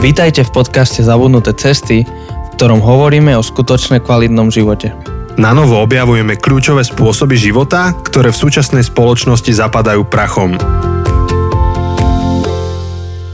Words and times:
Vítajte 0.00 0.48
v 0.48 0.64
podcaste 0.64 1.04
Zabudnuté 1.04 1.52
cesty, 1.52 2.08
v 2.08 2.48
ktorom 2.56 2.80
hovoríme 2.80 3.36
o 3.36 3.44
skutočne 3.44 4.00
kvalitnom 4.00 4.48
živote. 4.48 4.96
Na 5.36 5.52
novo 5.52 5.76
objavujeme 5.76 6.40
kľúčové 6.40 6.88
spôsoby 6.88 7.36
života, 7.36 7.92
ktoré 8.08 8.32
v 8.32 8.40
súčasnej 8.40 8.80
spoločnosti 8.80 9.52
zapadajú 9.52 10.08
prachom. 10.08 10.56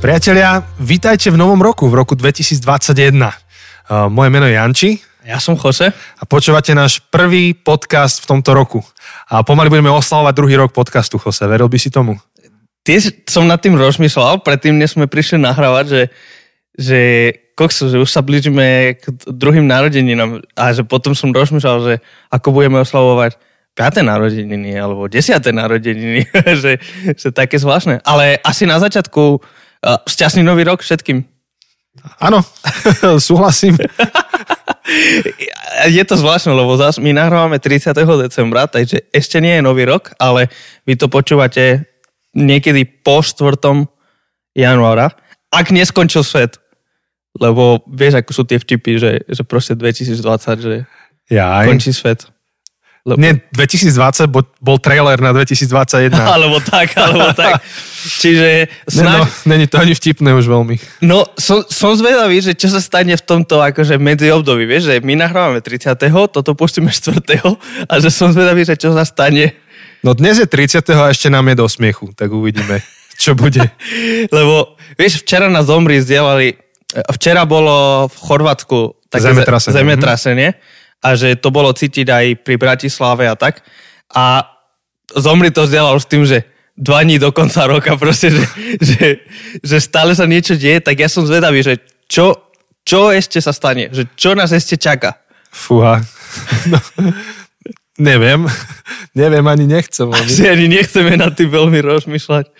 Priatelia, 0.02 0.66
vítajte 0.82 1.30
v 1.30 1.38
novom 1.38 1.62
roku, 1.62 1.86
v 1.86 2.02
roku 2.02 2.18
2021. 2.18 3.14
Uh, 3.14 4.10
moje 4.10 4.34
meno 4.34 4.50
je 4.50 4.58
Janči. 4.58 4.90
Ja 5.22 5.38
som 5.38 5.54
Jose. 5.54 5.94
A 5.94 6.22
počúvate 6.26 6.74
náš 6.74 6.98
prvý 6.98 7.54
podcast 7.54 8.26
v 8.26 8.34
tomto 8.34 8.58
roku. 8.58 8.82
A 9.30 9.46
pomaly 9.46 9.70
budeme 9.70 9.94
oslavovať 9.94 10.34
druhý 10.34 10.58
rok 10.58 10.74
podcastu, 10.74 11.14
Jose. 11.22 11.46
Veril 11.46 11.70
by 11.70 11.78
si 11.78 11.94
tomu? 11.94 12.18
Tiež 12.82 13.22
som 13.30 13.46
nad 13.46 13.62
tým 13.62 13.78
rozmýšľal, 13.78 14.42
predtým, 14.42 14.74
než 14.74 14.98
sme 14.98 15.06
prišli 15.06 15.38
nahrávať, 15.38 15.86
že 15.86 16.02
že 16.76 17.32
kokso, 17.56 17.88
že 17.88 17.96
už 17.96 18.10
sa 18.12 18.20
blížime 18.20 19.00
k 19.00 19.04
druhým 19.24 19.64
narodeninám 19.64 20.44
a 20.52 20.76
že 20.76 20.84
potom 20.84 21.16
som 21.16 21.32
rozmýšľal, 21.32 21.76
že 21.82 21.94
ako 22.28 22.52
budeme 22.52 22.84
oslavovať 22.84 23.40
5. 23.76 24.04
narodeniny 24.04 24.76
alebo 24.76 25.08
10. 25.08 25.36
narodeniny, 25.40 26.28
že, 26.62 26.80
že 27.16 27.28
také 27.32 27.56
zvláštne. 27.56 28.04
Ale 28.04 28.40
asi 28.44 28.68
na 28.68 28.76
začiatku 28.76 29.40
uh, 29.40 30.00
šťastný 30.04 30.44
nový 30.44 30.68
rok 30.68 30.84
všetkým. 30.84 31.24
Áno, 32.20 32.44
súhlasím. 33.28 33.80
je 35.96 36.04
to 36.04 36.14
zvláštne, 36.16 36.52
lebo 36.52 36.76
zás 36.76 37.00
my 37.00 37.12
nahrávame 37.12 37.60
30. 37.60 37.96
decembra, 37.96 38.68
takže 38.68 39.08
ešte 39.12 39.40
nie 39.40 39.60
je 39.60 39.66
nový 39.66 39.88
rok, 39.88 40.12
ale 40.20 40.52
vy 40.84 40.96
to 40.96 41.08
počúvate 41.08 41.88
niekedy 42.36 42.84
po 42.84 43.24
4. 43.24 43.56
januára, 44.52 45.16
ak 45.48 45.72
neskončil 45.72 46.20
svet. 46.20 46.60
Lebo 47.36 47.84
vieš, 47.86 48.20
ako 48.20 48.30
sú 48.32 48.42
tie 48.44 48.58
vtipy, 48.60 48.96
že, 48.96 49.12
že 49.28 49.42
proste 49.44 49.76
2020, 49.76 50.16
že 50.60 50.74
Jaj. 51.30 51.66
končí 51.68 51.92
svet. 51.92 52.28
Lebo... 53.06 53.22
Nie, 53.22 53.38
2020 53.54 54.26
bol, 54.34 54.42
bol 54.58 54.82
trailer 54.82 55.14
na 55.22 55.30
2021. 55.30 56.10
alebo 56.34 56.58
tak, 56.58 56.90
alebo 56.98 57.30
tak. 57.38 57.62
Čiže 58.02 58.66
snáď... 58.98 59.22
No, 59.22 59.30
není 59.46 59.70
to 59.70 59.78
ani 59.78 59.94
vtipné 59.94 60.34
už 60.34 60.50
veľmi. 60.50 61.06
No, 61.06 61.22
som, 61.38 61.62
som 61.70 61.94
zvedavý, 61.94 62.42
že 62.42 62.58
čo 62.58 62.66
sa 62.66 62.82
stane 62.82 63.14
v 63.14 63.22
tomto 63.22 63.62
akože 63.62 63.94
medzi 64.02 64.34
období, 64.34 64.66
vieš, 64.66 64.90
že 64.90 64.98
my 65.06 65.22
nahrávame 65.22 65.62
30. 65.62 65.94
toto 66.34 66.58
pustíme 66.58 66.90
4. 66.90 67.22
a 67.86 67.94
že 68.02 68.10
som 68.10 68.34
zvedavý, 68.34 68.66
že 68.66 68.74
čo 68.74 68.90
sa 68.90 69.06
stane. 69.06 69.54
No 70.02 70.18
dnes 70.18 70.42
je 70.42 70.46
30. 70.50 70.82
a 70.98 71.14
ešte 71.14 71.30
nám 71.30 71.46
je 71.46 71.62
do 71.62 71.66
smiechu, 71.70 72.10
tak 72.10 72.34
uvidíme, 72.34 72.82
čo 73.22 73.38
bude. 73.38 73.70
Lebo, 74.34 74.74
vieš, 74.98 75.22
včera 75.22 75.46
na 75.46 75.62
Zomri 75.62 76.02
zdieľali 76.02 76.65
Včera 76.94 77.42
bolo 77.42 78.06
v 78.06 78.16
Chorvátsku 78.16 78.78
také 79.10 79.34
zemetrasenie. 79.34 79.74
zemetrasenie 79.74 80.48
a 81.02 81.08
že 81.18 81.34
to 81.34 81.50
bolo 81.50 81.74
cítiť 81.74 82.06
aj 82.06 82.24
pri 82.46 82.54
Bratislave 82.56 83.26
a 83.26 83.34
tak. 83.34 83.62
A 84.14 84.46
Zomri 85.14 85.50
to 85.50 85.66
vzdelal 85.66 85.98
s 85.98 86.06
tým, 86.06 86.22
že 86.22 86.46
dva 86.76 87.02
dní 87.02 87.18
do 87.18 87.32
konca 87.32 87.66
roka 87.66 87.96
proste, 87.96 88.30
že, 88.30 88.44
že, 88.78 89.06
že 89.64 89.76
stále 89.80 90.12
sa 90.12 90.28
niečo 90.28 90.54
deje, 90.54 90.78
tak 90.82 91.00
ja 91.00 91.08
som 91.08 91.24
zvedavý, 91.24 91.64
že 91.64 91.80
čo, 92.06 92.52
čo 92.86 93.10
ešte 93.10 93.40
sa 93.40 93.50
stane, 93.50 93.90
že 93.90 94.06
čo 94.14 94.36
nás 94.36 94.52
ešte 94.52 94.76
čaká. 94.78 95.18
Fúha. 95.50 96.02
No, 96.68 96.76
neviem. 97.96 98.44
Neviem, 99.16 99.46
ani 99.48 99.64
nechcem. 99.64 100.10
Asi 100.12 100.44
ani 100.44 100.68
nechceme 100.68 101.16
na 101.16 101.32
tým 101.32 101.48
veľmi 101.48 101.80
rozmýšľať. 101.80 102.52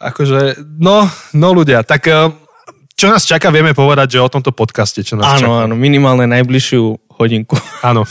Akože, 0.00 0.64
no, 0.80 1.04
no 1.36 1.48
ľudia, 1.52 1.84
tak 1.84 2.08
uh, 2.08 2.32
čo 3.00 3.08
nás 3.08 3.24
čaká, 3.24 3.48
vieme 3.48 3.72
povedať, 3.72 4.20
že 4.20 4.20
o 4.20 4.28
tomto 4.28 4.52
podcaste, 4.52 5.00
čo 5.00 5.16
nás 5.16 5.40
áno, 5.40 5.40
čaká. 5.40 5.56
Áno, 5.64 5.72
minimálne 5.72 6.28
najbližšiu 6.28 7.16
hodinku. 7.16 7.56
Áno, 7.88 8.04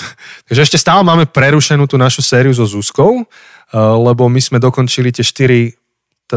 takže 0.50 0.66
ešte 0.66 0.78
stále 0.82 1.06
máme 1.06 1.30
prerušenú 1.30 1.86
tú 1.86 1.98
našu 1.98 2.26
sériu 2.26 2.54
so 2.54 2.66
Zuzkou, 2.66 3.22
eh, 3.22 3.78
lebo 3.78 4.26
my 4.26 4.42
sme 4.42 4.58
dokončili 4.58 5.14
tie 5.14 5.22
štyri 5.22 5.78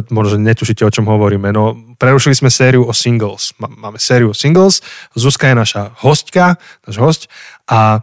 možno 0.08 0.40
netušíte, 0.40 0.88
o 0.88 0.92
čom 0.92 1.04
hovoríme. 1.04 1.52
No, 1.52 1.76
prerušili 2.00 2.32
sme 2.32 2.48
sériu 2.48 2.88
o 2.88 2.96
singles. 2.96 3.52
Máme 3.60 4.00
sériu 4.00 4.32
o 4.32 4.36
singles, 4.36 4.80
Zuzka 5.12 5.52
je 5.52 5.56
naša 5.56 5.92
hostka, 6.00 6.56
náš 6.88 6.96
host 6.96 7.22
a 7.68 8.00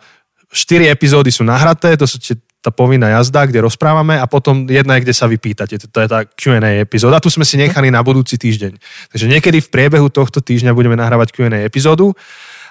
štyri 0.53 0.85
epizódy 0.85 1.33
sú 1.33 1.41
nahraté, 1.41 1.97
to 1.97 2.05
sú 2.05 2.21
tie 2.21 2.37
tá 2.59 2.75
povinná 2.75 3.07
jazda, 3.19 3.47
kde 3.47 3.63
rozprávame 3.63 4.19
a 4.19 4.27
potom 4.27 4.67
jedna 4.67 4.99
je, 4.99 5.07
kde 5.07 5.15
sa 5.15 5.31
vypýtate. 5.31 5.79
To 5.79 5.99
je 6.03 6.07
tá 6.11 6.27
Q&A 6.27 6.83
epizóda. 6.83 7.23
Tu 7.23 7.31
sme 7.31 7.47
si 7.47 7.55
nechali 7.55 7.87
na 7.87 8.03
budúci 8.03 8.35
týždeň. 8.35 8.75
Takže 9.15 9.25
niekedy 9.31 9.63
v 9.63 9.71
priebehu 9.71 10.11
tohto 10.11 10.43
týždňa 10.43 10.75
budeme 10.75 10.99
nahrávať 10.99 11.31
Q&A 11.31 11.63
epizódu 11.63 12.11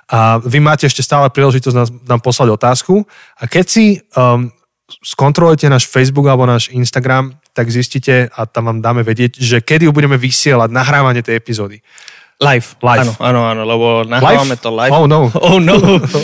a 0.09 0.41
vy 0.45 0.61
máte 0.61 0.85
ešte 0.85 1.01
stále 1.01 1.33
príležitosť 1.33 1.77
nám, 1.77 1.89
nám 2.05 2.21
poslať 2.21 2.49
otázku 2.53 3.05
a 3.41 3.45
keď 3.49 3.65
si 3.65 3.85
um, 4.13 4.53
skontrolujete 5.05 5.69
náš 5.69 5.89
Facebook 5.89 6.29
alebo 6.29 6.49
náš 6.49 6.69
Instagram, 6.73 7.37
tak 7.53 7.69
zistíte 7.73 8.29
a 8.33 8.41
tam 8.45 8.73
vám 8.73 8.79
dáme 8.81 9.03
vedieť, 9.05 9.41
že 9.41 9.61
kedy 9.61 9.89
ju 9.89 9.93
budeme 9.93 10.17
vysielať, 10.21 10.69
nahrávanie 10.69 11.25
tej 11.25 11.41
epizódy. 11.41 11.81
Live. 12.39 12.79
Live. 12.87 13.03
Áno, 13.03 13.13
áno, 13.19 13.41
áno, 13.51 13.63
lebo 13.67 13.87
nahrávame 14.07 14.55
live? 14.55 14.63
to 14.63 14.71
live. 14.71 14.93
Oh 14.95 15.11
no. 15.11 15.27
Oh 15.49 15.59
no. 15.59 15.75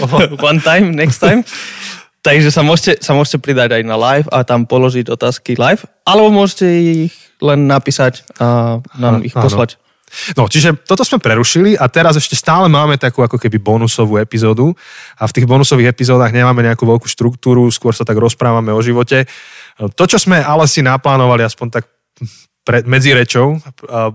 One 0.48 0.62
time, 0.62 0.94
next 0.94 1.18
time. 1.18 1.42
Takže 2.24 2.48
sa 2.48 2.64
môžete, 2.64 3.04
sa 3.04 3.12
môžete 3.12 3.36
pridať 3.36 3.76
aj 3.76 3.82
na 3.84 4.00
live 4.00 4.28
a 4.32 4.40
tam 4.48 4.64
položiť 4.64 5.12
otázky 5.12 5.60
live, 5.60 5.84
alebo 6.08 6.32
môžete 6.32 6.64
ich 7.04 7.14
len 7.44 7.68
napísať 7.68 8.24
a 8.40 8.80
nám 8.96 9.20
ich 9.20 9.36
poslať. 9.36 9.76
No, 10.38 10.46
čiže 10.46 10.78
toto 10.86 11.02
sme 11.02 11.18
prerušili 11.18 11.74
a 11.74 11.90
teraz 11.90 12.14
ešte 12.14 12.38
stále 12.38 12.70
máme 12.70 12.94
takú 12.96 13.26
ako 13.26 13.34
keby 13.34 13.58
bonusovú 13.58 14.16
epizódu 14.22 14.72
a 15.18 15.26
v 15.26 15.34
tých 15.34 15.44
bonusových 15.44 15.90
epizódach 15.90 16.30
nemáme 16.30 16.62
nejakú 16.62 16.86
veľkú 16.86 17.10
štruktúru, 17.10 17.66
skôr 17.74 17.92
sa 17.92 18.06
tak 18.06 18.16
rozprávame 18.16 18.70
o 18.70 18.78
živote. 18.78 19.26
To, 19.76 20.04
čo 20.06 20.16
sme 20.16 20.38
ale 20.38 20.70
si 20.70 20.86
naplánovali 20.86 21.42
aspoň 21.42 21.66
tak 21.76 21.84
pre, 22.62 22.86
medzi 22.86 23.12
rečou, 23.12 23.58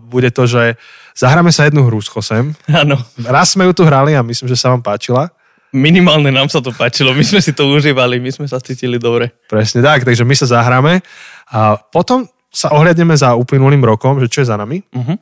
bude 0.10 0.32
to, 0.32 0.48
že 0.48 0.80
zahráme 1.20 1.52
sa 1.52 1.68
jednu 1.68 1.86
hru 1.86 2.00
s 2.00 2.10
Chosem. 2.10 2.56
Áno. 2.72 2.98
Raz 3.28 3.54
sme 3.54 3.68
ju 3.68 3.76
tu 3.76 3.84
hrali 3.84 4.16
a 4.16 4.24
myslím, 4.24 4.48
že 4.50 4.58
sa 4.58 4.72
vám 4.74 4.82
páčila. 4.82 5.30
Minimálne 5.70 6.34
nám 6.34 6.50
sa 6.50 6.66
to 6.66 6.74
páčilo, 6.74 7.14
my 7.14 7.22
sme 7.22 7.40
si 7.46 7.54
to 7.54 7.70
užívali, 7.70 8.18
my 8.18 8.34
sme 8.34 8.50
sa 8.50 8.58
cítili 8.58 8.98
dobre. 8.98 9.30
Presne 9.46 9.86
tak, 9.86 10.02
takže 10.02 10.26
my 10.26 10.34
sa 10.34 10.50
zahráme 10.50 11.06
a 11.54 11.78
potom 11.78 12.26
sa 12.50 12.74
ohľadneme 12.74 13.14
za 13.14 13.38
uplynulým 13.38 13.86
rokom, 13.86 14.18
že 14.18 14.26
čo 14.26 14.42
je 14.42 14.50
za 14.50 14.58
nami. 14.58 14.82
Uh-huh. 14.90 15.18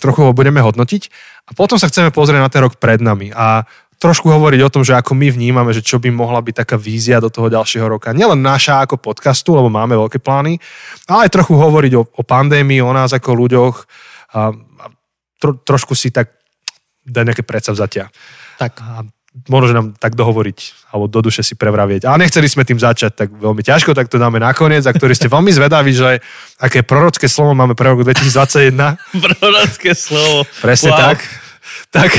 Trochu 0.00 0.20
ho 0.24 0.32
budeme 0.32 0.64
hodnotiť 0.64 1.02
a 1.48 1.50
potom 1.52 1.76
sa 1.76 1.92
chceme 1.92 2.08
pozrieť 2.08 2.40
na 2.40 2.48
ten 2.48 2.64
rok 2.64 2.80
pred 2.80 3.04
nami 3.04 3.28
a 3.36 3.68
trošku 4.00 4.32
hovoriť 4.32 4.60
o 4.64 4.72
tom, 4.72 4.80
že 4.80 4.96
ako 4.96 5.12
my 5.12 5.28
vnímame, 5.28 5.76
že 5.76 5.84
čo 5.84 6.00
by 6.00 6.08
mohla 6.08 6.40
byť 6.40 6.64
taká 6.64 6.80
vízia 6.80 7.20
do 7.20 7.28
toho 7.28 7.52
ďalšieho 7.52 7.84
roka. 7.84 8.16
Nielen 8.16 8.40
naša 8.40 8.88
ako 8.88 8.96
podcastu, 8.96 9.52
lebo 9.52 9.68
máme 9.68 9.92
veľké 9.92 10.24
plány, 10.24 10.56
ale 11.04 11.28
aj 11.28 11.36
trochu 11.36 11.52
hovoriť 11.52 11.92
o, 12.00 12.02
o 12.08 12.22
pandémii, 12.24 12.80
o 12.80 12.96
nás 12.96 13.12
ako 13.12 13.36
ľuďoch 13.36 13.74
a, 14.32 14.56
a 14.56 14.84
tro, 15.36 15.52
trošku 15.60 15.92
si 15.92 16.08
tak 16.08 16.32
dať 17.04 17.24
nejaké 17.28 17.44
predsavzatia. 17.44 18.08
Tak. 18.56 18.80
A 18.80 19.04
môže 19.46 19.70
nám 19.70 19.94
tak 19.94 20.18
dohovoriť, 20.18 20.90
alebo 20.90 21.06
do 21.06 21.20
duše 21.22 21.46
si 21.46 21.54
prevravieť. 21.54 22.02
Ale 22.06 22.26
nechceli 22.26 22.50
sme 22.50 22.66
tým 22.66 22.82
začať 22.82 23.14
tak 23.14 23.28
veľmi 23.30 23.62
ťažko, 23.62 23.94
tak 23.94 24.10
to 24.10 24.18
dáme 24.18 24.42
nakoniec, 24.42 24.82
a 24.82 24.90
ktorí 24.90 25.14
ste 25.14 25.30
veľmi 25.30 25.54
zvedaví, 25.54 25.94
že 25.94 26.18
aké 26.58 26.82
prorocké 26.82 27.30
slovo 27.30 27.54
máme 27.54 27.78
pre 27.78 27.94
rok 27.94 28.02
2021. 28.02 28.74
prorocké 29.26 29.94
slovo. 29.94 30.42
Presne 30.58 30.90
wow. 30.92 30.98
tak. 30.98 31.18
Tak, 31.90 32.10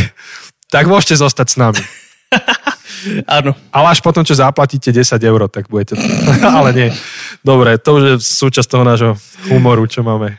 tak 0.72 0.84
môžete 0.88 1.20
zostať 1.20 1.48
s 1.52 1.56
nami. 1.60 1.84
Áno. 3.28 3.58
Ale 3.74 3.88
až 3.92 4.00
potom, 4.00 4.22
čo 4.24 4.38
zaplatíte 4.38 4.94
10 4.94 5.20
eur, 5.20 5.42
tak 5.52 5.68
budete... 5.68 6.00
Ale 6.58 6.72
nie. 6.72 6.90
Dobre, 7.42 7.76
to 7.82 7.98
už 7.98 8.04
je 8.04 8.14
súčasť 8.22 8.70
toho 8.70 8.84
nášho 8.86 9.12
humoru, 9.50 9.84
čo 9.90 10.06
máme 10.06 10.38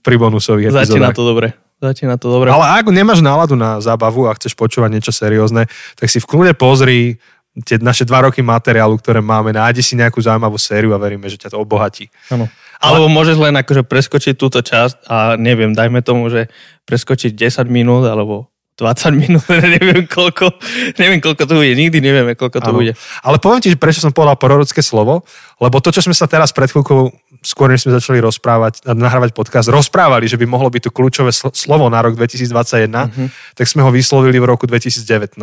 pri 0.00 0.16
bonusových 0.16 0.70
epizódach. 0.72 0.86
Začína 0.86 1.10
to 1.12 1.26
dobre. 1.26 1.65
Začína 1.76 2.16
to 2.16 2.32
dobre. 2.32 2.48
Ale 2.48 2.80
ak 2.80 2.88
nemáš 2.88 3.20
náladu 3.20 3.52
na 3.52 3.76
zábavu 3.84 4.24
a 4.24 4.36
chceš 4.36 4.56
počúvať 4.56 4.96
niečo 4.96 5.12
seriózne, 5.12 5.68
tak 6.00 6.08
si 6.08 6.16
v 6.16 6.28
kľude 6.28 6.52
pozri 6.56 7.20
tie 7.64 7.80
naše 7.80 8.04
dva 8.04 8.28
roky 8.28 8.44
materiálu, 8.44 9.00
ktoré 9.00 9.24
máme, 9.24 9.52
nájdi 9.52 9.80
si 9.80 9.96
nejakú 9.96 10.20
zaujímavú 10.20 10.60
sériu 10.60 10.92
a 10.92 11.00
veríme, 11.00 11.24
že 11.28 11.40
ťa 11.40 11.56
to 11.56 11.60
obohatí. 11.60 12.12
Ano. 12.28 12.48
Alebo 12.76 13.08
môžeš 13.08 13.40
len 13.40 13.56
akože 13.56 13.88
preskočiť 13.88 14.34
túto 14.36 14.60
časť 14.60 15.08
a 15.08 15.40
neviem, 15.40 15.72
dajme 15.72 16.04
tomu, 16.04 16.28
že 16.28 16.52
preskočiť 16.84 17.32
10 17.32 17.64
minút 17.72 18.04
alebo 18.04 18.52
20 18.76 19.16
minút, 19.16 19.44
neviem 19.76 20.04
koľko, 20.04 20.52
neviem 21.00 21.20
koľko 21.24 21.48
to 21.48 21.54
bude, 21.56 21.72
nikdy 21.72 21.98
nevieme 22.04 22.36
koľko 22.36 22.60
to 22.60 22.70
ano. 22.70 22.78
bude. 22.78 22.92
Ale 23.24 23.40
poviem 23.40 23.64
ti, 23.64 23.72
prečo 23.72 24.04
som 24.04 24.12
povedal 24.12 24.36
prorocké 24.36 24.84
slovo, 24.84 25.24
lebo 25.56 25.80
to, 25.80 25.88
čo 25.88 26.04
sme 26.04 26.12
sa 26.12 26.28
teraz 26.28 26.52
pred 26.52 26.68
chvíľkou, 26.68 27.08
skôr 27.40 27.72
než 27.72 27.88
sme 27.88 27.96
začali 27.96 28.20
rozprávať, 28.20 28.84
nahrávať 28.84 29.32
podcast, 29.32 29.72
rozprávali, 29.72 30.28
že 30.28 30.36
by 30.36 30.44
mohlo 30.44 30.68
byť 30.68 30.88
to 30.88 30.90
kľúčové 30.92 31.32
slovo 31.32 31.88
na 31.88 32.04
rok 32.04 32.20
2021, 32.20 32.92
mm-hmm. 32.92 33.28
tak 33.56 33.64
sme 33.64 33.80
ho 33.80 33.88
vyslovili 33.88 34.36
v 34.36 34.44
roku 34.44 34.68
2019. 34.68 35.40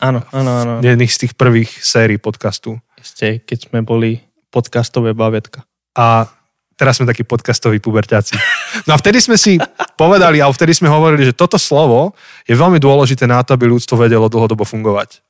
Áno, 0.00 0.20
áno, 0.32 0.50
áno. 0.60 0.72
Jedných 0.84 1.12
z 1.12 1.18
tých 1.28 1.32
prvých 1.36 1.72
sérií 1.80 2.20
podcastu. 2.20 2.80
Ešte, 3.00 3.44
keď 3.44 3.68
sme 3.68 3.80
boli 3.84 4.20
podcastové 4.52 5.12
bavetka. 5.12 5.64
A 5.96 6.28
teraz 6.76 7.00
sme 7.00 7.08
takí 7.08 7.24
podcastoví 7.24 7.80
puberťáci. 7.80 8.36
No 8.84 8.94
a 8.94 9.00
vtedy 9.00 9.18
sme 9.24 9.40
si 9.40 9.56
povedali, 9.96 10.44
a 10.44 10.52
vtedy 10.52 10.76
sme 10.76 10.92
hovorili, 10.92 11.24
že 11.24 11.32
toto 11.32 11.56
slovo 11.56 12.12
je 12.44 12.52
veľmi 12.52 12.76
dôležité 12.76 13.24
na 13.24 13.40
to, 13.40 13.56
aby 13.56 13.64
ľudstvo 13.66 13.96
vedelo 13.96 14.28
dlhodobo 14.28 14.62
fungovať. 14.62 15.24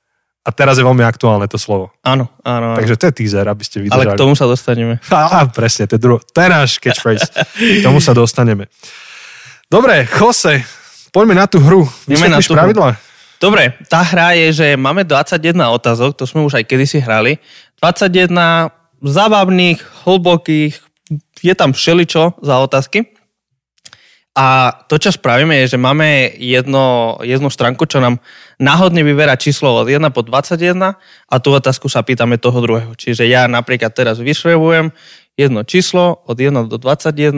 A 0.46 0.54
teraz 0.54 0.78
je 0.78 0.86
veľmi 0.86 1.02
aktuálne 1.02 1.50
to 1.50 1.58
slovo. 1.58 1.90
Áno, 2.06 2.30
áno. 2.46 2.70
áno. 2.70 2.76
Takže 2.78 2.94
to 2.94 3.10
je 3.10 3.12
teaser, 3.18 3.46
aby 3.50 3.66
ste 3.66 3.82
Ale 3.82 3.86
vydržali. 3.90 4.14
k 4.14 4.22
tomu 4.22 4.34
sa 4.38 4.46
dostaneme. 4.46 4.94
Á, 5.10 5.42
presne, 5.50 5.90
to 5.90 5.98
je, 5.98 6.00
druho, 6.02 6.22
to 6.22 6.38
je 6.38 6.48
náš 6.50 6.78
catchphrase. 6.78 7.26
K 7.58 7.82
tomu 7.82 7.98
sa 7.98 8.14
dostaneme. 8.14 8.70
Dobre, 9.66 10.06
Jose, 10.06 10.62
poďme 11.10 11.34
na 11.34 11.50
tú 11.50 11.58
hru. 11.58 11.82
Vysvetlíš 12.06 12.46
tú 12.46 12.54
hru. 12.54 12.62
pravidla? 12.62 12.94
Dobre, 13.42 13.74
tá 13.90 14.06
hra 14.06 14.38
je, 14.38 14.48
že 14.54 14.66
máme 14.78 15.02
21 15.02 15.66
otázok, 15.74 16.14
to 16.14 16.24
sme 16.30 16.46
už 16.46 16.62
aj 16.62 16.64
kedysi 16.64 17.02
hrali. 17.02 17.42
21 17.82 18.70
zábavných, 19.02 19.82
hlbokých, 20.06 20.85
je 21.40 21.54
tam 21.54 21.72
všeličo 21.72 22.40
za 22.40 22.54
otázky. 22.58 23.12
A 24.36 24.68
to, 24.84 25.00
čo 25.00 25.08
spravíme, 25.08 25.64
je, 25.64 25.76
že 25.76 25.78
máme 25.80 26.28
jedno, 26.36 27.16
jednu 27.24 27.48
stránku, 27.48 27.88
čo 27.88 28.04
nám 28.04 28.20
náhodne 28.60 29.00
vyberá 29.00 29.32
číslo 29.32 29.72
od 29.72 29.88
1 29.88 29.96
po 30.12 30.20
21 30.20 30.76
a 31.00 31.34
tú 31.40 31.56
otázku 31.56 31.88
sa 31.88 32.04
pýtame 32.04 32.36
toho 32.36 32.60
druhého. 32.60 32.92
Čiže 32.92 33.24
ja 33.24 33.48
napríklad 33.48 33.96
teraz 33.96 34.20
vyšrebujem 34.20 34.92
jedno 35.40 35.64
číslo 35.64 36.20
od 36.28 36.36
1 36.36 36.52
do 36.68 36.76
21, 36.76 37.32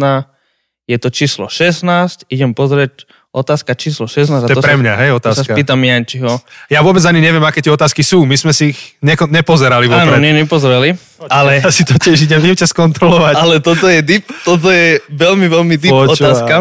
je 0.90 0.96
to 0.98 1.08
číslo 1.14 1.46
16, 1.46 1.86
idem 2.26 2.50
pozrieť 2.50 3.06
otázka 3.30 3.78
číslo 3.78 4.10
16. 4.10 4.42
a 4.42 4.50
To 4.50 4.58
je 4.58 4.64
pre 4.64 4.74
mňa, 4.74 4.92
hej, 4.98 5.10
to 5.14 5.30
sa 5.30 5.38
otázka. 5.38 5.54
spýtam 5.54 5.78
Jančiho. 5.78 6.32
Ja 6.66 6.82
vôbec 6.82 7.04
ani 7.06 7.22
neviem, 7.22 7.44
aké 7.44 7.62
tie 7.62 7.70
otázky 7.70 8.02
sú. 8.02 8.26
My 8.26 8.34
sme 8.34 8.50
si 8.50 8.74
ich 8.74 8.98
neko- 8.98 9.30
nepozerali 9.30 9.86
Áno, 9.86 10.18
vopred. 10.18 10.18
nie, 10.18 10.34
nepozreli, 10.34 10.98
ale, 11.26 11.58
Ja 11.66 11.74
si 11.74 11.82
to 11.82 11.98
tiež 11.98 12.30
idem, 12.30 12.46
ťa 12.46 12.70
skontrolovať. 12.70 13.34
ale 13.34 13.58
toto 13.58 13.90
je 13.90 13.98
deep, 14.06 14.26
toto 14.46 14.70
je 14.70 15.02
veľmi, 15.10 15.50
veľmi 15.50 15.74
deep 15.74 15.90
Počúvaj. 15.90 16.14
otázka. 16.14 16.54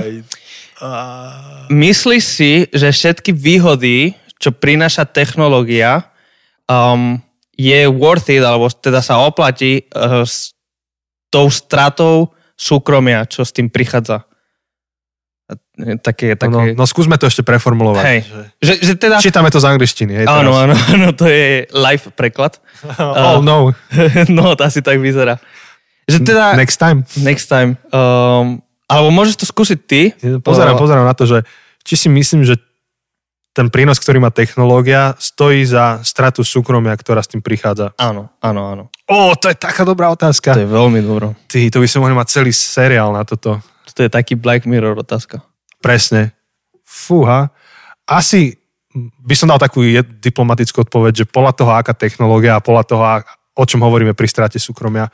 Myslíš 1.70 2.24
si, 2.24 2.52
že 2.74 2.90
všetky 2.90 3.30
výhody, 3.34 4.18
čo 4.42 4.50
prináša 4.50 5.06
technológia, 5.06 6.10
um, 6.66 7.22
je 7.58 7.90
worth 7.90 8.30
it, 8.30 8.42
alebo 8.46 8.70
teda 8.70 9.02
sa 9.02 9.22
oplatí 9.22 9.90
uh, 9.94 10.22
s 10.22 10.54
tou 11.34 11.50
stratou 11.50 12.34
súkromia, 12.54 13.26
čo 13.26 13.46
s 13.46 13.54
tým 13.54 13.70
prichádza? 13.70 14.26
Také, 16.04 16.36
také... 16.36 16.52
No, 16.52 16.68
no, 16.68 16.84
no 16.84 16.84
skúsme 16.84 17.16
to 17.16 17.24
ešte 17.24 17.40
preformulovať. 17.40 18.04
Hej. 18.04 18.20
Že... 18.60 18.74
Že, 18.84 18.94
teda... 19.00 19.16
Čítame 19.24 19.48
to 19.48 19.64
z 19.64 19.66
angličtiny. 19.72 20.12
Hej, 20.24 20.26
Áno, 20.28 20.52
áno, 20.60 20.76
áno, 20.76 21.16
to 21.16 21.24
je 21.24 21.64
live 21.72 22.12
preklad. 22.12 22.60
Oh 23.00 23.40
no. 23.40 23.72
no, 24.38 24.54
to 24.60 24.62
asi 24.68 24.84
tak 24.84 25.00
vyzerá. 25.00 25.40
Že 26.06 26.28
teda... 26.28 26.60
Next 26.60 26.78
time. 26.78 27.08
Next 27.24 27.48
time. 27.48 27.80
Um, 27.96 28.60
alebo 28.92 29.10
môžeš 29.12 29.40
to 29.40 29.46
skúsiť 29.48 29.80
ty. 29.88 30.02
Pozerám, 30.44 30.76
Uh, 30.76 30.82
pozerám 30.84 31.08
na 31.08 31.16
to, 31.16 31.24
že 31.24 31.48
či 31.88 31.96
si 31.96 32.08
myslím, 32.12 32.44
že 32.44 32.60
ten 33.58 33.74
prínos, 33.74 33.98
ktorý 33.98 34.22
má 34.22 34.30
technológia, 34.30 35.18
stojí 35.18 35.66
za 35.66 36.06
stratu 36.06 36.46
súkromia, 36.46 36.94
ktorá 36.94 37.26
s 37.26 37.32
tým 37.34 37.42
prichádza. 37.42 37.90
Áno, 37.98 38.30
áno, 38.38 38.62
áno. 38.70 38.84
Ó, 39.10 39.34
to 39.34 39.50
je 39.50 39.58
taká 39.58 39.82
dobrá 39.82 40.14
otázka. 40.14 40.54
To 40.54 40.62
je 40.62 40.70
veľmi 40.70 41.02
dobro. 41.02 41.34
Ty, 41.50 41.66
to 41.74 41.82
by 41.82 41.88
sme 41.90 42.06
mohli 42.06 42.16
mať 42.20 42.28
celý 42.38 42.52
seriál 42.54 43.10
na 43.10 43.26
toto. 43.26 43.58
To 43.98 44.06
je 44.06 44.14
taký 44.14 44.38
Black 44.38 44.70
Mirror 44.70 45.02
otázka. 45.02 45.42
Presne. 45.82 46.38
Fúha. 46.86 47.50
Asi 48.06 48.62
by 49.26 49.36
som 49.36 49.50
dal 49.50 49.58
takú 49.58 49.82
diplomatickú 50.22 50.86
odpoveď, 50.86 51.26
že 51.26 51.26
podľa 51.26 51.54
toho, 51.58 51.72
aká 51.74 51.98
technológia 51.98 52.58
a 52.58 52.64
podľa 52.64 52.84
toho, 52.86 53.02
o 53.58 53.66
čom 53.66 53.82
hovoríme 53.82 54.14
pri 54.14 54.30
strate 54.30 54.58
súkromia, 54.62 55.10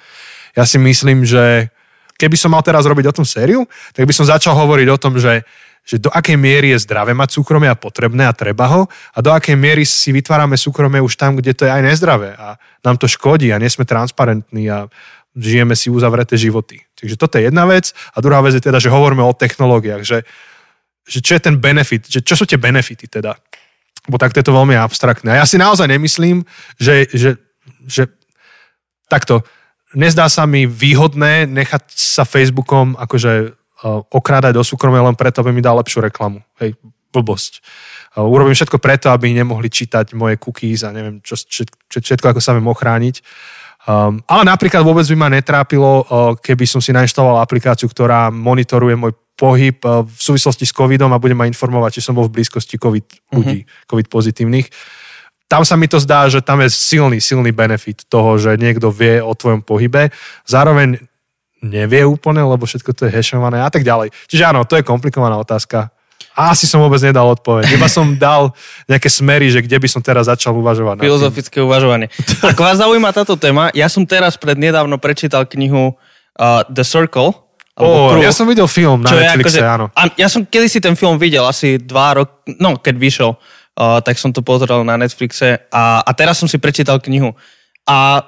ja 0.53 0.67
si 0.67 0.75
myslím, 0.77 1.23
že 1.23 1.71
keby 2.19 2.35
som 2.35 2.51
mal 2.51 2.61
teraz 2.61 2.83
robiť 2.83 3.09
o 3.09 3.15
tom 3.15 3.25
sériu, 3.25 3.65
tak 3.95 4.03
by 4.03 4.13
som 4.13 4.27
začal 4.27 4.53
hovoriť 4.53 4.87
o 4.91 5.01
tom, 5.01 5.17
že, 5.17 5.41
že 5.81 5.97
do 5.97 6.13
akej 6.13 6.37
miery 6.37 6.75
je 6.75 6.83
zdravé 6.85 7.15
mať 7.15 7.39
súkromie 7.39 7.67
a 7.67 7.79
potrebné 7.79 8.27
a 8.27 8.35
treba 8.35 8.69
ho 8.69 8.87
a 8.87 9.17
do 9.19 9.33
akej 9.33 9.57
miery 9.57 9.83
si 9.83 10.13
vytvárame 10.13 10.59
súkromie 10.59 11.01
už 11.01 11.17
tam, 11.17 11.39
kde 11.39 11.55
to 11.57 11.65
je 11.65 11.71
aj 11.73 11.81
nezdravé 11.83 12.37
a 12.37 12.55
nám 12.85 12.99
to 13.01 13.09
škodí 13.09 13.49
a 13.49 13.59
nie 13.59 13.71
sme 13.71 13.87
transparentní 13.87 14.69
a 14.69 14.85
žijeme 15.33 15.73
si 15.73 15.89
uzavreté 15.89 16.37
životy. 16.37 16.85
Takže 17.03 17.19
toto 17.19 17.35
je 17.35 17.51
jedna 17.51 17.67
vec 17.67 17.91
a 18.15 18.17
druhá 18.23 18.39
vec 18.39 18.55
je 18.55 18.63
teda, 18.63 18.79
že 18.79 18.87
hovoríme 18.87 19.19
o 19.19 19.35
technológiách, 19.35 20.03
že 20.07 20.23
že 21.03 21.19
čo 21.19 21.35
je 21.35 21.41
ten 21.43 21.55
benefit, 21.59 22.07
že 22.07 22.23
čo 22.23 22.35
sú 22.39 22.47
tie 22.47 22.59
benefity 22.59 23.11
teda. 23.11 23.35
Bo 24.07 24.19
takto 24.19 24.39
je 24.39 24.47
to 24.47 24.55
veľmi 24.55 24.75
abstraktné. 24.75 25.35
A 25.35 25.43
ja 25.43 25.45
si 25.47 25.59
naozaj 25.59 25.87
nemyslím, 25.87 26.43
že, 26.79 27.07
že, 27.11 27.39
že 27.87 28.11
takto, 29.07 29.43
nezdá 29.95 30.27
sa 30.27 30.43
mi 30.43 30.67
výhodné 30.67 31.47
nechať 31.47 31.83
sa 31.95 32.27
Facebookom 32.27 32.99
akože 32.99 33.51
uh, 33.51 34.03
okrádať 34.11 34.59
do 34.59 34.63
súkromia 34.63 35.03
len 35.03 35.15
preto, 35.15 35.39
aby 35.43 35.55
mi 35.55 35.63
dal 35.63 35.79
lepšiu 35.79 36.03
reklamu. 36.03 36.43
Hej, 36.59 36.75
blbosť. 37.15 37.63
Uh, 38.15 38.27
urobím 38.27 38.55
všetko 38.55 38.79
preto, 38.79 39.07
aby 39.11 39.31
nemohli 39.31 39.71
čítať 39.71 40.15
moje 40.15 40.35
cookies 40.39 40.83
a 40.83 40.91
neviem, 40.91 41.23
čo, 41.23 41.39
čo, 41.39 41.63
čo, 41.67 41.99
všetko, 41.99 42.35
ako 42.35 42.41
sa 42.43 42.55
viem 42.55 42.67
ochrániť. 42.67 43.23
Um, 43.83 44.23
ale 44.31 44.47
napríklad 44.47 44.79
vôbec 44.79 45.03
by 45.11 45.17
ma 45.19 45.27
netrápilo, 45.27 46.07
uh, 46.07 46.39
keby 46.39 46.63
som 46.63 46.79
si 46.79 46.95
nainštaloval 46.95 47.43
aplikáciu, 47.43 47.91
ktorá 47.91 48.31
monitoruje 48.31 48.95
môj 48.95 49.11
pohyb 49.35 49.75
uh, 49.83 50.07
v 50.07 50.19
súvislosti 50.23 50.63
s 50.63 50.71
covidom 50.71 51.11
a 51.11 51.19
bude 51.19 51.35
ma 51.35 51.43
informovať, 51.43 51.99
či 51.99 52.05
som 52.07 52.15
bol 52.15 52.31
v 52.31 52.39
blízkosti 52.39 52.79
covid 52.79 53.03
ľudí, 53.35 53.67
mm-hmm. 53.67 53.87
covid 53.91 54.07
pozitívnych. 54.07 54.67
Tam 55.51 55.67
sa 55.67 55.75
mi 55.75 55.91
to 55.91 55.99
zdá, 55.99 56.31
že 56.31 56.39
tam 56.39 56.63
je 56.63 56.71
silný, 56.71 57.19
silný 57.19 57.51
benefit 57.51 58.07
toho, 58.07 58.39
že 58.39 58.55
niekto 58.55 58.87
vie 58.87 59.19
o 59.19 59.35
tvojom 59.35 59.59
pohybe. 59.61 60.09
Zároveň 60.47 61.03
nevie 61.59 62.07
úplne, 62.07 62.43
lebo 62.43 62.63
všetko 62.63 62.91
to 62.95 63.07
je 63.07 63.15
hashované 63.15 63.63
a 63.63 63.69
tak 63.71 63.83
ďalej. 63.83 64.11
Čiže 64.31 64.43
áno, 64.47 64.63
to 64.63 64.79
je 64.79 64.87
komplikovaná 64.87 65.35
otázka. 65.39 65.91
A 66.33 66.49
asi 66.49 66.65
som 66.65 66.81
vôbec 66.81 66.97
nedal 67.05 67.29
odpoveď. 67.29 67.77
Iba 67.77 67.85
som 67.85 68.17
dal 68.17 68.49
nejaké 68.89 69.05
smery, 69.05 69.53
že 69.53 69.61
kde 69.61 69.77
by 69.77 69.87
som 69.87 70.01
teraz 70.01 70.25
začal 70.25 70.57
uvažovať. 70.57 71.05
Filozofické 71.05 71.61
uvažovanie. 71.61 72.09
Ak 72.41 72.57
vás 72.57 72.81
zaujíma 72.81 73.13
táto 73.13 73.37
téma, 73.37 73.69
ja 73.77 73.85
som 73.85 74.01
teraz 74.01 74.33
prednedávno 74.41 74.97
prečítal 74.97 75.45
knihu 75.45 75.93
uh, 75.93 76.65
The 76.73 76.81
Circle. 76.81 77.37
Kruh, 77.73 78.21
ja 78.21 78.33
som 78.33 78.45
videl 78.45 78.69
film 78.69 79.01
na 79.01 79.13
Netflixe, 79.13 79.57
akože- 79.57 79.65
áno. 79.65 79.85
A 79.93 80.09
ja 80.13 80.29
som 80.29 80.45
kedysi 80.45 80.77
ten 80.81 80.93
film 80.93 81.17
videl, 81.17 81.41
asi 81.45 81.81
dva 81.81 82.21
roky, 82.21 82.53
no 82.61 82.77
keď 82.77 82.95
vyšiel, 82.97 83.31
uh, 83.33 83.97
tak 84.01 84.17
som 84.21 84.29
to 84.29 84.45
pozrel 84.45 84.85
na 84.85 84.93
Netflixe 84.97 85.69
a, 85.73 86.05
a 86.05 86.11
teraz 86.13 86.37
som 86.37 86.45
si 86.45 86.61
prečítal 86.61 87.01
knihu. 87.01 87.33
A 87.89 88.21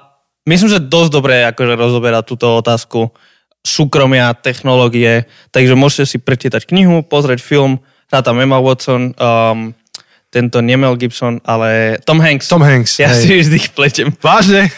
myslím, 0.50 0.66
že 0.66 0.82
dosť 0.82 1.10
dobre 1.10 1.46
akože 1.46 1.74
rozoberá 1.78 2.26
túto 2.26 2.58
otázku 2.58 3.14
súkromia, 3.66 4.30
technológie, 4.34 5.26
takže 5.50 5.74
môžete 5.74 6.06
si 6.06 6.18
prečítať 6.22 6.66
knihu, 6.70 7.02
pozrieť 7.02 7.42
film, 7.42 7.82
hrá 8.08 8.22
tam 8.22 8.38
Emma 8.38 8.58
Watson, 8.58 9.12
um, 9.14 9.74
tento 10.26 10.60
nie 10.60 10.76
Mel 10.76 11.00
Gibson, 11.00 11.40
ale 11.48 11.96
Tom 12.04 12.20
Hanks. 12.20 12.50
Tom 12.50 12.60
Hanks, 12.60 12.98
Ja 13.00 13.08
hej. 13.08 13.24
si 13.24 13.32
vždy 13.40 13.56
ich 13.56 13.70
pletiem. 13.72 14.12
Vážne? 14.20 14.68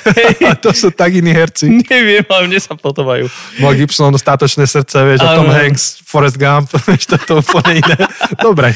A 0.44 0.54
to 0.62 0.70
sú 0.70 0.94
tak 0.94 1.10
iní 1.10 1.34
herci. 1.34 1.66
Neviem, 1.82 2.22
ale 2.30 2.46
mne 2.46 2.60
sa 2.62 2.78
podobajú. 2.78 3.26
Mel 3.58 3.74
Gibson, 3.74 4.14
státočné 4.14 4.68
srdce, 4.70 5.02
vieš, 5.02 5.18
a 5.24 5.34
Áno. 5.34 5.42
Tom 5.42 5.50
Hanks, 5.50 5.98
Forrest 6.06 6.38
Gump, 6.38 6.70
vieš, 6.86 7.10
to 7.10 7.16
to 7.26 7.34
úplne 7.42 7.82
iné. 7.82 7.96
Dobre. 8.38 8.70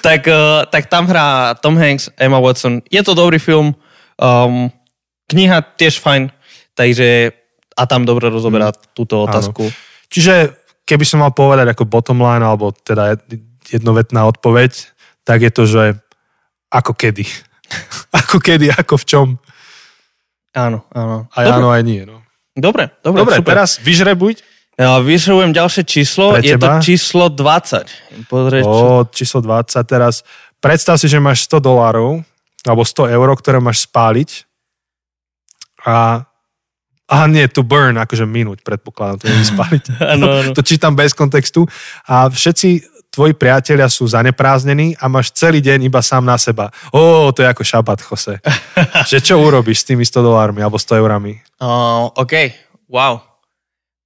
tak, 0.00 0.24
uh, 0.30 0.64
tak 0.72 0.88
tam 0.88 1.04
hrá 1.04 1.52
Tom 1.60 1.76
Hanks, 1.76 2.08
Emma 2.16 2.40
Watson. 2.40 2.80
Je 2.88 3.02
to 3.04 3.12
dobrý 3.12 3.36
film. 3.36 3.76
Um, 4.16 4.72
kniha 5.28 5.60
tiež 5.76 6.00
fajn, 6.00 6.32
takže 6.72 7.34
a 7.76 7.82
tam 7.84 8.08
dobre 8.08 8.32
rozoberá 8.32 8.72
túto 8.94 9.20
otázku. 9.26 9.68
Čiže 10.08 10.54
keby 10.84 11.04
som 11.04 11.20
mal 11.20 11.32
povedať 11.34 11.72
ako 11.72 11.84
bottom 11.88 12.20
line, 12.20 12.44
alebo 12.44 12.72
teda 12.72 13.16
jednovetná 13.72 14.28
odpoveď, 14.28 14.92
tak 15.24 15.42
je 15.42 15.50
to, 15.50 15.62
že 15.64 15.82
ako 16.68 16.92
kedy. 16.92 17.24
ako 18.20 18.36
kedy, 18.38 18.68
ako 18.72 18.94
v 19.00 19.04
čom. 19.04 19.28
Áno, 20.52 20.84
áno. 20.92 21.26
Aj 21.32 21.44
dobre, 21.48 21.56
áno, 21.56 21.68
aj 21.72 21.82
nie. 21.82 22.02
No. 22.04 22.20
dobre, 22.52 22.92
dobre, 23.00 23.18
Dobre, 23.24 23.34
super. 23.40 23.50
teraz 23.56 23.80
vyžrebuj. 23.80 24.36
Ja 24.76 24.96
vyšrujem 25.00 25.52
ďalšie 25.52 25.84
číslo, 25.84 26.32
Pre 26.36 26.40
je 26.40 26.56
to 26.56 26.64
teba? 26.64 26.80
číslo 26.80 27.24
20. 27.28 28.28
Pozrieť. 28.28 28.64
O, 28.64 29.04
číslo 29.08 29.44
20 29.44 29.84
teraz. 29.84 30.24
Predstav 30.60 30.96
si, 30.96 31.08
že 31.12 31.20
máš 31.20 31.44
100 31.44 31.60
dolárov, 31.60 32.24
alebo 32.64 32.82
100 32.84 33.12
eur, 33.12 33.28
ktoré 33.36 33.60
máš 33.60 33.84
spáliť. 33.84 34.48
A 35.84 36.24
Aha, 37.12 37.28
nie, 37.28 37.44
to 37.44 37.60
burn, 37.60 38.00
akože 38.00 38.24
minúť, 38.24 38.64
predpokladám, 38.64 39.20
to 39.20 39.28
je 39.28 39.44
spáliť. 39.52 39.84
Áno, 40.16 40.26
áno. 40.32 40.50
to 40.56 40.64
čítam 40.64 40.96
bez 40.96 41.12
kontextu. 41.12 41.68
A 42.08 42.32
všetci 42.32 42.80
tvoji 43.12 43.36
priatelia 43.36 43.92
sú 43.92 44.08
zanepráznení 44.08 44.96
a 44.96 45.04
máš 45.06 45.36
celý 45.36 45.60
deň 45.60 45.92
iba 45.92 46.00
sám 46.00 46.24
na 46.24 46.40
seba. 46.40 46.72
Ó, 46.96 47.28
to 47.36 47.44
je 47.44 47.48
ako 47.52 47.60
šabat, 47.60 48.00
Jose. 48.08 48.40
že 49.12 49.20
čo 49.20 49.36
urobíš 49.36 49.84
s 49.84 49.88
tými 49.92 50.02
100 50.08 50.24
dolármi 50.24 50.64
alebo 50.64 50.80
100 50.80 50.96
eurami? 50.96 51.36
Uh, 51.60 52.08
OK, 52.16 52.56
wow. 52.88 53.20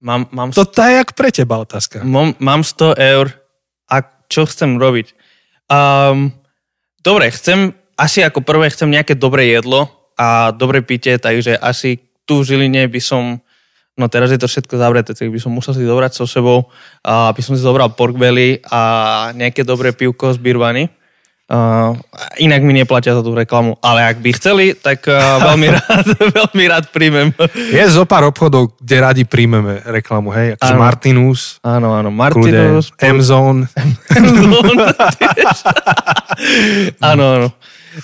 Mám, 0.03 0.27
mám, 0.35 0.51
To 0.51 0.67
je 0.67 0.93
jak 0.99 1.15
pre 1.15 1.31
teba 1.31 1.63
otázka. 1.63 2.03
mám, 2.03 2.35
mám 2.43 2.67
100 2.67 2.99
eur 2.99 3.33
a 3.87 3.97
čo 4.27 4.45
chcem 4.45 4.77
robiť? 4.77 5.15
Um, 5.71 6.35
dobre, 7.01 7.31
chcem, 7.31 7.73
asi 7.95 8.27
ako 8.27 8.43
prvé 8.43 8.69
chcem 8.75 8.91
nejaké 8.91 9.15
dobré 9.15 9.55
jedlo 9.55 9.89
a 10.19 10.51
dobré 10.51 10.83
pitie, 10.83 11.17
takže 11.17 11.55
asi 11.55 12.03
tu 12.27 12.43
v 12.43 12.47
Žiline 12.47 12.91
by 12.91 13.01
som 13.01 13.39
No 13.97 14.12
teraz 14.12 14.29
je 14.29 14.37
to 14.37 14.45
všetko 14.45 14.76
zavreté, 14.76 15.17
tak 15.17 15.33
by 15.33 15.41
som 15.41 15.57
musel 15.57 15.73
si 15.73 15.81
zobrať 15.81 16.12
so 16.12 16.29
sebou, 16.29 16.69
a 17.00 17.33
aby 17.33 17.41
som 17.41 17.57
si 17.57 17.65
zobral 17.65 17.88
pork 17.97 18.12
belly 18.12 18.61
a 18.69 19.33
nejaké 19.33 19.65
dobré 19.65 19.97
pivko 19.97 20.37
z 20.37 20.38
Birvany. 20.38 20.93
Uh, 21.47 21.95
inak 22.43 22.59
mi 22.67 22.75
neplatia 22.75 23.15
za 23.15 23.23
tú 23.23 23.31
reklamu, 23.31 23.79
ale 23.79 24.03
ak 24.03 24.19
by 24.19 24.35
chceli, 24.35 24.75
tak 24.75 25.07
uh, 25.07 25.38
veľmi, 25.49 25.69
rád, 25.73 26.07
veľmi 26.43 26.65
rád 26.67 26.85
príjmem. 26.93 27.31
Je 27.55 27.87
zo 27.87 28.03
pár 28.03 28.26
obchodov, 28.29 28.75
kde 28.83 28.97
radi 28.99 29.23
príjmeme 29.23 29.81
reklamu, 29.87 30.35
hej? 30.35 30.59
Akože. 30.59 30.75
Martinus, 30.75 31.41
Áno, 31.62 31.95
áno, 31.95 32.11
kľude, 32.11 32.50
Martinus. 32.50 32.91
M-Zone. 32.99 33.71
áno, 37.15 37.25
áno. 37.38 37.49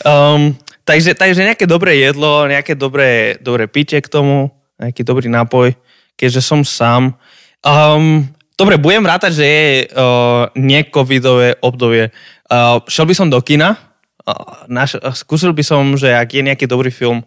Um, 0.06 0.54
takže, 0.86 1.18
takže 1.18 1.42
nejaké 1.42 1.66
dobré 1.66 1.98
jedlo, 1.98 2.46
nejaké 2.46 2.78
dobré, 2.78 3.36
dobré 3.42 3.66
pitie 3.66 3.98
k 3.98 4.06
tomu, 4.06 4.54
nejaký 4.80 5.02
dobrý 5.02 5.28
nápoj, 5.28 5.74
keďže 6.16 6.40
som 6.44 6.60
sám. 6.62 7.16
Um, 7.62 8.28
dobre, 8.56 8.78
budem 8.78 9.06
rátať, 9.06 9.42
že 9.42 9.44
je 9.44 9.64
uh, 9.92 10.50
nie-covidové 10.54 11.58
obdobie. 11.62 12.10
Uh, 12.46 12.82
šel 12.86 13.06
by 13.08 13.14
som 13.16 13.28
do 13.32 13.38
kina, 13.40 13.78
uh, 14.26 14.66
naš, 14.68 14.98
uh, 14.98 15.14
skúsil 15.14 15.54
by 15.54 15.64
som, 15.66 15.96
že 15.96 16.12
ak 16.12 16.28
je 16.32 16.42
nejaký 16.42 16.66
dobrý 16.66 16.90
film, 16.90 17.22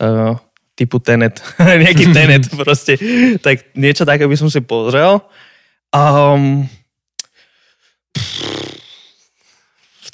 uh, 0.00 0.36
typu 0.80 0.96
Tenet, 0.96 1.44
nejaký 1.84 2.12
Tenet 2.16 2.48
proste, 2.56 2.96
tak 3.44 3.76
niečo 3.76 4.08
také 4.08 4.24
by 4.24 4.36
som 4.40 4.48
si 4.48 4.64
pozrel. 4.64 5.20
Um, 5.92 6.64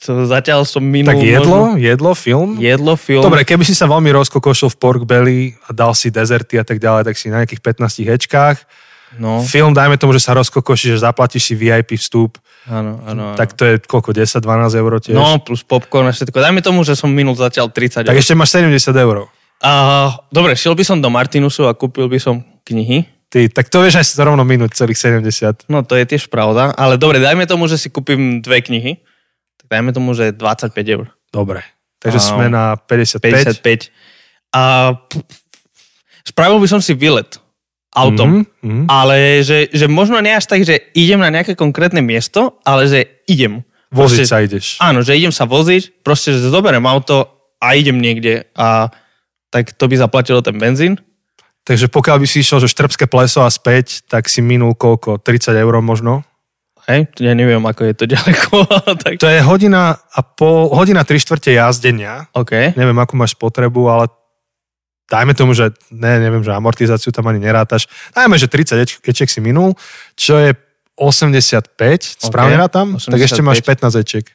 zatiaľ 0.06 0.62
som 0.62 0.84
minul... 0.84 1.10
Tak 1.10 1.22
jedlo, 1.22 1.74
možno- 1.74 1.80
jedlo, 1.82 2.10
film. 2.14 2.50
Jedlo, 2.62 2.94
film. 2.94 3.24
Dobre, 3.24 3.42
keby 3.42 3.66
si 3.66 3.74
sa 3.74 3.90
veľmi 3.90 4.12
rozkokošil 4.14 4.70
v 4.72 4.76
pork 4.78 5.02
belly 5.02 5.58
a 5.66 5.74
dal 5.74 5.96
si 5.96 6.12
dezerty 6.12 6.60
a 6.60 6.64
tak 6.64 6.78
ďalej, 6.78 7.10
tak 7.10 7.16
si 7.18 7.26
na 7.32 7.42
nejakých 7.42 7.62
15 7.62 8.06
hečkách. 8.06 8.58
No, 9.16 9.40
Film, 9.40 9.72
dajme 9.72 9.96
tomu, 9.96 10.12
že 10.12 10.20
sa 10.20 10.36
rozkokošíš, 10.36 10.98
že 10.98 11.00
zaplatíš 11.00 11.48
si 11.48 11.54
VIP 11.54 11.96
vstup, 11.96 12.36
áno, 12.68 13.00
áno. 13.06 13.32
áno. 13.32 13.38
tak 13.38 13.54
to 13.54 13.64
je 13.64 13.74
koľko, 13.80 14.12
10-12 14.12 14.42
eur 14.76 14.92
tiež? 14.98 15.16
No, 15.16 15.40
plus 15.40 15.62
popcorn 15.62 16.10
a 16.10 16.12
všetko. 16.12 16.36
Dajme 16.36 16.60
tomu, 16.60 16.82
že 16.82 16.98
som 16.98 17.08
minul 17.08 17.38
zatiaľ 17.38 17.70
30 17.70 18.02
tak 18.02 18.12
eur. 18.12 18.20
ešte 18.20 18.34
máš 18.36 18.58
70 18.58 18.76
eur. 18.92 19.30
Uh, 19.56 20.12
dobre, 20.28 20.52
šiel 20.52 20.76
by 20.76 20.84
som 20.84 20.98
do 21.00 21.08
Martinusu 21.08 21.64
a 21.64 21.72
kúpil 21.72 22.10
by 22.12 22.18
som 22.20 22.44
knihy. 22.68 23.08
Ty, 23.26 23.50
tak 23.50 23.72
to 23.72 23.82
vieš 23.82 23.98
aj 23.98 24.22
rovno 24.22 24.46
minúť 24.46 24.78
celých 24.78 25.00
70. 25.02 25.66
No, 25.66 25.82
to 25.82 25.98
je 25.98 26.04
tiež 26.06 26.30
pravda. 26.30 26.70
Ale 26.76 26.94
dobre, 27.00 27.18
dajme 27.18 27.48
tomu, 27.48 27.66
že 27.66 27.80
si 27.80 27.90
kúpim 27.90 28.38
dve 28.38 28.62
knihy. 28.62 29.02
Dajme 29.66 29.90
tomu, 29.90 30.14
že 30.14 30.32
25 30.32 30.72
eur. 30.86 31.06
Dobre. 31.30 31.62
Takže 31.98 32.18
Áno. 32.22 32.28
sme 32.38 32.44
na 32.48 32.78
55. 32.78 33.60
55. 33.60 33.90
A 34.54 34.94
spravil 36.22 36.58
by 36.62 36.68
som 36.70 36.80
si 36.80 36.94
výlet 36.94 37.38
autom. 37.96 38.44
Mhm, 38.60 38.60
mhm. 38.62 38.84
Ale 38.92 39.40
že, 39.40 39.72
že 39.72 39.88
možno 39.88 40.20
nie 40.20 40.36
až 40.36 40.46
tak, 40.46 40.62
že 40.62 40.92
idem 40.92 41.18
na 41.18 41.32
nejaké 41.32 41.56
konkrétne 41.56 42.04
miesto, 42.04 42.60
ale 42.62 42.86
že 42.86 43.24
idem. 43.24 43.64
Voziť 43.88 44.26
Proste- 44.26 44.28
sa 44.28 44.38
ideš. 44.44 44.66
Áno, 44.82 45.00
že 45.00 45.16
idem 45.16 45.32
sa 45.32 45.48
voziť, 45.48 46.02
proste, 46.04 46.34
že 46.34 46.52
zoberiem 46.52 46.84
auto 46.84 47.30
a 47.62 47.72
idem 47.78 47.96
niekde 47.96 48.44
a 48.52 48.92
tak 49.48 49.72
to 49.72 49.88
by 49.88 49.96
zaplatilo 49.96 50.44
ten 50.44 50.58
benzín. 50.58 51.00
Takže 51.66 51.90
pokiaľ 51.90 52.22
by 52.22 52.26
si 52.28 52.44
išiel, 52.44 52.62
že 52.62 52.70
štrbské 52.70 53.10
pleso 53.10 53.42
a 53.42 53.50
späť, 53.50 54.06
tak 54.06 54.30
si 54.30 54.38
minul 54.38 54.76
koľko? 54.78 55.18
30 55.18 55.56
eur 55.56 55.74
možno? 55.82 56.22
Hej, 56.86 57.10
ja 57.18 57.34
neviem, 57.34 57.58
ako 57.58 57.82
je 57.82 57.94
to 57.98 58.04
ďaleko. 58.06 58.62
tak... 59.02 59.18
To 59.18 59.26
je 59.26 59.42
hodina 59.42 59.98
a 59.98 60.20
pol, 60.22 60.70
hodina 60.70 61.02
tri 61.02 61.18
štvrte 61.18 61.50
jazdenia. 61.50 62.30
OK. 62.30 62.78
Neviem, 62.78 62.98
akú 63.02 63.18
máš 63.18 63.34
potrebu, 63.34 63.90
ale 63.90 64.06
dajme 65.10 65.34
tomu, 65.34 65.54
že 65.54 65.74
ne, 65.90 66.22
neviem, 66.22 66.46
že 66.46 66.54
amortizáciu 66.54 67.10
tam 67.10 67.26
ani 67.26 67.42
nerátaš. 67.42 67.90
Dajme, 68.14 68.38
že 68.38 68.46
30 68.46 68.86
eč- 68.86 68.98
ečiek 69.02 69.26
si 69.26 69.42
minul, 69.42 69.74
čo 70.14 70.38
je 70.38 70.54
85, 70.94 72.22
správne 72.22 72.56
rátam? 72.56 72.96
Tak 72.96 73.18
ešte 73.18 73.42
máš 73.42 73.66
15 73.66 74.02
ečiek. 74.06 74.26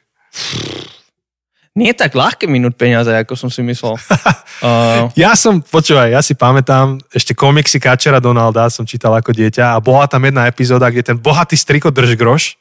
Nie 1.72 1.96
je 1.96 2.04
tak 2.04 2.12
ľahké 2.12 2.44
minúť 2.44 2.76
peniaze, 2.76 3.08
ako 3.08 3.32
som 3.32 3.48
si 3.48 3.64
myslel. 3.64 3.96
uh, 4.60 5.08
Ja 5.16 5.32
som, 5.32 5.64
počúvaj, 5.64 6.12
ja 6.12 6.20
si 6.20 6.36
pamätám, 6.36 7.00
ešte 7.08 7.32
komiksy 7.32 7.80
Kačera 7.80 8.20
Donalda 8.20 8.68
som 8.68 8.84
čítal 8.84 9.16
ako 9.16 9.32
dieťa 9.32 9.72
a 9.72 9.80
bola 9.80 10.04
tam 10.04 10.20
jedna 10.28 10.44
epizóda, 10.44 10.92
kde 10.92 11.00
ten 11.00 11.16
bohatý 11.16 11.56
striko 11.56 11.88
drž 11.88 12.12
groš, 12.20 12.60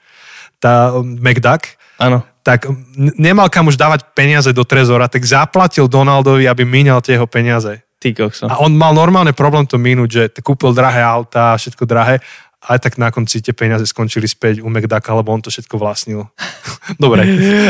tá 0.63 0.95
um, 0.95 1.19
McDuck, 1.19 1.75
áno. 1.99 2.23
tak 2.39 2.71
nemal 2.95 3.51
kam 3.51 3.67
už 3.67 3.75
dávať 3.75 4.07
peniaze 4.15 4.55
do 4.55 4.63
trezora, 4.63 5.11
tak 5.11 5.27
zaplatil 5.27 5.91
Donaldovi, 5.91 6.47
aby 6.47 6.63
míňal 6.63 7.03
tie 7.03 7.19
jeho 7.19 7.27
peniaze. 7.27 7.83
Ty 8.01 8.15
kokso. 8.15 8.47
A 8.47 8.63
on 8.63 8.73
mal 8.73 8.95
normálne 8.95 9.35
problém 9.35 9.67
to 9.67 9.75
minúť, 9.75 10.09
že 10.09 10.23
kúpil 10.39 10.71
drahé 10.71 11.03
auta, 11.03 11.59
všetko 11.59 11.83
drahé, 11.83 12.23
aj 12.61 12.77
tak 12.77 12.93
na 13.01 13.09
konci 13.09 13.41
tie 13.41 13.57
peniaze 13.57 13.85
skončili 13.89 14.29
späť 14.29 14.61
u 14.61 14.69
McDucka, 14.69 15.17
lebo 15.17 15.33
on 15.33 15.41
to 15.41 15.49
všetko 15.49 15.81
vlastnil. 15.81 16.29
Dobre, 17.01 17.25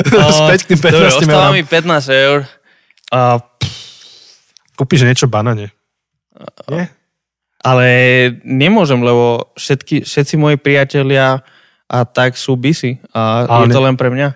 späť 0.10 0.68
k 0.68 0.76
tým 0.76 0.80
15 0.84 0.92
Dobre, 0.92 1.32
eurám. 1.32 1.54
mi 1.56 1.64
15 1.64 2.24
eur. 2.28 2.40
Uh, 3.12 3.40
Kúpiš 4.76 5.08
niečo 5.08 5.28
banane. 5.32 5.72
Nie? 6.68 6.90
ale 7.62 7.86
nemôžem, 8.42 8.98
lebo 8.98 9.54
všetky, 9.54 10.02
všetci 10.02 10.34
moji 10.36 10.58
priatelia 10.58 11.46
a 11.86 11.98
tak 12.10 12.34
sú 12.34 12.58
busy 12.58 12.98
a 13.14 13.46
Ale 13.46 13.70
je 13.70 13.78
to 13.78 13.82
len 13.86 13.96
pre 13.96 14.10
mňa. 14.10 14.34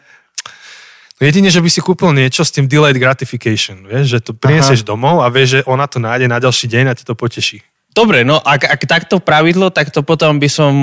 Jedine, 1.16 1.50
že 1.50 1.64
by 1.64 1.70
si 1.72 1.80
kúpil 1.82 2.12
niečo 2.12 2.44
s 2.44 2.52
tým 2.54 2.68
delayed 2.68 3.00
gratification, 3.00 3.88
vieš, 3.88 4.06
že 4.14 4.20
to 4.20 4.32
prinesieš 4.36 4.84
domov 4.86 5.24
a 5.24 5.32
vieš, 5.32 5.60
že 5.60 5.60
ona 5.66 5.88
to 5.88 5.98
nájde 5.98 6.28
na 6.28 6.38
ďalší 6.38 6.68
deň 6.70 6.86
a 6.92 6.94
ťa 6.94 7.06
to 7.08 7.16
poteší. 7.16 7.64
Dobre, 7.96 8.28
no 8.28 8.44
ak, 8.44 8.68
ak 8.68 8.82
takto 8.84 9.24
pravidlo, 9.24 9.72
tak 9.72 9.88
to 9.88 10.04
potom 10.04 10.36
by 10.36 10.52
som, 10.52 10.74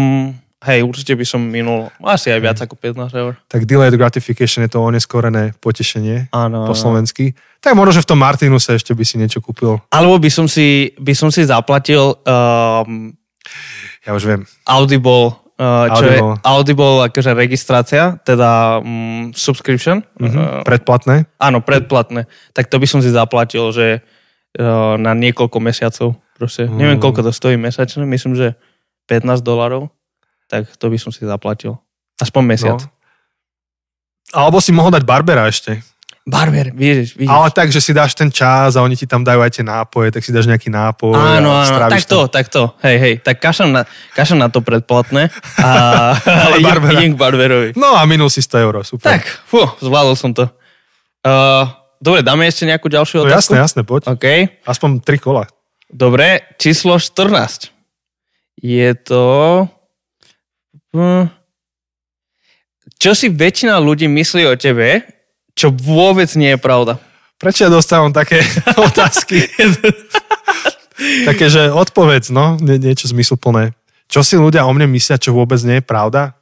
hej, 0.64 0.80
určite 0.80 1.12
by 1.12 1.28
som 1.28 1.44
minul 1.44 1.92
asi 2.00 2.32
aj 2.32 2.40
viac 2.40 2.56
ako 2.56 2.72
15 2.72 3.12
eur. 3.12 3.36
Tak 3.52 3.68
delayed 3.68 3.92
gratification 4.00 4.64
je 4.64 4.72
to 4.72 4.80
oneskorené 4.80 5.52
potešenie 5.60 6.32
Áno, 6.32 6.64
po 6.64 6.72
slovensky. 6.72 7.36
Tak 7.60 7.76
možno, 7.76 8.00
že 8.00 8.02
v 8.02 8.08
tom 8.08 8.18
Martinuse 8.18 8.80
ešte 8.80 8.96
by 8.96 9.04
si 9.04 9.20
niečo 9.20 9.44
kúpil. 9.44 9.76
Alebo 9.92 10.16
by 10.16 10.30
som 10.32 10.48
si, 10.48 10.96
by 10.96 11.12
som 11.12 11.28
si 11.28 11.44
zaplatil 11.44 12.16
um, 12.24 13.12
Ja 14.08 14.16
už 14.16 14.24
viem. 14.24 14.42
Audible, 14.64 15.36
uh, 15.60 15.92
čo 15.92 16.02
Audible. 16.08 16.32
je 16.32 16.42
Audible 16.48 16.96
akože 17.12 17.30
registrácia, 17.36 18.16
teda 18.24 18.80
um, 18.80 19.30
subscription. 19.36 20.00
Mhm. 20.16 20.32
Uh, 20.32 20.62
Predplatné. 20.64 21.28
áno, 21.36 21.60
predplatné. 21.60 22.24
Tak 22.56 22.72
to 22.72 22.80
by 22.80 22.86
som 22.88 23.04
si 23.04 23.12
zaplatil, 23.12 23.68
že 23.70 24.00
na 25.00 25.12
niekoľko 25.16 25.58
mesiacov. 25.60 26.18
Proste. 26.36 26.68
Mm. 26.68 26.76
Neviem, 26.76 26.98
koľko 27.00 27.24
to 27.24 27.32
stojí 27.32 27.56
mesačne, 27.56 28.04
myslím, 28.04 28.36
že 28.36 28.58
15 29.08 29.40
dolarov. 29.40 29.88
Tak 30.48 30.68
to 30.76 30.92
by 30.92 30.98
som 31.00 31.14
si 31.14 31.24
zaplatil. 31.24 31.80
Aspoň 32.20 32.42
mesiac. 32.44 32.80
No. 32.82 32.88
Alebo 34.32 34.60
si 34.60 34.72
mohol 34.72 34.92
dať 34.92 35.04
Barbera 35.04 35.48
ešte. 35.48 35.80
Barber, 36.22 36.70
vidíš, 36.70 37.18
vidíš. 37.18 37.34
Ale 37.34 37.50
tak, 37.50 37.74
že 37.74 37.82
si 37.82 37.90
dáš 37.90 38.14
ten 38.14 38.30
čas 38.30 38.78
a 38.78 38.80
oni 38.86 38.94
ti 38.94 39.10
tam 39.10 39.26
dajú 39.26 39.42
aj 39.42 39.58
tie 39.58 39.66
nápoje, 39.66 40.14
tak 40.14 40.22
si 40.22 40.30
dáš 40.30 40.46
nejaký 40.46 40.70
nápoj. 40.70 41.18
Áno, 41.18 41.50
áno, 41.50 41.90
tak 41.90 42.06
to, 42.06 42.30
tak 42.30 42.46
to. 42.46 42.70
Hej, 42.78 42.96
hej, 43.02 43.14
tak 43.26 43.42
kašam 43.42 43.74
na, 43.74 43.82
kašam 44.14 44.38
na 44.38 44.46
to 44.46 44.62
predplatné 44.62 45.34
a 45.58 45.70
Ale 46.46 46.56
idem, 46.62 46.78
idem 46.94 47.10
k 47.10 47.18
Barberovi. 47.18 47.68
No 47.74 47.98
a 47.98 48.06
minul 48.06 48.30
si 48.30 48.38
100 48.38 48.54
eur, 48.62 48.74
super. 48.86 49.18
Tak, 49.18 49.26
fú, 49.50 49.66
zvládol 49.82 50.14
som 50.14 50.30
to. 50.30 50.46
Uh, 51.26 51.66
dobre, 52.02 52.20
dáme 52.26 52.50
ešte 52.50 52.66
nejakú 52.66 52.90
ďalšiu 52.90 53.22
no, 53.22 53.30
otázku? 53.30 53.54
jasné, 53.54 53.62
jasné, 53.62 53.80
poď. 53.86 54.10
OK. 54.10 54.26
Aspoň 54.66 55.00
3 55.06 55.22
kola. 55.22 55.46
Dobre, 55.86 56.42
číslo 56.58 56.98
14. 56.98 57.70
Je 58.58 58.90
to... 58.98 59.24
Hm. 60.92 61.30
Čo 62.98 63.10
si 63.14 63.30
väčšina 63.30 63.78
ľudí 63.82 64.06
myslí 64.10 64.46
o 64.46 64.54
tebe, 64.54 65.06
čo 65.54 65.70
vôbec 65.70 66.30
nie 66.38 66.54
je 66.54 66.60
pravda? 66.60 66.98
Prečo 67.38 67.66
ja 67.66 67.70
dostávam 67.72 68.14
také 68.14 68.42
otázky? 68.88 69.50
také, 71.26 71.50
že 71.50 71.74
odpovedz, 71.74 72.30
no, 72.30 72.54
nie, 72.62 72.78
niečo 72.78 73.10
zmysluplné. 73.10 73.74
Čo 74.06 74.22
si 74.22 74.38
ľudia 74.38 74.68
o 74.68 74.72
mne 74.76 74.86
myslia, 74.94 75.18
čo 75.18 75.34
vôbec 75.34 75.58
nie 75.66 75.80
je 75.80 75.84
pravda? 75.84 76.38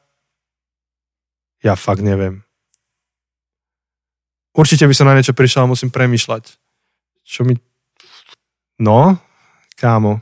Ja 1.65 1.77
fakt 1.77 2.05
neviem. 2.05 2.45
Určite 4.51 4.87
by 4.87 4.95
som 4.95 5.07
na 5.07 5.15
niečo 5.15 5.37
prišiel 5.37 5.67
a 5.67 5.71
musím 5.71 5.95
premýšľať. 5.95 6.59
Čo 7.23 7.47
mi... 7.47 7.55
No, 8.83 9.15
kámo. 9.79 10.19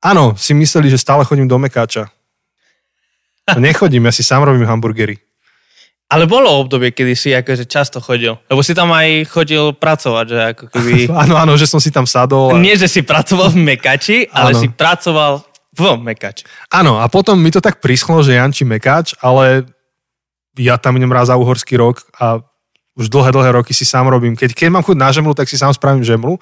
Áno, 0.00 0.36
si 0.36 0.52
mysleli, 0.56 0.88
že 0.92 1.00
stále 1.00 1.24
chodím 1.24 1.48
do 1.48 1.56
Mekáča. 1.60 2.08
No 3.56 3.60
nechodím, 3.60 4.06
ja 4.08 4.12
si 4.12 4.22
sám 4.22 4.44
robím 4.44 4.68
hamburgery. 4.68 5.18
Ale 6.10 6.26
bolo 6.26 6.50
obdobie, 6.50 6.90
kedy 6.90 7.14
si 7.14 7.30
akože 7.30 7.70
často 7.70 8.02
chodil. 8.02 8.34
Lebo 8.50 8.66
si 8.66 8.74
tam 8.74 8.90
aj 8.90 9.30
chodil 9.30 9.70
pracovať, 9.70 10.26
že 10.26 10.38
ako 10.56 10.64
keby... 10.74 10.92
Áno, 11.22 11.38
áno, 11.38 11.54
že 11.54 11.70
som 11.70 11.78
si 11.78 11.94
tam 11.94 12.02
sadol. 12.02 12.50
A... 12.50 12.58
Nie, 12.58 12.74
že 12.74 12.90
si 12.90 13.06
pracoval 13.06 13.54
v 13.54 13.62
Mekači, 13.62 14.26
ale 14.34 14.50
Áno. 14.50 14.58
si 14.58 14.66
pracoval 14.66 15.46
v 15.70 15.82
Mekači. 16.02 16.42
Áno, 16.74 16.98
a 16.98 17.06
potom 17.06 17.38
mi 17.38 17.54
to 17.54 17.62
tak 17.62 17.78
prischlo, 17.78 18.26
že 18.26 18.34
Janči 18.34 18.66
Mekáč, 18.66 19.14
ale 19.22 19.70
ja 20.58 20.74
tam 20.82 20.98
idem 20.98 21.14
raz 21.14 21.30
za 21.30 21.38
uhorský 21.38 21.78
rok 21.78 22.02
a 22.18 22.42
už 23.00 23.08
dlhé, 23.08 23.32
dlhé 23.32 23.50
roky 23.56 23.72
si 23.72 23.88
sám 23.88 24.12
robím. 24.12 24.36
Keď, 24.36 24.52
keď 24.52 24.68
mám 24.68 24.84
chuť 24.84 24.96
na 25.00 25.08
žemlu, 25.08 25.32
tak 25.32 25.48
si 25.48 25.56
sám 25.56 25.72
spravím 25.72 26.04
žemlu. 26.04 26.36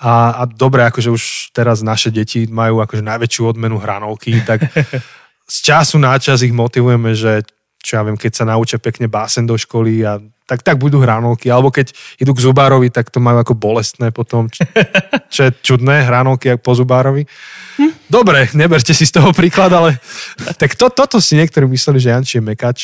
A, 0.00 0.42
a 0.42 0.42
dobre, 0.48 0.82
akože 0.88 1.12
už 1.12 1.22
teraz 1.54 1.84
naše 1.84 2.10
deti 2.10 2.48
majú 2.50 2.82
akože 2.82 3.04
najväčšiu 3.04 3.42
odmenu 3.54 3.78
hranolky, 3.78 4.42
tak 4.42 4.66
z 5.54 5.56
času 5.60 6.00
na 6.02 6.18
čas 6.18 6.42
ich 6.42 6.50
motivujeme, 6.50 7.14
že 7.14 7.46
čo 7.84 8.00
ja 8.00 8.02
viem, 8.02 8.16
keď 8.16 8.32
sa 8.32 8.44
naučia 8.48 8.80
pekne 8.80 9.12
básen 9.12 9.44
do 9.44 9.60
školy 9.60 10.00
a 10.02 10.16
tak, 10.48 10.64
tak 10.64 10.80
budú 10.80 11.04
hranolky. 11.04 11.52
Alebo 11.52 11.68
keď 11.68 11.92
idú 12.16 12.32
k 12.32 12.44
zubárovi, 12.48 12.88
tak 12.88 13.12
to 13.12 13.20
majú 13.20 13.44
ako 13.44 13.52
bolestné 13.56 14.08
potom. 14.08 14.48
Čo, 14.48 14.64
čo 15.28 15.40
je 15.48 15.50
čudné, 15.60 16.04
hranolky 16.08 16.56
po 16.56 16.72
zubárovi. 16.72 17.28
Dobre, 18.08 18.48
neberte 18.56 18.96
si 18.96 19.04
z 19.04 19.20
toho 19.20 19.36
príklad, 19.36 19.72
ale 19.72 20.00
tak 20.56 20.76
to, 20.80 20.88
toto 20.88 21.20
si 21.20 21.36
niektorí 21.36 21.68
mysleli, 21.68 22.00
že 22.00 22.12
Janči 22.12 22.34
je 22.40 22.44
mekač. 22.44 22.78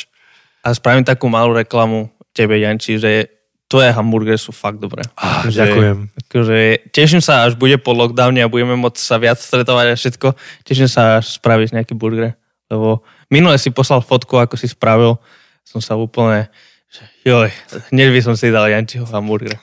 A 0.61 0.77
spravím 0.77 1.05
takú 1.05 1.33
malú 1.33 1.57
reklamu 1.57 2.13
tebe, 2.33 2.59
Janči, 2.59 2.99
že 2.99 3.41
tvoje 3.71 3.95
hamburgery 3.95 4.35
sú 4.35 4.51
fakt 4.51 4.83
dobré. 4.83 5.07
Ah, 5.15 5.47
že, 5.47 5.63
ďakujem. 5.63 5.99
Akože, 6.27 6.57
teším 6.91 7.23
sa, 7.23 7.47
až 7.47 7.55
bude 7.55 7.79
po 7.79 7.95
lockdowne 7.95 8.43
a 8.43 8.51
budeme 8.51 8.75
môcť 8.75 8.99
sa 8.99 9.23
viac 9.23 9.39
stretovať 9.39 9.87
a 9.91 9.95
všetko. 9.95 10.29
Teším 10.67 10.91
sa, 10.91 11.23
až 11.23 11.39
spravíš 11.39 11.71
nejaký 11.71 11.95
burger. 11.95 12.35
Lebo 12.67 13.07
minule 13.31 13.55
si 13.63 13.71
poslal 13.71 14.03
fotku, 14.03 14.43
ako 14.43 14.59
si 14.59 14.67
spravil. 14.67 15.23
Som 15.63 15.79
sa 15.79 15.95
úplne, 15.95 16.51
že 16.91 17.07
joj, 17.23 17.51
hneď 17.95 18.11
by 18.11 18.21
som 18.27 18.35
si 18.35 18.51
dal 18.51 18.67
Jančiho 18.67 19.07
hamburger. 19.07 19.55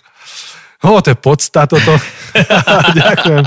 O, 0.88 1.04
to 1.04 1.12
je 1.12 1.18
podsta 1.20 1.68
toto. 1.68 1.92
ďakujem. 3.04 3.44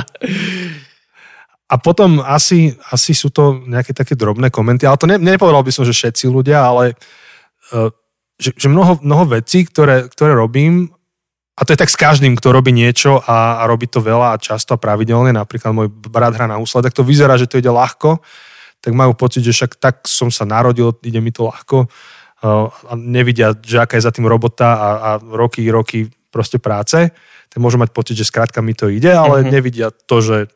A 1.71 1.75
potom 1.79 2.19
asi, 2.27 2.75
asi 2.91 3.15
sú 3.15 3.31
to 3.31 3.63
nejaké 3.65 3.95
také 3.95 4.19
drobné 4.19 4.51
komenty, 4.51 4.85
ale 4.85 4.99
to 4.99 5.07
ne, 5.07 5.17
nepovedal 5.17 5.63
by 5.63 5.71
som, 5.71 5.87
že 5.87 5.95
všetci 5.95 6.27
ľudia, 6.27 6.59
ale 6.59 6.99
uh, 7.71 7.89
že, 8.41 8.57
že 8.57 8.73
mnoho, 8.73 8.97
mnoho 9.05 9.39
vecí, 9.39 9.69
ktoré, 9.69 10.09
ktoré 10.09 10.33
robím, 10.33 10.89
a 11.61 11.69
to 11.69 11.77
je 11.77 11.81
tak 11.85 11.93
s 11.93 12.01
každým, 12.01 12.41
kto 12.41 12.57
robí 12.57 12.73
niečo 12.73 13.21
a, 13.21 13.61
a 13.61 13.69
robí 13.69 13.85
to 13.85 14.01
veľa 14.01 14.33
a 14.33 14.41
často 14.41 14.73
a 14.73 14.81
pravidelne, 14.81 15.37
napríklad 15.37 15.77
môj 15.77 15.93
brat 15.93 16.33
hrá 16.33 16.49
na 16.49 16.57
úsle, 16.57 16.81
tak 16.81 16.97
to 16.97 17.05
vyzerá, 17.05 17.37
že 17.37 17.45
to 17.45 17.61
ide 17.61 17.69
ľahko, 17.69 18.25
tak 18.81 18.97
majú 18.97 19.13
pocit, 19.13 19.45
že 19.45 19.53
však 19.53 19.77
tak 19.77 20.09
som 20.09 20.33
sa 20.33 20.49
narodil, 20.49 20.97
ide 21.05 21.21
mi 21.21 21.29
to 21.29 21.53
ľahko 21.53 21.93
a 22.41 22.93
nevidia, 22.97 23.53
že 23.53 23.85
aká 23.85 24.01
je 24.01 24.09
za 24.09 24.13
tým 24.17 24.25
robota 24.25 24.73
a, 24.73 24.89
a 24.97 25.11
roky, 25.21 25.69
roky 25.69 26.09
proste 26.33 26.57
práce, 26.57 27.13
tak 27.53 27.59
môžu 27.61 27.77
mať 27.77 27.93
pocit, 27.93 28.17
že 28.17 28.25
skrátka 28.25 28.65
mi 28.65 28.73
to 28.73 28.89
ide, 28.89 29.13
ale 29.13 29.45
mm-hmm. 29.45 29.53
nevidia 29.53 29.89
to, 29.93 30.25
že 30.25 30.49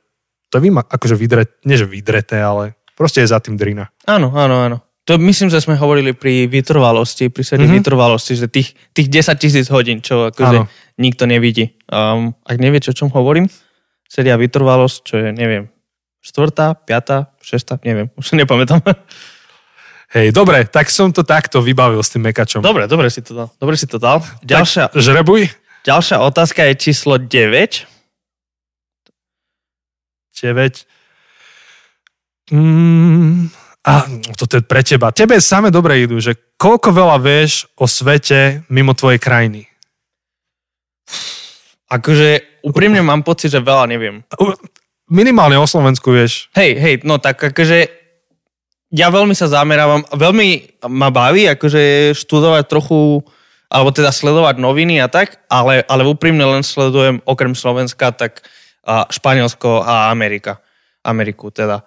to 0.49 0.63
je 0.63 0.71
akože 0.71 1.19
vydret, 1.19 1.51
nie 1.69 1.77
že 1.77 1.85
vydreté, 1.85 2.41
ale 2.41 2.79
proste 2.97 3.21
je 3.21 3.29
za 3.29 3.43
tým 3.43 3.61
drina. 3.61 3.93
Áno, 4.09 4.33
áno, 4.33 4.57
áno. 4.65 4.79
To 5.05 5.21
myslím, 5.21 5.53
že 5.53 5.61
sme 5.61 5.77
hovorili 5.77 6.17
pri 6.17 6.49
vytrvalosti, 6.49 7.29
pri 7.29 7.45
sérii 7.45 7.69
mm-hmm. 7.69 7.85
vytrvalosti, 7.85 8.41
že 8.41 8.49
tých, 8.49 8.73
tých 8.97 9.13
10 9.13 9.37
tisíc 9.37 9.67
hodín, 9.69 10.01
čo 10.01 10.33
akože 10.33 10.65
nikto 10.97 11.29
nevidí. 11.29 11.77
Um, 11.93 12.33
ak 12.49 12.57
neviete, 12.57 12.89
o 12.89 12.97
čom 12.97 13.13
hovorím, 13.13 13.45
séria 14.09 14.41
vytrvalosť, 14.41 14.97
čo 15.05 15.15
je, 15.21 15.29
neviem, 15.37 15.69
štvrtá, 16.25 16.73
piatá, 16.89 17.37
šestá, 17.45 17.77
neviem, 17.85 18.09
už 18.17 18.33
sa 18.33 18.35
nepamätám. 18.41 18.81
Hej, 20.17 20.33
dobre, 20.33 20.65
tak 20.65 20.89
som 20.89 21.13
to 21.13 21.21
takto 21.21 21.61
vybavil 21.61 22.01
s 22.01 22.09
tým 22.09 22.25
mekačom. 22.25 22.65
Dobre, 22.65 22.89
dobre 22.89 23.13
si 23.13 23.21
to 23.21 23.35
dal. 23.37 23.49
Dobre 23.61 23.77
si 23.77 23.85
to 23.85 24.01
dal. 24.01 24.25
Ďalšia, 24.41 24.89
tak, 24.89 25.05
žrebuj. 25.05 25.53
Ďalšia 25.85 26.17
otázka 26.25 26.65
je 26.71 26.75
číslo 26.81 27.21
9. 27.21 27.29
9. 30.33 30.87
Mm, 32.55 33.53
a 33.85 34.09
toto 34.35 34.57
je 34.57 34.65
pre 34.65 34.81
teba. 34.81 35.13
Tebe 35.13 35.37
same 35.45 35.69
dobre 35.69 36.01
idú, 36.01 36.17
že 36.17 36.57
koľko 36.57 36.89
veľa 36.91 37.17
vieš 37.21 37.69
o 37.77 37.85
svete 37.85 38.65
mimo 38.73 38.97
tvojej 38.97 39.21
krajiny? 39.21 39.69
Akože 41.93 42.61
úprimne 42.65 43.05
mám 43.05 43.21
pocit, 43.21 43.53
že 43.53 43.61
veľa 43.61 43.85
neviem. 43.87 44.25
Minimálne 45.07 45.61
o 45.61 45.69
Slovensku 45.69 46.17
vieš. 46.17 46.49
Hej, 46.57 46.81
hej, 46.81 46.95
no 47.05 47.21
tak 47.21 47.37
akože 47.37 47.93
ja 48.95 49.13
veľmi 49.13 49.37
sa 49.37 49.53
zamerávam, 49.53 50.01
veľmi 50.09 50.81
ma 50.89 51.13
baví 51.13 51.45
akože 51.53 52.17
študovať 52.17 52.65
trochu, 52.65 53.21
alebo 53.69 53.91
teda 53.93 54.15
sledovať 54.15 54.57
noviny 54.63 55.03
a 55.05 55.13
tak, 55.13 55.45
ale, 55.51 55.85
ale 55.85 56.09
úprimne 56.09 56.47
len 56.47 56.63
sledujem 56.65 57.21
okrem 57.29 57.53
Slovenska, 57.53 58.17
tak 58.17 58.47
a 58.85 59.09
Španielsko 59.09 59.81
a 59.81 60.13
Amerika. 60.13 60.61
Ameriku 61.05 61.49
teda. 61.49 61.85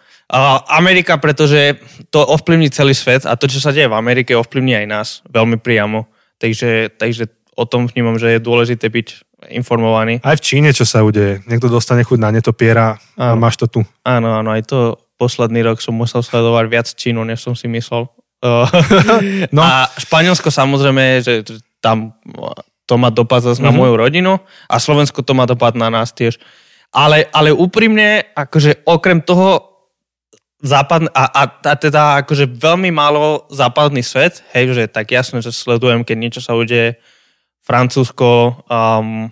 Amerika, 0.67 1.15
pretože 1.15 1.79
to 2.11 2.19
ovplyvní 2.19 2.67
celý 2.67 2.91
svet 2.91 3.23
a 3.23 3.39
to, 3.39 3.47
čo 3.47 3.63
sa 3.63 3.71
deje 3.71 3.87
v 3.87 3.95
Amerike, 3.95 4.35
ovplyvní 4.35 4.75
aj 4.75 4.87
nás 4.87 5.07
veľmi 5.31 5.55
priamo. 5.55 6.11
Takže, 6.35 6.99
takže 6.99 7.31
o 7.55 7.63
tom 7.63 7.87
vnímam, 7.87 8.19
že 8.19 8.35
je 8.35 8.43
dôležité 8.43 8.91
byť 8.91 9.07
informovaný. 9.55 10.19
Aj 10.21 10.35
v 10.35 10.43
Číne, 10.43 10.69
čo 10.75 10.83
sa 10.83 11.01
udeje. 11.01 11.39
Niekto 11.47 11.71
dostane 11.71 12.03
chuť 12.03 12.19
na 12.19 12.35
netopiera 12.35 12.99
a 13.15 13.33
máš 13.39 13.55
to 13.55 13.65
tu. 13.71 13.79
Áno, 14.03 14.35
áno, 14.35 14.49
aj 14.51 14.67
to 14.67 14.99
posledný 15.15 15.63
rok 15.63 15.79
som 15.79 15.95
musel 15.95 16.21
sledovať 16.21 16.65
viac 16.67 16.87
Čínu, 16.91 17.23
než 17.23 17.41
som 17.41 17.55
si 17.55 17.71
myslel. 17.71 18.05
no. 19.55 19.61
A 19.63 19.89
Španielsko 19.97 20.53
samozrejme, 20.53 21.23
že 21.25 21.41
tam 21.81 22.13
to 22.87 22.95
má 22.95 23.11
dopad 23.11 23.43
zase 23.43 23.59
mm-hmm. 23.59 23.67
na 23.67 23.71
mhm. 23.71 23.77
moju 23.77 23.93
rodinu 23.97 24.33
a 24.69 24.75
Slovensko 24.79 25.21
to 25.21 25.33
má 25.35 25.47
dopad 25.47 25.75
na 25.75 25.87
nás 25.91 26.11
tiež. 26.11 26.39
Ale, 26.91 27.27
ale 27.35 27.51
úprimne, 27.51 28.31
akože 28.31 28.87
okrem 28.87 29.19
toho 29.19 29.76
západ, 30.61 31.13
a, 31.13 31.23
a, 31.29 31.43
a 31.45 31.73
teda 31.77 32.25
akože 32.25 32.49
veľmi 32.57 32.89
málo 32.89 33.45
západný 33.53 34.01
svet, 34.01 34.41
hej, 34.57 34.73
že 34.73 34.89
tak 34.89 35.13
jasne, 35.13 35.41
že 35.41 35.53
sledujem, 35.53 36.01
keď 36.01 36.17
niečo 36.17 36.41
sa 36.41 36.57
udeje 36.57 36.97
Francúzsko, 37.61 38.63
um, 38.65 39.29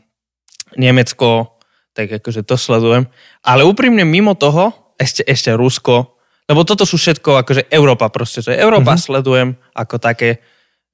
Nemecko, 0.75 1.55
tak 1.95 2.11
akože 2.19 2.43
to 2.43 2.59
sledujem. 2.59 3.07
Ale 3.41 3.63
úprimne 3.63 4.03
mimo 4.03 4.35
toho, 4.35 4.93
ešte, 4.99 5.23
ešte 5.23 5.55
Rusko, 5.55 6.19
lebo 6.45 6.61
toto 6.61 6.85
sú 6.85 6.99
všetko 6.99 7.41
akože 7.41 7.73
Európa 7.73 8.11
proste, 8.13 8.43
že 8.43 8.53
Európa 8.53 8.93
mm-hmm. 8.93 9.05
sledujem 9.07 9.49
ako 9.73 9.95
také 9.97 10.43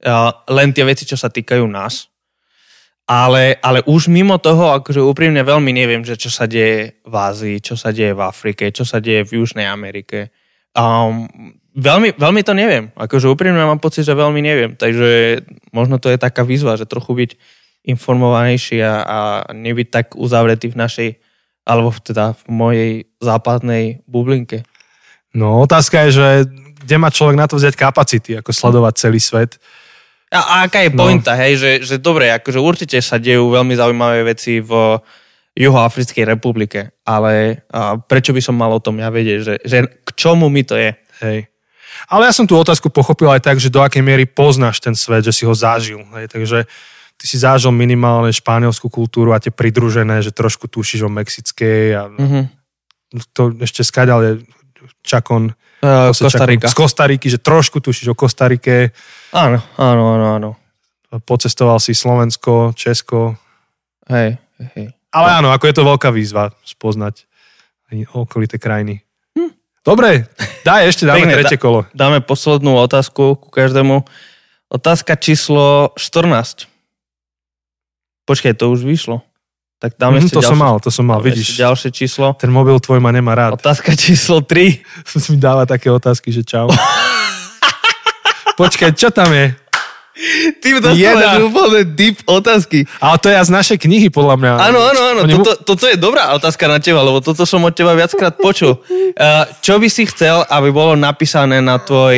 uh, 0.06 0.32
len 0.48 0.72
tie 0.72 0.86
veci, 0.86 1.04
čo 1.04 1.18
sa 1.18 1.28
týkajú 1.28 1.66
nás. 1.68 2.11
Ale, 3.02 3.58
ale 3.58 3.82
už 3.82 4.06
mimo 4.06 4.38
toho, 4.38 4.78
akože 4.78 5.02
úprimne 5.02 5.42
veľmi 5.42 5.74
neviem, 5.74 6.06
že 6.06 6.14
čo 6.14 6.30
sa 6.30 6.46
deje 6.46 7.02
v 7.02 7.14
Ázii, 7.14 7.58
čo 7.58 7.74
sa 7.74 7.90
deje 7.90 8.14
v 8.14 8.22
Afrike, 8.22 8.70
čo 8.70 8.86
sa 8.86 9.02
deje 9.02 9.26
v 9.26 9.42
Južnej 9.42 9.66
Amerike. 9.66 10.30
Um, 10.72 11.26
veľmi, 11.74 12.14
veľmi 12.14 12.40
to 12.46 12.54
neviem. 12.54 12.94
Akože 12.94 13.26
úprimne 13.28 13.58
mám 13.58 13.82
pocit, 13.82 14.06
že 14.06 14.14
veľmi 14.14 14.40
neviem. 14.40 14.72
Takže 14.78 15.42
možno 15.74 15.98
to 15.98 16.14
je 16.14 16.18
taká 16.20 16.46
výzva, 16.46 16.78
že 16.78 16.86
trochu 16.86 17.12
byť 17.12 17.30
informovanejší 17.82 18.78
a, 18.86 18.94
a 19.02 19.18
nebyť 19.50 19.88
tak 19.90 20.06
uzavretý 20.14 20.70
v 20.70 20.78
našej, 20.78 21.08
alebo 21.66 21.90
teda 21.98 22.38
v 22.38 22.44
mojej 22.48 22.92
západnej 23.18 24.06
bublinke. 24.06 24.62
No 25.34 25.66
otázka 25.66 26.06
je, 26.06 26.10
že 26.14 26.28
kde 26.82 26.96
má 26.98 27.10
človek 27.10 27.38
na 27.38 27.46
to 27.50 27.58
vziať 27.58 27.74
kapacity, 27.78 28.38
ako 28.38 28.50
sledovať 28.50 28.94
celý 28.98 29.20
svet. 29.22 29.58
A, 30.32 30.40
a 30.40 30.54
aká 30.64 30.80
je 30.80 30.90
no. 30.96 31.04
pointa, 31.04 31.36
no. 31.36 31.40
hej, 31.44 31.60
že, 31.60 31.70
že 31.84 31.96
dobre, 32.00 32.32
akože 32.32 32.56
určite 32.56 32.98
sa 33.04 33.20
dejú 33.20 33.52
veľmi 33.52 33.76
zaujímavé 33.76 34.24
veci 34.24 34.64
v 34.64 34.96
Juhoafrickej 35.52 36.24
republike, 36.24 36.96
ale 37.04 37.64
a 37.68 38.00
prečo 38.00 38.32
by 38.32 38.40
som 38.40 38.56
mal 38.56 38.72
o 38.72 38.80
tom 38.80 38.96
ja 38.96 39.12
vedieť, 39.12 39.38
že, 39.44 39.54
že 39.60 39.76
k 39.84 40.10
čomu 40.16 40.48
mi 40.48 40.64
to 40.64 40.80
je? 40.80 40.96
Hej. 41.20 41.52
Ale 42.08 42.26
ja 42.26 42.32
som 42.32 42.48
tú 42.48 42.56
otázku 42.56 42.88
pochopil 42.88 43.28
aj 43.28 43.44
tak, 43.44 43.60
že 43.60 43.68
do 43.68 43.84
akej 43.84 44.00
miery 44.00 44.24
poznáš 44.24 44.80
ten 44.80 44.96
svet, 44.96 45.28
že 45.28 45.36
si 45.36 45.44
ho 45.44 45.52
zažil. 45.52 46.00
Hej. 46.16 46.32
Takže 46.32 46.64
ty 47.20 47.24
si 47.28 47.36
zažil 47.36 47.70
minimálne 47.70 48.32
španielskú 48.32 48.88
kultúru 48.88 49.36
a 49.36 49.38
tie 49.38 49.52
pridružené, 49.52 50.24
že 50.24 50.32
trošku 50.32 50.66
tušíš 50.72 51.04
o 51.04 51.10
mexickej 51.12 51.84
a 51.94 52.02
mm-hmm. 52.08 52.44
to 53.36 53.52
ešte 53.60 53.84
skaďal 53.84 54.20
je 54.24 54.32
Čakon 55.04 55.52
Uh, 55.82 56.14
Kostarika. 56.14 56.70
Z 56.70 56.78
Kostariky, 56.78 57.26
že 57.26 57.42
trošku 57.42 57.82
tušíš 57.82 58.14
o 58.14 58.16
Kostarike. 58.16 58.94
Áno, 59.32 59.58
áno, 59.80 60.02
áno, 60.12 60.26
áno. 60.36 60.50
Pocestoval 61.24 61.80
si 61.80 61.96
Slovensko, 61.96 62.76
Česko. 62.76 63.36
Hej, 64.08 64.36
hej. 64.76 64.92
Ale 65.12 65.28
áno, 65.40 65.52
ako 65.52 65.64
je 65.68 65.76
to 65.76 65.88
veľká 65.88 66.08
výzva 66.12 66.52
spoznať 66.64 67.28
okolité 68.12 68.56
krajiny. 68.56 69.04
Hm. 69.36 69.52
Dobre, 69.84 70.28
daj 70.64 70.88
ešte, 70.88 71.04
dáme 71.04 71.28
Pekne, 71.28 71.36
tretie 71.40 71.60
kolo. 71.60 71.84
Dáme 71.92 72.24
poslednú 72.24 72.76
otázku 72.80 73.36
ku 73.36 73.48
každému. 73.52 74.04
Otázka 74.72 75.16
číslo 75.20 75.92
14. 76.00 76.68
Počkaj, 78.24 78.56
to 78.56 78.72
už 78.72 78.88
vyšlo. 78.88 79.20
Tak 79.82 79.98
dáme 79.98 80.22
mm, 80.22 80.30
ešte 80.30 80.38
to 80.38 80.40
ďalšie, 80.40 80.52
som 80.54 80.58
mal, 80.62 80.74
to 80.78 80.90
som 80.94 81.04
mal, 81.04 81.18
vidíš. 81.18 81.58
Ďalšie 81.58 81.90
číslo. 81.90 82.38
Ten 82.38 82.54
mobil 82.54 82.78
tvoj 82.78 83.02
ma 83.02 83.10
nemá 83.10 83.34
rád. 83.34 83.58
Otázka 83.58 83.98
číslo 83.98 84.40
3. 84.40 84.80
mi 85.34 85.36
dáva 85.36 85.66
také 85.66 85.90
otázky, 85.90 86.30
že 86.30 86.46
čau. 86.46 86.70
Počkaj, 88.56 88.90
čo 88.96 89.08
tam 89.12 89.32
je? 89.32 89.54
Ty 90.60 90.66
mi 90.76 90.78
dostaneš 90.84 91.48
úplne 91.48 91.82
deep 91.96 92.20
otázky. 92.28 92.84
Ale 93.00 93.16
to 93.16 93.32
je 93.32 93.48
z 93.48 93.50
našej 93.50 93.78
knihy, 93.80 94.12
podľa 94.12 94.36
mňa. 94.36 94.50
Áno, 94.60 94.78
áno, 94.84 95.00
áno. 95.16 95.20
Toto, 95.40 95.52
toto 95.72 95.84
je 95.88 95.96
dobrá 95.96 96.36
otázka 96.36 96.68
na 96.68 96.76
teba, 96.76 97.00
lebo 97.00 97.24
toto 97.24 97.48
som 97.48 97.64
od 97.64 97.72
teba 97.72 97.96
viackrát 97.96 98.36
počul. 98.36 98.76
Uh, 98.76 99.48
čo 99.64 99.80
by 99.80 99.88
si 99.88 100.04
chcel, 100.04 100.44
aby 100.52 100.68
bolo 100.68 100.94
napísané 101.00 101.64
na 101.64 101.80
tvoj 101.80 102.16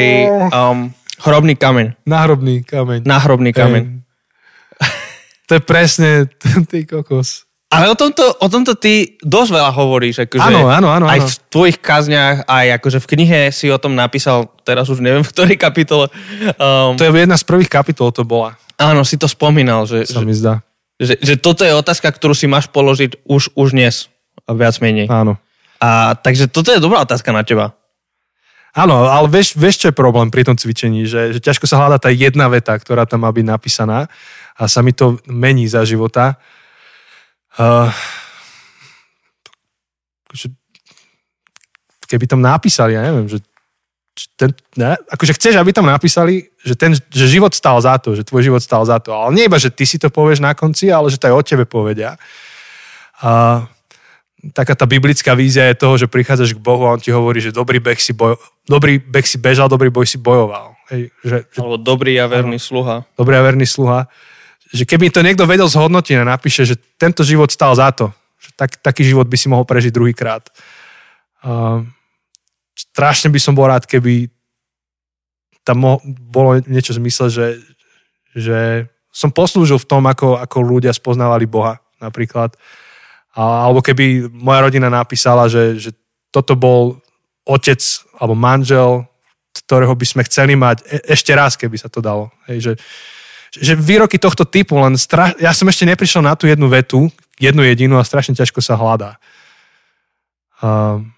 um, 0.50 0.90
hrobný 1.22 1.54
kameň? 1.54 1.94
Náhrobný 2.02 2.66
kameň. 2.66 3.06
Náhrobný 3.06 3.50
kameň. 3.54 4.04
To 5.44 5.60
je 5.60 5.62
presne, 5.62 6.10
ty 6.70 6.88
kokos. 6.88 7.44
Ale 7.74 7.90
o 7.90 7.96
tomto, 7.98 8.22
o 8.22 8.46
tomto 8.46 8.78
ty 8.78 9.18
dosť 9.18 9.50
veľa 9.50 9.70
hovoríš. 9.74 10.22
Akože 10.30 10.42
Áno, 10.42 10.70
áno, 10.70 10.88
áno, 10.94 11.10
Aj 11.10 11.18
áno. 11.18 11.26
v 11.26 11.34
tvojich 11.50 11.78
kazniach, 11.82 12.46
aj 12.46 12.78
akože 12.78 12.98
v 13.02 13.06
knihe 13.10 13.40
si 13.50 13.66
o 13.72 13.78
tom 13.82 13.98
napísal, 13.98 14.46
teraz 14.62 14.86
už 14.86 15.02
neviem 15.02 15.24
v 15.26 15.32
ktorej 15.34 15.58
kapitole. 15.58 16.06
Um, 16.54 16.94
To 16.94 17.02
je 17.02 17.10
jedna 17.10 17.34
z 17.34 17.44
prvých 17.44 17.68
kapitol, 17.68 18.14
to 18.14 18.22
bola, 18.22 18.54
áno, 18.78 19.02
si 19.02 19.18
to 19.18 19.26
spomínal, 19.26 19.84
že, 19.90 20.06
sa 20.06 20.22
mi 20.22 20.32
zdá. 20.32 20.62
že, 21.02 21.18
že 21.18 21.34
toto 21.34 21.66
je 21.66 21.74
otázka, 21.74 22.06
ktorú 22.14 22.32
si 22.38 22.46
máš 22.46 22.70
položiť 22.70 23.26
už, 23.26 23.58
už 23.58 23.74
dnes. 23.74 24.06
Viac 24.44 24.76
menej. 24.84 25.08
Áno. 25.08 25.40
A, 25.80 26.14
takže 26.14 26.46
toto 26.52 26.70
je 26.70 26.78
dobrá 26.78 27.00
otázka 27.02 27.32
na 27.32 27.42
teba. 27.42 27.72
Áno, 28.74 29.06
ale 29.06 29.30
vieš, 29.30 29.54
vieš, 29.54 29.86
čo 29.86 29.88
je 29.88 29.94
problém 29.94 30.34
pri 30.34 30.42
tom 30.42 30.58
cvičení, 30.58 31.06
že, 31.06 31.30
že 31.30 31.38
ťažko 31.38 31.70
sa 31.70 31.78
hľadá 31.78 32.02
tá 32.02 32.10
jedna 32.10 32.50
veta, 32.50 32.74
ktorá 32.74 33.06
tam 33.06 33.22
má 33.22 33.30
byť 33.30 33.46
napísaná 33.46 34.10
a 34.58 34.66
sa 34.66 34.82
mi 34.82 34.90
to 34.90 35.22
mení 35.30 35.70
za 35.70 35.86
života. 35.86 36.34
Uh, 37.54 37.92
keby 42.14 42.30
tam 42.30 42.38
napísali, 42.38 42.94
ja 42.94 43.02
neviem, 43.02 43.26
že 43.26 43.42
ten, 44.38 44.54
ne, 44.78 44.94
akože 45.10 45.34
chceš, 45.34 45.58
aby 45.58 45.74
tam 45.74 45.90
napísali, 45.90 46.46
že, 46.62 46.78
ten, 46.78 46.94
že 46.94 47.26
život 47.26 47.50
stál 47.50 47.82
za 47.82 47.98
to, 47.98 48.14
že 48.14 48.22
tvoj 48.22 48.46
život 48.46 48.62
stál 48.62 48.86
za 48.86 49.02
to. 49.02 49.10
Ale 49.10 49.34
nie 49.34 49.50
iba, 49.50 49.58
že 49.58 49.74
ty 49.74 49.82
si 49.82 49.98
to 49.98 50.06
povieš 50.06 50.38
na 50.38 50.54
konci, 50.54 50.94
ale 50.94 51.10
že 51.10 51.18
to 51.18 51.26
aj 51.26 51.34
o 51.34 51.42
tebe 51.42 51.66
povedia. 51.66 52.14
A 53.18 53.62
taká 54.54 54.78
tá 54.78 54.86
biblická 54.86 55.34
vízia 55.34 55.66
je 55.66 55.82
toho, 55.82 55.98
že 55.98 56.06
prichádzaš 56.06 56.54
k 56.54 56.62
Bohu 56.62 56.86
a 56.86 56.94
on 56.94 57.02
ti 57.02 57.10
hovorí, 57.10 57.42
že 57.42 57.50
dobrý 57.50 57.82
beh 57.82 57.98
si, 57.98 58.14
boj, 58.14 58.38
dobrý 58.70 59.02
beh 59.02 59.26
si 59.26 59.42
bežal, 59.42 59.66
dobrý 59.66 59.90
boj 59.90 60.06
si 60.06 60.22
bojoval. 60.22 60.78
Hej, 60.94 61.10
že, 61.26 61.38
že 61.50 61.58
Alebo 61.58 61.80
dobrý 61.80 62.14
a 62.22 62.30
verný 62.30 62.62
sluha. 62.62 63.02
dobrý 63.18 63.34
a 63.34 63.42
verný 63.42 63.66
sluha. 63.66 64.06
Že 64.72 64.84
keby 64.88 65.12
to 65.12 65.20
niekto 65.20 65.44
vedel 65.44 65.68
zhodnotiť 65.68 66.22
a 66.22 66.30
napíše, 66.38 66.64
že 66.64 66.80
tento 66.96 67.26
život 67.26 67.52
stál 67.52 67.76
za 67.76 67.92
to, 67.92 68.14
že 68.40 68.50
tak, 68.56 68.80
taký 68.80 69.04
život 69.04 69.28
by 69.28 69.36
si 69.36 69.50
mohol 69.52 69.68
prežiť 69.68 69.92
druhýkrát. 69.92 70.48
Uh, 71.44 71.84
strašne 72.74 73.28
by 73.28 73.40
som 73.40 73.52
bol 73.52 73.68
rád, 73.68 73.84
keby 73.84 74.32
tam 75.64 75.80
mo- 75.80 76.02
bolo 76.06 76.60
niečo 76.64 76.92
zmysle, 76.96 77.32
že, 77.32 77.46
že 78.36 78.88
som 79.14 79.32
poslúžil 79.32 79.80
v 79.80 79.88
tom, 79.88 80.04
ako, 80.04 80.36
ako 80.42 80.56
ľudia 80.60 80.92
spoznávali 80.92 81.48
Boha 81.48 81.80
napríklad. 82.02 82.52
A, 83.34 83.66
alebo 83.66 83.80
keby 83.80 84.28
moja 84.28 84.68
rodina 84.68 84.92
napísala, 84.92 85.48
že, 85.48 85.80
že 85.80 85.90
toto 86.34 86.58
bol 86.58 86.98
otec 87.46 87.80
alebo 88.18 88.34
manžel, 88.34 89.06
ktorého 89.54 89.94
by 89.94 90.06
sme 90.06 90.22
chceli 90.26 90.58
mať 90.58 90.82
e- 90.84 91.04
ešte 91.14 91.32
raz, 91.32 91.54
keby 91.54 91.78
sa 91.78 91.86
to 91.86 92.02
dalo. 92.02 92.34
Hej, 92.50 92.58
že, 92.60 92.72
že 93.60 93.78
výroky 93.78 94.18
tohto 94.18 94.42
typu, 94.42 94.74
len 94.78 94.98
stra... 94.98 95.30
ja 95.38 95.54
som 95.54 95.68
ešte 95.70 95.86
neprišiel 95.86 96.22
na 96.24 96.34
tú 96.34 96.50
jednu 96.50 96.66
vetu, 96.66 97.06
jednu 97.38 97.62
jedinú 97.62 97.98
a 97.98 98.06
strašne 98.06 98.34
ťažko 98.34 98.58
sa 98.58 98.74
hľadá. 98.74 99.18
Um, 100.62 101.12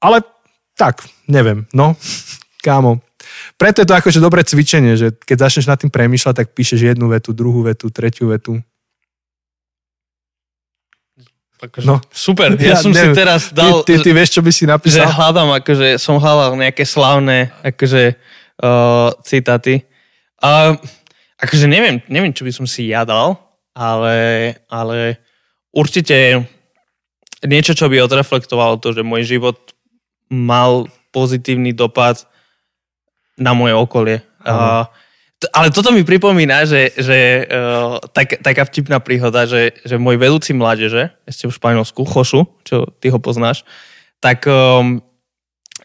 ale 0.00 0.24
tak, 0.76 1.04
neviem, 1.28 1.68
no, 1.76 1.92
kámo. 2.64 3.04
Preto 3.60 3.84
je 3.84 3.88
to 3.88 3.94
akože 3.96 4.20
dobré 4.20 4.40
cvičenie, 4.40 4.96
že 4.96 5.12
keď 5.12 5.48
začneš 5.48 5.68
nad 5.68 5.76
tým 5.76 5.92
premýšľať, 5.92 6.34
tak 6.34 6.48
píšeš 6.56 6.96
jednu 6.96 7.12
vetu, 7.12 7.36
druhú 7.36 7.60
vetu, 7.64 7.92
tretiu 7.92 8.32
vetu. 8.32 8.56
Akože, 11.60 11.84
No. 11.84 12.00
Super, 12.08 12.56
ja, 12.56 12.72
ja 12.72 12.76
som 12.80 12.88
neviem. 12.88 13.12
si 13.12 13.20
teraz 13.20 13.52
dal, 13.52 13.84
Ty, 13.84 14.00
ty, 14.00 14.00
ty 14.00 14.10
vieš, 14.16 14.32
čo 14.32 14.40
by 14.40 14.48
si 14.48 14.64
že 14.64 14.72
napísal? 14.72 15.12
hľadám, 15.12 15.60
akože 15.60 16.00
som 16.00 16.16
hľadal 16.16 16.56
nejaké 16.56 16.88
slavné 16.88 17.52
akože, 17.60 18.16
uh, 18.64 19.12
citáty. 19.20 19.84
Uh, 20.40 20.80
akože 21.36 21.68
neviem, 21.68 22.00
neviem, 22.08 22.32
čo 22.32 22.48
by 22.48 22.52
som 22.52 22.66
si 22.68 22.88
ja 22.88 23.04
dal, 23.04 23.36
ale, 23.76 24.16
ale 24.72 25.20
určite 25.72 26.48
niečo, 27.44 27.72
čo 27.76 27.88
by 27.88 28.04
odreflektovalo 28.04 28.80
to, 28.80 28.92
že 28.92 29.04
môj 29.04 29.24
život 29.24 29.56
mal 30.28 30.88
pozitívny 31.12 31.72
dopad 31.72 32.24
na 33.40 33.56
moje 33.56 33.74
okolie. 33.76 34.16
Uh, 34.44 34.84
t- 35.40 35.48
ale 35.52 35.72
toto 35.72 35.92
mi 35.92 36.04
pripomína, 36.04 36.68
že, 36.68 36.92
že 36.96 37.48
uh, 37.48 38.00
tak, 38.12 38.40
taká 38.40 38.64
vtipná 38.68 39.00
príhoda, 39.00 39.48
že, 39.48 39.76
že 39.84 39.96
môj 39.96 40.20
vedúci 40.20 40.52
mládeže, 40.52 41.12
ešte 41.24 41.48
v 41.48 41.56
Španielsku, 41.56 42.00
Chošu, 42.04 42.48
čo 42.64 42.88
ty 43.00 43.08
ho 43.12 43.20
poznáš, 43.20 43.64
tak 44.20 44.44
um, 44.44 45.00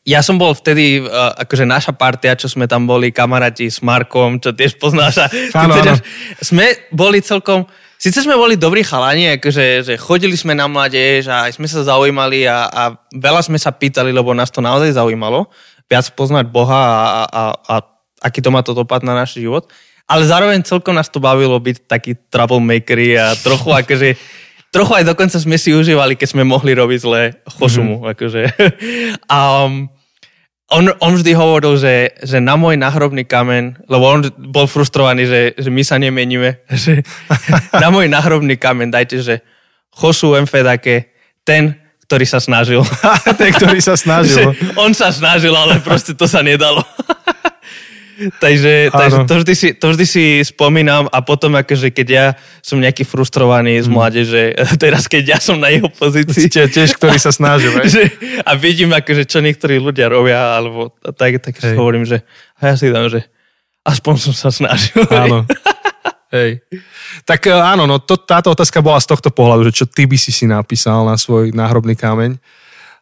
ja 0.06 0.22
som 0.22 0.38
bol 0.38 0.54
vtedy, 0.54 1.02
uh, 1.02 1.34
akože 1.34 1.66
naša 1.66 1.90
partia, 1.98 2.38
čo 2.38 2.46
sme 2.46 2.70
tam 2.70 2.86
boli, 2.86 3.10
kamaráti 3.10 3.66
s 3.66 3.82
Markom, 3.82 4.38
čo 4.38 4.54
tiež 4.54 4.78
poznáš. 4.78 5.26
A 5.26 5.28
Áno, 5.66 5.74
áno. 5.82 5.98
Sme 6.38 6.86
boli 6.94 7.26
celkom, 7.26 7.66
síce 7.98 8.22
sme 8.22 8.38
boli 8.38 8.54
dobrí 8.54 8.86
chalani, 8.86 9.42
akože, 9.42 9.66
že 9.82 9.94
chodili 9.98 10.38
sme 10.38 10.54
na 10.54 10.70
mládež 10.70 11.26
a 11.26 11.50
aj 11.50 11.58
sme 11.58 11.66
sa 11.66 11.82
zaujímali 11.82 12.46
a, 12.46 12.70
a 12.70 12.84
veľa 13.18 13.42
sme 13.42 13.58
sa 13.58 13.74
pýtali, 13.74 14.14
lebo 14.14 14.38
nás 14.38 14.54
to 14.54 14.62
naozaj 14.62 14.94
zaujímalo, 14.94 15.50
viac 15.90 16.06
poznať 16.14 16.54
Boha 16.54 16.78
a, 16.78 17.02
a, 17.26 17.44
a, 17.58 17.76
aký 18.22 18.46
to 18.46 18.54
má 18.54 18.62
to 18.62 18.78
dopad 18.78 19.02
na 19.02 19.18
náš 19.18 19.42
život. 19.42 19.66
Ale 20.06 20.22
zároveň 20.22 20.62
celkom 20.62 20.94
nás 20.94 21.10
to 21.10 21.18
bavilo 21.18 21.58
byť 21.58 21.90
taký 21.90 22.14
troublemakery 22.30 23.18
a 23.18 23.34
trochu 23.34 23.74
akože 23.74 24.14
trochu 24.70 24.92
aj 24.92 25.06
dokonca 25.08 25.40
sme 25.40 25.56
si 25.56 25.72
užívali, 25.72 26.14
keď 26.20 26.36
sme 26.36 26.44
mohli 26.44 26.76
robiť 26.76 27.00
zle 27.00 27.22
chošumu. 27.48 28.04
Mm-hmm. 28.04 28.12
Akože. 28.14 28.42
Um, 29.26 29.90
on, 30.76 30.92
on 31.00 31.14
vždy 31.16 31.32
hovoril, 31.32 31.80
že, 31.80 32.20
že 32.20 32.44
na 32.44 32.60
môj 32.60 32.76
náhrobný 32.76 33.24
kameň, 33.24 33.88
lebo 33.88 34.04
on 34.04 34.20
bol 34.52 34.68
frustrovaný, 34.68 35.24
že, 35.24 35.42
že 35.56 35.70
my 35.72 35.84
sa 35.88 35.96
nemeníme, 35.96 36.60
že 36.84 37.02
na 37.80 37.88
môj 37.90 38.12
náhrobný 38.12 38.60
kameň 38.60 38.92
dajte, 38.92 39.18
že 39.24 39.36
chošu 39.96 40.36
MFDake, 40.36 41.16
ten, 41.48 41.80
ktorý 42.06 42.26
sa 42.30 42.38
snažil. 42.38 42.86
Ten, 43.42 43.50
ktorý 43.50 43.82
sa 43.82 43.98
snažil. 43.98 44.54
že 44.54 44.78
on 44.78 44.94
sa 44.94 45.10
snažil, 45.10 45.58
ale 45.58 45.82
proste 45.82 46.14
to 46.14 46.30
sa 46.30 46.46
nedalo. 46.46 46.86
takže, 48.44 48.90
takže 48.92 49.20
to, 49.28 49.36
vždy 49.44 49.54
si, 49.56 49.68
to 49.76 49.86
vždy 49.92 50.06
si 50.08 50.24
spomínam 50.44 51.12
a 51.12 51.20
potom 51.20 51.56
akože 51.60 51.92
keď 51.92 52.08
ja 52.08 52.26
som 52.64 52.80
nejaký 52.80 53.04
frustrovaný 53.04 53.80
z 53.84 53.88
mládeže, 53.92 54.44
teraz 54.84 55.12
keď 55.12 55.38
ja 55.38 55.40
som 55.40 55.60
na 55.60 55.72
jeho 55.72 55.92
pozícii, 55.92 56.48
Tie, 56.48 56.72
tiež, 56.72 56.96
ktorý 56.96 57.20
sa 57.20 57.36
snažil. 57.36 57.76
že, 57.92 58.12
a 58.48 58.56
vidím 58.56 58.96
akože 58.96 59.28
čo 59.28 59.44
niektorí 59.44 59.82
ľudia 59.82 60.08
robia, 60.08 60.56
alebo 60.56 60.96
tak, 61.16 61.44
tak 61.44 61.60
Hej. 61.60 61.76
hovorím, 61.76 62.08
že 62.08 62.24
a 62.60 62.72
ja 62.72 62.76
si 62.80 62.88
dám, 62.88 63.12
že 63.12 63.28
aspoň 63.84 64.14
som 64.32 64.34
sa 64.34 64.50
snažil. 64.50 65.04
Áno. 65.12 65.44
Hej. 66.34 66.64
Tak 67.24 67.48
e, 67.48 67.54
áno, 67.54 67.86
no 67.86 68.02
to, 68.02 68.18
táto 68.18 68.52
otázka 68.52 68.82
bola 68.82 69.00
z 69.00 69.08
tohto 69.12 69.30
pohľadu, 69.30 69.72
že 69.72 69.84
čo 69.84 69.86
ty 69.88 70.08
by 70.10 70.18
si 70.18 70.32
si 70.32 70.50
napísal 70.50 71.06
na 71.06 71.16
svoj 71.16 71.54
náhrobný 71.54 71.96
kameň. 71.96 72.40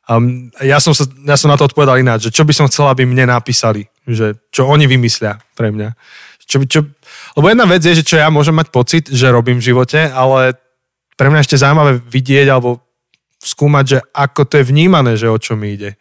Um, 0.04 0.52
ja, 0.60 0.84
som 0.84 0.92
sa, 0.92 1.08
ja 1.08 1.40
som 1.40 1.48
na 1.48 1.56
to 1.56 1.64
odpovedal 1.64 1.96
ináč, 1.96 2.28
že 2.28 2.36
čo 2.36 2.44
by 2.44 2.52
som 2.52 2.68
chcel, 2.68 2.92
aby 2.92 3.08
mne 3.08 3.32
napísali, 3.32 3.88
že 4.08 4.40
čo 4.52 4.68
oni 4.68 4.86
vymyslia 4.88 5.40
pre 5.56 5.72
mňa. 5.72 5.96
Čo, 6.44 6.60
čo, 6.68 6.80
lebo 7.40 7.48
jedna 7.48 7.64
vec 7.64 7.82
je, 7.82 8.04
že 8.04 8.08
čo 8.08 8.20
ja 8.20 8.28
môžem 8.28 8.54
mať 8.54 8.68
pocit, 8.70 9.08
že 9.08 9.32
robím 9.32 9.64
v 9.64 9.68
živote, 9.72 10.12
ale 10.12 10.60
pre 11.16 11.32
mňa 11.32 11.44
ešte 11.44 11.62
zaujímavé 11.62 12.04
vidieť 12.04 12.48
alebo 12.52 12.84
skúmať, 13.40 13.86
že 13.88 13.98
ako 14.16 14.42
to 14.48 14.54
je 14.60 14.66
vnímané, 14.68 15.16
že 15.16 15.32
o 15.32 15.38
čo 15.40 15.56
mi 15.56 15.76
ide. 15.76 15.96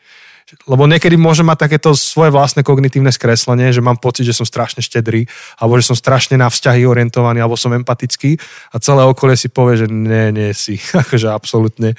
Lebo 0.68 0.84
niekedy 0.84 1.16
môžem 1.16 1.48
mať 1.48 1.64
takéto 1.64 1.96
svoje 1.96 2.28
vlastné 2.28 2.60
kognitívne 2.60 3.08
skreslenie, 3.08 3.72
že 3.72 3.80
mám 3.80 3.96
pocit, 3.96 4.28
že 4.28 4.36
som 4.36 4.44
strašne 4.44 4.84
štedrý, 4.84 5.24
alebo 5.56 5.80
že 5.80 5.88
som 5.88 5.96
strašne 5.96 6.36
na 6.36 6.52
vzťahy 6.52 6.84
orientovaný, 6.84 7.40
alebo 7.40 7.56
som 7.56 7.72
empatický 7.72 8.36
a 8.68 8.76
celé 8.76 9.00
okolie 9.08 9.32
si 9.32 9.48
povie, 9.48 9.80
že 9.80 9.86
nie, 9.88 10.28
nie 10.34 10.52
si. 10.52 10.76
akože 11.02 11.32
absolútne. 11.32 11.96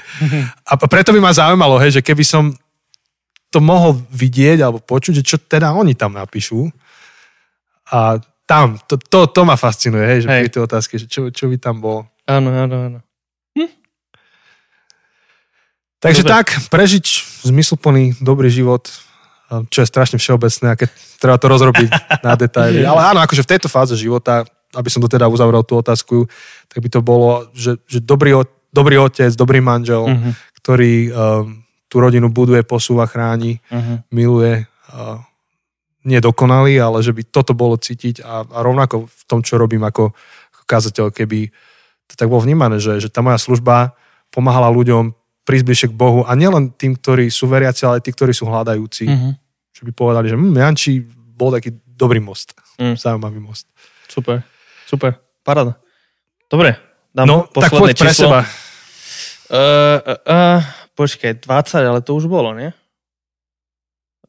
A 0.69 0.73
preto 0.85 1.09
by 1.09 1.19
ma 1.19 1.33
zaujímalo, 1.33 1.81
hej, 1.81 1.99
že 1.99 2.05
keby 2.05 2.21
som 2.21 2.53
to 3.53 3.61
mohol 3.61 3.93
vidieť 4.09 4.57
alebo 4.59 4.81
počuť, 4.81 5.21
že 5.21 5.23
čo 5.23 5.37
teda 5.37 5.69
oni 5.71 5.93
tam 5.93 6.17
napíšu. 6.17 6.73
A 7.93 8.17
tam, 8.43 8.81
to, 8.89 8.97
to, 8.97 9.29
to 9.29 9.41
ma 9.45 9.53
fascinuje, 9.53 10.01
hej, 10.03 10.19
že 10.25 10.27
Hej. 10.27 10.41
pri 10.41 10.49
tej 10.49 10.61
otázke, 10.65 10.93
že 10.97 11.05
čo, 11.05 11.29
čo 11.29 11.45
by 11.45 11.61
tam 11.61 11.77
bolo. 11.77 12.09
Áno, 12.25 12.49
áno, 12.49 12.75
áno. 12.89 12.99
Takže 16.03 16.19
Dobre. 16.19 16.33
tak, 16.35 16.47
prežiť 16.67 17.05
zmysluplný, 17.47 18.19
dobrý 18.19 18.51
život, 18.51 18.91
čo 19.71 19.79
je 19.79 19.87
strašne 19.87 20.19
všeobecné 20.19 20.67
a 20.67 20.79
keď 20.79 20.89
treba 21.15 21.39
to 21.39 21.47
rozrobiť 21.47 21.89
na 22.19 22.35
detaily. 22.43 22.83
Ale 22.83 22.99
áno, 23.15 23.23
akože 23.23 23.47
v 23.47 23.51
tejto 23.55 23.71
fáze 23.71 23.95
života, 23.95 24.43
aby 24.75 24.89
som 24.91 24.99
to 24.99 25.07
teda 25.07 25.31
uzavrel 25.31 25.63
tú 25.63 25.79
otázku, 25.79 26.27
tak 26.67 26.83
by 26.83 26.89
to 26.91 26.99
bolo, 26.99 27.47
že, 27.55 27.79
že 27.87 28.03
dobrý, 28.03 28.35
dobrý 28.67 28.99
otec, 28.99 29.31
dobrý 29.31 29.63
manžel, 29.63 30.03
Mhm. 30.11 30.31
ktorý 30.59 30.93
um, 31.07 31.62
tú 31.93 32.01
rodinu 32.01 32.33
buduje, 32.33 32.65
posúva, 32.65 33.05
chráni, 33.05 33.61
Mhm. 33.69 34.09
miluje. 34.09 34.65
Uh, 34.89 35.21
nie 36.03 36.17
dokonalý, 36.17 36.81
ale 36.81 36.99
že 36.99 37.13
by 37.13 37.21
toto 37.23 37.53
bolo 37.53 37.77
cítiť 37.77 38.19
a, 38.19 38.43
a 38.43 38.59
rovnako 38.59 39.05
v 39.05 39.23
tom, 39.23 39.39
čo 39.39 39.55
robím 39.55 39.85
ako 39.85 40.11
kazateľ, 40.65 41.13
keby 41.13 41.47
to 42.03 42.13
tak 42.17 42.27
bolo 42.27 42.41
vnímané, 42.41 42.75
že, 42.75 42.99
že 42.99 43.07
tá 43.07 43.21
moja 43.21 43.37
služba 43.37 43.95
pomáhala 44.27 44.67
ľuďom 44.67 45.15
prísť 45.43 45.87
k 45.87 45.93
Bohu 45.93 46.23
a 46.23 46.31
nielen 46.33 46.71
tým, 46.71 46.95
ktorí 46.95 47.27
sú 47.27 47.47
veriaci, 47.47 47.83
ale 47.83 47.99
aj 47.99 48.03
tí, 48.03 48.11
ktorí 48.11 48.31
sú 48.31 48.43
hľadajúci. 48.43 49.05
Mhm. 49.07 49.29
Že 49.71 49.81
by 49.85 49.91
povedali, 49.93 50.27
že 50.27 50.35
hm, 50.35 50.51
Janči 50.53 50.91
bol 51.33 51.49
taký 51.49 51.71
dobrý 51.85 52.19
most. 52.19 52.51
Mm. 52.75 52.95
Zaujímavý 52.95 53.39
most. 53.39 53.65
Super, 54.05 54.43
super, 54.83 55.15
paráda. 55.39 55.77
Dobre, 56.47 56.75
Dám 57.09 57.25
No, 57.25 57.45
tak 57.45 57.69
poď 57.69 57.93
pre 57.93 58.09
číslo. 58.09 58.25
seba. 58.27 58.39
Uh, 59.45 60.01
uh, 60.01 60.19
uh, 60.25 60.59
počkaj, 60.93 61.43
20, 61.43 61.89
ale 61.89 61.99
to 62.01 62.17
už 62.17 62.29
bolo, 62.29 62.53
nie? 62.53 62.73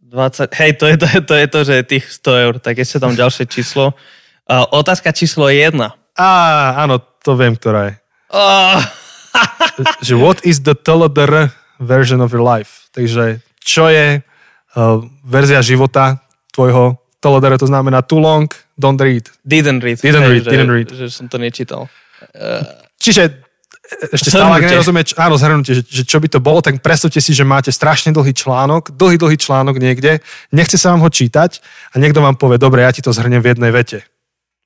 20, 0.04 0.52
hej, 0.54 0.72
to 0.78 0.84
je 0.86 0.96
to, 1.00 1.06
to 1.26 1.34
je 1.34 1.46
to, 1.48 1.60
že 1.64 1.74
je 1.74 1.84
tých 1.96 2.04
100 2.22 2.44
eur, 2.44 2.54
tak 2.62 2.78
ešte 2.78 3.02
tam 3.02 3.16
ďalšie 3.16 3.44
číslo. 3.50 3.96
Uh, 4.44 4.62
otázka 4.70 5.10
číslo 5.10 5.48
1. 5.48 5.74
Á, 6.14 6.30
áno, 6.78 7.00
to 7.24 7.34
viem, 7.34 7.56
ktorá 7.56 7.90
je. 7.90 7.94
Oh, 8.30 8.78
Že 10.06 10.14
what 10.20 10.38
is 10.46 10.62
the 10.62 10.78
TLDR 10.78 11.50
version 11.82 12.22
of 12.22 12.30
your 12.30 12.44
life? 12.44 12.86
Takže 12.94 13.42
čo 13.58 13.90
je 13.90 14.22
uh, 14.22 15.02
verzia 15.26 15.64
života 15.64 16.22
tvojho 16.54 17.02
TLDR, 17.18 17.56
to 17.56 17.66
znamená 17.66 18.04
too 18.04 18.20
long, 18.20 18.46
don't 18.76 19.00
read. 19.00 19.32
didn't 19.48 19.80
read. 19.80 19.98
Didn't 20.04 20.28
read, 20.28 20.44
že, 20.44 20.50
didn't 20.52 20.72
read. 20.72 20.88
Že 20.92 21.06
som 21.08 21.26
to 21.32 21.40
nečítal. 21.40 21.88
Čiže 23.00 23.22
e, 23.24 23.30
ešte 24.12 24.32
stále, 24.32 24.58
ak 24.58 24.64
nerozumie, 24.64 25.04
čo- 25.04 25.16
áno, 25.20 25.36
zhrnutie, 25.36 25.76
že, 25.76 25.82
že 25.84 26.02
čo 26.08 26.16
by 26.16 26.28
to 26.32 26.40
bolo, 26.40 26.64
tak 26.64 26.80
predstavte 26.80 27.20
si, 27.20 27.36
že 27.36 27.44
máte 27.44 27.68
strašne 27.68 28.16
dlhý 28.16 28.32
článok, 28.32 28.96
dlhý, 28.96 29.20
dlhý 29.20 29.36
článok 29.36 29.76
niekde, 29.76 30.24
nechce 30.50 30.80
sa 30.80 30.96
vám 30.96 31.04
ho 31.04 31.10
čítať 31.12 31.60
a 31.92 32.00
niekto 32.00 32.24
vám 32.24 32.40
povie, 32.40 32.56
dobre, 32.56 32.82
ja 32.84 32.92
ti 32.92 33.04
to 33.04 33.12
zhrnem 33.12 33.44
v 33.44 33.52
jednej 33.52 33.70
vete. 33.70 34.04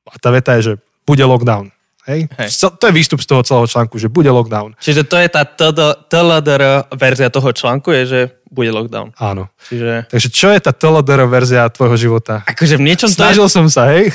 A 0.09 0.17
tá 0.23 0.31
veta 0.31 0.55
je, 0.57 0.63
že 0.63 0.73
bude 1.05 1.25
lockdown. 1.25 1.75
Hej? 2.09 2.25
Hej. 2.41 2.49
To 2.81 2.85
je 2.89 2.93
výstup 2.97 3.21
z 3.21 3.29
toho 3.29 3.45
celého 3.45 3.69
článku, 3.69 4.01
že 4.01 4.09
bude 4.09 4.33
lockdown. 4.33 4.73
Čiže 4.81 5.05
to 5.05 5.21
je 5.21 5.29
tá 5.29 5.45
TLDR 6.09 6.89
verzia 6.97 7.29
toho 7.29 7.53
článku, 7.53 7.93
je, 7.93 8.03
že 8.09 8.21
bude 8.49 8.73
lockdown. 8.73 9.13
Áno. 9.21 9.53
Čiže 9.69 10.09
Takže 10.09 10.29
čo 10.33 10.49
je 10.49 10.59
tá 10.65 10.73
TLDR 10.73 11.29
verzia 11.29 11.69
tvojho 11.69 12.01
života? 12.01 12.41
akože 12.49 12.81
v 12.81 12.83
niečom 12.89 13.13
to 13.13 13.13
je 13.13 13.21
Snažil 13.21 13.47
som 13.53 13.69
sa, 13.69 13.93
hej? 13.93 14.09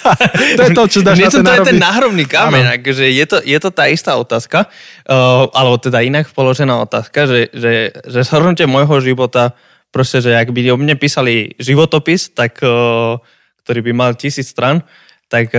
to 0.58 0.62
je 0.62 0.70
to, 0.70 0.82
čo 0.86 0.98
dáš 1.02 1.18
na 1.18 1.26
Niečo 1.26 1.42
ten 1.42 1.46
to 1.46 1.54
je 1.58 1.68
ten 1.74 1.80
náhrobný 1.82 2.24
kameň, 2.30 2.64
akože 2.80 3.04
je 3.10 3.24
to, 3.26 3.36
je 3.42 3.58
to 3.58 3.70
tá 3.74 3.90
istá 3.90 4.14
otázka, 4.14 4.70
uh, 5.10 5.50
alebo 5.50 5.76
teda 5.82 6.06
inak 6.06 6.30
položená 6.30 6.78
otázka, 6.86 7.26
že, 7.26 7.50
že, 7.50 7.90
že 8.06 8.20
zhrnutie 8.22 8.70
môjho 8.70 9.02
života, 9.02 9.58
proste, 9.90 10.22
že 10.22 10.38
ak 10.38 10.54
by 10.54 10.70
o 10.70 10.78
mne 10.78 10.94
písali 10.94 11.58
životopis, 11.58 12.30
tak, 12.30 12.62
uh, 12.62 13.18
ktorý 13.66 13.90
by 13.90 13.92
mal 13.92 14.10
tisíc 14.14 14.54
stran, 14.54 14.86
tak 15.30 15.54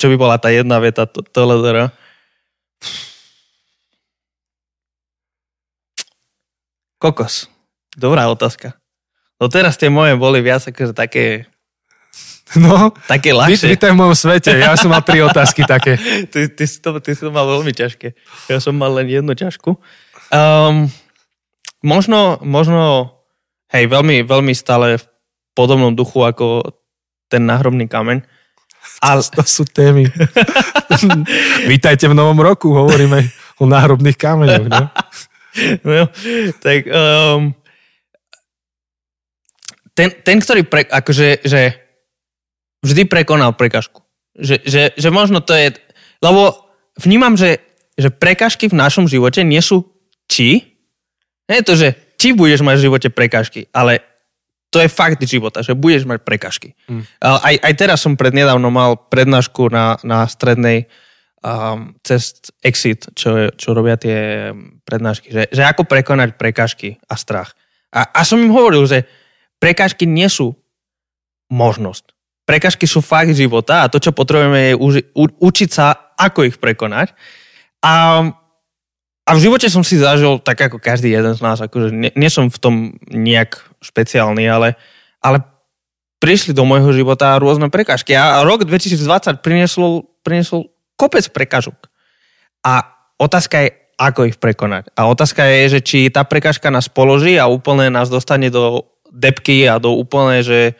čo 0.00 0.06
by 0.08 0.16
bola 0.16 0.40
tá 0.40 0.48
jedna 0.48 0.80
veta 0.80 1.04
to- 1.04 1.20
TLDR? 1.20 1.92
Kokos. 6.96 7.50
Dobrá 7.92 8.30
otázka. 8.30 8.78
No 9.36 9.50
teraz 9.50 9.74
tie 9.74 9.90
moje 9.90 10.14
boli 10.14 10.38
viac 10.40 10.62
akože 10.64 10.94
také, 10.94 11.50
No, 12.52 12.92
také 13.08 13.32
ľahšie. 13.32 13.64
vítaj 13.74 13.96
v 13.96 13.98
mojom 13.98 14.12
svete. 14.16 14.52
Ja 14.52 14.76
som 14.76 14.92
mal 14.92 15.00
tri 15.00 15.24
otázky 15.24 15.64
také. 15.64 15.96
ty, 16.32 16.52
ty, 16.52 16.64
si 16.68 16.84
to, 16.84 17.00
ty 17.00 17.16
si 17.16 17.24
to 17.24 17.32
mal 17.32 17.48
veľmi 17.48 17.72
ťažké. 17.72 18.12
Ja 18.52 18.60
som 18.60 18.76
mal 18.76 18.92
len 18.92 19.08
jednu 19.08 19.32
ťažku. 19.32 19.80
Um, 20.28 20.92
možno, 21.80 22.36
možno, 22.44 23.08
hej, 23.72 23.88
veľmi, 23.88 24.20
veľmi 24.28 24.52
stále 24.52 25.00
v 25.00 25.04
podobnom 25.56 25.96
duchu 25.96 26.20
ako 26.22 26.76
ten 27.32 27.48
náhrobný 27.48 27.88
kameň. 27.88 28.20
Ale, 29.00 29.22
To 29.22 29.42
sú 29.46 29.64
témy. 29.64 30.10
Vítajte 31.72 32.10
v 32.10 32.18
novom 32.18 32.38
roku, 32.42 32.74
hovoríme 32.74 33.24
o 33.62 33.64
náhrobných 33.64 34.18
kameňoch. 34.18 34.66
No? 34.68 34.84
no, 35.86 36.04
tak 36.60 36.80
um, 36.88 37.54
ten, 39.92 40.08
ten, 40.24 40.36
ktorý 40.40 40.66
pre, 40.66 40.82
akože, 40.88 41.44
že 41.44 41.76
vždy 42.82 43.02
prekonal 43.06 43.54
prekažku. 43.54 44.02
Že, 44.32 44.56
že, 44.64 44.82
že 44.96 45.08
možno 45.12 45.44
to 45.44 45.52
je, 45.52 45.76
lebo 46.24 46.56
vnímam, 46.96 47.36
že, 47.36 47.60
že 48.00 48.08
prekažky 48.08 48.72
v 48.72 48.78
našom 48.80 49.04
živote 49.04 49.44
nie 49.44 49.60
sú 49.60 49.84
či, 50.26 50.80
nie 51.50 51.56
je 51.60 51.66
to, 51.68 51.74
že 51.76 51.88
či 52.16 52.32
budeš 52.32 52.64
mať 52.64 52.76
v 52.80 52.84
živote 52.88 53.08
prekažky, 53.12 53.60
ale 53.74 54.00
to 54.72 54.80
je 54.80 54.88
fakt 54.88 55.20
života, 55.28 55.60
že 55.60 55.76
budeš 55.76 56.08
mať 56.08 56.24
prekažky. 56.24 56.72
Mm. 56.88 57.04
Aj, 57.20 57.54
aj 57.60 57.74
teraz 57.76 58.00
som 58.00 58.16
prednedávno 58.16 58.72
mal 58.72 58.96
prednášku 58.96 59.68
na, 59.68 60.00
na 60.00 60.24
strednej 60.24 60.88
um, 61.44 61.92
cez 62.00 62.40
Exit, 62.64 63.12
čo, 63.12 63.52
čo 63.52 63.76
robia 63.76 64.00
tie 64.00 64.48
prednášky, 64.88 65.28
že, 65.28 65.42
že 65.52 65.62
ako 65.68 65.84
prekonať 65.84 66.40
prekažky 66.40 66.96
a 67.04 67.20
strach. 67.20 67.52
A, 67.92 68.08
a 68.08 68.20
som 68.24 68.40
im 68.40 68.48
hovoril, 68.48 68.88
že 68.88 69.04
prekažky 69.60 70.08
nie 70.08 70.32
sú 70.32 70.56
možnosť. 71.52 72.16
Prekažky 72.48 72.88
sú 72.88 73.04
fakt 73.04 73.36
života 73.36 73.84
a 73.84 73.90
to, 73.92 74.00
čo 74.00 74.16
potrebujeme, 74.16 74.72
je 74.72 74.74
uži, 74.80 75.02
u, 75.12 75.28
učiť 75.28 75.68
sa, 75.68 76.16
ako 76.16 76.48
ich 76.48 76.56
prekonať. 76.56 77.12
A, 77.84 78.24
a 79.28 79.30
v 79.36 79.42
živote 79.42 79.68
som 79.68 79.84
si 79.84 80.00
zažil, 80.00 80.40
tak 80.40 80.64
ako 80.64 80.80
každý 80.80 81.12
jeden 81.12 81.36
z 81.36 81.44
nás, 81.44 81.60
akože 81.60 81.92
nie, 81.92 82.10
nie 82.16 82.32
som 82.32 82.48
v 82.48 82.58
tom 82.58 82.74
nejak 83.12 83.71
špeciálny, 83.82 84.46
ale, 84.46 84.78
ale 85.18 85.42
prišli 86.22 86.54
do 86.54 86.62
môjho 86.62 86.94
života 86.94 87.34
rôzne 87.42 87.66
prekažky. 87.66 88.14
A 88.14 88.46
rok 88.46 88.62
2020 88.62 89.42
priniesol, 89.42 90.06
priniesol 90.22 90.70
kopec 90.94 91.26
prekažok. 91.34 91.74
A 92.62 92.86
otázka 93.18 93.66
je, 93.66 93.68
ako 93.98 94.30
ich 94.30 94.38
prekonať. 94.38 94.94
A 94.94 95.10
otázka 95.10 95.42
je, 95.50 95.78
že 95.78 95.80
či 95.82 95.98
tá 96.14 96.22
prekažka 96.22 96.70
nás 96.70 96.86
položí 96.86 97.34
a 97.42 97.50
úplne 97.50 97.90
nás 97.90 98.06
dostane 98.06 98.54
do 98.54 98.86
depky 99.10 99.66
a 99.66 99.82
do 99.82 99.98
úplne, 99.98 100.40
že 100.46 100.78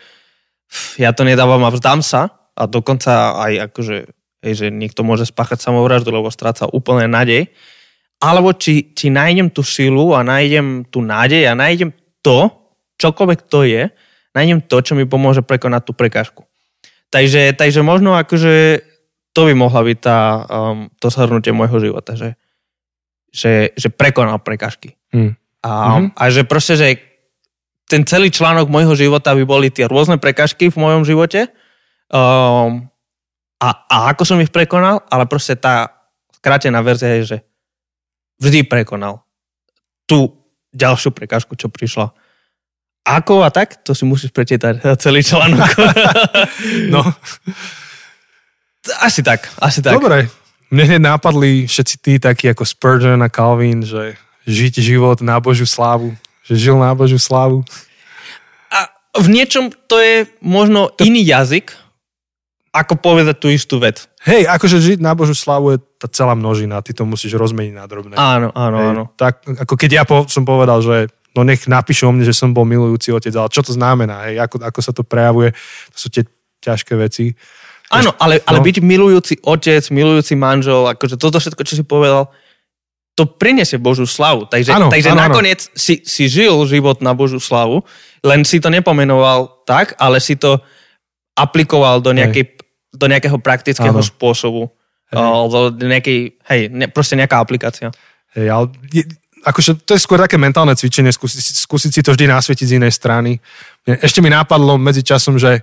ja 0.96 1.10
to 1.12 1.26
nedávam 1.26 1.60
a 1.66 1.74
vzdám 1.74 2.00
sa 2.00 2.32
a 2.56 2.62
dokonca 2.64 3.36
aj 3.36 3.52
akože, 3.70 3.96
že 4.46 4.66
niekto 4.72 5.04
môže 5.04 5.28
spáchať 5.28 5.60
samovraždu, 5.60 6.14
lebo 6.14 6.32
stráca 6.32 6.70
úplne 6.70 7.10
nádej. 7.10 7.52
Alebo 8.22 8.54
či, 8.54 8.94
či 8.94 9.10
nájdem 9.10 9.50
tú 9.50 9.66
silu 9.66 10.14
a 10.14 10.22
nájdem 10.22 10.86
tú 10.86 11.02
nádej 11.02 11.50
a 11.50 11.58
nájdem 11.58 11.90
to, 12.22 12.61
čokoľvek 12.98 13.40
to 13.48 13.64
je, 13.64 13.92
nájdem 14.32 14.60
to, 14.64 14.76
čo 14.80 14.92
mi 14.96 15.04
pomôže 15.04 15.44
prekonať 15.44 15.82
tú 15.88 15.92
prekážku. 15.92 16.42
Takže, 17.12 17.52
takže 17.56 17.84
možno 17.84 18.16
akože 18.16 18.80
to 19.32 19.40
by 19.48 19.52
mohla 19.56 19.80
byť 19.84 19.98
tá, 20.00 20.18
um, 20.48 20.88
to 21.00 21.08
zhrnutie 21.12 21.52
môjho 21.52 21.80
života, 21.80 22.16
že, 22.16 22.36
že, 23.32 23.72
že 23.76 23.88
prekonal 23.92 24.40
prekážky. 24.40 24.96
Hm. 25.12 25.36
A, 25.62 25.70
Mhm. 25.70 25.88
mm-hmm. 25.88 26.08
a 26.16 26.22
že 26.32 26.42
proste, 26.48 26.74
že 26.76 26.86
ten 27.88 28.08
celý 28.08 28.32
článok 28.32 28.72
môjho 28.72 28.96
života 28.96 29.36
by 29.36 29.44
boli 29.44 29.68
tie 29.68 29.84
rôzne 29.84 30.16
prekažky 30.16 30.72
v 30.72 30.80
mojom 30.80 31.04
živote 31.04 31.52
um, 32.08 32.88
a, 33.60 33.68
a 33.86 33.96
ako 34.16 34.24
som 34.24 34.40
ich 34.40 34.48
prekonal, 34.48 35.04
ale 35.12 35.28
proste 35.28 35.54
tá 35.60 36.02
skrátená 36.40 36.80
verzia 36.80 37.20
je, 37.20 37.36
že 37.36 37.38
vždy 38.40 38.66
prekonal 38.66 39.22
tú 40.08 40.34
ďalšiu 40.72 41.12
prekažku, 41.14 41.54
čo 41.54 41.68
prišla. 41.70 42.10
Ako 43.02 43.42
a 43.42 43.50
tak, 43.50 43.82
to 43.82 43.98
si 43.98 44.06
musíš 44.06 44.30
prečítať 44.30 44.78
celý 44.98 45.26
článok. 45.26 45.70
No, 46.92 47.02
asi 49.02 49.22
tak, 49.22 49.50
asi 49.58 49.82
tak. 49.82 49.98
dobre. 49.98 50.30
Mne 50.72 50.84
hneď 50.88 51.02
nápadli 51.04 51.68
všetci 51.68 51.94
tí 52.00 52.12
takí 52.16 52.48
ako 52.48 52.64
Spurgeon 52.64 53.20
a 53.20 53.28
Calvin, 53.28 53.84
že 53.84 54.16
žiť 54.48 54.80
život 54.80 55.20
na 55.20 55.38
Božiu 55.38 55.68
slávu. 55.68 56.16
Že 56.48 56.54
žil 56.58 56.76
na 56.80 56.90
Božiu 56.96 57.20
slávu. 57.20 57.62
A 58.72 58.88
v 59.20 59.26
niečom 59.30 59.70
to 59.86 60.00
je 60.00 60.26
možno 60.42 60.90
iný 60.98 61.22
jazyk, 61.22 61.76
ako 62.72 62.96
povedať 62.96 63.36
tú 63.36 63.52
istú 63.52 63.76
vec. 63.76 64.08
Hej, 64.24 64.48
akože 64.48 64.80
žiť 64.80 64.98
na 65.04 65.12
Božiu 65.12 65.36
slávu 65.36 65.76
je 65.76 65.78
tá 66.00 66.08
celá 66.08 66.32
množina. 66.32 66.80
Ty 66.80 66.96
to 66.96 67.04
musíš 67.04 67.36
rozmeniť 67.36 67.74
na 67.76 67.84
drobné. 67.84 68.14
Áno, 68.16 68.48
áno, 68.56 68.76
Hej, 68.80 68.88
áno. 68.88 69.02
Tak, 69.12 69.44
ako 69.44 69.74
keď 69.76 69.90
ja 69.92 70.02
po, 70.08 70.24
som 70.24 70.48
povedal, 70.48 70.80
že 70.80 71.12
no 71.32 71.42
nech 71.42 71.64
napíšu 71.64 72.08
o 72.08 72.12
mne, 72.12 72.24
že 72.24 72.36
som 72.36 72.52
bol 72.52 72.64
milujúci 72.64 73.12
otec, 73.12 73.32
ale 73.32 73.48
čo 73.48 73.64
to 73.64 73.72
znamená, 73.72 74.28
hej, 74.28 74.36
ako, 74.40 74.60
ako 74.60 74.80
sa 74.84 74.92
to 74.92 75.02
prejavuje, 75.02 75.52
to 75.92 75.98
sú 75.98 76.08
tie 76.12 76.24
ťažké 76.60 76.92
veci. 76.94 77.32
Áno, 77.92 78.16
ale, 78.16 78.40
ale 78.48 78.58
No. 78.60 78.64
byť 78.64 78.76
milujúci 78.80 79.34
otec, 79.44 79.84
milujúci 79.92 80.32
manžel, 80.32 80.88
akože 80.88 81.20
toto 81.20 81.36
všetko, 81.36 81.60
čo 81.64 81.76
si 81.76 81.84
povedal, 81.84 82.32
to 83.12 83.28
prinesie 83.28 83.76
Božú 83.76 84.08
slavu. 84.08 84.48
Takže, 84.48 84.72
Áno, 84.72 84.88
takže 84.88 85.12
áno. 85.12 85.20
nakoniec 85.28 85.60
si, 85.76 86.00
si 86.00 86.32
žil 86.32 86.56
život 86.64 87.04
na 87.04 87.12
Božú 87.12 87.36
slavu, 87.36 87.84
len 88.24 88.40
si 88.48 88.56
to 88.56 88.72
nepomenoval 88.72 89.60
tak, 89.68 89.92
ale 90.00 90.16
si 90.16 90.40
to 90.40 90.56
aplikoval 91.36 92.00
do, 92.00 92.16
nejakej, 92.16 92.56
do 92.92 93.06
nejakého 93.08 93.36
praktického 93.36 93.92
Áno. 93.92 94.04
spôsobu. 94.04 94.72
Hej. 95.12 95.16
Alebo 95.20 95.68
do 95.68 95.84
nejakej, 95.84 96.40
hej, 96.48 96.60
ne, 96.72 96.88
proste 96.88 97.20
nejaká 97.20 97.36
aplikácia. 97.36 97.92
Hej, 98.32 98.48
ale 98.48 98.64
je, 98.88 99.04
akože 99.42 99.82
to 99.82 99.94
je 99.94 100.00
skôr 100.00 100.18
také 100.18 100.38
mentálne 100.38 100.72
cvičenie, 100.72 101.10
skúsiť, 101.10 101.40
si- 101.42 101.58
skúsiť 101.58 101.90
si 101.90 102.00
to 102.02 102.14
vždy 102.14 102.30
nasvietiť 102.30 102.66
z 102.66 102.76
inej 102.78 102.92
strany. 102.94 103.36
Ešte 103.84 104.22
mi 104.22 104.30
nápadlo 104.30 104.78
medzi 104.78 105.02
časom, 105.02 105.36
že, 105.36 105.62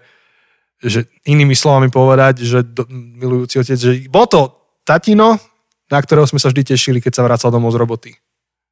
že 0.84 1.08
inými 1.26 1.56
slovami 1.56 1.88
povedať, 1.88 2.44
že 2.44 2.60
do, 2.64 2.84
milujúci 2.92 3.60
otec, 3.60 3.80
že 3.80 3.92
bol 4.12 4.28
to 4.28 4.52
tatino, 4.84 5.40
na 5.90 6.00
ktorého 6.00 6.28
sme 6.28 6.38
sa 6.38 6.52
vždy 6.52 6.76
tešili, 6.76 7.00
keď 7.02 7.18
sa 7.18 7.26
vracal 7.26 7.50
domov 7.50 7.74
z 7.74 7.80
roboty. 7.82 8.12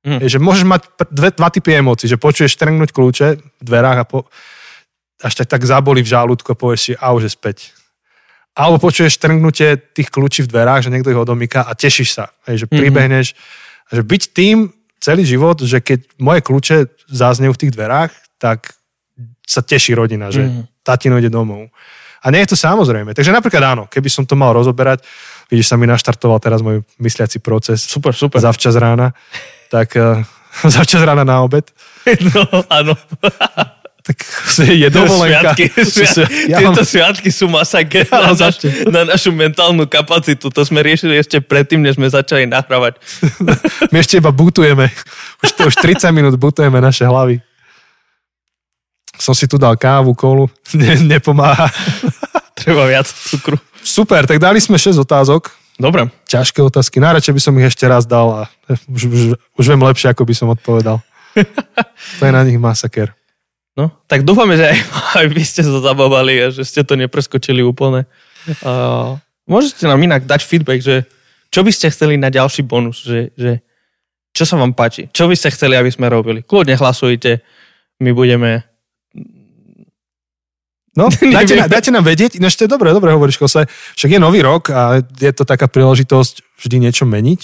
Hm. 0.06 0.22
Je, 0.22 0.38
že 0.38 0.40
môžeš 0.40 0.66
mať 0.70 0.82
dve, 1.10 1.34
dva 1.34 1.50
typy 1.50 1.74
emócií, 1.74 2.06
že 2.06 2.22
počuješ 2.22 2.54
trngnúť 2.62 2.94
kľúče 2.94 3.28
v 3.40 3.64
dverách 3.66 3.98
a 3.98 4.06
po, 4.06 4.30
až 5.24 5.34
tak, 5.34 5.50
tak 5.50 5.62
zaboli 5.66 6.06
v 6.06 6.12
žalúdku 6.14 6.54
a 6.54 6.60
povieš 6.60 6.80
si, 6.80 6.92
a 6.94 7.10
už 7.18 7.26
je 7.26 7.34
späť. 7.34 7.58
Alebo 8.54 8.78
počuješ 8.78 9.18
trngnutie 9.18 9.78
tých 9.94 10.10
kľúčí 10.10 10.46
v 10.46 10.50
dverách, 10.54 10.86
že 10.86 10.94
niekto 10.94 11.10
ich 11.10 11.18
odomýka 11.18 11.66
a 11.66 11.74
tešíš 11.74 12.10
sa, 12.14 12.30
hej, 12.46 12.66
že 12.66 12.68
Mhm. 12.70 12.78
pribehneš. 12.78 13.28
Že 13.88 14.02
byť 14.04 14.24
tým 14.36 14.58
celý 14.98 15.24
život, 15.24 15.60
že 15.60 15.80
keď 15.80 16.00
moje 16.18 16.42
kľúče 16.42 16.78
záznejú 17.08 17.54
v 17.54 17.62
tých 17.62 17.74
dverách, 17.74 18.12
tak 18.38 18.74
sa 19.44 19.62
teší 19.62 19.96
rodina, 19.96 20.28
že 20.30 20.44
Mhm. 20.46 20.62
tatino 20.84 21.16
ide 21.16 21.30
domov. 21.30 21.70
A 22.20 22.28
nie 22.30 22.42
je 22.42 22.52
to 22.52 22.58
samozrejme. 22.58 23.14
Takže 23.14 23.32
napríklad 23.32 23.64
áno, 23.64 23.84
keby 23.88 24.10
som 24.10 24.26
to 24.26 24.34
mal 24.34 24.52
rozoberať, 24.52 25.06
vidíš, 25.48 25.70
sa 25.70 25.78
mi 25.78 25.86
naštartoval 25.86 26.42
teraz 26.42 26.60
môj 26.60 26.82
mysliaci 26.98 27.40
proces 27.40 27.80
Super, 27.80 28.12
super. 28.12 28.42
zavčas 28.42 28.76
rána, 28.76 29.14
tak 29.70 29.96
uh, 29.96 30.20
zavčas 30.68 31.00
rána 31.02 31.24
na 31.24 31.40
obed, 31.40 31.64
No, 32.34 32.44
áno. 32.68 32.94
tak 34.08 34.24
je 34.64 34.88
dovolenka. 34.88 35.52
Sviatky, 35.52 35.66
sviatky. 35.92 36.48
Ja 36.48 36.58
Tieto 36.64 36.80
mám- 36.80 36.88
sviatky 36.88 37.30
sú 37.30 37.46
masaker 37.52 38.08
na, 38.08 38.32
naš, 38.32 38.56
na 38.88 39.02
našu 39.04 39.36
mentálnu 39.36 39.84
kapacitu. 39.84 40.48
To 40.48 40.62
sme 40.64 40.80
riešili 40.80 41.20
ešte 41.20 41.44
predtým, 41.44 41.84
než 41.84 42.00
sme 42.00 42.08
začali 42.08 42.48
nahrávať. 42.48 42.96
My 43.92 44.00
ešte 44.00 44.24
iba 44.24 44.32
butujeme. 44.32 44.88
Už, 45.44 45.50
to, 45.60 45.68
už 45.68 45.76
30 45.76 46.08
minút 46.16 46.40
butujeme 46.40 46.80
naše 46.80 47.04
hlavy. 47.04 47.44
Som 49.20 49.36
si 49.36 49.44
tu 49.44 49.60
dal 49.60 49.76
kávu, 49.76 50.16
kolu. 50.16 50.48
Ne, 50.80 50.96
nepomáha. 51.04 51.68
Treba 52.56 52.88
viac 52.88 53.12
cukru. 53.12 53.60
Super, 53.84 54.24
tak 54.24 54.40
dali 54.40 54.64
sme 54.64 54.80
6 54.80 54.96
otázok. 55.04 55.52
Dobre. 55.78 56.10
Ťažké 56.26 56.64
otázky. 56.64 56.98
Najradšej 56.98 57.34
by 57.36 57.42
som 57.44 57.54
ich 57.60 57.70
ešte 57.70 57.86
raz 57.86 58.08
dal 58.08 58.28
a 58.34 58.42
už, 58.90 59.02
už, 59.06 59.22
už 59.62 59.66
viem 59.68 59.84
lepšie, 59.84 60.10
ako 60.10 60.26
by 60.26 60.34
som 60.34 60.50
odpovedal. 60.50 61.04
To 62.18 62.24
je 62.26 62.34
na 62.34 62.42
nich 62.42 62.58
masaker. 62.58 63.14
No, 63.78 63.94
tak 64.10 64.26
dúfame, 64.26 64.58
že 64.58 64.74
aj, 64.74 64.78
aj 65.22 65.26
vy 65.30 65.44
ste 65.46 65.62
sa 65.62 65.78
zabavali 65.78 66.34
a 66.42 66.48
že 66.50 66.66
ste 66.66 66.82
to 66.82 66.98
nepreskočili 66.98 67.62
úplne. 67.62 68.10
Uh, 68.66 69.22
môžete 69.46 69.86
nám 69.86 70.02
inak 70.02 70.26
dať 70.26 70.42
feedback, 70.42 70.82
že 70.82 71.06
čo 71.54 71.62
by 71.62 71.72
ste 71.72 71.94
chceli 71.94 72.18
na 72.18 72.34
ďalší 72.34 72.66
bonus, 72.66 73.06
že, 73.06 73.32
že 73.38 73.62
čo 74.34 74.44
sa 74.44 74.58
vám 74.58 74.74
páči, 74.74 75.08
čo 75.14 75.30
by 75.30 75.36
ste 75.38 75.54
chceli, 75.54 75.78
aby 75.78 75.94
sme 75.94 76.10
robili. 76.10 76.42
Kľudne 76.42 76.74
hlasujte, 76.74 77.46
my 78.02 78.12
budeme... 78.14 78.66
No, 80.98 81.14
dajte, 81.38 81.54
na- 81.54 81.70
dajte 81.70 81.94
nám 81.94 82.06
vedieť. 82.10 82.42
Ináč 82.42 82.58
to 82.58 82.66
je 82.66 82.74
dobre, 82.74 82.90
dobre 82.90 83.14
hovoríš, 83.14 83.38
Kose. 83.38 83.70
Však 83.70 84.18
je 84.18 84.20
nový 84.22 84.42
rok 84.42 84.74
a 84.74 85.02
je 85.02 85.32
to 85.34 85.46
taká 85.46 85.70
príležitosť 85.70 86.42
vždy 86.58 86.90
niečo 86.90 87.06
meniť. 87.06 87.42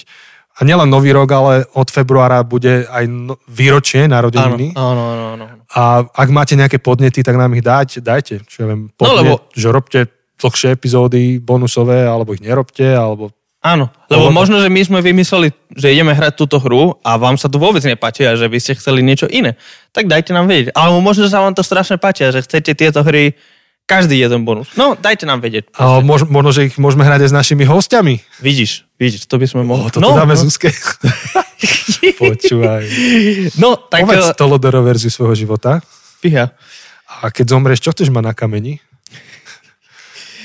A 0.53 0.61
nielen 0.61 0.85
nový 0.85 1.09
rok, 1.09 1.25
ale 1.29 1.65
od 1.73 1.89
februára 1.89 2.45
bude 2.45 2.85
aj 2.85 3.09
no, 3.09 3.41
výročie 3.49 4.05
narodeniny. 4.05 4.77
áno, 4.77 5.03
áno, 5.09 5.23
áno. 5.33 5.45
A 5.73 6.05
ak 6.05 6.29
máte 6.29 6.53
nejaké 6.53 6.77
podnety, 6.77 7.25
tak 7.25 7.33
nám 7.33 7.57
ich 7.57 7.65
dať, 7.65 8.05
dajte. 8.05 8.45
Čo 8.45 8.57
ja 8.61 8.67
viem, 8.69 8.93
podnet, 8.93 9.09
No, 9.09 9.17
lebo- 9.17 9.37
že 9.49 9.67
robte 9.73 9.99
dlhšie 10.37 10.69
epizódy 10.71 11.41
bonusové, 11.41 12.05
alebo 12.05 12.33
ich 12.33 12.43
nerobte, 12.45 12.85
alebo... 12.85 13.33
Áno, 13.63 13.87
lebo 14.11 14.27
Lebo- 14.27 14.35
možno, 14.35 14.59
že 14.59 14.67
my 14.67 14.81
sme 14.83 14.99
vymysleli, 14.99 15.55
že 15.71 15.95
ideme 15.95 16.11
hrať 16.11 16.35
túto 16.35 16.59
hru 16.59 16.99
a 16.99 17.15
vám 17.15 17.39
sa 17.39 17.47
to 17.47 17.55
vôbec 17.57 17.79
nepáči 17.79 18.27
a 18.27 18.35
že 18.35 18.51
vy 18.51 18.59
ste 18.59 18.75
chceli 18.75 18.99
niečo 18.99 19.23
iné. 19.31 19.55
Tak 19.95 20.11
dajte 20.11 20.35
nám 20.35 20.51
vedieť. 20.51 20.75
Alebo 20.75 20.99
možno, 20.99 21.23
že 21.25 21.31
sa 21.31 21.39
vám 21.39 21.55
to 21.55 21.63
strašne 21.63 21.95
páči 21.95 22.27
a 22.27 22.35
že 22.35 22.43
chcete 22.43 22.75
tieto 22.75 22.99
hry 23.01 23.39
každý 23.83 24.15
jeden 24.15 24.47
bonus. 24.47 24.71
No, 24.79 24.95
dajte 24.95 25.27
nám 25.27 25.43
vedieť. 25.43 25.69
A 25.75 25.99
mož, 25.99 26.25
možno, 26.25 26.55
že 26.55 26.71
ich 26.71 26.75
môžeme 26.79 27.03
hrať 27.03 27.27
aj 27.27 27.29
s 27.29 27.35
našimi 27.35 27.63
hostiami. 27.67 28.23
Vidíš, 28.39 28.87
vidíš, 28.95 29.27
to 29.27 29.35
by 29.35 29.45
sme 29.45 29.61
mohli. 29.67 29.87
O, 29.87 29.91
toto 29.91 30.03
no, 30.03 30.15
dáme 30.15 30.33
no. 30.33 30.41
Zuzke. 30.41 30.71
Počúvaj. 32.23 32.83
no, 33.59 33.75
tak 33.87 34.03
Povedz 34.07 34.31
eh, 34.31 34.35
Tolodoro 34.35 34.83
verziu 34.83 35.11
svojho 35.11 35.35
života. 35.35 35.83
piha. 36.23 36.51
A 37.23 37.29
keď 37.29 37.53
zomrieš, 37.53 37.83
čo 37.85 37.93
chceš 37.93 38.09
mať 38.09 38.23
na 38.25 38.33
kameni? 38.33 38.81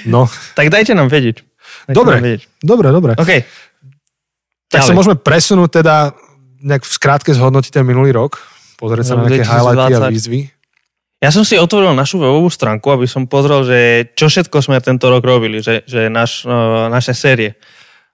No, 0.06 0.30
Tak 0.54 0.70
dajte 0.70 0.94
nám 0.94 1.10
vedieť. 1.10 1.42
Dajte 1.88 1.96
dobre, 1.96 2.14
Nám 2.20 2.24
vedieť. 2.28 2.42
dobre, 2.62 2.88
dobre. 2.92 3.12
OK. 3.18 3.32
Tak 4.68 4.84
sa 4.84 4.92
môžeme 4.92 5.16
presunúť 5.16 5.80
teda, 5.80 6.12
nejak 6.60 6.84
v 6.84 6.92
skrátke 6.92 7.32
zhodnotiť 7.32 7.72
ten 7.72 7.84
minulý 7.88 8.12
rok, 8.12 8.36
pozrieť 8.76 9.10
sa 9.10 9.14
na 9.16 9.24
Rok 9.24 9.32
nejaké 9.32 9.48
highlighty 9.48 9.92
a 9.96 10.00
2020. 10.06 10.14
výzvy. 10.14 10.40
Ja 11.18 11.34
som 11.34 11.42
si 11.42 11.58
otvoril 11.58 11.98
našu 11.98 12.22
webovú 12.22 12.46
stránku, 12.46 12.86
aby 12.94 13.10
som 13.10 13.26
pozrel, 13.26 13.66
že 13.66 13.78
čo 14.14 14.30
všetko 14.30 14.62
sme 14.62 14.78
tento 14.78 15.10
rok 15.10 15.26
robili, 15.26 15.58
že, 15.58 15.82
že 15.82 16.06
naš, 16.06 16.46
uh, 16.46 16.86
naše 16.86 17.10
série. 17.10 17.58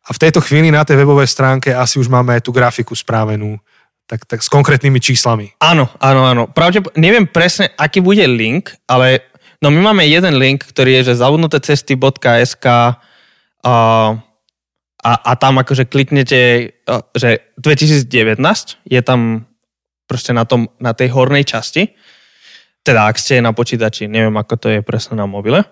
A 0.09 0.17
v 0.17 0.21
tejto 0.25 0.41
chvíli 0.41 0.73
na 0.73 0.89
tej 0.89 1.05
webovej 1.05 1.29
stránke 1.29 1.73
asi 1.77 2.01
už 2.01 2.09
máme 2.09 2.37
aj 2.37 2.49
tú 2.49 2.53
grafiku 2.53 2.97
správenú, 2.97 3.61
tak, 4.09 4.25
tak 4.25 4.41
s 4.41 4.49
konkrétnymi 4.49 5.01
číslami. 5.05 5.53
Áno, 5.61 5.93
áno, 6.01 6.25
áno. 6.25 6.43
Pravdep- 6.49 6.97
neviem 6.97 7.29
presne, 7.29 7.73
aký 7.77 8.01
bude 8.01 8.25
link, 8.25 8.73
ale 8.89 9.21
no 9.61 9.69
my 9.69 9.93
máme 9.93 10.09
jeden 10.09 10.41
link, 10.41 10.65
ktorý 10.65 11.01
je, 11.01 11.13
že 11.13 11.21
zavudnutecesty.sk 11.21 12.67
a, 12.69 12.89
a, 13.65 15.13
a 15.13 15.33
tam 15.37 15.61
akože 15.61 15.89
kliknete, 15.89 16.73
že 17.17 17.31
2019 17.61 18.41
je 18.89 19.01
tam 19.05 19.49
proste 20.09 20.37
na, 20.37 20.45
tom, 20.45 20.69
na 20.81 20.93
tej 20.93 21.13
hornej 21.13 21.49
časti. 21.49 21.97
Teda 22.85 23.09
ak 23.09 23.17
ste 23.17 23.41
na 23.41 23.57
počítači, 23.57 24.05
neviem 24.05 24.37
ako 24.37 24.55
to 24.61 24.67
je 24.69 24.81
presne 24.85 25.17
na 25.17 25.25
mobile. 25.25 25.65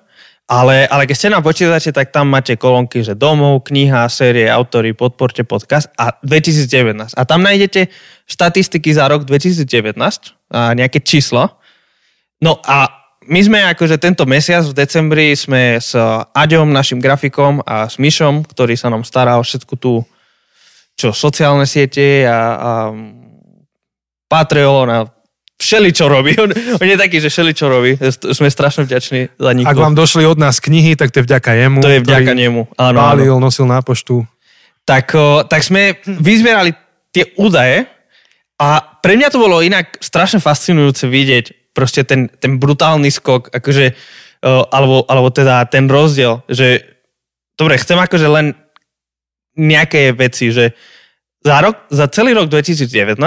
Ale, 0.49 0.89
ale 0.91 1.07
keď 1.07 1.17
ste 1.17 1.29
na 1.31 1.45
počítači, 1.45 1.95
tak 1.95 2.11
tam 2.11 2.33
máte 2.33 2.59
kolónky, 2.59 3.05
že 3.05 3.15
domov, 3.15 3.69
kniha, 3.69 4.09
série, 4.11 4.51
autory, 4.51 4.97
podporte 4.97 5.47
podcast 5.47 5.93
a 5.95 6.17
2019. 6.25 7.15
A 7.15 7.23
tam 7.23 7.45
nájdete 7.45 7.93
štatistiky 8.27 8.91
za 8.91 9.07
rok 9.07 9.29
2019 9.29 9.95
a 10.51 10.73
nejaké 10.73 10.99
číslo. 11.05 11.53
No 12.43 12.59
a 12.65 12.91
my 13.23 13.41
sme 13.45 13.61
akože 13.71 14.03
tento 14.03 14.27
mesiac 14.27 14.67
v 14.67 14.75
decembri 14.75 15.39
sme 15.39 15.79
s 15.79 15.95
Aďom, 16.35 16.75
našim 16.75 16.99
grafikom 16.99 17.63
a 17.63 17.87
s 17.87 18.03
Myšom, 18.03 18.43
ktorý 18.43 18.75
sa 18.75 18.91
nám 18.91 19.07
stará 19.07 19.39
o 19.39 19.47
všetku 19.47 19.79
tú 19.79 20.03
čo 20.99 21.15
sociálne 21.15 21.65
siete 21.65 22.27
a, 22.29 22.41
a 22.53 22.71
Patreon 24.29 24.89
a 24.91 24.99
všeli 25.63 25.95
čo 25.95 26.11
robí. 26.11 26.35
On, 26.43 26.51
on 26.51 26.87
je 26.91 26.99
taký, 26.99 27.23
že 27.23 27.31
všeli 27.31 27.53
čo 27.55 27.71
robí. 27.71 27.95
Sme 28.35 28.51
strašne 28.51 28.83
vďační 28.83 29.39
za 29.39 29.51
nich. 29.55 29.63
Ak 29.63 29.79
vám 29.79 29.95
došli 29.95 30.27
od 30.27 30.37
nás 30.43 30.59
knihy, 30.59 30.99
tak 30.99 31.15
to 31.15 31.23
je 31.23 31.27
vďaka 31.31 31.55
jemu. 31.55 31.79
To 31.79 31.93
je 31.95 32.03
vďaka 32.03 32.33
nemu. 32.35 32.67
Áno, 32.75 32.99
áno. 32.99 32.99
Pálil, 32.99 33.35
nosil 33.39 33.71
na 33.71 33.79
poštu. 33.79 34.27
Tak, 34.83 35.15
o, 35.15 35.47
tak 35.47 35.63
sme 35.63 36.03
vyzbierali 36.03 36.75
tie 37.15 37.31
údaje 37.39 37.87
a 38.59 38.83
pre 38.99 39.15
mňa 39.15 39.31
to 39.31 39.39
bolo 39.39 39.63
inak 39.63 39.95
strašne 40.03 40.43
fascinujúce 40.43 41.07
vidieť 41.07 41.71
proste 41.71 42.03
ten, 42.03 42.27
ten 42.27 42.59
brutálny 42.59 43.09
skok, 43.15 43.55
akože, 43.55 43.95
o, 44.43 44.67
alebo, 44.75 45.07
alebo 45.07 45.31
teda 45.31 45.71
ten 45.71 45.87
rozdiel, 45.87 46.43
že 46.51 46.83
dobre, 47.55 47.79
chcem 47.79 47.97
akože 48.01 48.27
len 48.27 48.59
nejaké 49.55 50.11
veci, 50.17 50.51
že 50.51 50.75
za, 51.45 51.63
rok, 51.63 51.87
za 51.93 52.11
celý 52.11 52.35
rok 52.35 52.51
2019 52.51 53.19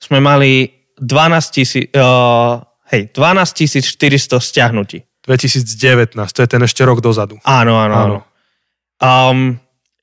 sme 0.00 0.18
mali 0.18 0.79
12 1.00 1.50
tisíc, 1.50 1.88
uh, 1.96 2.60
hej, 2.92 3.08
12 3.16 3.80
400 3.80 4.40
stiahnutí. 4.40 5.02
2019, 5.24 6.16
to 6.32 6.40
je 6.42 6.48
ten 6.48 6.62
ešte 6.64 6.84
rok 6.84 7.00
dozadu. 7.00 7.36
Áno, 7.44 7.76
áno, 7.76 7.94
Áno. 7.96 8.16
Um, 9.00 9.56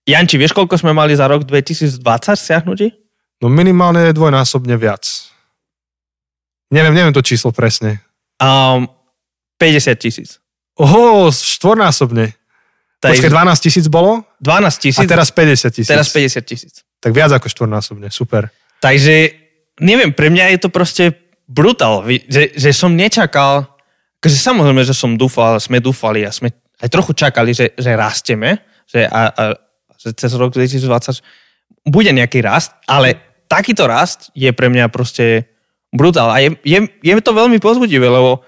Janči, 0.08 0.40
vieš, 0.40 0.56
koľko 0.56 0.80
sme 0.80 0.96
mali 0.96 1.14
za 1.14 1.28
rok 1.28 1.44
2020 1.44 2.00
stiahnutí? 2.34 2.88
No 3.44 3.52
minimálne 3.52 4.10
dvojnásobne 4.16 4.74
viac. 4.80 5.06
Neviem, 6.74 6.96
neviem 6.96 7.14
to 7.14 7.22
číslo 7.22 7.54
presne. 7.54 8.02
Um, 8.42 8.90
50 9.62 9.94
tisíc. 10.02 10.42
Oho, 10.78 11.30
štvornásobne. 11.30 12.34
Počkaj, 12.98 13.30
12 13.30 13.66
tisíc 13.66 13.86
bolo? 13.86 14.26
12 14.42 14.82
tisíc, 14.82 15.06
A 15.06 15.06
teraz 15.06 15.30
50 15.30 15.70
tisíc. 15.70 15.90
teraz 15.90 16.10
50 16.10 16.42
tisíc. 16.50 16.74
Tak 16.98 17.14
viac 17.14 17.30
ako 17.30 17.46
štvornásobne, 17.46 18.10
super. 18.10 18.50
Takže, 18.82 19.47
neviem, 19.80 20.14
pre 20.14 20.30
mňa 20.30 20.58
je 20.58 20.60
to 20.62 20.70
proste 20.70 21.06
brutál, 21.48 22.04
že, 22.28 22.52
že 22.54 22.70
som 22.76 22.94
nečakal, 22.94 23.66
akože 24.20 24.38
samozrejme, 24.38 24.82
že 24.84 24.98
som 24.98 25.16
dúfal, 25.16 25.62
sme 25.62 25.80
dúfali 25.80 26.28
a 26.28 26.34
sme 26.34 26.52
aj 26.84 26.90
trochu 26.92 27.14
čakali, 27.18 27.56
že, 27.56 27.74
že 27.78 27.92
rasteme, 27.98 28.62
že, 28.86 29.08
a, 29.08 29.32
a, 29.32 29.44
že 29.98 30.14
cez 30.14 30.32
rok 30.36 30.54
2020 30.54 31.24
bude 31.88 32.12
nejaký 32.12 32.44
rast, 32.44 32.76
ale 32.86 33.18
takýto 33.48 33.88
rast 33.88 34.30
je 34.36 34.52
pre 34.52 34.68
mňa 34.68 34.92
proste 34.92 35.48
brutál. 35.90 36.30
A 36.30 36.44
je, 36.44 36.54
je, 36.68 36.80
je 36.84 37.14
to 37.24 37.32
veľmi 37.32 37.58
pozbudivé, 37.64 38.06
lebo 38.06 38.44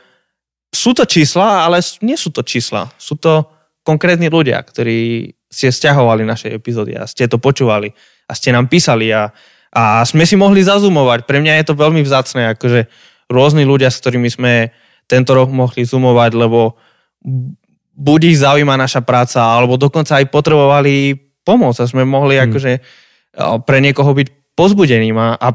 sú 0.70 0.93
to 0.93 1.08
čísla, 1.08 1.66
ale 1.66 1.82
nie 2.03 2.20
sú 2.20 2.30
to 2.30 2.45
čísla. 2.45 2.91
Sú 2.99 3.18
to 3.18 3.47
konkrétni 3.82 4.30
ľudia, 4.30 4.62
ktorí 4.62 5.32
ste 5.49 5.74
stiahovali 5.74 6.22
naše 6.22 6.53
epizódy 6.53 6.93
a 6.93 7.10
ste 7.10 7.26
to 7.26 7.41
počúvali 7.41 7.89
a 8.30 8.32
ste 8.38 8.53
nám 8.53 8.70
písali 8.70 9.10
a, 9.10 9.34
a 9.70 10.01
sme 10.05 10.26
si 10.26 10.34
mohli 10.34 10.65
zazumovať. 10.65 11.30
Pre 11.30 11.38
mňa 11.38 11.61
je 11.61 11.65
to 11.70 11.78
veľmi 11.78 12.01
vzácne, 12.01 12.57
akože 12.57 12.89
rôzni 13.30 13.63
ľudia, 13.63 13.93
s 13.93 14.01
ktorými 14.01 14.30
sme 14.30 14.74
tento 15.05 15.34
rok 15.38 15.49
mohli 15.53 15.86
zoomovať, 15.86 16.32
lebo 16.34 16.78
buď 17.93 18.20
ich 18.34 18.41
zaujíma 18.41 18.80
naša 18.80 19.05
práca, 19.05 19.41
alebo 19.41 19.78
dokonca 19.78 20.17
aj 20.17 20.32
potrebovali 20.32 21.17
pomoc 21.45 21.78
a 21.78 21.89
sme 21.89 22.05
mohli 22.05 22.38
Hmm. 22.38 22.49
akože 22.49 22.72
pre 23.65 23.78
niekoho 23.80 24.11
byť 24.13 24.28
pozbudením 24.57 25.17
a, 25.17 25.38
a 25.38 25.47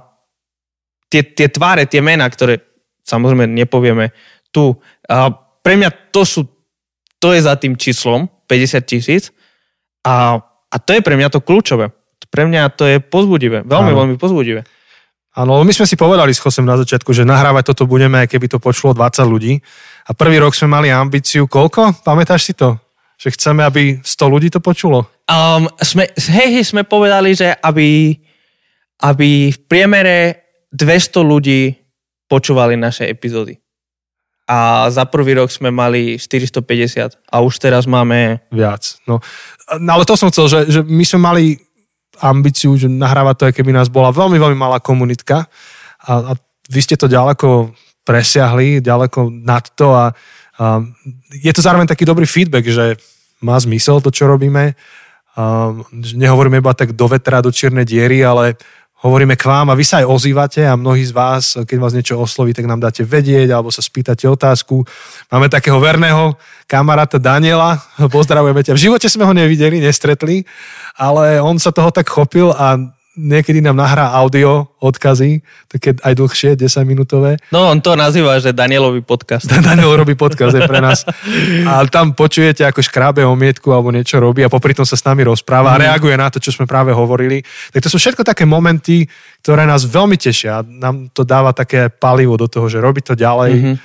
tie, 1.10 1.22
tie 1.22 1.48
tváre, 1.50 1.86
tie 1.86 2.00
mená, 2.00 2.26
ktoré 2.30 2.62
samozrejme 3.04 3.50
nepovieme 3.50 4.14
tu, 4.54 4.78
a 5.10 5.30
pre 5.60 5.74
mňa 5.76 6.14
to 6.14 6.22
sú 6.24 6.46
to 7.18 7.32
je 7.32 7.40
za 7.40 7.56
tým 7.56 7.74
číslom 7.74 8.28
50 8.46 8.84
tisíc 8.84 9.32
a, 10.04 10.36
a 10.68 10.76
to 10.76 10.90
je 10.92 11.00
pre 11.00 11.16
mňa 11.16 11.32
to 11.32 11.40
kľúčové. 11.40 11.88
Pre 12.34 12.42
mňa 12.50 12.74
to 12.74 12.90
je 12.90 12.98
pozbudivé, 12.98 13.62
veľmi, 13.62 13.94
Áno. 13.94 13.98
veľmi 14.02 14.16
pozbudivé. 14.18 14.66
Áno, 15.38 15.62
my 15.62 15.70
sme 15.70 15.86
si 15.86 15.94
povedali 15.94 16.34
s 16.34 16.42
Chosem 16.42 16.66
na 16.66 16.74
začiatku, 16.74 17.14
že 17.14 17.22
nahrávať 17.22 17.70
toto 17.70 17.86
budeme, 17.86 18.22
aj 18.22 18.30
keby 18.34 18.50
to 18.50 18.58
počulo 18.58 18.90
20 18.90 19.22
ľudí. 19.22 19.62
A 20.06 20.18
prvý 20.18 20.42
rok 20.42 20.50
sme 20.54 20.74
mali 20.74 20.90
ambíciu, 20.90 21.46
koľko? 21.46 22.02
Pamätáš 22.02 22.50
si 22.50 22.52
to? 22.58 22.74
Že 23.22 23.38
chceme, 23.38 23.62
aby 23.62 23.82
100 24.02 24.34
ľudí 24.34 24.50
to 24.50 24.58
počulo? 24.58 25.06
Um, 25.30 25.70
sme, 25.78 26.10
hej, 26.10 26.58
hej, 26.58 26.74
sme 26.74 26.82
povedali, 26.82 27.38
že 27.38 27.54
aby, 27.54 28.18
aby 29.06 29.54
v 29.54 29.58
priemere 29.70 30.18
200 30.74 31.22
ľudí 31.22 31.70
počúvali 32.26 32.74
naše 32.74 33.06
epizódy. 33.06 33.58
A 34.50 34.90
za 34.90 35.06
prvý 35.06 35.38
rok 35.38 35.50
sme 35.54 35.70
mali 35.70 36.18
450 36.18 37.14
a 37.30 37.36
už 37.42 37.62
teraz 37.62 37.86
máme... 37.86 38.42
Viac. 38.50 38.98
No, 39.06 39.22
no 39.78 39.90
ale 39.94 40.04
to 40.04 40.18
som 40.18 40.28
chcel, 40.34 40.50
že, 40.50 40.58
že 40.68 40.80
my 40.82 41.04
sme 41.06 41.20
mali 41.22 41.44
ambíciu, 42.20 42.76
že 42.78 42.86
nahrávať 42.90 43.34
to, 43.36 43.44
aj 43.50 43.54
keby 43.58 43.70
nás 43.74 43.88
bola 43.90 44.14
veľmi, 44.14 44.38
veľmi 44.38 44.58
malá 44.58 44.78
komunitka 44.78 45.50
a, 46.04 46.12
a 46.30 46.32
vy 46.68 46.80
ste 46.80 46.96
to 46.96 47.10
ďaleko 47.10 47.72
presiahli, 48.04 48.84
ďaleko 48.84 49.32
nad 49.32 49.64
to 49.74 49.92
a, 49.96 50.12
a 50.60 50.84
je 51.32 51.52
to 51.52 51.64
zároveň 51.64 51.88
taký 51.88 52.04
dobrý 52.04 52.28
feedback, 52.28 52.68
že 52.68 53.00
má 53.44 53.60
zmysel 53.60 54.00
to, 54.00 54.08
čo 54.08 54.24
robíme. 54.24 54.72
Že 55.90 56.14
nehovoríme 56.14 56.62
iba 56.62 56.72
tak 56.72 56.96
do 56.96 57.10
vetra, 57.10 57.44
do 57.44 57.50
čiernej 57.50 57.84
diery, 57.84 58.22
ale 58.22 58.56
hovoríme 59.04 59.36
k 59.36 59.44
vám 59.44 59.68
a 59.68 59.76
vy 59.76 59.84
sa 59.84 60.00
aj 60.00 60.08
ozývate 60.08 60.64
a 60.64 60.80
mnohí 60.80 61.04
z 61.04 61.12
vás, 61.12 61.60
keď 61.60 61.76
vás 61.76 61.92
niečo 61.92 62.16
osloví, 62.16 62.56
tak 62.56 62.64
nám 62.64 62.80
dáte 62.80 63.04
vedieť 63.04 63.52
alebo 63.52 63.68
sa 63.68 63.84
spýtate 63.84 64.24
otázku. 64.24 64.80
Máme 65.28 65.52
takého 65.52 65.76
verného 65.76 66.40
kamaráta 66.64 67.20
Daniela, 67.20 67.84
pozdravujeme 68.00 68.64
ťa. 68.64 68.72
V 68.72 68.84
živote 68.88 69.12
sme 69.12 69.28
ho 69.28 69.36
nevideli, 69.36 69.76
nestretli, 69.84 70.48
ale 70.96 71.36
on 71.44 71.60
sa 71.60 71.68
toho 71.68 71.92
tak 71.92 72.08
chopil 72.08 72.48
a 72.56 72.80
niekedy 73.14 73.62
nám 73.62 73.78
nahrá 73.78 74.10
audio 74.10 74.66
odkazy, 74.82 75.40
také 75.70 75.94
aj 76.02 76.14
dlhšie, 76.18 76.50
10 76.58 76.82
minútové. 76.82 77.38
No 77.54 77.70
on 77.70 77.78
to 77.78 77.94
nazýva, 77.94 78.42
že 78.42 78.50
Danielový 78.50 79.06
podcast. 79.06 79.46
Daniel 79.66 79.94
robí 79.94 80.18
podcast 80.18 80.54
aj 80.58 80.66
pre 80.66 80.82
nás. 80.82 81.06
A 81.64 81.86
tam 81.86 82.12
počujete, 82.12 82.66
ako 82.66 82.82
škrábe 82.82 83.22
omietku 83.22 83.70
alebo 83.70 83.94
niečo 83.94 84.18
robí 84.18 84.42
a 84.42 84.50
popri 84.50 84.74
tom 84.74 84.82
sa 84.82 84.98
s 84.98 85.06
nami 85.06 85.22
rozpráva 85.22 85.78
a 85.78 85.80
reaguje 85.80 86.14
na 86.18 86.28
to, 86.28 86.42
čo 86.42 86.50
sme 86.50 86.66
práve 86.66 86.90
hovorili. 86.90 87.40
Tak 87.70 87.86
to 87.86 87.88
sú 87.88 88.02
všetko 88.02 88.26
také 88.26 88.42
momenty, 88.42 89.06
ktoré 89.46 89.62
nás 89.62 89.86
veľmi 89.86 90.18
tešia. 90.18 90.66
Nám 90.66 91.14
to 91.14 91.22
dáva 91.22 91.54
také 91.54 91.86
palivo 91.88 92.34
do 92.34 92.50
toho, 92.50 92.66
že 92.66 92.82
robiť 92.82 93.14
to 93.14 93.14
ďalej. 93.14 93.52
Mm-hmm. 93.54 93.76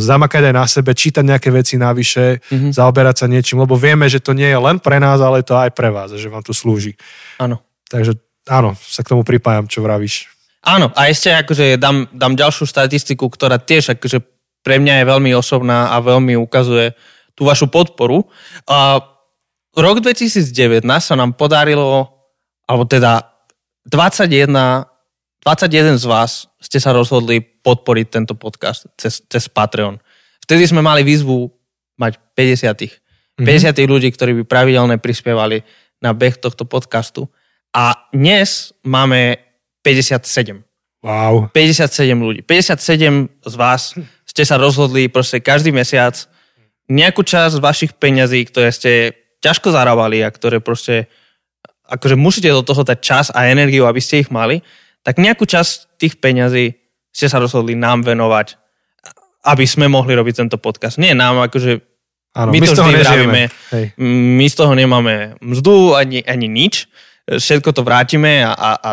zamakať 0.00 0.42
aj 0.48 0.54
na 0.56 0.64
sebe, 0.64 0.96
čítať 0.96 1.20
nejaké 1.20 1.52
veci 1.52 1.76
navyše, 1.76 2.40
mm-hmm. 2.40 2.72
zaoberať 2.72 3.24
sa 3.24 3.26
niečím, 3.28 3.60
lebo 3.60 3.76
vieme, 3.76 4.08
že 4.08 4.24
to 4.24 4.32
nie 4.32 4.48
je 4.48 4.56
len 4.56 4.80
pre 4.80 4.96
nás, 4.96 5.20
ale 5.20 5.44
to 5.44 5.52
aj 5.52 5.68
pre 5.76 5.92
vás, 5.92 6.16
že 6.16 6.32
vám 6.32 6.40
to 6.40 6.56
slúži. 6.56 6.96
Áno. 7.36 7.60
Takže 7.86 8.25
áno, 8.48 8.74
sa 8.78 9.02
k 9.02 9.10
tomu 9.14 9.22
pripájam, 9.26 9.66
čo 9.66 9.82
vravíš. 9.82 10.30
Áno, 10.66 10.90
a 10.98 11.06
ešte 11.06 11.30
akože 11.30 11.78
dám, 11.78 12.10
dám 12.10 12.34
ďalšiu 12.34 12.66
štatistiku, 12.66 13.30
ktorá 13.30 13.62
tiež 13.62 13.94
akože 13.94 14.18
pre 14.66 14.82
mňa 14.82 15.02
je 15.02 15.04
veľmi 15.06 15.30
osobná 15.38 15.94
a 15.94 16.02
veľmi 16.02 16.34
ukazuje 16.42 16.90
tú 17.38 17.46
vašu 17.46 17.70
podporu. 17.70 18.26
A 18.66 18.98
rok 19.78 20.02
2009 20.02 20.82
sa 20.98 21.14
nám 21.14 21.38
podarilo, 21.38 22.10
alebo 22.66 22.82
teda 22.82 23.30
21, 23.86 24.50
21 25.46 26.02
z 26.02 26.06
vás 26.10 26.50
ste 26.58 26.82
sa 26.82 26.90
rozhodli 26.90 27.38
podporiť 27.38 28.06
tento 28.10 28.34
podcast 28.34 28.90
cez, 28.98 29.22
cez 29.30 29.46
Patreon. 29.46 30.02
Vtedy 30.42 30.66
sme 30.66 30.82
mali 30.82 31.06
výzvu 31.06 31.46
mať 31.94 32.18
50. 32.34 33.38
50 33.38 33.76
ľudí, 33.86 34.08
ktorí 34.10 34.42
by 34.42 34.44
pravidelne 34.48 34.98
prispievali 34.98 35.62
na 36.02 36.10
beh 36.10 36.42
tohto 36.42 36.66
podcastu. 36.66 37.30
A 37.76 38.08
dnes 38.08 38.72
máme 38.88 39.36
57. 39.84 40.64
Wow. 41.04 41.52
57 41.52 42.08
ľudí. 42.16 42.40
57 42.40 43.28
z 43.44 43.54
vás 43.60 43.92
ste 44.24 44.42
sa 44.48 44.56
rozhodli 44.56 45.12
proste 45.12 45.44
každý 45.44 45.76
mesiac 45.76 46.16
nejakú 46.88 47.20
časť 47.20 47.60
z 47.60 47.60
vašich 47.60 47.92
peňazí, 48.00 48.48
ktoré 48.48 48.72
ste 48.72 49.12
ťažko 49.44 49.76
zarábali 49.76 50.24
a 50.24 50.32
ktoré 50.32 50.64
proste 50.64 51.12
akože 51.84 52.16
musíte 52.16 52.48
do 52.48 52.64
toho 52.64 52.80
dať 52.80 52.98
čas 53.04 53.26
a 53.28 53.52
energiu, 53.52 53.84
aby 53.84 54.00
ste 54.00 54.24
ich 54.24 54.32
mali, 54.32 54.64
tak 55.04 55.20
nejakú 55.20 55.44
časť 55.44 56.00
tých 56.00 56.16
peňazí 56.16 56.80
ste 57.12 57.26
sa 57.28 57.36
rozhodli 57.36 57.76
nám 57.76 58.08
venovať, 58.08 58.56
aby 59.52 59.68
sme 59.68 59.92
mohli 59.92 60.16
robiť 60.16 60.48
tento 60.48 60.56
podcast. 60.56 60.96
Nie 60.96 61.12
nám, 61.12 61.44
akože 61.44 61.84
Áno, 62.36 62.52
my, 62.52 62.58
my 62.60 62.66
to 62.68 62.72
z 62.72 62.78
toho 62.80 62.88
vždy 62.88 63.00
vravíme. 63.00 63.42
My 64.40 64.46
z 64.48 64.54
toho 64.56 64.72
nemáme 64.76 65.40
mzdu 65.40 65.96
ani, 65.96 66.20
ani 66.24 66.48
nič. 66.48 66.88
Všetko 67.26 67.74
to 67.74 67.82
vrátime 67.82 68.46
a, 68.46 68.54
a, 68.54 68.70
a 68.78 68.90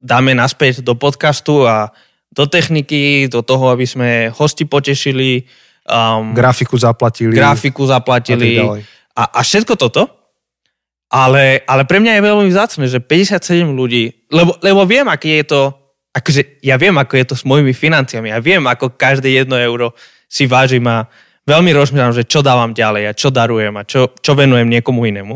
dáme 0.00 0.32
naspäť 0.32 0.80
do 0.80 0.96
podcastu 0.96 1.68
a 1.68 1.92
do 2.32 2.48
techniky, 2.48 3.28
do 3.28 3.44
toho, 3.44 3.68
aby 3.74 3.84
sme 3.84 4.32
hosti 4.32 4.64
potešili, 4.64 5.44
um, 5.84 6.32
Grafiku 6.32 6.78
zaplatili. 6.80 7.36
grafiku 7.36 7.84
zaplatili 7.84 8.62
a, 9.12 9.22
a 9.28 9.40
všetko 9.44 9.76
toto. 9.76 10.08
Ale, 11.10 11.66
ale 11.66 11.82
pre 11.90 11.98
mňa 11.98 12.16
je 12.16 12.22
veľmi 12.22 12.46
vzácne, 12.54 12.86
že 12.86 13.02
57 13.02 13.66
ľudí, 13.66 14.30
lebo, 14.30 14.54
lebo 14.62 14.86
viem, 14.86 15.02
aké 15.10 15.42
je 15.42 15.50
to, 15.50 15.74
akože 16.14 16.62
ja 16.62 16.78
viem, 16.78 16.94
ako 16.94 17.12
je 17.18 17.26
to 17.26 17.34
s 17.34 17.42
mojimi 17.42 17.74
financiami, 17.74 18.30
ja 18.30 18.38
viem, 18.38 18.62
ako 18.62 18.94
každé 18.94 19.26
jedno 19.42 19.58
euro 19.58 19.90
si 20.30 20.46
vážim 20.46 20.86
a 20.86 21.10
veľmi 21.50 21.74
rozmýšľam, 21.74 22.14
že 22.14 22.30
čo 22.30 22.46
dávam 22.46 22.70
ďalej 22.70 23.10
a 23.10 23.12
čo 23.18 23.34
darujem 23.34 23.74
a 23.74 23.82
čo, 23.82 24.14
čo 24.22 24.38
venujem 24.38 24.70
niekomu 24.70 25.02
inému. 25.10 25.34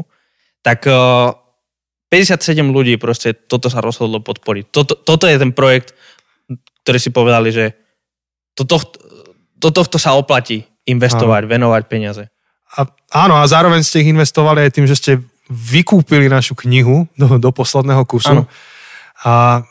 Tak 0.62 0.87
uh, 0.87 1.35
57 2.15 2.62
ľudí 2.71 2.95
proste 2.95 3.35
toto 3.35 3.67
sa 3.67 3.83
rozhodlo 3.83 4.23
podporiť. 4.23 4.71
Toto, 4.71 4.95
toto 4.95 5.27
je 5.27 5.35
ten 5.35 5.51
projekt, 5.51 5.99
ktorý 6.87 6.99
si 7.03 7.11
povedali, 7.11 7.51
že 7.51 7.75
do, 8.55 8.62
tohto, 8.62 9.03
do 9.59 9.75
tohto 9.75 9.99
sa 9.99 10.15
oplatí 10.15 10.62
investovať, 10.87 11.51
venovať 11.51 11.83
peniaze. 11.91 12.31
A, 12.79 12.87
áno, 13.11 13.43
a 13.43 13.45
zároveň 13.51 13.83
ste 13.83 14.07
ich 14.07 14.12
investovali 14.15 14.62
aj 14.62 14.71
tým, 14.79 14.87
že 14.87 14.95
ste 14.95 15.12
vykúpili 15.51 16.31
našu 16.31 16.55
knihu 16.62 17.11
do, 17.19 17.43
do 17.43 17.51
posledného 17.51 18.07
kusu. 18.07 18.31
Áno. 18.31 18.47
A 19.27 19.67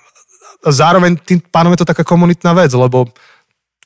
zároveň 0.68 1.16
tým 1.24 1.40
pánom 1.48 1.72
je 1.72 1.88
to 1.88 1.92
taká 1.96 2.04
komunitná 2.04 2.52
vec, 2.52 2.76
lebo 2.76 3.08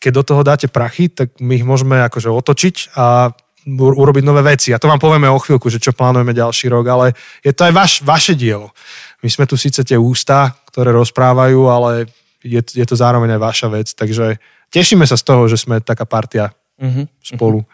keď 0.02 0.12
do 0.18 0.24
toho 0.26 0.42
dáte 0.42 0.66
prachy, 0.66 1.14
tak 1.14 1.38
my 1.38 1.62
ich 1.62 1.66
môžeme 1.66 2.02
akože 2.10 2.30
otočiť 2.34 2.76
a 2.98 3.34
urobiť 3.76 4.24
nové 4.24 4.42
veci. 4.42 4.72
A 4.72 4.80
to 4.80 4.88
vám 4.88 5.00
povieme 5.00 5.28
o 5.28 5.36
chvíľku, 5.36 5.68
že 5.68 5.84
čo 5.84 5.92
plánujeme 5.92 6.32
ďalší 6.32 6.72
rok, 6.72 6.88
ale 6.88 7.06
je 7.44 7.52
to 7.52 7.68
aj 7.68 7.74
vaš, 7.76 7.92
vaše 8.00 8.32
dielo. 8.32 8.72
My 9.20 9.28
sme 9.28 9.44
tu 9.44 9.60
síce 9.60 9.84
tie 9.84 10.00
ústa, 10.00 10.56
ktoré 10.72 10.96
rozprávajú, 10.96 11.68
ale 11.68 12.08
je, 12.40 12.64
je 12.64 12.86
to 12.88 12.96
zároveň 12.96 13.36
aj 13.36 13.42
vaša 13.44 13.68
vec, 13.68 13.88
takže 13.92 14.40
tešíme 14.72 15.04
sa 15.04 15.20
z 15.20 15.24
toho, 15.28 15.52
že 15.52 15.60
sme 15.60 15.84
taká 15.84 16.08
partia 16.08 16.56
Mhm. 16.78 17.10
spolu. 17.26 17.66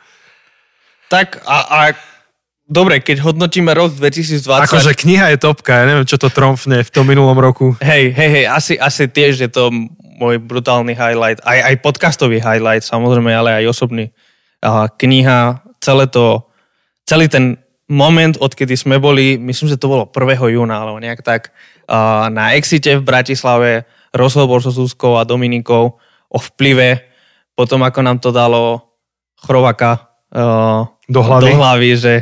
Tak 1.12 1.44
a, 1.44 1.58
a 1.68 1.80
dobre, 2.64 3.04
keď 3.04 3.20
hodnotíme 3.20 3.76
rok 3.76 3.92
2020... 3.94 4.48
Akože 4.64 4.96
kniha 4.96 5.36
je 5.36 5.44
topka, 5.44 5.84
ja 5.84 5.86
neviem, 5.86 6.08
čo 6.08 6.16
to 6.16 6.32
tromfne 6.32 6.82
v 6.82 6.90
tom 6.90 7.04
minulom 7.06 7.36
roku. 7.36 7.76
Hej, 7.84 8.16
hej, 8.16 8.30
hej, 8.32 8.46
asi, 8.48 8.74
asi 8.80 9.12
tiež 9.12 9.44
je 9.44 9.52
to 9.52 9.70
môj 10.18 10.40
brutálny 10.40 10.96
highlight. 10.96 11.44
Aj, 11.44 11.60
aj 11.68 11.84
podcastový 11.84 12.40
highlight, 12.40 12.88
samozrejme, 12.88 13.28
ale 13.28 13.60
aj 13.60 13.76
osobný. 13.76 14.10
A 14.64 14.88
kniha, 14.88 15.60
celé 15.84 16.08
to, 16.08 16.48
celý 17.04 17.28
ten 17.28 17.60
moment, 17.92 18.40
odkedy 18.40 18.80
sme 18.80 18.96
boli, 19.04 19.36
myslím, 19.36 19.68
že 19.68 19.80
to 19.80 19.92
bolo 19.92 20.08
1. 20.08 20.56
júna, 20.56 20.80
alebo 20.80 21.04
nejak 21.04 21.20
tak, 21.20 21.52
na 22.32 22.56
Exite 22.56 22.96
v 22.96 23.04
Bratislave, 23.04 23.84
rozhovor 24.16 24.64
so 24.64 24.72
Zuzkou 24.72 25.20
a 25.20 25.28
Dominikou 25.28 26.00
o 26.32 26.40
vplyve, 26.40 27.04
potom 27.54 27.84
ako 27.84 28.00
nám 28.00 28.18
to 28.24 28.32
dalo 28.32 28.96
Chrovaka 29.44 30.16
uh, 30.32 30.88
Do 31.12 31.20
hlavy. 31.20 31.44
do 31.44 31.50
hlavy, 31.60 31.90
že 32.00 32.14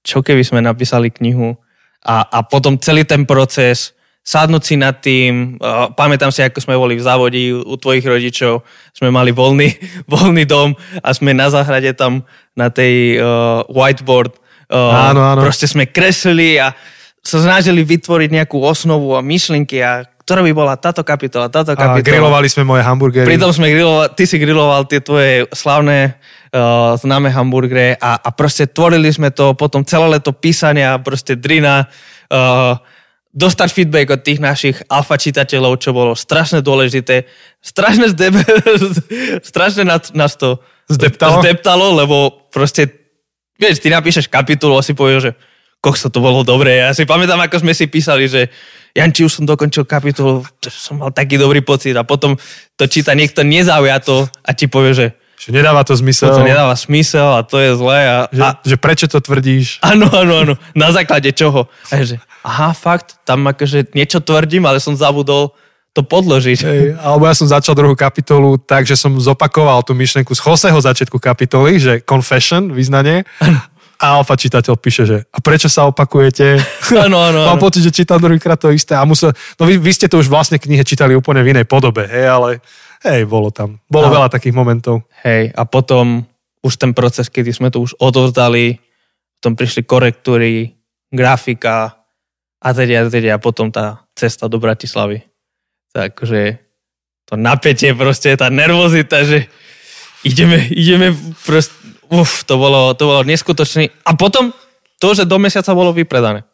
čo 0.00 0.24
keby 0.24 0.42
sme 0.42 0.64
napísali 0.64 1.12
knihu 1.12 1.54
a, 2.02 2.26
a 2.26 2.38
potom 2.42 2.80
celý 2.80 3.04
ten 3.04 3.28
proces, 3.28 3.94
sadnúť 4.22 4.62
si 4.62 4.74
nad 4.78 4.94
tým, 5.02 5.58
uh, 5.58 5.90
pamätám 5.98 6.30
si, 6.30 6.46
ako 6.46 6.62
sme 6.62 6.78
boli 6.78 6.94
v 6.94 7.02
závodi 7.02 7.50
u, 7.50 7.74
tvojich 7.74 8.06
rodičov, 8.06 8.62
sme 8.94 9.10
mali 9.10 9.34
voľný, 9.34 9.68
voľný 10.12 10.46
dom 10.46 10.78
a 11.02 11.08
sme 11.10 11.34
na 11.34 11.50
záhrade 11.50 11.90
tam 11.98 12.22
na 12.54 12.70
tej 12.70 13.18
uh, 13.18 13.66
whiteboard 13.66 14.38
uh, 14.70 15.10
Áno, 15.10 15.20
áno. 15.26 15.42
proste 15.42 15.66
sme 15.66 15.90
kreslili 15.90 16.62
a 16.62 16.70
sa 17.22 17.38
snažili 17.38 17.86
vytvoriť 17.86 18.30
nejakú 18.34 18.58
osnovu 18.58 19.14
a 19.14 19.22
myšlienky 19.22 19.78
a 19.78 20.06
ktorá 20.22 20.42
by 20.46 20.54
bola 20.54 20.74
táto 20.78 21.02
kapitola, 21.02 21.50
táto 21.50 21.74
A 21.74 21.78
kapitola. 21.78 22.06
grilovali 22.06 22.46
sme 22.46 22.62
moje 22.62 22.82
hamburgery. 22.86 23.26
Pritom 23.26 23.50
sme 23.50 23.74
griloval, 23.74 24.14
ty 24.14 24.22
si 24.22 24.38
griloval 24.38 24.86
tie 24.86 25.02
tvoje 25.02 25.50
slavné 25.50 26.14
uh, 26.54 26.94
známe 26.94 27.26
hamburgery 27.26 27.98
a, 27.98 28.22
a 28.22 28.28
proste 28.30 28.70
tvorili 28.70 29.10
sme 29.10 29.34
to, 29.34 29.58
potom 29.58 29.82
celé 29.82 30.06
leto 30.18 30.30
písania, 30.30 30.94
proste 31.02 31.34
drina, 31.34 31.90
uh, 32.30 32.78
dostať 33.32 33.68
feedback 33.72 34.12
od 34.12 34.20
tých 34.20 34.40
našich 34.44 34.76
alfa 34.92 35.16
čitateľov, 35.16 35.80
čo 35.80 35.96
bolo 35.96 36.12
strašne 36.12 36.60
dôležité. 36.60 37.24
Strašne, 37.64 38.12
zdebe, 38.12 38.44
strašne 39.50 39.88
nás, 39.88 40.36
to 40.36 40.60
Zdeptalo? 40.92 41.40
zdeptalo, 41.40 41.86
lebo 41.96 42.16
proste 42.52 42.92
vieš, 43.56 43.80
ty 43.80 43.88
napíšeš 43.88 44.28
kapitulu 44.28 44.76
a 44.76 44.84
si 44.84 44.92
povieš, 44.92 45.20
že 45.24 45.32
kokso, 45.80 46.12
to 46.12 46.20
bolo 46.20 46.44
dobré. 46.44 46.84
Ja 46.84 46.92
si 46.92 47.08
pamätám, 47.08 47.40
ako 47.40 47.64
sme 47.64 47.72
si 47.72 47.88
písali, 47.88 48.28
že 48.28 48.52
Janči, 48.92 49.24
už 49.24 49.40
som 49.40 49.48
dokončil 49.48 49.88
kapitolu, 49.88 50.44
som 50.68 51.00
mal 51.00 51.10
taký 51.10 51.40
dobrý 51.40 51.64
pocit 51.64 51.96
a 51.96 52.04
potom 52.04 52.36
to 52.76 52.84
číta 52.84 53.16
niekto 53.16 53.40
nezaujato 53.40 54.28
a 54.44 54.50
ti 54.52 54.68
povie, 54.68 54.92
že 54.92 55.06
že 55.42 55.50
nedáva 55.50 55.82
to 55.82 55.98
zmysel. 55.98 56.30
To 56.30 56.46
nedáva 56.46 56.78
smysel 56.78 57.34
a 57.34 57.42
to 57.42 57.58
je 57.58 57.74
zlé. 57.74 58.00
A, 58.06 58.18
že, 58.30 58.42
a, 58.46 58.50
že 58.62 58.76
prečo 58.78 59.10
to 59.10 59.18
tvrdíš? 59.18 59.82
Áno, 59.82 60.06
áno, 60.06 60.46
áno. 60.46 60.54
Na 60.78 60.94
základe 60.94 61.34
čoho? 61.34 61.66
A 61.90 61.98
je, 61.98 62.14
že, 62.14 62.16
aha, 62.46 62.70
fakt, 62.70 63.18
tam 63.26 63.50
akože 63.50 63.90
niečo 63.90 64.22
tvrdím, 64.22 64.70
ale 64.70 64.78
som 64.78 64.94
zabudol 64.94 65.50
to 65.92 66.00
podložiť. 66.06 66.58
Hej, 66.62 66.82
alebo 66.96 67.26
ja 67.26 67.34
som 67.34 67.50
začal 67.50 67.76
druhú 67.76 67.92
kapitolu 67.92 68.56
tak, 68.56 68.86
že 68.86 68.96
som 68.96 69.12
zopakoval 69.18 69.82
tú 69.84 69.92
myšlenku 69.92 70.32
z 70.32 70.40
Joseho 70.40 70.78
začiatku 70.78 71.18
kapitoly, 71.18 71.76
že 71.76 71.92
confession, 72.06 72.70
vyznanie. 72.72 73.26
A 74.02 74.18
alfa 74.18 74.34
čitateľ 74.34 74.74
píše, 74.78 75.06
že 75.06 75.16
a 75.30 75.38
prečo 75.38 75.70
sa 75.70 75.86
opakujete? 75.86 76.58
Áno, 77.06 77.22
áno. 77.22 77.46
Mám 77.46 77.62
pocit, 77.62 77.86
že 77.86 77.94
čítam 77.94 78.18
druhýkrát 78.18 78.58
to 78.58 78.74
isté. 78.74 78.98
A 78.98 79.06
musel, 79.06 79.30
no 79.58 79.62
vy, 79.62 79.78
vy 79.78 79.92
ste 79.94 80.10
to 80.10 80.18
už 80.18 80.26
vlastne 80.26 80.58
knihe 80.58 80.82
čítali 80.82 81.14
úplne 81.14 81.38
v 81.46 81.54
inej 81.54 81.70
podobe, 81.70 82.10
hej, 82.10 82.26
ale 82.26 82.48
hej, 83.04 83.26
bolo 83.26 83.50
tam. 83.50 83.78
Bolo 83.90 84.08
a, 84.08 84.14
veľa 84.14 84.28
takých 84.32 84.54
momentov. 84.56 85.06
Hej, 85.26 85.52
a 85.54 85.62
potom 85.66 86.26
už 86.62 86.78
ten 86.78 86.94
proces, 86.94 87.26
kedy 87.26 87.50
sme 87.50 87.68
to 87.68 87.82
už 87.82 87.98
odovzdali, 87.98 88.78
potom 89.38 89.58
prišli 89.58 89.82
korektúry, 89.82 90.78
grafika 91.10 92.06
a 92.62 92.68
teda, 92.70 93.06
a 93.06 93.10
teda, 93.10 93.34
a 93.34 93.42
potom 93.42 93.74
tá 93.74 94.06
cesta 94.14 94.46
do 94.46 94.62
Bratislavy. 94.62 95.26
Takže 95.90 96.62
to 97.26 97.34
napätie 97.34 97.92
proste, 97.92 98.38
tá 98.38 98.48
nervozita, 98.48 99.26
že 99.26 99.50
ideme, 100.22 100.62
ideme 100.70 101.10
proste, 101.42 101.74
uf, 102.08 102.46
to 102.46 102.54
bolo, 102.56 102.94
to 102.94 103.04
bolo 103.06 103.20
neskutočné. 103.26 103.90
A 104.06 104.14
potom 104.14 104.54
to, 105.02 105.08
že 105.12 105.26
do 105.26 105.42
mesiaca 105.42 105.74
bolo 105.74 105.90
vypredané. 105.90 106.46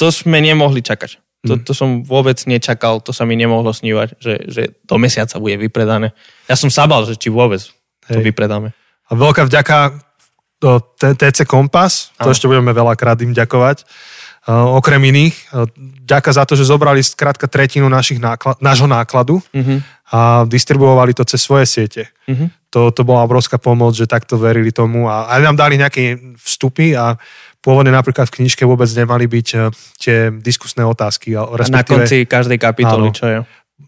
To 0.00 0.08
sme 0.08 0.40
nemohli 0.40 0.80
čakať. 0.80 1.20
To, 1.42 1.58
mm. 1.58 1.66
to 1.66 1.72
som 1.74 2.06
vôbec 2.06 2.38
nečakal, 2.46 3.02
to 3.02 3.10
sa 3.10 3.26
mi 3.26 3.34
nemohlo 3.34 3.74
snívať, 3.74 4.14
že, 4.22 4.34
že 4.46 4.62
do 4.86 4.94
mesiaca 4.94 5.42
bude 5.42 5.58
vypredané. 5.58 6.14
Ja 6.46 6.54
som 6.54 6.70
sa 6.70 6.86
bal, 6.86 7.02
že 7.02 7.18
či 7.18 7.34
vôbec 7.34 7.58
Hej. 8.06 8.14
to 8.14 8.18
vypredáme. 8.22 8.70
A 9.10 9.12
veľká 9.18 9.50
vďaka 9.50 9.98
TC 11.18 11.42
Kompas, 11.42 12.14
to 12.14 12.30
ešte 12.30 12.46
budeme 12.46 12.70
veľakrát 12.70 13.18
im 13.26 13.34
ďakovať. 13.34 13.82
Uh, 14.42 14.74
okrem 14.74 14.98
iných, 14.98 15.54
uh, 15.54 15.70
ďaká 16.02 16.34
za 16.34 16.42
to, 16.42 16.58
že 16.58 16.66
zobrali 16.66 16.98
skrátka 16.98 17.46
tretinu 17.46 17.86
našich 17.86 18.18
náklad, 18.18 18.58
nášho 18.58 18.90
nákladu 18.90 19.38
uh-huh. 19.38 19.78
a 20.10 20.42
distribuovali 20.50 21.14
to 21.14 21.22
cez 21.22 21.46
svoje 21.46 21.62
siete. 21.70 22.10
Uh-huh. 22.26 22.50
To, 22.74 22.90
to 22.90 23.06
bola 23.06 23.22
obrovská 23.22 23.62
pomoc, 23.62 23.94
že 23.94 24.10
takto 24.10 24.34
verili 24.34 24.74
tomu 24.74 25.06
a 25.06 25.30
aj 25.30 25.40
nám 25.46 25.56
dali 25.62 25.78
nejaké 25.78 26.18
vstupy 26.42 26.90
a 26.98 27.14
Pôvodne 27.62 27.94
napríklad 27.94 28.26
v 28.26 28.42
knižke 28.42 28.66
vôbec 28.66 28.90
nemali 28.90 29.30
byť 29.30 29.48
eh, 29.54 29.62
tie 30.02 30.16
diskusné 30.34 30.82
otázky. 30.82 31.38
Respektíve, 31.38 31.78
na 31.78 31.82
konci 31.86 32.16
každej 32.26 32.58
kapitoly, 32.58 33.08
áno, 33.08 33.14
čo 33.14 33.26
je? 33.30 33.38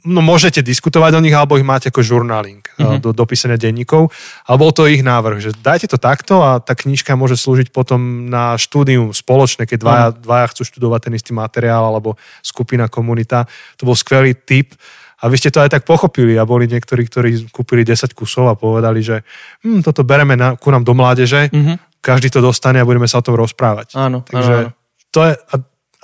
No 0.04 0.20
môžete 0.20 0.60
diskutovať 0.60 1.16
o 1.16 1.20
nich, 1.22 1.32
alebo 1.32 1.56
ich 1.56 1.64
máte 1.64 1.88
ako 1.88 2.02
žurnáling 2.04 2.60
mm-hmm. 2.60 3.00
do, 3.00 3.14
do 3.14 3.24
písania 3.24 3.56
denníkov. 3.56 4.10
Ale 4.44 4.56
bol 4.58 4.74
to 4.74 4.84
ich 4.90 5.00
návrh, 5.00 5.38
že 5.38 5.50
dajte 5.54 5.86
to 5.86 5.98
takto 6.02 6.44
a 6.44 6.58
tá 6.60 6.76
knižka 6.76 7.14
môže 7.14 7.38
slúžiť 7.38 7.70
potom 7.72 8.28
na 8.28 8.58
štúdium 8.58 9.14
spoločné, 9.14 9.64
keď 9.64 9.78
dvaja, 9.80 10.06
mm. 10.10 10.16
dvaja 10.20 10.46
chcú 10.50 10.62
študovať 10.66 11.00
ten 11.08 11.14
istý 11.16 11.30
materiál 11.32 11.88
alebo 11.88 12.20
skupina, 12.42 12.90
komunita. 12.90 13.48
To 13.80 13.88
bol 13.88 13.96
skvelý 13.96 14.34
tip. 14.34 14.76
A 15.24 15.30
vy 15.32 15.40
ste 15.40 15.48
to 15.48 15.64
aj 15.64 15.72
tak 15.72 15.88
pochopili 15.88 16.36
a 16.36 16.44
boli 16.44 16.68
niektorí, 16.68 17.08
ktorí 17.08 17.48
kúpili 17.48 17.80
10 17.80 18.12
kusov 18.12 18.50
a 18.50 18.58
povedali, 18.58 19.00
že 19.00 19.24
hm, 19.64 19.80
toto 19.80 20.04
bereme 20.04 20.36
na, 20.36 20.52
ku 20.58 20.68
nám 20.68 20.84
do 20.84 20.92
mládeže, 20.92 21.48
mm-hmm 21.48 21.93
každý 22.04 22.28
to 22.28 22.44
dostane 22.44 22.76
a 22.76 22.84
budeme 22.84 23.08
sa 23.08 23.18
o 23.18 23.24
tom 23.24 23.32
rozprávať. 23.40 23.96
Áno, 23.96 24.20
Takže 24.20 24.54
áno, 24.68 24.70
to 25.08 25.20
je 25.24 25.32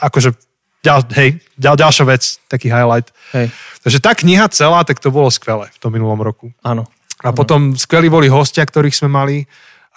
akože 0.01 0.31
ďal, 0.81 1.05
hej, 1.13 1.37
ďal, 1.61 1.77
ďalšia 1.77 2.05
vec, 2.09 2.23
taký 2.49 2.73
highlight. 2.73 3.13
Hej. 3.37 3.53
Takže 3.85 3.99
tá 4.01 4.17
kniha 4.17 4.49
celá, 4.49 4.81
tak 4.89 4.97
to 4.97 5.13
bolo 5.13 5.29
skvelé 5.29 5.69
v 5.69 5.79
tom 5.79 5.93
minulom 5.93 6.17
roku. 6.25 6.49
Áno. 6.65 6.89
A 7.21 7.37
potom 7.37 7.77
skvelí 7.77 8.09
boli 8.09 8.33
hostia, 8.33 8.65
ktorých 8.65 8.97
sme 8.97 9.13
mali. 9.13 9.45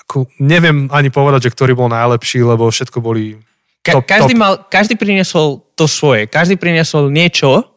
Ako, 0.04 0.28
neviem 0.44 0.92
ani 0.92 1.08
povedať, 1.08 1.48
že 1.48 1.54
ktorý 1.56 1.72
bol 1.72 1.88
najlepší, 1.88 2.44
lebo 2.44 2.68
všetko 2.68 3.00
boli 3.00 3.40
top, 3.80 4.04
Ka- 4.04 4.20
každý, 4.20 4.36
top. 4.36 4.42
Mal, 4.44 4.54
každý 4.68 5.00
priniesol 5.00 5.64
to 5.80 5.88
svoje. 5.88 6.28
Každý 6.28 6.60
priniesol 6.60 7.08
niečo, 7.08 7.73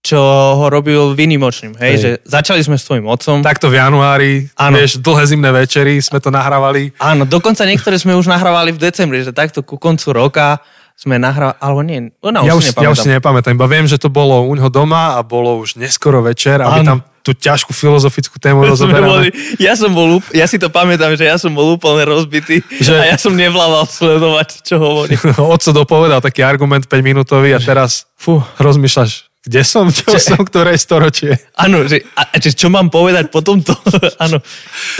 čo 0.00 0.20
ho 0.56 0.66
robil 0.72 1.12
vynimočným. 1.12 1.76
Hej, 1.76 1.92
hej. 1.92 2.00
že 2.00 2.10
začali 2.24 2.64
sme 2.64 2.80
s 2.80 2.88
tvojim 2.88 3.04
otcom. 3.04 3.44
Takto 3.44 3.68
v 3.68 3.76
januári, 3.76 4.48
ano. 4.56 4.80
vieš, 4.80 4.96
dlhé 4.96 5.24
zimné 5.28 5.50
večery 5.52 6.00
sme 6.00 6.18
to 6.24 6.32
nahrávali. 6.32 6.96
Áno, 6.96 7.28
dokonca 7.28 7.68
niektoré 7.68 8.00
sme 8.00 8.16
už 8.16 8.24
nahrávali 8.28 8.72
v 8.72 8.80
decembri, 8.80 9.20
že 9.20 9.36
takto 9.36 9.60
ku 9.60 9.76
koncu 9.76 10.16
roka 10.16 10.64
sme 10.96 11.16
nahrávali, 11.16 11.56
alebo 11.60 11.80
nie, 11.80 12.12
ona 12.20 12.44
ja 12.44 12.52
už, 12.52 12.64
si 12.64 12.76
ja 12.76 12.92
už 12.92 12.98
si 13.00 13.08
nepamätám, 13.08 13.56
iba 13.56 13.64
viem, 13.64 13.88
že 13.88 13.96
to 13.96 14.12
bolo 14.12 14.44
u 14.44 14.52
neho 14.52 14.68
doma 14.68 15.16
a 15.16 15.24
bolo 15.24 15.56
už 15.56 15.80
neskoro 15.80 16.20
večer 16.20 16.60
a 16.60 16.76
my 16.76 16.80
tam 16.84 17.00
tú 17.20 17.36
ťažkú 17.36 17.72
filozofickú 17.72 18.36
tému 18.40 18.64
rozoberáme. 18.72 19.32
ja 19.60 19.76
som 19.76 19.92
bol, 19.92 20.20
ja 20.32 20.44
si 20.48 20.56
to 20.56 20.72
pamätám, 20.72 21.12
že 21.16 21.28
ja 21.28 21.36
som 21.36 21.52
bol 21.52 21.76
úplne 21.76 22.04
rozbitý 22.08 22.64
že... 22.80 22.96
a 22.96 23.12
ja 23.12 23.16
som 23.20 23.32
nevládal 23.36 23.88
sledovať, 23.88 24.64
čo 24.64 24.80
hovorí. 24.80 25.16
Otco 25.40 25.70
dopovedal 25.72 26.24
taký 26.24 26.44
argument 26.44 26.88
5 26.88 27.00
minútový 27.00 27.56
a 27.56 27.60
teraz 27.60 28.08
fú, 28.16 28.40
rozmýšľaš, 28.60 29.29
kde 29.40 29.62
som, 29.64 29.88
čo, 29.88 30.04
čo 30.04 30.20
som, 30.20 30.40
ktoré 30.44 30.76
storočie. 30.76 31.32
Áno, 31.56 31.88
že, 31.88 32.04
a, 32.12 32.36
že 32.36 32.52
čo 32.52 32.68
mám 32.68 32.92
povedať 32.92 33.32
po 33.32 33.40
tomto? 33.40 33.72
Áno, 34.24 34.44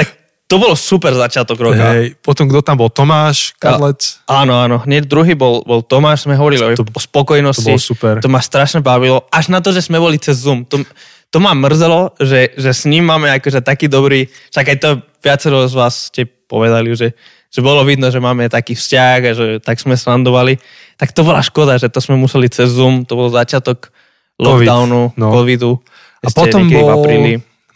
tak 0.01 0.20
to 0.51 0.59
bolo 0.59 0.74
super 0.74 1.14
začiatok 1.14 1.55
roka. 1.62 1.95
Hej, 1.95 2.18
potom 2.18 2.51
kto 2.51 2.59
tam 2.59 2.82
bol? 2.82 2.91
Tomáš 2.91 3.55
Kadlec? 3.55 4.18
A, 4.26 4.43
áno, 4.43 4.59
áno. 4.59 4.82
Hneď 4.82 5.07
druhý 5.07 5.38
bol, 5.38 5.62
bol 5.62 5.78
Tomáš, 5.78 6.26
sme 6.26 6.34
hovorili 6.34 6.74
to, 6.74 6.82
o 6.82 6.99
spokojnosti. 6.99 7.62
To 7.62 7.70
bolo 7.70 7.78
super. 7.78 8.14
To 8.18 8.26
ma 8.26 8.43
strašne 8.43 8.82
bavilo. 8.82 9.30
Až 9.30 9.55
na 9.55 9.62
to, 9.62 9.70
že 9.70 9.86
sme 9.86 10.03
boli 10.03 10.18
cez 10.18 10.43
Zoom. 10.43 10.66
To, 10.66 10.82
to 11.30 11.38
ma 11.38 11.55
mrzelo, 11.55 12.18
že, 12.18 12.51
že 12.59 12.74
s 12.74 12.82
ním 12.91 13.07
máme 13.07 13.30
akože 13.38 13.62
taký 13.62 13.86
dobrý, 13.86 14.26
však 14.51 14.66
aj 14.74 14.78
to 14.82 14.88
viacero 15.22 15.70
z 15.70 15.74
vás 15.78 16.11
ste 16.11 16.26
povedali, 16.26 16.99
že, 16.99 17.14
že 17.47 17.61
bolo 17.62 17.86
vidno, 17.86 18.11
že 18.11 18.18
máme 18.18 18.51
taký 18.51 18.74
vzťah 18.74 19.18
a 19.22 19.32
že 19.38 19.47
tak 19.62 19.78
sme 19.78 19.95
slandovali. 19.95 20.59
Tak 20.99 21.14
to 21.14 21.22
bola 21.22 21.47
škoda, 21.47 21.78
že 21.78 21.86
to 21.86 22.03
sme 22.03 22.18
museli 22.18 22.51
cez 22.51 22.74
Zoom, 22.74 23.07
to 23.07 23.14
bol 23.14 23.30
začiatok 23.30 23.95
lockdownu, 24.41 25.03
COVID, 25.12 25.20
no. 25.20 25.28
covidu. 25.36 25.72
A 26.24 26.28
potom 26.32 26.68
bol 26.68 26.88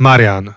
Marian. 0.00 0.52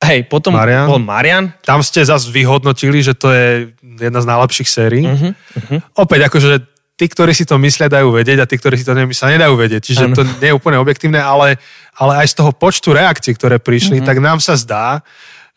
Hej, 0.00 0.32
potom 0.32 0.56
Marian. 0.56 0.88
bol 0.88 0.96
Marian. 0.96 1.52
Tam 1.60 1.84
ste 1.84 2.00
zase 2.00 2.32
vyhodnotili, 2.32 3.04
že 3.04 3.12
to 3.12 3.28
je 3.28 3.68
jedna 4.00 4.24
z 4.24 4.26
najlepších 4.32 4.68
sérií. 4.68 5.04
Uh-huh, 5.04 5.32
uh-huh. 5.36 5.80
Opäť 5.92 6.32
akože 6.32 6.64
tí, 6.96 7.04
ktorí 7.04 7.36
si 7.36 7.44
to 7.44 7.60
myslia, 7.60 7.92
dajú 7.92 8.08
vedieť 8.08 8.40
a 8.40 8.48
tí, 8.48 8.56
ktorí 8.56 8.80
si 8.80 8.88
to 8.88 8.96
nemyslia, 8.96 9.36
nedajú 9.36 9.60
vedieť. 9.60 9.82
Čiže 9.84 10.04
ano. 10.08 10.16
to 10.16 10.24
nie 10.24 10.48
je 10.52 10.56
úplne 10.56 10.80
objektívne, 10.80 11.20
ale, 11.20 11.60
ale 12.00 12.24
aj 12.24 12.32
z 12.32 12.34
toho 12.40 12.50
počtu 12.56 12.96
reakcií, 12.96 13.36
ktoré 13.36 13.60
prišli, 13.60 14.00
uh-huh. 14.00 14.08
tak 14.08 14.24
nám 14.24 14.40
sa 14.40 14.56
zdá, 14.56 15.04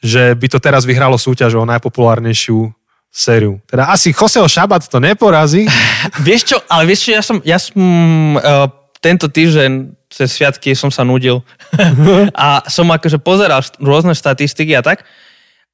že 0.03 0.35
by 0.35 0.47
to 0.51 0.59
teraz 0.59 0.83
vyhralo 0.83 1.15
súťaž 1.15 1.55
o 1.55 1.63
najpopulárnejšiu 1.63 2.67
sériu. 3.07 3.63
Teda 3.63 3.87
asi 3.87 4.11
Joseho 4.11 4.49
Šabat 4.51 4.91
to 4.91 4.99
neporazí. 4.99 5.63
vieš 6.27 6.51
čo, 6.51 6.57
ale 6.67 6.83
vieš 6.83 7.07
čo, 7.07 7.11
ja 7.15 7.23
som, 7.23 7.37
ja 7.47 7.57
som 7.61 7.79
uh, 8.35 8.67
tento 9.03 9.27
týždeň 9.27 9.91
cez 10.07 10.31
sviatky 10.31 10.71
som 10.71 10.87
sa 10.87 11.03
nudil 11.03 11.43
a 12.31 12.63
som 12.71 12.87
akože 12.87 13.19
pozeral 13.19 13.59
rôzne 13.83 14.15
štatistiky 14.15 14.71
a 14.79 14.81
tak 14.81 15.03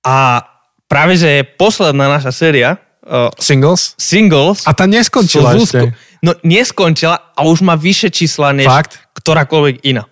a 0.01 0.41
práve, 0.89 1.19
že 1.19 1.29
je 1.29 1.41
posledná 1.45 2.09
naša 2.09 2.33
séria 2.33 2.81
uh, 3.05 3.29
Singles? 3.37 3.93
Singles. 4.01 4.65
A 4.65 4.73
tá 4.73 4.89
neskončila 4.89 5.53
ešte. 5.53 5.93
No 6.19 6.35
neskončila 6.43 7.31
a 7.37 7.41
už 7.45 7.63
má 7.63 7.77
vyššie 7.77 8.09
čísla 8.11 8.51
než 8.51 8.67
Fakt? 8.67 8.99
ktorákoľvek 9.15 9.75
iná. 9.87 10.03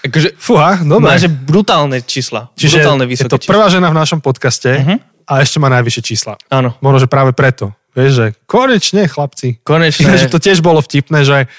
Akože, 0.00 0.32
Fúha, 0.40 0.80
dobre. 0.80 1.12
Má, 1.12 1.20
že 1.20 1.28
brutálne 1.28 2.00
čísla. 2.00 2.48
Čiže 2.56 2.80
brutálne 2.80 3.04
je 3.04 3.28
to 3.28 3.36
prvá 3.44 3.68
žena 3.68 3.92
v 3.92 3.96
našom 4.00 4.24
podcaste 4.24 4.70
uh-huh. 4.72 4.96
a 5.28 5.44
ešte 5.44 5.60
má 5.60 5.68
najvyššie 5.68 6.02
čísla. 6.02 6.40
Áno. 6.48 6.72
Možno, 6.80 7.04
že 7.04 7.08
práve 7.10 7.36
preto. 7.36 7.76
Vieš, 7.90 8.10
že 8.14 8.26
konečne, 8.46 9.10
chlapci. 9.10 9.60
Konečne. 9.66 10.16
že 10.22 10.32
to 10.32 10.40
tiež 10.40 10.64
bolo 10.64 10.80
vtipné, 10.80 11.26
že 11.26 11.50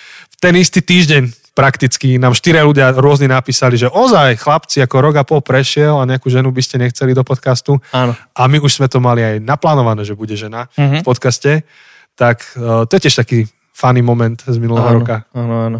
ten 0.41 0.57
istý 0.57 0.81
týždeň 0.81 1.53
prakticky 1.53 2.17
nám 2.17 2.33
štyria 2.33 2.65
ľudia 2.65 2.95
rôzni 2.97 3.29
napísali, 3.29 3.77
že 3.77 3.85
ozaj 3.85 4.41
chlapci, 4.41 4.81
ako 4.81 4.95
rok 4.97 5.15
a 5.21 5.23
pol 5.27 5.45
prešiel 5.45 6.01
a 6.01 6.09
nejakú 6.09 6.31
ženu 6.33 6.49
by 6.49 6.61
ste 6.65 6.81
nechceli 6.81 7.13
do 7.13 7.21
podcastu. 7.21 7.77
Áno. 7.93 8.17
A 8.33 8.41
my 8.49 8.57
už 8.57 8.81
sme 8.81 8.87
to 8.89 8.97
mali 8.97 9.21
aj 9.21 9.43
naplánované, 9.43 10.01
že 10.01 10.17
bude 10.17 10.33
žena 10.33 10.71
mm-hmm. 10.73 11.03
v 11.03 11.05
podcaste. 11.05 11.51
Tak 12.17 12.57
uh, 12.57 12.89
to 12.89 12.97
je 12.97 13.01
tiež 13.07 13.21
taký 13.21 13.45
funny 13.75 14.01
moment 14.01 14.41
z 14.41 14.57
minulého 14.57 14.87
áno, 14.87 14.97
roka. 15.03 15.27
Áno, 15.37 15.55
áno. 15.69 15.79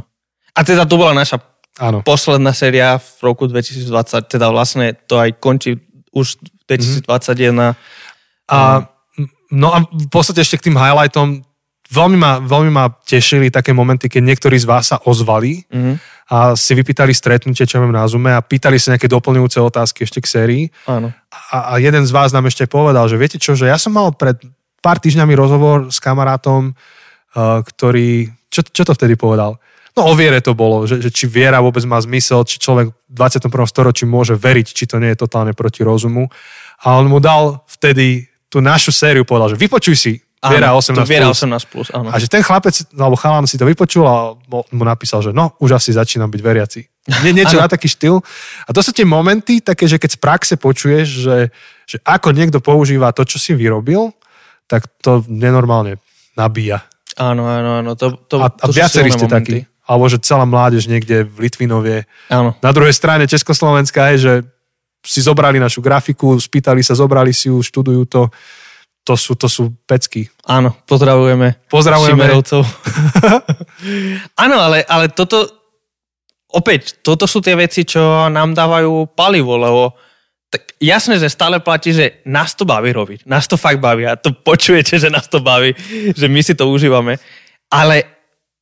A 0.53 0.59
teda 0.61 0.83
to 0.85 0.99
bola 0.99 1.15
naša 1.15 1.39
áno. 1.79 2.03
posledná 2.03 2.51
séria 2.51 2.99
v 2.99 3.19
roku 3.23 3.47
2020, 3.47 3.87
teda 4.27 4.51
vlastne 4.51 4.93
to 5.07 5.17
aj 5.17 5.39
končí 5.39 5.79
už 6.11 6.37
2021. 6.67 7.07
Mm-hmm. 7.07 7.73
A, 8.51 8.85
no 9.55 9.67
a 9.71 9.87
v 9.87 10.07
podstate 10.11 10.43
ešte 10.43 10.59
k 10.59 10.69
tým 10.69 10.77
highlightom 10.77 11.47
veľmi 11.91 12.17
ma, 12.17 12.39
veľmi 12.39 12.71
ma 12.71 12.87
tešili 13.03 13.51
také 13.51 13.75
momenty, 13.75 14.07
keď 14.07 14.21
niektorí 14.23 14.55
z 14.55 14.65
vás 14.65 14.95
sa 14.95 14.97
ozvali 15.03 15.67
mm-hmm. 15.67 15.95
a 16.31 16.55
si 16.55 16.71
vypýtali 16.71 17.11
stretnutie, 17.11 17.67
čo 17.67 17.83
mám 17.83 17.91
na 17.91 18.07
Zoome 18.07 18.31
a 18.31 18.39
pýtali 18.39 18.79
sa 18.79 18.95
nejaké 18.95 19.11
doplňujúce 19.11 19.59
otázky 19.59 20.07
ešte 20.07 20.23
k 20.23 20.31
sérii. 20.31 20.63
Áno. 20.87 21.11
A, 21.51 21.75
a 21.75 21.83
jeden 21.83 22.07
z 22.07 22.11
vás 22.15 22.31
nám 22.31 22.47
ešte 22.47 22.63
povedal, 22.65 23.11
že 23.11 23.19
viete 23.19 23.35
čo, 23.35 23.59
že 23.59 23.67
ja 23.67 23.75
som 23.75 23.91
mal 23.91 24.15
pred 24.15 24.39
pár 24.79 24.97
týždňami 25.03 25.35
rozhovor 25.35 25.91
s 25.91 25.99
kamarátom, 25.99 26.71
uh, 26.71 27.61
ktorý, 27.61 28.31
čo, 28.47 28.63
čo 28.65 28.83
to 28.87 28.95
vtedy 28.95 29.19
povedal? 29.19 29.59
No 29.91 30.07
o 30.07 30.15
viere 30.15 30.39
to 30.39 30.55
bolo, 30.55 30.87
že, 30.87 31.03
že 31.03 31.11
či 31.11 31.27
viera 31.27 31.59
vôbec 31.59 31.83
má 31.83 31.99
zmysel, 31.99 32.47
či 32.47 32.63
človek 32.63 32.95
v 32.95 32.95
21. 33.11 33.51
storočí 33.67 34.07
môže 34.07 34.39
veriť, 34.39 34.71
či 34.71 34.87
to 34.87 35.03
nie 35.03 35.11
je 35.11 35.19
totálne 35.19 35.51
proti 35.51 35.83
rozumu. 35.83 36.31
A 36.87 36.95
on 36.95 37.11
mu 37.11 37.19
dal 37.19 37.59
vtedy 37.67 38.31
tú 38.47 38.63
našu 38.63 38.95
sériu, 38.95 39.27
povedal, 39.27 39.51
že 39.53 39.59
vypočuj 39.59 39.95
si 39.99 40.13
Viera 40.49 40.73
18+. 40.73 40.97
To 40.97 41.05
Viera 41.05 41.29
18+, 41.29 41.69
plus, 41.69 41.93
áno. 41.93 42.09
A 42.09 42.17
že 42.17 42.25
ten 42.25 42.41
chlapec, 42.41 42.73
alebo 42.97 43.13
chalán 43.13 43.45
si 43.45 43.61
to 43.61 43.65
vypočul 43.69 44.01
a 44.09 44.33
mu 44.49 44.83
napísal, 44.83 45.21
že 45.21 45.29
no, 45.29 45.53
už 45.61 45.77
asi 45.77 45.93
začínam 45.93 46.33
byť 46.33 46.41
veriaci. 46.41 46.81
Nie, 47.21 47.29
niečo 47.37 47.61
na 47.61 47.69
taký 47.69 47.85
štýl. 47.85 48.17
A 48.65 48.69
to 48.73 48.81
sú 48.81 48.89
tie 48.89 49.05
momenty 49.05 49.61
také, 49.61 49.85
že 49.85 50.01
keď 50.01 50.17
z 50.17 50.19
praxe 50.19 50.53
počuješ, 50.57 51.05
že, 51.05 51.37
že 51.85 51.97
ako 52.01 52.33
niekto 52.33 52.57
používa 52.57 53.13
to, 53.13 53.21
čo 53.21 53.37
si 53.37 53.53
vyrobil, 53.53 54.09
tak 54.65 54.89
to 55.05 55.21
nenormálne 55.29 56.01
nabíja. 56.33 56.89
Áno, 57.21 57.45
áno, 57.45 57.85
áno. 57.85 57.91
To, 57.93 58.17
to, 58.25 58.41
a, 58.41 58.49
a 58.49 58.65
to 58.65 58.73
viacerí 58.73 59.13
ste 59.13 59.29
takí. 59.29 59.69
Alebo 59.85 60.09
že 60.09 60.17
celá 60.25 60.49
mládež 60.49 60.89
niekde 60.89 61.27
v 61.27 61.45
Litvinovie. 61.45 62.09
Áno. 62.33 62.57
Na 62.65 62.71
druhej 62.73 62.97
strane 62.97 63.29
Československá 63.29 64.15
je, 64.15 64.17
že 64.17 64.33
si 65.05 65.21
zobrali 65.21 65.61
našu 65.61 65.85
grafiku, 65.85 66.37
spýtali 66.37 66.81
sa, 66.85 66.97
zobrali 66.97 67.33
si 67.33 67.49
ju, 67.49 67.61
študujú 67.61 68.05
to 68.09 68.21
to 69.01 69.17
sú, 69.17 69.33
to 69.33 69.49
sú 69.49 69.73
pecky. 69.89 70.29
Áno, 70.45 70.77
pozdravujeme. 70.85 71.57
Pozdravujeme. 71.69 72.21
Áno, 74.45 74.57
ale, 74.61 74.85
ale 74.85 75.09
toto, 75.09 75.49
opäť, 76.53 77.01
toto 77.01 77.25
sú 77.25 77.41
tie 77.41 77.57
veci, 77.57 77.81
čo 77.81 78.29
nám 78.29 78.53
dávajú 78.53 79.09
palivo, 79.17 79.57
lebo 79.57 79.97
tak 80.51 80.75
jasné, 80.83 81.17
že 81.17 81.31
stále 81.31 81.63
platí, 81.63 81.95
že 81.95 82.21
nás 82.27 82.53
to 82.53 82.67
baví 82.67 82.91
robiť. 82.91 83.25
Nás 83.25 83.47
to 83.47 83.55
fakt 83.55 83.79
baví 83.79 84.05
a 84.05 84.19
to 84.19 84.35
počujete, 84.35 84.99
že 84.99 85.09
nás 85.09 85.25
to 85.31 85.39
baví, 85.39 85.71
že 86.11 86.27
my 86.27 86.43
si 86.43 86.53
to 86.53 86.67
užívame. 86.67 87.17
Ale 87.71 88.03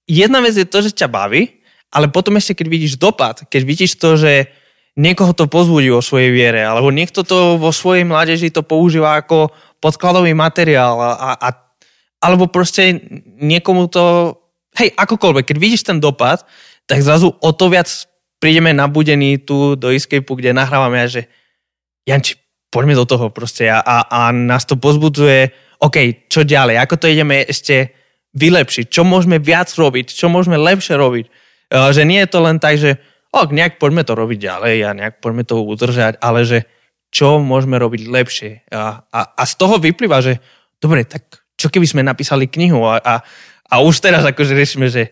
jedna 0.05 0.39
vec 0.39 0.53
je 0.53 0.69
to, 0.69 0.85
že 0.85 0.93
ťa 0.93 1.09
baví, 1.09 1.49
ale 1.89 2.05
potom 2.07 2.37
ešte, 2.37 2.61
keď 2.61 2.67
vidíš 2.69 2.93
dopad, 3.01 3.41
keď 3.49 3.61
vidíš 3.65 3.97
to, 3.97 4.15
že 4.15 4.53
niekoho 4.99 5.33
to 5.33 5.49
pozbudí 5.49 5.89
o 5.89 6.05
svojej 6.05 6.29
viere, 6.29 6.61
alebo 6.61 6.93
niekto 6.93 7.25
to 7.25 7.57
vo 7.57 7.73
svojej 7.73 8.05
mládeži 8.05 8.53
to 8.53 8.61
používa 8.61 9.17
ako 9.17 9.49
podkladový 9.79 10.35
materiál 10.35 10.99
a, 10.99 11.35
a, 11.39 11.49
alebo 12.19 12.51
proste 12.51 12.99
niekomu 13.39 13.87
to, 13.87 14.35
hej, 14.75 14.91
akokoľvek, 14.95 15.43
keď 15.49 15.57
vidíš 15.57 15.87
ten 15.87 16.03
dopad, 16.03 16.43
tak 16.83 16.99
zrazu 17.03 17.31
o 17.31 17.51
to 17.55 17.71
viac 17.71 17.87
prídeme 18.39 18.71
nabudení 18.71 19.39
tu 19.39 19.75
do 19.75 19.91
Escapeu, 19.91 20.35
kde 20.35 20.55
nahrávame 20.55 21.03
a 21.03 21.07
že 21.11 21.27
Janči, 22.07 22.39
poďme 22.71 22.95
do 22.95 23.05
toho 23.05 23.29
proste. 23.29 23.67
A, 23.67 23.83
a, 23.83 23.97
a 24.07 24.21
nás 24.31 24.63
to 24.63 24.79
pozbudzuje, 24.79 25.51
OK, 25.79 26.27
čo 26.27 26.43
ďalej, 26.43 26.79
ako 26.79 26.95
to 26.99 27.07
ideme 27.07 27.43
ešte 27.43 27.95
vylepšiť, 28.35 28.85
čo 28.91 29.01
môžeme 29.07 29.41
viac 29.41 29.71
robiť, 29.73 30.11
čo 30.11 30.29
môžeme 30.29 30.59
lepšie 30.59 30.95
robiť. 30.95 31.25
Uh, 31.69 31.93
že 31.93 32.05
nie 32.05 32.21
je 32.25 32.29
to 32.29 32.39
len 32.41 32.57
tak, 32.57 32.77
že 32.81 32.97
ok, 33.29 33.53
nejak 33.53 33.77
poďme 33.77 34.01
to 34.01 34.13
robiť 34.17 34.37
ďalej 34.41 34.75
a 34.85 34.89
nejak 34.97 35.21
poďme 35.21 35.43
to 35.45 35.61
udržať, 35.61 36.17
ale 36.21 36.45
že 36.45 36.65
čo 37.09 37.41
môžeme 37.41 37.77
robiť 37.81 38.01
lepšie. 38.05 38.51
A, 38.69 39.01
a, 39.09 39.19
a 39.33 39.43
z 39.45 39.53
toho 39.57 39.81
vyplýva, 39.81 40.21
že 40.21 40.37
dobre, 40.77 41.05
tak 41.05 41.41
čo 41.59 41.67
keby 41.67 41.85
sme 41.85 42.01
napísali 42.05 42.47
knihu 42.47 42.85
a, 42.85 43.01
a, 43.01 43.15
a 43.69 43.75
už 43.81 43.99
teraz 43.99 44.23
akože 44.23 44.53
riešime, 44.55 44.87
že 44.87 45.11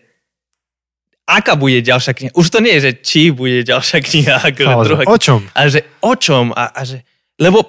aká 1.28 1.60
bude 1.60 1.84
ďalšia 1.84 2.12
kniha. 2.16 2.32
Už 2.32 2.48
to 2.48 2.64
nie 2.64 2.72
je, 2.80 2.88
že 2.88 2.92
či 3.04 3.22
bude 3.28 3.60
ďalšia 3.66 3.98
kniha. 4.00 4.34
Akože 4.48 4.72
Ale 4.72 4.84
druhá, 4.88 5.02
o 5.04 5.18
čom? 5.20 5.44
A 5.52 5.68
že 5.68 5.84
o 6.00 6.16
čom? 6.16 6.56
A, 6.56 6.72
a 6.72 6.80
že, 6.88 7.04
lebo 7.36 7.68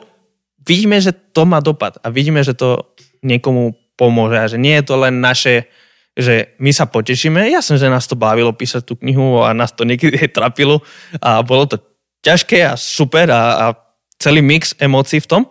vidíme, 0.63 0.95
že 1.03 1.11
to 1.11 1.43
má 1.43 1.59
dopad 1.59 1.99
a 1.99 2.07
vidíme, 2.07 2.39
že 2.39 2.55
to 2.55 2.95
niekomu 3.19 3.75
pomôže 3.99 4.37
a 4.39 4.47
že 4.47 4.55
nie 4.55 4.79
je 4.79 4.87
to 4.87 4.95
len 4.95 5.19
naše, 5.19 5.67
že 6.15 6.55
my 6.63 6.71
sa 6.71 6.87
potešíme. 6.87 7.51
Ja 7.51 7.59
som, 7.59 7.75
že 7.75 7.91
nás 7.91 8.07
to 8.07 8.15
bavilo 8.15 8.55
písať 8.55 8.87
tú 8.87 8.95
knihu 9.03 9.43
a 9.43 9.51
nás 9.51 9.75
to 9.75 9.83
niekedy 9.83 10.15
trapilo 10.31 10.79
a 11.19 11.43
bolo 11.43 11.67
to 11.67 11.83
ťažké 12.23 12.63
a 12.63 12.79
super 12.79 13.27
a, 13.27 13.43
a 13.59 13.65
celý 14.19 14.43
mix 14.43 14.75
emócií 14.77 15.23
v 15.23 15.29
tom, 15.31 15.43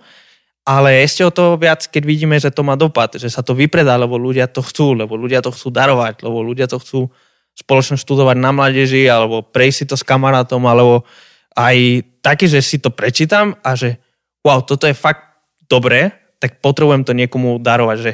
ale 0.69 1.01
ešte 1.01 1.25
o 1.25 1.33
to 1.33 1.57
viac, 1.57 1.81
keď 1.89 2.03
vidíme, 2.05 2.37
že 2.37 2.53
to 2.53 2.61
má 2.61 2.77
dopad, 2.77 3.17
že 3.17 3.33
sa 3.33 3.41
to 3.41 3.57
vypredá, 3.57 3.97
lebo 3.97 4.21
ľudia 4.21 4.53
to 4.53 4.61
chcú, 4.61 4.93
lebo 4.93 5.17
ľudia 5.17 5.41
to 5.41 5.49
chcú 5.49 5.73
darovať, 5.73 6.21
lebo 6.21 6.45
ľudia 6.45 6.69
to 6.69 6.77
chcú 6.77 7.09
spoločne 7.57 7.97
študovať 7.97 8.37
na 8.37 8.53
mládeži, 8.53 9.09
alebo 9.09 9.41
prejsť 9.41 9.77
si 9.81 9.85
to 9.89 9.97
s 9.97 10.05
kamarátom, 10.05 10.61
alebo 10.69 11.09
aj 11.57 12.05
také, 12.21 12.47
že 12.47 12.61
si 12.61 12.77
to 12.79 12.93
prečítam 12.93 13.57
a 13.65 13.73
že 13.73 13.97
wow, 14.45 14.61
toto 14.61 14.85
je 14.85 14.95
fakt 14.95 15.25
dobré, 15.67 16.13
tak 16.39 16.61
potrebujem 16.61 17.03
to 17.03 17.17
niekomu 17.17 17.59
darovať, 17.59 17.97
že 17.99 18.13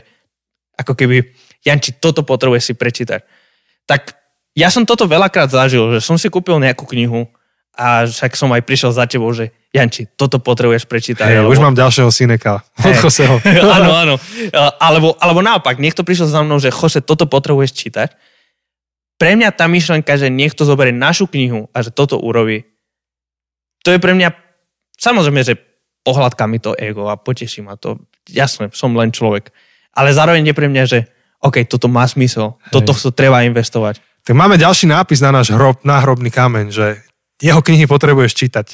ako 0.79 0.95
keby, 0.95 1.35
Janči, 1.67 1.99
toto 1.99 2.23
potrebuje 2.23 2.71
si 2.71 2.73
prečítať. 2.79 3.21
Tak 3.85 4.15
ja 4.55 4.71
som 4.71 4.87
toto 4.87 5.11
veľakrát 5.11 5.51
zažil, 5.51 5.99
že 5.99 6.01
som 6.01 6.15
si 6.15 6.31
kúpil 6.31 6.57
nejakú 6.63 6.87
knihu 6.87 7.27
a 7.75 8.07
však 8.07 8.39
som 8.39 8.55
aj 8.55 8.63
prišiel 8.63 8.95
za 8.95 9.05
tebou, 9.11 9.35
že 9.35 9.51
Janči, 9.75 10.07
toto 10.15 10.39
potrebuješ 10.39 10.87
prečítať. 10.87 11.27
Hey, 11.27 11.39
alebo... 11.43 11.51
Už 11.51 11.59
mám 11.59 11.75
ďalšieho 11.75 12.07
syneka 12.15 12.63
hey. 12.79 12.95
áno, 13.83 13.91
áno. 13.91 14.15
Alebo, 14.79 15.19
alebo 15.19 15.43
naopak, 15.43 15.83
niekto 15.83 16.07
prišiel 16.07 16.31
za 16.31 16.47
mnou, 16.47 16.63
že 16.63 16.71
Jose, 16.71 17.03
toto 17.03 17.27
potrebuješ 17.27 17.75
čítať. 17.75 18.15
Pre 19.19 19.31
mňa 19.35 19.51
tá 19.51 19.67
myšlenka, 19.67 20.15
že 20.15 20.31
niekto 20.31 20.63
zoberie 20.63 20.95
našu 20.95 21.27
knihu 21.27 21.67
a 21.75 21.83
že 21.83 21.91
toto 21.91 22.19
urobí, 22.23 22.63
to 23.83 23.91
je 23.91 23.99
pre 23.99 24.15
mňa, 24.15 24.31
samozrejme, 24.95 25.43
že 25.43 25.59
pohľadka 26.07 26.47
mi 26.47 26.63
to 26.63 26.79
ego 26.79 27.11
a 27.11 27.19
poteší 27.19 27.67
ma 27.67 27.75
to. 27.75 27.99
Jasné, 28.31 28.71
som 28.73 28.95
len 28.95 29.11
človek. 29.11 29.51
Ale 29.93 30.15
zároveň 30.15 30.51
je 30.51 30.55
pre 30.57 30.71
mňa, 30.71 30.85
že 30.87 30.99
OK, 31.45 31.67
toto 31.69 31.91
má 31.91 32.09
smysel, 32.09 32.57
hey. 32.57 32.73
toto 32.73 32.95
treba 33.13 33.45
investovať. 33.45 34.01
Tak 34.25 34.33
máme 34.33 34.57
ďalší 34.57 34.89
nápis 34.89 35.21
na 35.21 35.35
náš 35.35 35.53
hrob, 35.53 35.85
náhrobný 35.85 36.33
kameň, 36.33 36.73
že 36.73 37.05
jeho 37.43 37.61
knihy 37.63 37.87
potrebuješ 37.87 38.33
čítať. 38.35 38.67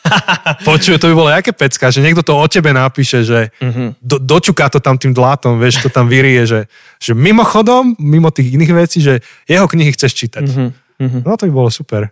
Počuj, 0.68 0.96
to 0.96 1.12
by 1.12 1.14
bolo 1.14 1.30
aké 1.30 1.52
pecka, 1.52 1.92
že 1.92 2.00
niekto 2.00 2.24
to 2.24 2.32
o 2.32 2.46
tebe 2.48 2.72
napíše, 2.72 3.20
že 3.20 3.52
uh-huh. 3.60 3.92
do, 4.00 4.16
dočuká 4.16 4.72
to 4.72 4.80
tam 4.80 4.96
tým 4.96 5.12
dlátom, 5.12 5.60
vieš, 5.60 5.84
to 5.84 5.92
tam 5.92 6.08
vyrie, 6.08 6.48
že, 6.48 6.66
že 6.96 7.12
mimochodom, 7.12 7.96
mimo 8.00 8.32
tých 8.32 8.56
iných 8.56 8.72
vecí, 8.72 8.98
že 9.04 9.20
jeho 9.44 9.68
knihy 9.68 9.92
chceš 9.92 10.12
čítať. 10.16 10.44
Uh-huh. 10.48 10.72
Uh-huh. 11.00 11.20
No 11.24 11.36
to 11.36 11.48
by 11.48 11.52
bolo 11.52 11.70
super. 11.72 12.08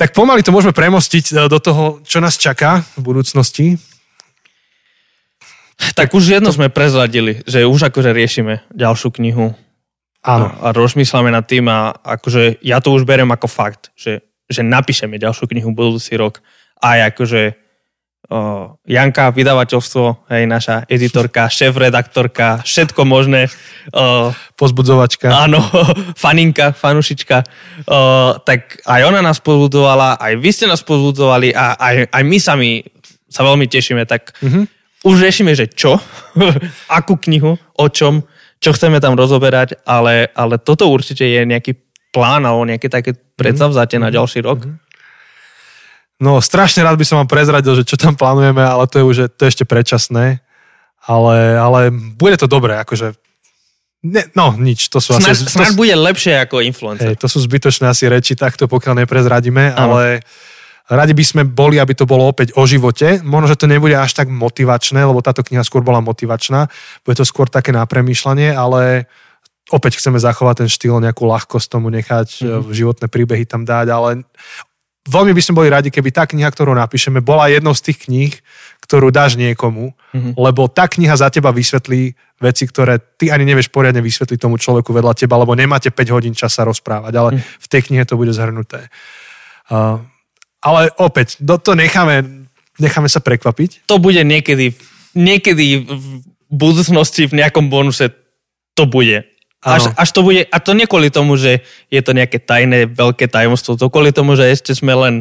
Tak 0.00 0.16
pomaly 0.16 0.40
to 0.40 0.52
môžeme 0.52 0.72
premostiť 0.72 1.24
e, 1.28 1.34
do 1.52 1.60
toho, 1.60 2.00
čo 2.08 2.24
nás 2.24 2.40
čaká 2.40 2.80
v 2.96 3.00
budúcnosti. 3.04 3.76
Tak 5.92 6.12
už 6.16 6.40
jedno 6.40 6.48
sme 6.52 6.72
prezradili, 6.72 7.44
že 7.44 7.68
už 7.68 7.92
akože 7.92 8.12
riešime 8.12 8.64
ďalšiu 8.72 9.12
knihu. 9.20 9.52
Áno. 10.24 10.46
A, 10.60 10.72
a 10.72 10.76
rozmýšľame 10.76 11.32
nad 11.32 11.44
tým 11.44 11.68
a 11.68 11.92
akože 11.92 12.64
ja 12.64 12.80
to 12.80 12.92
už 12.92 13.08
beriem 13.08 13.28
ako 13.32 13.48
fakt, 13.48 13.92
že 13.96 14.24
že 14.50 14.66
napíšeme 14.66 15.16
ďalšiu 15.16 15.46
knihu 15.46 15.70
budúci 15.70 16.18
rok. 16.18 16.42
Aj 16.82 16.98
akože 17.14 17.54
o, 18.30 18.38
Janka, 18.84 19.30
vydavateľstvo, 19.30 20.28
hej, 20.28 20.44
naša 20.50 20.84
editorka, 20.90 21.46
šéf-redaktorka, 21.46 22.66
všetko 22.66 23.06
možné. 23.06 23.46
O, 23.94 24.34
Pozbudzovačka. 24.58 25.30
Áno, 25.30 25.62
faninka, 26.22 26.74
fanušička. 26.74 27.36
O, 27.86 27.98
tak 28.42 28.82
aj 28.84 29.00
ona 29.06 29.22
nás 29.22 29.38
pozbudzovala, 29.38 30.18
aj 30.18 30.34
vy 30.36 30.50
ste 30.50 30.66
nás 30.66 30.82
pozbudzovali 30.82 31.54
a 31.54 31.78
aj, 31.78 31.94
aj 32.10 32.22
my 32.26 32.38
sami 32.42 32.70
sa 33.30 33.46
veľmi 33.46 33.70
tešíme. 33.70 34.02
Tak 34.04 34.42
mm-hmm. 34.42 34.64
už 35.06 35.16
riešime, 35.22 35.54
že 35.54 35.70
čo, 35.70 35.96
akú 36.98 37.14
knihu, 37.22 37.54
o 37.56 37.86
čom, 37.88 38.26
čo 38.60 38.74
chceme 38.76 39.00
tam 39.00 39.16
rozoberať, 39.16 39.80
ale, 39.88 40.28
ale 40.36 40.60
toto 40.60 40.90
určite 40.90 41.24
je 41.24 41.46
nejaký 41.46 41.89
plán 42.10 42.42
alebo 42.42 42.66
nejaké 42.66 42.90
také 42.90 43.14
predsavzatie 43.14 43.98
mm-hmm. 43.98 44.04
na 44.04 44.10
mhm. 44.10 44.16
ďalší 44.18 44.40
rok? 44.42 44.58
Mm-hmm. 44.66 44.88
No, 46.20 46.36
strašne 46.44 46.84
rád 46.84 47.00
by 47.00 47.06
som 47.08 47.16
vám 47.24 47.32
prezradil, 47.32 47.72
že 47.72 47.88
čo 47.88 47.96
tam 47.96 48.12
plánujeme, 48.12 48.60
ale 48.60 48.84
to 48.84 49.00
je 49.00 49.04
už 49.08 49.16
to 49.32 49.48
je 49.48 49.50
ešte 49.56 49.64
predčasné. 49.64 50.44
Ale, 51.00 51.56
ale 51.56 51.88
bude 51.90 52.36
to 52.36 52.44
dobré, 52.44 52.76
akože 52.76 53.16
ne, 54.04 54.28
no, 54.36 54.52
nič, 54.52 54.92
to 54.92 55.00
sú 55.00 55.16
snad, 55.16 55.32
asi... 55.32 55.48
Snad 55.48 55.72
bude 55.72 55.96
lepšie 55.96 56.44
ako 56.44 56.60
influencer. 56.60 57.16
Hej, 57.16 57.24
to 57.24 57.24
sú 57.24 57.40
zbytočné 57.40 57.88
asi 57.88 58.04
reči, 58.04 58.36
takto 58.36 58.68
pokiaľ 58.68 59.08
neprezradíme, 59.08 59.72
ano. 59.72 59.80
ale 59.80 60.20
radi 60.92 61.16
by 61.16 61.24
sme 61.24 61.42
boli, 61.48 61.80
aby 61.80 61.96
to 61.96 62.04
bolo 62.04 62.28
opäť 62.28 62.52
o 62.52 62.68
živote. 62.68 63.24
Možno, 63.24 63.48
že 63.48 63.56
to 63.56 63.64
nebude 63.64 63.96
až 63.96 64.12
tak 64.12 64.28
motivačné, 64.28 65.00
lebo 65.00 65.24
táto 65.24 65.40
kniha 65.40 65.64
skôr 65.64 65.80
bola 65.80 66.04
motivačná. 66.04 66.68
Bude 67.00 67.16
to 67.16 67.24
skôr 67.24 67.48
také 67.48 67.72
na 67.72 67.88
premýšľanie, 67.88 68.52
ale 68.52 69.08
opäť 69.70 70.02
chceme 70.02 70.18
zachovať 70.18 70.66
ten 70.66 70.68
štýl, 70.70 70.98
nejakú 70.98 71.24
ľahkosť 71.24 71.66
tomu 71.70 71.88
nechať, 71.94 72.42
mm-hmm. 72.42 72.70
životné 72.74 73.06
príbehy 73.06 73.46
tam 73.46 73.62
dať, 73.62 73.86
ale 73.90 74.26
veľmi 75.06 75.32
by 75.32 75.42
sme 75.42 75.58
boli 75.62 75.68
radi, 75.70 75.88
keby 75.88 76.10
tá 76.12 76.26
kniha, 76.26 76.50
ktorú 76.50 76.74
napíšeme, 76.76 77.24
bola 77.24 77.48
jednou 77.48 77.72
z 77.72 77.90
tých 77.90 78.10
kníh, 78.10 78.32
ktorú 78.84 79.14
dáš 79.14 79.38
niekomu, 79.38 79.94
mm-hmm. 79.94 80.34
lebo 80.34 80.66
tá 80.66 80.90
kniha 80.90 81.14
za 81.14 81.30
teba 81.30 81.54
vysvetlí 81.54 82.18
veci, 82.42 82.64
ktoré 82.66 82.98
ty 83.16 83.30
ani 83.30 83.46
nevieš 83.46 83.70
poriadne 83.70 84.02
vysvetliť 84.02 84.38
tomu 84.40 84.58
človeku 84.58 84.90
vedľa 84.90 85.14
teba, 85.14 85.38
lebo 85.38 85.54
nemáte 85.54 85.94
5 85.94 86.14
hodín 86.14 86.34
čas 86.34 86.56
sa 86.56 86.66
rozprávať, 86.66 87.12
ale 87.14 87.30
mm. 87.36 87.40
v 87.40 87.66
tej 87.68 87.80
knihe 87.86 88.04
to 88.08 88.16
bude 88.16 88.32
zhrnuté. 88.32 88.88
Uh, 89.68 90.00
ale 90.64 90.90
opäť, 90.96 91.36
do, 91.38 91.60
to 91.60 91.76
necháme, 91.76 92.48
necháme 92.80 93.08
sa 93.12 93.20
prekvapiť. 93.20 93.86
To 93.86 94.00
bude 94.00 94.20
niekedy, 94.24 94.72
niekedy 95.14 95.84
v 95.84 96.06
budúcnosti 96.50 97.30
v 97.30 97.44
nejakom 97.44 97.70
bonuse 97.70 98.10
to 98.74 98.84
bude. 98.88 99.24
Až, 99.60 99.92
až 99.92 100.08
to 100.16 100.24
bude, 100.24 100.48
a 100.48 100.56
to 100.56 100.72
nie 100.72 100.88
kvôli 100.88 101.12
tomu, 101.12 101.36
že 101.36 101.60
je 101.92 102.00
to 102.00 102.16
nejaké 102.16 102.40
tajné, 102.40 102.88
veľké 102.88 103.28
tajomstvo, 103.28 103.76
to 103.76 103.92
kvôli 103.92 104.08
tomu, 104.08 104.32
že 104.32 104.48
ešte 104.48 104.72
sme 104.72 104.96
len 104.96 105.14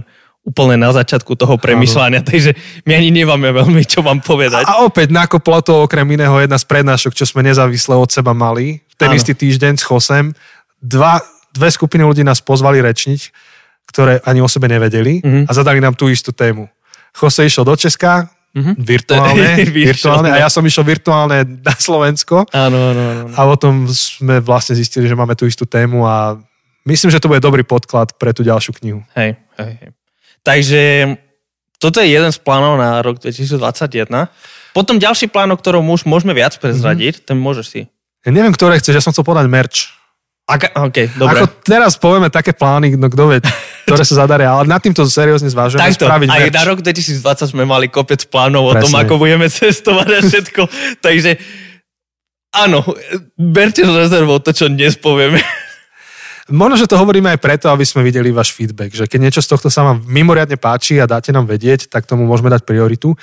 úplne 0.47 0.79
na 0.79 0.95
začiatku 0.95 1.35
toho 1.35 1.59
premyšľania, 1.59 2.23
takže 2.23 2.55
my 2.87 2.95
ani 2.95 3.11
nemáme 3.11 3.51
veľmi 3.51 3.83
čo 3.83 3.99
vám 3.99 4.23
povedať. 4.23 4.63
A, 4.63 4.79
a 4.79 4.87
opäť 4.87 5.11
nakoplo 5.11 5.59
to 5.59 5.83
okrem 5.83 6.07
iného 6.15 6.31
jedna 6.39 6.55
z 6.55 6.65
prednášok, 6.65 7.11
čo 7.11 7.27
sme 7.27 7.43
nezávisle 7.43 7.99
od 7.99 8.07
seba 8.07 8.31
mali. 8.31 8.79
Ten 8.95 9.11
Áno. 9.11 9.19
istý 9.19 9.35
týždeň 9.35 9.75
s 9.75 9.83
Chosem. 9.83 10.31
Dva, 10.79 11.19
dve 11.51 11.67
skupiny 11.67 12.07
ľudí 12.07 12.23
nás 12.23 12.39
pozvali 12.39 12.79
rečniť, 12.79 13.35
ktoré 13.91 14.23
ani 14.23 14.39
o 14.39 14.47
sebe 14.47 14.71
nevedeli 14.71 15.19
mm-hmm. 15.19 15.43
a 15.47 15.51
zadali 15.51 15.83
nám 15.83 15.99
tú 15.99 16.07
istú 16.07 16.31
tému. 16.31 16.71
Jose 17.11 17.43
išiel 17.43 17.67
do 17.67 17.75
Česka, 17.75 18.31
Mm-hmm. 18.49 18.75
Virtuálne, 18.97 19.49
virtuálne. 19.69 20.29
A 20.33 20.41
ja 20.41 20.49
som 20.49 20.65
išiel 20.65 20.81
virtuálne 20.81 21.45
na 21.45 21.75
Slovensko. 21.77 22.49
Áno, 22.49 22.77
áno, 22.93 23.01
áno. 23.01 23.23
A 23.37 23.41
potom 23.45 23.85
sme 23.89 24.41
vlastne 24.41 24.73
zistili, 24.73 25.05
že 25.05 25.13
máme 25.13 25.37
tú 25.37 25.45
istú 25.45 25.69
tému 25.69 26.01
a 26.05 26.33
myslím, 26.89 27.13
že 27.13 27.21
to 27.21 27.29
bude 27.29 27.45
dobrý 27.45 27.61
podklad 27.61 28.17
pre 28.17 28.33
tú 28.33 28.41
ďalšiu 28.41 28.73
knihu. 28.81 29.05
Hej, 29.13 29.37
hej, 29.61 29.71
hej. 29.85 29.89
Takže 30.41 30.81
toto 31.77 32.01
je 32.01 32.09
jeden 32.09 32.31
z 32.33 32.39
plánov 32.41 32.81
na 32.81 33.05
rok 33.05 33.21
2021. 33.21 34.09
Potom 34.73 34.97
ďalší 34.97 35.29
plán, 35.29 35.53
o 35.53 35.57
ktorom 35.57 35.85
už 35.93 36.09
môžeme 36.09 36.33
viac 36.33 36.57
prezradiť, 36.57 37.21
mm-hmm. 37.21 37.27
ten 37.29 37.37
môžeš 37.37 37.65
si. 37.69 37.81
Ja 38.25 38.31
neviem, 38.33 38.51
ktoré 38.51 38.81
chceš, 38.81 38.99
ja 38.99 39.03
som 39.05 39.13
chcel 39.13 39.23
podať 39.23 39.45
merch. 39.45 39.98
Aka, 40.49 40.89
OK, 40.89 41.13
dobre. 41.13 41.45
Ako 41.45 41.45
teraz 41.61 41.93
povieme 41.93 42.33
také 42.33 42.57
plány, 42.57 42.97
no 42.97 43.05
kto 43.05 43.29
vie, 43.29 43.37
ktoré 43.85 44.01
sa 44.01 44.25
zadaria, 44.25 44.49
ale 44.49 44.65
nad 44.65 44.81
týmto 44.81 45.05
seriózne 45.05 45.45
zvážujeme 45.45 45.93
Takto, 45.93 46.09
spraviť 46.09 46.25
aj 46.25 46.49
na 46.49 46.63
rok 46.65 46.81
2020 46.81 47.53
sme 47.53 47.69
mali 47.69 47.85
kopec 47.85 48.25
plánov 48.33 48.73
Presne. 48.73 48.81
o 48.81 48.83
tom, 48.89 48.93
ako 48.97 49.13
budeme 49.21 49.45
cestovať 49.45 50.09
a 50.09 50.19
všetko. 50.25 50.61
Takže 51.05 51.37
áno, 52.49 52.81
berte 53.37 53.85
z 53.85 53.93
rezervou 53.93 54.41
to, 54.41 54.49
čo 54.49 54.73
dnes 54.73 54.97
povieme. 54.97 55.37
Možno, 56.49 56.81
že 56.81 56.89
to 56.89 56.97
hovoríme 56.97 57.29
aj 57.29 57.45
preto, 57.45 57.69
aby 57.69 57.85
sme 57.85 58.01
videli 58.01 58.33
váš 58.33 58.49
feedback, 58.49 58.89
že 58.89 59.05
keď 59.05 59.29
niečo 59.29 59.45
z 59.45 59.53
tohto 59.53 59.69
sa 59.69 59.85
vám 59.85 60.01
mimoriadne 60.09 60.57
páči 60.57 60.97
a 60.97 61.05
dáte 61.05 61.29
nám 61.29 61.45
vedieť, 61.45 61.93
tak 61.93 62.09
tomu 62.09 62.25
môžeme 62.25 62.49
dať 62.49 62.65
prioritu. 62.65 63.13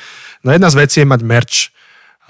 No 0.46 0.54
jedna 0.54 0.70
z 0.70 0.78
vecí 0.78 1.02
je 1.02 1.10
mať 1.10 1.26
merch. 1.26 1.74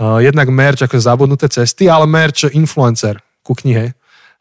Uh, 0.00 0.24
jednak 0.24 0.48
merch 0.48 0.80
ako 0.80 0.96
zabudnuté 0.96 1.52
cesty, 1.52 1.84
ale 1.84 2.08
merch 2.08 2.48
influencer 2.48 3.20
ku 3.44 3.52
knihe 3.52 3.92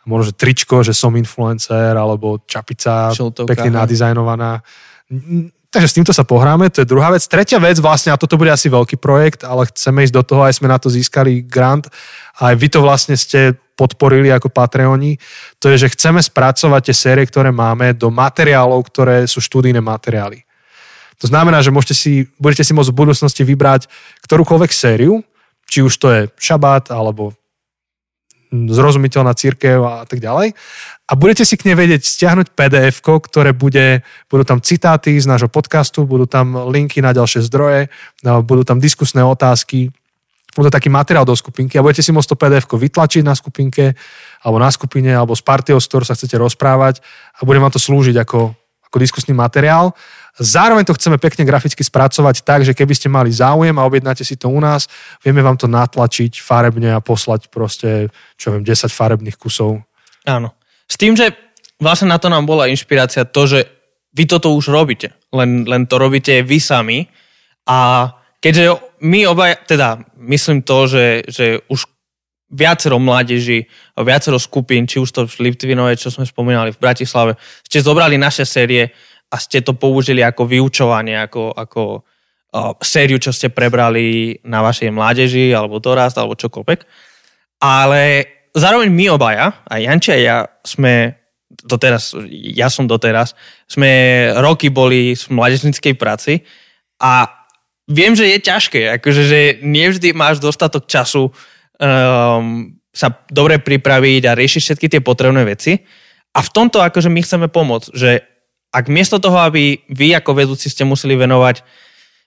možno, 0.05 0.31
že 0.31 0.37
tričko, 0.37 0.85
že 0.85 0.93
som 0.93 1.13
influencer, 1.17 1.97
alebo 1.97 2.41
čapica 2.45 3.11
Šiltovka, 3.11 3.49
pekne 3.49 3.73
nadizajnovaná. 3.73 4.61
Takže 5.69 5.87
s 5.91 5.95
týmto 5.97 6.15
sa 6.15 6.23
pohráme, 6.23 6.71
to 6.71 6.81
je 6.81 6.87
druhá 6.87 7.11
vec. 7.11 7.25
Tretia 7.27 7.59
vec 7.59 7.75
vlastne, 7.83 8.15
a 8.15 8.21
toto 8.21 8.39
bude 8.39 8.47
asi 8.47 8.71
veľký 8.71 8.95
projekt, 8.95 9.43
ale 9.43 9.67
chceme 9.67 10.07
ísť 10.07 10.15
do 10.15 10.23
toho, 10.23 10.41
aj 10.47 10.63
sme 10.63 10.71
na 10.71 10.79
to 10.79 10.87
získali 10.87 11.43
grant, 11.43 11.91
a 12.39 12.53
aj 12.53 12.55
vy 12.55 12.67
to 12.71 12.79
vlastne 12.79 13.19
ste 13.19 13.59
podporili 13.75 14.31
ako 14.31 14.47
Patreoni, 14.47 15.19
to 15.59 15.67
je, 15.67 15.83
že 15.83 15.91
chceme 15.91 16.23
spracovať 16.23 16.81
tie 16.89 16.95
série, 16.95 17.27
ktoré 17.27 17.51
máme 17.51 17.91
do 17.91 18.07
materiálov, 18.07 18.87
ktoré 18.87 19.27
sú 19.27 19.43
študijné 19.43 19.83
materiály. 19.83 20.47
To 21.19 21.27
znamená, 21.27 21.59
že 21.59 21.75
môžete 21.75 21.95
si, 21.95 22.13
budete 22.39 22.63
si 22.63 22.71
môcť 22.71 22.91
v 22.91 22.99
budúcnosti 23.03 23.43
vybrať 23.43 23.91
ktorúkoľvek 24.23 24.71
sériu, 24.71 25.23
či 25.67 25.83
už 25.83 25.93
to 25.99 26.07
je 26.11 26.21
šabát, 26.39 26.87
alebo 26.87 27.35
zrozumiteľná 28.71 29.35
církev 29.35 29.79
a 29.83 30.03
tak 30.07 30.23
ďalej. 30.23 30.55
A 31.05 31.13
budete 31.13 31.45
si 31.45 31.53
k 31.59 31.69
nej 31.69 31.77
vedieť 31.77 32.01
stiahnuť 32.01 32.57
pdf 32.57 32.97
ktoré 33.03 33.53
bude, 33.53 34.01
budú 34.31 34.43
tam 34.47 34.63
citáty 34.63 35.13
z 35.19 35.29
nášho 35.29 35.51
podcastu, 35.51 36.07
budú 36.07 36.25
tam 36.25 36.57
linky 36.71 37.03
na 37.03 37.13
ďalšie 37.13 37.45
zdroje, 37.45 37.93
budú 38.23 38.65
tam 38.65 38.81
diskusné 38.81 39.21
otázky, 39.21 39.93
bude 40.55 40.71
taký 40.71 40.87
materiál 40.87 41.27
do 41.27 41.35
skupinky 41.35 41.75
a 41.75 41.83
budete 41.83 42.01
si 42.01 42.15
môcť 42.15 42.31
to 42.31 42.39
pdf 42.39 42.65
vytlačiť 42.65 43.21
na 43.27 43.35
skupinke 43.35 43.93
alebo 44.41 44.57
na 44.57 44.71
skupine 44.71 45.11
alebo 45.11 45.35
z 45.35 45.43
partiou, 45.43 45.77
s 45.77 45.85
ktorou 45.91 46.07
sa 46.07 46.15
chcete 46.15 46.39
rozprávať 46.39 47.03
a 47.37 47.43
bude 47.43 47.59
vám 47.59 47.75
to 47.75 47.77
slúžiť 47.77 48.15
ako, 48.23 48.55
ako 48.87 48.97
diskusný 48.97 49.35
materiál 49.35 49.91
Zároveň 50.35 50.83
to 50.83 50.97
chceme 50.99 51.15
pekne 51.15 51.47
graficky 51.47 51.79
spracovať 51.79 52.43
tak, 52.43 52.67
že 52.67 52.75
keby 52.75 52.91
ste 52.91 53.07
mali 53.07 53.31
záujem 53.31 53.71
a 53.79 53.87
objednáte 53.87 54.27
si 54.27 54.35
to 54.35 54.51
u 54.51 54.59
nás, 54.59 54.91
vieme 55.23 55.39
vám 55.39 55.55
to 55.55 55.71
natlačiť 55.71 56.43
farebne 56.43 56.91
a 56.91 56.99
poslať 56.99 57.47
proste, 57.47 58.11
čo 58.35 58.51
viem, 58.51 58.67
10 58.67 58.91
farebných 58.91 59.39
kusov. 59.39 59.79
Áno. 60.27 60.51
S 60.91 60.99
tým, 60.99 61.15
že 61.15 61.31
vlastne 61.79 62.11
na 62.11 62.19
to 62.19 62.27
nám 62.27 62.43
bola 62.43 62.67
inšpirácia 62.67 63.23
to, 63.23 63.47
že 63.47 63.59
vy 64.11 64.27
toto 64.27 64.51
už 64.51 64.71
robíte, 64.71 65.15
len, 65.31 65.63
len 65.63 65.87
to 65.87 65.95
robíte 65.95 66.43
vy 66.43 66.59
sami 66.59 67.07
a 67.67 68.11
keďže 68.43 68.75
my 69.07 69.27
obaj, 69.31 69.67
teda 69.67 70.03
myslím 70.19 70.63
to, 70.63 70.87
že, 70.87 71.05
že 71.27 71.45
už 71.67 71.87
viacero 72.51 73.01
mládeží, 73.01 73.67
viacero 73.97 74.39
skupín, 74.39 74.87
či 74.87 75.01
už 75.01 75.09
to 75.11 75.21
v 75.27 75.51
Litvinove, 75.51 75.97
čo 75.97 76.13
sme 76.13 76.23
spomínali 76.23 76.71
v 76.71 76.79
Bratislave, 76.79 77.35
ste 77.65 77.83
zobrali 77.83 78.15
naše 78.15 78.45
série 78.45 78.93
a 79.35 79.37
ste 79.37 79.59
to 79.59 79.75
použili 79.75 80.23
ako 80.23 80.47
vyučovanie, 80.47 81.19
ako, 81.19 81.51
ako 81.51 82.07
sériu, 82.79 83.19
čo 83.19 83.35
ste 83.35 83.51
prebrali 83.51 84.39
na 84.47 84.63
vašej 84.63 84.87
mládeži, 84.87 85.51
alebo 85.51 85.83
dorast, 85.83 86.15
alebo 86.15 86.39
čokoľvek. 86.39 86.79
Ale 87.59 88.01
zároveň 88.55 88.87
my 88.87 89.05
obaja, 89.11 89.59
aj 89.67 89.81
Janči 89.83 90.09
a 90.15 90.19
ja, 90.19 90.37
sme 90.63 91.19
doteraz, 91.51 92.15
ja 92.31 92.71
som 92.71 92.87
doteraz, 92.87 93.35
sme 93.67 94.31
roky 94.39 94.71
boli 94.71 95.19
v 95.19 95.25
mládežnickej 95.35 95.99
práci 95.99 96.47
a 97.03 97.27
viem, 97.91 98.15
že 98.15 98.31
je 98.31 98.39
ťažké, 98.39 98.81
akože, 98.99 99.23
že 99.27 99.39
nevždy 99.59 100.15
máš 100.15 100.39
dostatok 100.39 100.87
času 100.87 101.27
um, 101.27 102.71
sa 102.95 103.11
dobre 103.27 103.59
pripraviť 103.59 104.21
a 104.31 104.37
riešiť 104.39 104.61
všetky 104.63 104.87
tie 104.87 105.01
potrebné 105.03 105.43
veci. 105.43 105.75
A 106.35 106.39
v 106.39 106.49
tomto 106.51 106.79
akože 106.79 107.11
my 107.11 107.19
chceme 107.23 107.47
pomôcť, 107.51 107.89
že 107.91 108.34
ak 108.75 108.91
miesto 108.91 109.23
toho, 109.23 109.39
aby 109.39 109.79
vy 109.87 110.11
ako 110.19 110.35
vedúci 110.35 110.67
ste 110.67 110.83
museli 110.83 111.15
venovať 111.15 111.63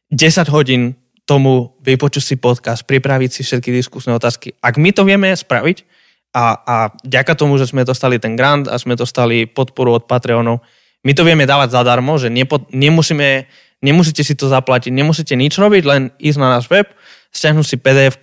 10 0.08 0.48
hodín 0.48 0.96
tomu 1.28 1.76
vypočuť 1.84 2.24
si 2.24 2.34
podcast, 2.40 2.88
pripraviť 2.88 3.30
si 3.36 3.40
všetky 3.44 3.68
diskusné 3.68 4.16
otázky, 4.16 4.56
ak 4.64 4.80
my 4.80 4.96
to 4.96 5.04
vieme 5.04 5.28
spraviť 5.28 5.84
a, 6.32 6.44
a 6.56 6.76
ďaká 7.04 7.36
tomu, 7.36 7.60
že 7.60 7.68
sme 7.68 7.84
dostali 7.84 8.16
ten 8.16 8.32
grant 8.32 8.64
a 8.64 8.80
sme 8.80 8.96
dostali 8.96 9.44
podporu 9.44 10.00
od 10.00 10.08
Patreonov, 10.08 10.64
my 11.04 11.12
to 11.12 11.28
vieme 11.28 11.44
dávať 11.44 11.76
zadarmo, 11.76 12.16
že 12.16 12.32
nepo, 12.32 12.64
nemusíme, 12.72 13.44
nemusíte 13.84 14.24
si 14.24 14.32
to 14.32 14.48
zaplatiť, 14.48 14.88
nemusíte 14.88 15.36
nič 15.36 15.60
robiť, 15.60 15.84
len 15.84 16.02
ísť 16.16 16.38
na 16.40 16.56
náš 16.56 16.72
web, 16.72 16.88
stiahnuť 17.28 17.66
si 17.68 17.76
pdf 17.76 18.16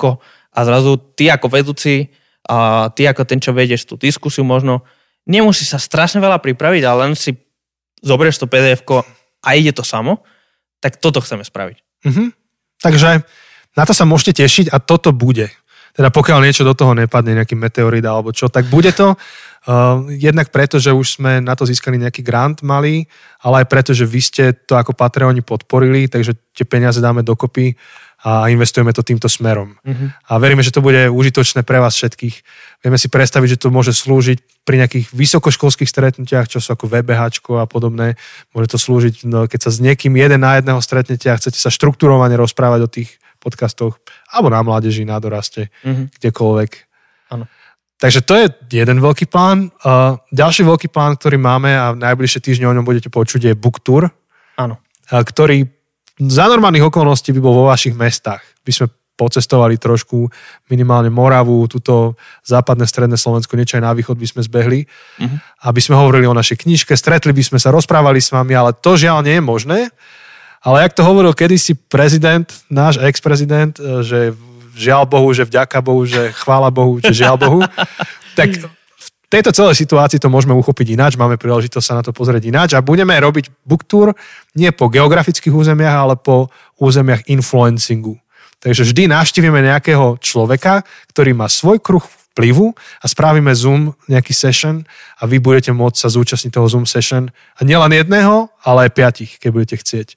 a 0.50 0.60
zrazu 0.66 0.98
ty 1.14 1.30
ako 1.30 1.46
vedúci 1.54 2.10
a 2.50 2.90
ty 2.90 3.06
ako 3.06 3.22
ten, 3.22 3.38
čo 3.38 3.54
vedieš 3.54 3.86
tú 3.86 4.02
diskusiu 4.02 4.42
možno, 4.42 4.82
nemusí 5.30 5.62
sa 5.62 5.78
strašne 5.78 6.18
veľa 6.26 6.42
pripraviť, 6.42 6.82
ale 6.90 6.98
len 7.06 7.14
si 7.14 7.45
zoberieš 8.06 8.38
to 8.38 8.46
pdf 8.46 8.86
a 9.42 9.50
ide 9.58 9.74
to 9.74 9.82
samo, 9.82 10.22
tak 10.78 11.02
toto 11.02 11.20
chceme 11.26 11.42
spraviť. 11.42 11.78
Mm-hmm. 12.06 12.28
Takže 12.86 13.26
na 13.76 13.84
to 13.84 13.94
sa 13.98 14.06
môžete 14.06 14.46
tešiť 14.46 14.70
a 14.70 14.78
toto 14.78 15.10
bude. 15.10 15.50
Teda 15.96 16.12
pokiaľ 16.12 16.44
niečo 16.44 16.68
do 16.68 16.76
toho 16.76 16.92
nepadne, 16.92 17.40
nejaký 17.40 17.56
meteorit 17.56 18.04
alebo 18.04 18.36
čo, 18.36 18.52
tak 18.52 18.68
bude 18.68 18.92
to. 18.92 19.16
Uh, 19.66 20.06
jednak 20.28 20.52
preto, 20.52 20.78
že 20.78 20.94
už 20.94 21.18
sme 21.18 21.40
na 21.42 21.58
to 21.58 21.66
získali 21.66 21.98
nejaký 21.98 22.22
grant 22.22 22.62
malý, 22.62 23.10
ale 23.42 23.64
aj 23.64 23.68
preto, 23.72 23.92
že 23.96 24.06
vy 24.06 24.22
ste 24.22 24.44
to 24.54 24.78
ako 24.78 24.94
Patreoni 24.94 25.42
podporili, 25.42 26.12
takže 26.12 26.36
tie 26.54 26.68
peniaze 26.68 27.00
dáme 27.00 27.24
dokopy 27.24 27.74
a 28.26 28.50
investujeme 28.50 28.90
to 28.90 29.06
týmto 29.06 29.30
smerom. 29.30 29.78
Uh-huh. 29.86 30.10
A 30.26 30.42
veríme, 30.42 30.66
že 30.66 30.74
to 30.74 30.82
bude 30.82 31.14
užitočné 31.14 31.62
pre 31.62 31.78
vás 31.78 31.94
všetkých. 31.94 32.36
Vieme 32.82 32.98
si 32.98 33.06
predstaviť, 33.06 33.54
že 33.54 33.62
to 33.62 33.70
môže 33.70 33.94
slúžiť 33.94 34.66
pri 34.66 34.82
nejakých 34.82 35.14
vysokoškolských 35.14 35.86
stretnutiach, 35.86 36.50
čo 36.50 36.58
sú 36.58 36.74
ako 36.74 36.90
VBH 36.90 37.22
a 37.62 37.70
podobné. 37.70 38.18
Môže 38.58 38.74
to 38.74 38.78
slúžiť, 38.82 39.30
no, 39.30 39.46
keď 39.46 39.70
sa 39.70 39.72
s 39.72 39.78
niekým 39.78 40.18
jeden 40.18 40.42
na 40.42 40.58
jedného 40.58 40.82
stretnete 40.82 41.30
a 41.30 41.38
chcete 41.38 41.62
sa 41.62 41.70
štruktúrovane 41.70 42.34
rozprávať 42.34 42.80
o 42.82 42.90
tých 42.90 43.14
podcastoch, 43.38 44.02
alebo 44.34 44.50
na 44.50 44.66
mládeži, 44.66 45.06
na 45.06 45.22
doraste, 45.22 45.70
uh-huh. 45.86 46.10
kdekoľvek. 46.18 46.72
Ano. 47.30 47.46
Takže 48.02 48.26
to 48.26 48.34
je 48.42 48.46
jeden 48.74 49.06
veľký 49.06 49.30
plán. 49.30 49.70
Uh, 49.86 50.18
ďalší 50.34 50.66
veľký 50.66 50.90
plán, 50.90 51.14
ktorý 51.14 51.38
máme 51.38 51.78
a 51.78 51.94
najbližšie 51.94 52.42
týždne 52.42 52.66
o 52.66 52.74
ňom 52.74 52.90
budete 52.90 53.14
počuť, 53.14 53.54
je 53.54 53.54
book 53.54 53.86
tour. 53.86 54.10
Áno. 54.58 54.82
Uh, 55.14 55.22
ktorý 55.22 55.75
za 56.16 56.46
normálnych 56.48 56.88
okolností 56.88 57.36
by 57.36 57.42
bol 57.44 57.54
vo 57.54 57.66
vašich 57.68 57.96
mestách. 57.96 58.44
By 58.64 58.72
sme 58.72 58.86
pocestovali 59.16 59.80
trošku 59.80 60.28
minimálne 60.68 61.08
Moravu, 61.08 61.64
túto 61.72 62.20
západné, 62.44 62.84
stredné 62.84 63.16
Slovensko, 63.16 63.56
niečo 63.56 63.80
aj 63.80 63.84
na 63.88 63.96
východ 63.96 64.20
by 64.20 64.28
sme 64.28 64.42
zbehli, 64.44 64.84
uh-huh. 64.84 65.38
aby 65.72 65.80
sme 65.80 65.96
hovorili 65.96 66.28
o 66.28 66.36
našej 66.36 66.68
knižke, 66.68 66.92
stretli 67.00 67.32
by 67.32 67.44
sme 67.44 67.58
sa, 67.60 67.72
rozprávali 67.72 68.20
s 68.20 68.32
vami, 68.36 68.52
ale 68.52 68.76
to 68.76 69.00
žiaľ 69.00 69.24
nie 69.24 69.40
je 69.40 69.44
možné. 69.44 69.80
Ale 70.66 70.82
jak 70.84 70.98
to 70.98 71.08
hovoril 71.08 71.32
kedysi 71.32 71.78
prezident, 71.78 72.50
náš 72.68 72.98
ex-prezident, 72.98 73.78
e, 73.78 74.02
že 74.04 74.20
žiaľ 74.76 75.08
Bohu, 75.08 75.30
že 75.32 75.48
vďaka 75.48 75.78
Bohu, 75.80 76.04
že 76.04 76.34
chvála 76.36 76.74
Bohu, 76.74 77.00
že 77.00 77.16
žiaľ 77.16 77.38
Bohu, 77.38 77.62
tak 78.40 78.52
tejto 79.30 79.52
celej 79.52 79.76
situácii 79.82 80.22
to 80.22 80.30
môžeme 80.30 80.54
uchopiť 80.54 80.94
ináč, 80.94 81.18
máme 81.18 81.42
príležitosť 81.42 81.86
sa 81.86 81.98
na 81.98 82.04
to 82.06 82.14
pozrieť 82.14 82.44
ináč 82.46 82.70
a 82.78 82.86
budeme 82.86 83.18
robiť 83.18 83.66
book 83.66 83.84
tour 83.86 84.14
nie 84.54 84.70
po 84.70 84.90
geografických 84.90 85.54
územiach, 85.54 85.96
ale 86.06 86.16
po 86.16 86.54
územiach 86.78 87.26
influencingu. 87.30 88.18
Takže 88.62 88.82
vždy 88.88 89.12
navštívime 89.12 89.62
nejakého 89.62 90.18
človeka, 90.22 90.82
ktorý 91.14 91.38
má 91.38 91.46
svoj 91.46 91.78
kruh 91.82 92.02
vplyvu 92.34 92.76
a 92.76 93.06
spravíme 93.06 93.54
Zoom, 93.56 93.96
nejaký 94.12 94.36
session 94.36 94.84
a 95.22 95.24
vy 95.24 95.40
budete 95.40 95.72
môcť 95.72 95.96
sa 95.96 96.10
zúčastniť 96.12 96.52
toho 96.52 96.68
Zoom 96.68 96.86
session 96.90 97.32
a 97.32 97.62
nielen 97.64 97.96
jedného, 97.96 98.52
ale 98.66 98.90
aj 98.90 98.96
piatich, 98.98 99.32
keď 99.40 99.50
budete 99.54 99.76
chcieť. 99.80 100.08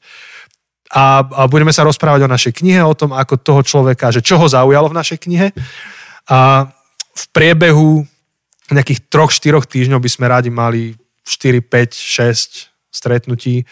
A, 0.88 1.20
a 1.20 1.42
budeme 1.46 1.70
sa 1.70 1.84
rozprávať 1.84 2.24
o 2.24 2.32
našej 2.32 2.52
knihe, 2.58 2.80
o 2.80 2.96
tom, 2.96 3.12
ako 3.12 3.36
toho 3.36 3.62
človeka, 3.62 4.08
že 4.08 4.24
čo 4.24 4.40
ho 4.40 4.48
zaujalo 4.48 4.88
v 4.88 4.98
našej 4.98 5.18
knihe. 5.20 5.52
A 6.32 6.72
v 7.12 7.24
priebehu 7.36 8.08
nejakých 8.74 9.08
troch, 9.08 9.32
štyroch 9.32 9.64
týždňov 9.64 10.00
by 10.00 10.10
sme 10.10 10.26
radi 10.28 10.50
mali 10.52 10.96
4, 11.24 11.60
5, 11.64 11.96
6 11.96 12.92
stretnutí 12.92 13.64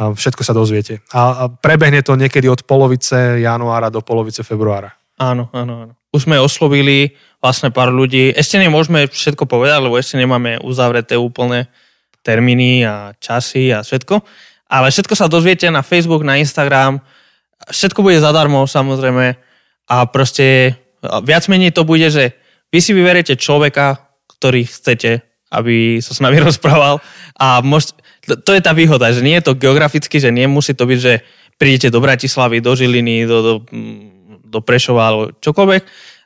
a 0.00 0.14
všetko 0.14 0.42
sa 0.46 0.56
dozviete. 0.56 1.04
A, 1.12 1.20
a 1.20 1.44
prebehne 1.50 2.00
to 2.00 2.16
niekedy 2.16 2.48
od 2.48 2.64
polovice 2.64 3.42
januára 3.42 3.92
do 3.92 4.00
polovice 4.00 4.40
februára. 4.40 4.96
Áno, 5.20 5.52
áno, 5.52 5.84
áno. 5.84 5.94
Už 6.10 6.26
sme 6.26 6.40
oslovili 6.40 7.14
vlastne 7.38 7.68
pár 7.70 7.92
ľudí. 7.92 8.32
Ešte 8.32 8.56
nemôžeme 8.56 9.06
všetko 9.06 9.44
povedať, 9.46 9.78
lebo 9.84 10.00
ešte 10.00 10.16
nemáme 10.16 10.58
uzavreté 10.64 11.14
úplne 11.20 11.68
termíny 12.24 12.82
a 12.82 13.12
časy 13.20 13.70
a 13.70 13.84
všetko. 13.84 14.24
Ale 14.70 14.90
všetko 14.90 15.14
sa 15.14 15.30
dozviete 15.30 15.68
na 15.68 15.84
Facebook, 15.84 16.24
na 16.24 16.40
Instagram. 16.40 17.04
Všetko 17.68 18.00
bude 18.00 18.18
zadarmo 18.18 18.64
samozrejme. 18.64 19.36
A 19.90 19.96
proste 20.08 20.78
viac 21.02 21.44
menej 21.50 21.76
to 21.76 21.84
bude, 21.84 22.06
že 22.08 22.34
vy 22.70 22.78
si 22.78 22.94
vyberete 22.94 23.34
človeka, 23.36 24.09
ktorý 24.40 24.64
chcete, 24.64 25.20
aby 25.52 26.00
sa 26.00 26.16
s 26.16 26.24
nami 26.24 26.40
rozprával. 26.48 27.04
A 27.36 27.60
môž, 27.60 27.92
to 28.24 28.56
je 28.56 28.64
tá 28.64 28.72
výhoda, 28.72 29.12
že 29.12 29.20
nie 29.20 29.36
je 29.36 29.52
to 29.52 29.60
geograficky, 29.60 30.16
že 30.16 30.32
nemusí 30.32 30.72
to 30.72 30.88
byť, 30.88 30.98
že 30.98 31.20
prídete 31.60 31.92
do 31.92 32.00
Bratislavy, 32.00 32.64
do 32.64 32.72
Žiliny, 32.72 33.28
do, 33.28 33.38
do, 33.44 33.54
do 34.48 34.58
Prešova 34.64 35.02
alebo 35.12 35.24
čokoľvek, 35.44 35.82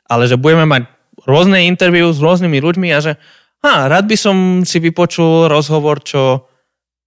ale 0.07 0.23
že 0.31 0.39
budeme 0.39 0.63
mať 0.63 0.87
rôzne 1.27 1.67
interview 1.67 2.07
s 2.07 2.23
rôznymi 2.23 2.63
ľuďmi 2.63 2.87
a 2.95 2.99
že 3.03 3.19
ha, 3.67 3.91
rád 3.91 4.07
by 4.07 4.15
som 4.15 4.35
si 4.63 4.79
vypočul 4.79 5.51
rozhovor, 5.51 5.99
čo 5.99 6.47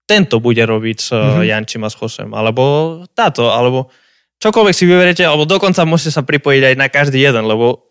tento 0.04 0.40
bude 0.44 0.61
robiť 0.61 0.98
s 0.98 1.09
mm-hmm. 1.12 1.44
Jančím 1.48 1.84
a 1.84 1.92
s 1.92 1.96
Chosem, 1.96 2.32
alebo 2.36 3.04
táto, 3.16 3.48
alebo 3.48 3.92
čokoľvek 4.40 4.74
si 4.76 4.84
vyberete, 4.84 5.24
alebo 5.24 5.44
dokonca 5.44 5.88
môžete 5.88 6.16
sa 6.16 6.22
pripojiť 6.24 6.62
aj 6.72 6.74
na 6.76 6.88
každý 6.88 7.20
jeden, 7.20 7.44
lebo 7.44 7.88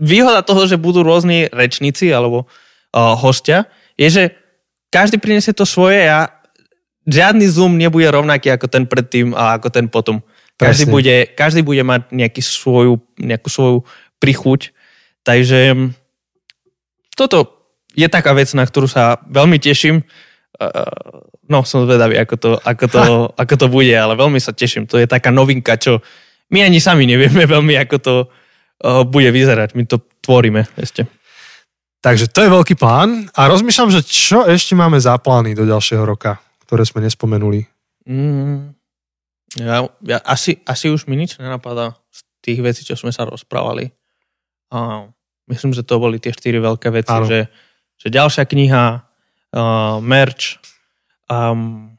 výhoda 0.00 0.40
toho, 0.40 0.64
že 0.64 0.80
budú 0.80 1.04
rôzni 1.04 1.46
rečníci 1.52 2.08
alebo 2.08 2.48
uh, 2.96 3.14
hostia, 3.20 3.68
je, 4.00 4.08
že 4.08 4.24
každý 4.88 5.20
prinesie 5.20 5.52
to 5.52 5.68
svoje 5.68 6.08
a 6.08 6.32
žiadny 7.04 7.46
Zoom 7.46 7.76
nebude 7.76 8.08
rovnaký 8.08 8.50
ako 8.50 8.66
ten 8.66 8.84
predtým 8.88 9.36
a 9.36 9.60
ako 9.60 9.68
ten 9.68 9.86
potom. 9.86 10.24
Každý 10.56 10.92
bude, 10.92 11.24
každý 11.32 11.64
bude 11.64 11.80
mať 11.80 12.12
nejaký 12.12 12.44
svoju, 12.44 13.00
nejakú 13.16 13.48
svoju 13.48 13.78
prichuť 14.20 14.76
Takže 15.22 15.60
mm, 15.76 15.88
toto 17.16 17.68
je 17.92 18.08
taká 18.08 18.32
vec, 18.32 18.48
na 18.56 18.64
ktorú 18.64 18.88
sa 18.88 19.20
veľmi 19.28 19.60
teším. 19.60 20.02
No, 21.50 21.66
som 21.66 21.84
zvedavý, 21.84 22.20
ako 22.20 22.34
to, 22.38 22.50
ako 22.62 22.84
to, 22.86 23.02
ako 23.42 23.54
to 23.56 23.66
bude, 23.68 23.92
ale 23.92 24.16
veľmi 24.16 24.40
sa 24.40 24.56
teším. 24.56 24.88
To 24.88 24.96
je 25.00 25.10
taká 25.10 25.28
novinka, 25.32 25.76
čo 25.76 26.00
my 26.50 26.64
ani 26.64 26.80
sami 26.80 27.04
nevieme 27.04 27.44
veľmi, 27.54 27.76
ako 27.76 27.96
to 28.00 28.14
bude 28.82 29.30
vyzerať. 29.30 29.76
My 29.76 29.84
to 29.84 30.00
tvoríme 30.24 30.64
ešte. 30.80 31.04
Takže 32.00 32.32
to 32.32 32.40
je 32.40 32.50
veľký 32.50 32.74
plán 32.80 33.28
a 33.36 33.44
rozmýšľam, 33.44 33.92
že 33.92 34.00
čo 34.00 34.48
ešte 34.48 34.72
máme 34.72 34.96
za 34.96 35.20
plány 35.20 35.52
do 35.52 35.68
ďalšieho 35.68 36.00
roka, 36.00 36.40
ktoré 36.64 36.88
sme 36.88 37.04
nespomenuli. 37.04 37.68
Mm, 38.08 38.72
ja, 39.60 39.84
ja, 39.84 40.18
asi, 40.24 40.64
asi 40.64 40.88
už 40.88 41.04
mi 41.04 41.20
nič 41.20 41.36
nenapadá 41.36 42.00
z 42.08 42.20
tých 42.40 42.64
vecí, 42.64 42.88
čo 42.88 42.96
sme 42.96 43.12
sa 43.12 43.28
rozprávali. 43.28 43.92
Uh, 44.72 45.12
myslím, 45.52 45.76
že 45.76 45.84
to 45.84 46.00
boli 46.00 46.16
tie 46.16 46.32
štyri 46.32 46.56
veľké 46.56 46.88
veci, 46.88 47.12
že, 47.28 47.52
že 48.00 48.08
ďalšia 48.08 48.48
kniha, 48.48 48.84
uh, 48.96 50.00
merch, 50.00 50.56
um, 51.28 51.92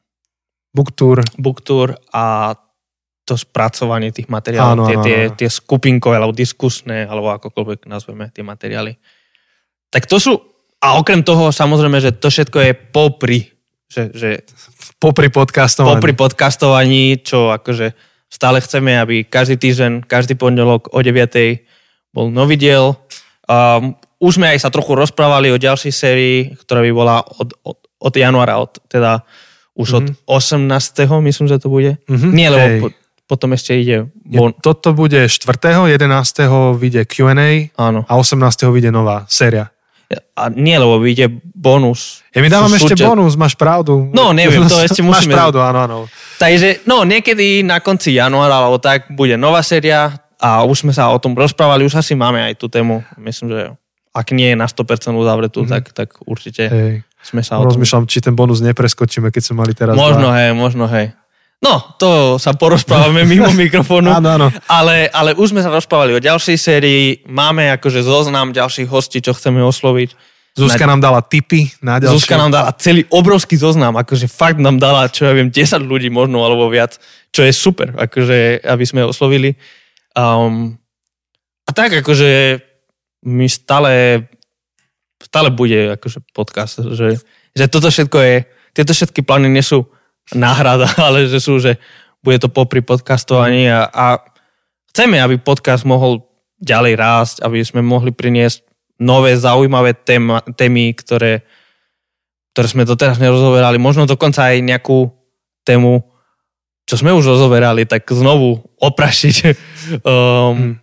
booktour. 0.74 1.22
booktour 1.38 1.94
a 2.10 2.58
to 3.32 3.40
spracovanie 3.40 4.12
tých 4.12 4.28
materiálov, 4.28 4.76
áno, 4.76 4.84
tie, 4.84 4.98
áno, 5.00 5.06
tie, 5.08 5.20
tie 5.40 5.48
skupinkové 5.48 6.20
alebo 6.20 6.36
diskusné, 6.36 7.08
alebo 7.08 7.32
akokoľvek 7.32 7.88
nazveme 7.88 8.28
tie 8.36 8.44
materiály. 8.44 9.00
Tak 9.88 10.04
to 10.12 10.20
sú, 10.20 10.36
a 10.84 11.00
okrem 11.00 11.24
toho 11.24 11.56
samozrejme, 11.56 12.04
že 12.04 12.12
to 12.12 12.28
všetko 12.28 12.58
je 12.60 12.72
popri, 12.76 13.40
že, 13.88 14.12
že 14.12 14.30
popri 15.00 15.32
podcastovaní. 15.32 15.96
Popri 15.96 16.14
podcastovaní, 16.16 17.24
čo 17.24 17.56
akože 17.56 17.96
stále 18.28 18.60
chceme, 18.60 19.00
aby 19.00 19.24
každý 19.24 19.56
týždeň, 19.56 20.08
každý 20.08 20.36
pondelok 20.36 20.92
o 20.92 21.00
9 21.00 22.12
bol 22.12 22.28
nový 22.28 22.60
diel. 22.60 23.00
Um, 23.48 23.96
už 24.20 24.40
sme 24.40 24.52
aj 24.52 24.68
sa 24.68 24.70
trochu 24.72 24.96
rozprávali 24.96 25.52
o 25.52 25.60
ďalšej 25.60 25.94
sérii, 25.96 26.52
ktorá 26.56 26.84
by 26.84 26.92
bola 26.92 27.24
od, 27.24 27.56
od, 27.64 27.78
od 27.80 28.14
januára, 28.14 28.60
od, 28.60 28.80
teda 28.92 29.24
už 29.76 29.88
mm-hmm. 29.88 30.28
od 30.28 30.40
18. 30.40 31.08
Mhm. 31.08 31.16
myslím, 31.28 31.48
že 31.48 31.58
to 31.60 31.68
bude. 31.68 31.98
Mm-hmm. 32.08 32.32
Nie, 32.32 32.48
lebo 32.52 32.88
po, 32.88 32.90
potom 33.32 33.56
ešte 33.56 33.80
ide... 33.80 34.12
Bon... 34.28 34.52
Je, 34.52 34.60
toto 34.60 34.92
bude 34.92 35.24
4. 35.32 35.48
11. 35.88 35.96
vyjde 36.76 37.08
Q&A 37.08 37.72
Áno. 37.80 38.04
a 38.04 38.14
18. 38.20 38.44
vyjde 38.68 38.92
nová 38.92 39.24
séria. 39.32 39.72
A 40.36 40.52
nie, 40.52 40.76
lebo 40.76 41.00
vyjde 41.00 41.32
bonus. 41.56 42.20
Ja 42.36 42.44
mi 42.44 42.52
dávam 42.52 42.68
ešte 42.76 43.00
súťa... 43.00 43.08
bonus, 43.08 43.40
máš 43.40 43.56
pravdu. 43.56 44.12
No, 44.12 44.36
neviem, 44.36 44.68
to 44.68 44.76
ešte 44.84 45.00
musíme... 45.08 45.32
Máš 45.32 45.40
pravdu, 45.40 45.64
áno, 45.64 45.80
áno. 45.88 45.98
Takže, 46.36 46.84
no, 46.84 47.08
niekedy 47.08 47.64
na 47.64 47.80
konci 47.80 48.20
januára, 48.20 48.60
alebo 48.60 48.76
tak, 48.84 49.08
bude 49.16 49.40
nová 49.40 49.64
séria, 49.64 50.20
a 50.42 50.66
už 50.66 50.84
sme 50.84 50.92
sa 50.92 51.14
o 51.14 51.18
tom 51.22 51.38
rozprávali, 51.38 51.86
už 51.86 52.02
asi 52.02 52.18
máme 52.18 52.42
aj 52.42 52.58
tú 52.58 52.66
tému. 52.66 53.06
Myslím, 53.22 53.54
že 53.54 53.62
ak 54.12 54.34
nie 54.34 54.52
je 54.52 54.58
na 54.58 54.68
100% 54.68 55.14
uzavretú, 55.16 55.64
mm-hmm. 55.64 55.72
tak, 55.72 55.84
tak 55.94 56.10
určite 56.26 56.68
hej. 56.68 56.94
sme 57.24 57.46
sa 57.46 57.62
o 57.62 57.70
tom... 57.70 57.78
Rozmýšľam, 57.78 58.10
či 58.10 58.20
ten 58.20 58.36
bonus 58.36 58.60
nepreskočíme, 58.60 59.30
keď 59.30 59.42
sme 59.46 59.56
mali 59.64 59.78
teraz 59.78 59.94
Možno, 59.94 60.34
dva. 60.34 60.42
hej, 60.42 60.52
možno, 60.58 60.90
hej. 60.90 61.14
No, 61.62 61.78
to 62.02 62.42
sa 62.42 62.58
porozprávame 62.58 63.22
mimo 63.22 63.54
mikrofónu. 63.64 64.10
áno, 64.10 64.30
áno. 64.34 64.48
Ale, 64.66 65.06
ale 65.14 65.38
už 65.38 65.54
sme 65.54 65.62
sa 65.62 65.70
rozprávali 65.70 66.18
o 66.18 66.24
ďalšej 66.24 66.58
sérii. 66.58 67.22
Máme 67.30 67.70
akože 67.78 68.02
zoznam 68.02 68.50
ďalších 68.50 68.90
hostí, 68.90 69.22
čo 69.22 69.38
chceme 69.38 69.62
osloviť. 69.62 70.18
Zuzka 70.58 70.84
na... 70.84 70.98
nám 70.98 71.02
dala 71.06 71.22
tipy 71.22 71.70
na 71.80 72.02
ďalšie. 72.02 72.18
Zuzka 72.18 72.36
nám 72.36 72.52
dala 72.52 72.74
celý 72.76 73.08
obrovský 73.08 73.56
zoznam, 73.56 73.96
akože 73.96 74.28
fakt 74.28 74.60
nám 74.60 74.82
dala, 74.82 75.08
čo 75.08 75.30
ja 75.30 75.32
viem, 75.32 75.48
10 75.48 75.80
ľudí 75.86 76.12
možno 76.12 76.44
alebo 76.44 76.68
viac, 76.68 77.00
čo 77.32 77.46
je 77.46 77.54
super, 77.56 77.96
akože 77.96 78.60
aby 78.66 78.84
sme 78.84 79.08
oslovili. 79.08 79.56
Um, 80.12 80.76
a 81.64 81.72
tak 81.72 82.04
akože 82.04 82.60
mi 83.32 83.48
stále 83.48 84.28
stále 85.24 85.54
bude 85.54 85.96
akože 85.96 86.20
podcast, 86.36 86.84
že, 86.98 87.22
že 87.56 87.66
toto 87.72 87.88
všetko 87.88 88.18
je, 88.20 88.36
tieto 88.76 88.92
všetky 88.92 89.24
plány 89.24 89.48
nie 89.48 89.64
sú 89.64 89.88
náhrada, 90.34 90.88
ale 91.08 91.26
že 91.26 91.42
sú, 91.42 91.58
že 91.58 91.82
bude 92.22 92.38
to 92.38 92.50
popri 92.54 92.86
podcastovaní 92.86 93.66
a, 93.66 93.90
a 93.90 94.06
chceme, 94.94 95.18
aby 95.18 95.42
podcast 95.42 95.88
mohol 95.88 96.22
ďalej 96.62 96.94
rásť, 96.94 97.36
aby 97.42 97.66
sme 97.66 97.82
mohli 97.82 98.14
priniesť 98.14 98.62
nové 99.02 99.34
zaujímavé 99.34 99.98
téma, 99.98 100.46
témy, 100.54 100.94
ktoré, 100.94 101.42
ktoré 102.54 102.68
sme 102.70 102.86
doteraz 102.86 103.18
nerozoberali. 103.18 103.82
Možno 103.82 104.06
dokonca 104.06 104.54
aj 104.54 104.62
nejakú 104.62 105.10
tému, 105.66 106.06
čo 106.86 106.96
sme 107.02 107.10
už 107.10 107.26
rozoberali, 107.26 107.90
tak 107.90 108.06
znovu 108.06 108.62
oprašiť. 108.78 109.36
um, 109.42 109.50
hmm. 110.54 110.74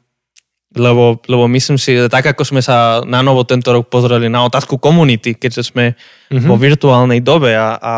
lebo, 0.74 1.22
lebo 1.30 1.46
myslím 1.46 1.78
si, 1.78 1.94
že 1.94 2.10
tak 2.10 2.26
ako 2.26 2.42
sme 2.42 2.58
sa 2.58 3.06
na 3.06 3.22
novo 3.22 3.46
tento 3.46 3.70
rok 3.70 3.86
pozreli 3.86 4.26
na 4.26 4.42
otázku 4.42 4.82
komunity, 4.82 5.38
keďže 5.38 5.70
sme 5.70 5.94
mm-hmm. 5.94 6.48
vo 6.50 6.58
virtuálnej 6.58 7.22
dobe 7.22 7.54
a, 7.54 7.78
a 7.78 7.94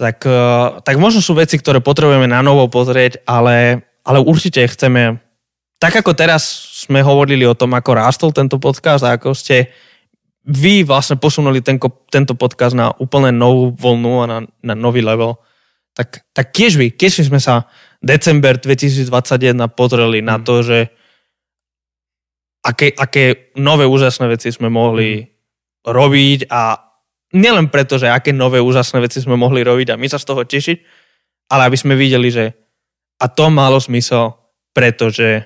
tak, 0.00 0.24
uh, 0.24 0.80
tak 0.80 0.96
možno 0.96 1.20
sú 1.20 1.36
veci, 1.36 1.60
ktoré 1.60 1.84
potrebujeme 1.84 2.24
na 2.24 2.40
novo 2.40 2.64
pozrieť, 2.72 3.20
ale, 3.28 3.84
ale 4.00 4.18
určite 4.24 4.64
chceme, 4.64 5.20
tak 5.76 6.00
ako 6.00 6.16
teraz 6.16 6.48
sme 6.88 7.04
hovorili 7.04 7.44
o 7.44 7.52
tom, 7.52 7.76
ako 7.76 7.90
rástol 7.92 8.32
tento 8.32 8.56
podcast 8.56 9.04
a 9.04 9.20
ako 9.20 9.36
ste 9.36 9.68
vy 10.48 10.88
vlastne 10.88 11.20
posunuli 11.20 11.60
tenko, 11.60 12.08
tento 12.08 12.32
podcast 12.32 12.72
na 12.72 12.88
úplne 12.96 13.28
novú 13.28 13.76
voľnu 13.76 14.24
a 14.24 14.26
na, 14.26 14.38
na 14.64 14.72
nový 14.72 15.04
level, 15.04 15.36
tak, 15.92 16.24
tak 16.32 16.56
tiež 16.56 16.80
by, 16.80 16.96
keď 16.96 17.10
sme 17.20 17.36
sa 17.36 17.68
december 18.00 18.56
2021 18.56 19.04
pozreli 19.76 20.24
na 20.24 20.40
to, 20.40 20.64
že 20.64 20.88
aké, 22.64 22.96
aké 22.96 23.52
nové 23.60 23.84
úžasné 23.84 24.32
veci 24.32 24.48
sme 24.48 24.72
mohli 24.72 25.28
robiť 25.84 26.48
a 26.48 26.89
nielen 27.34 27.70
preto, 27.70 27.98
že 27.98 28.10
aké 28.10 28.34
nové 28.34 28.58
úžasné 28.58 28.98
veci 29.02 29.22
sme 29.22 29.38
mohli 29.38 29.62
robiť 29.62 29.94
a 29.94 30.00
my 30.00 30.06
sa 30.10 30.18
z 30.18 30.26
toho 30.26 30.42
tešiť, 30.42 30.78
ale 31.50 31.70
aby 31.70 31.76
sme 31.78 31.98
videli, 31.98 32.30
že 32.30 32.54
a 33.20 33.28
to 33.28 33.52
malo 33.52 33.76
zmysel, 33.76 34.38
pretože 34.72 35.44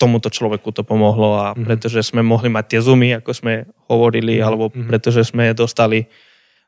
tomuto 0.00 0.32
človeku 0.32 0.74
to 0.74 0.82
pomohlo 0.82 1.38
a 1.38 1.46
mm-hmm. 1.52 1.64
pretože 1.68 2.02
sme 2.02 2.26
mohli 2.26 2.50
mať 2.50 2.64
tie 2.74 2.80
zoomy, 2.82 3.22
ako 3.22 3.30
sme 3.30 3.54
hovorili, 3.86 4.38
mm-hmm. 4.38 4.46
alebo 4.46 4.64
mhm. 4.72 4.88
pretože 4.90 5.22
sme 5.28 5.54
dostali 5.54 6.10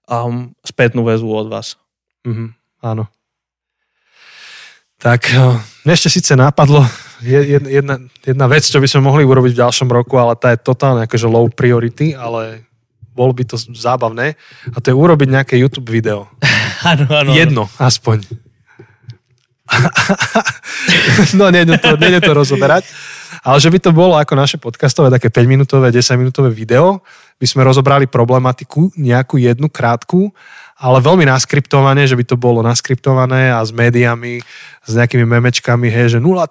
um, 0.06 0.54
spätnú 0.62 1.02
väzbu 1.02 1.30
od 1.34 1.48
vás. 1.50 1.74
Mm-hmm. 2.22 2.48
Áno. 2.84 3.10
Tak 5.02 5.36
mne 5.84 5.92
ešte 5.92 6.08
síce 6.08 6.32
napadlo 6.32 6.80
jedna, 7.20 8.00
jedna 8.24 8.46
vec, 8.48 8.64
čo 8.64 8.80
by 8.80 8.88
sme 8.88 9.04
mohli 9.04 9.24
urobiť 9.26 9.52
v 9.52 9.60
ďalšom 9.60 9.88
roku, 9.90 10.16
ale 10.16 10.38
tá 10.38 10.52
je 10.52 10.64
totálne 10.64 11.04
akože 11.04 11.26
low 11.28 11.44
priority, 11.52 12.16
ale 12.16 12.64
bol 13.14 13.30
by 13.30 13.46
to 13.46 13.56
zábavné. 13.56 14.34
A 14.74 14.76
to 14.82 14.90
je 14.90 14.96
urobiť 14.98 15.28
nejaké 15.30 15.54
YouTube 15.56 15.88
video. 15.88 16.28
Áno, 16.84 17.08
áno. 17.08 17.32
Jedno, 17.32 17.64
aspoň. 17.80 18.28
no, 21.38 21.48
nie 21.48 21.64
to, 21.64 21.96
nie 21.96 22.20
to 22.20 22.32
rozoberať. 22.36 22.84
Ale 23.40 23.56
že 23.56 23.72
by 23.72 23.78
to 23.80 23.90
bolo 23.96 24.20
ako 24.20 24.36
naše 24.36 24.56
podcastové, 24.60 25.08
také 25.08 25.32
5-minútové, 25.32 25.88
10-minútové 25.88 26.52
video, 26.52 27.00
by 27.40 27.46
sme 27.48 27.64
rozobrali 27.64 28.04
problematiku, 28.04 28.92
nejakú 29.00 29.40
jednu 29.40 29.72
krátku, 29.72 30.28
ale 30.76 31.00
veľmi 31.00 31.24
naskriptované, 31.24 32.04
že 32.04 32.16
by 32.20 32.24
to 32.24 32.36
bolo 32.36 32.60
naskriptované 32.60 33.52
a 33.52 33.64
s 33.64 33.72
médiami, 33.72 34.44
s 34.84 34.92
nejakými 34.92 35.24
memečkami, 35.24 35.88
hej, 35.88 36.16
že 36.16 36.18
0,0,00 36.20 36.44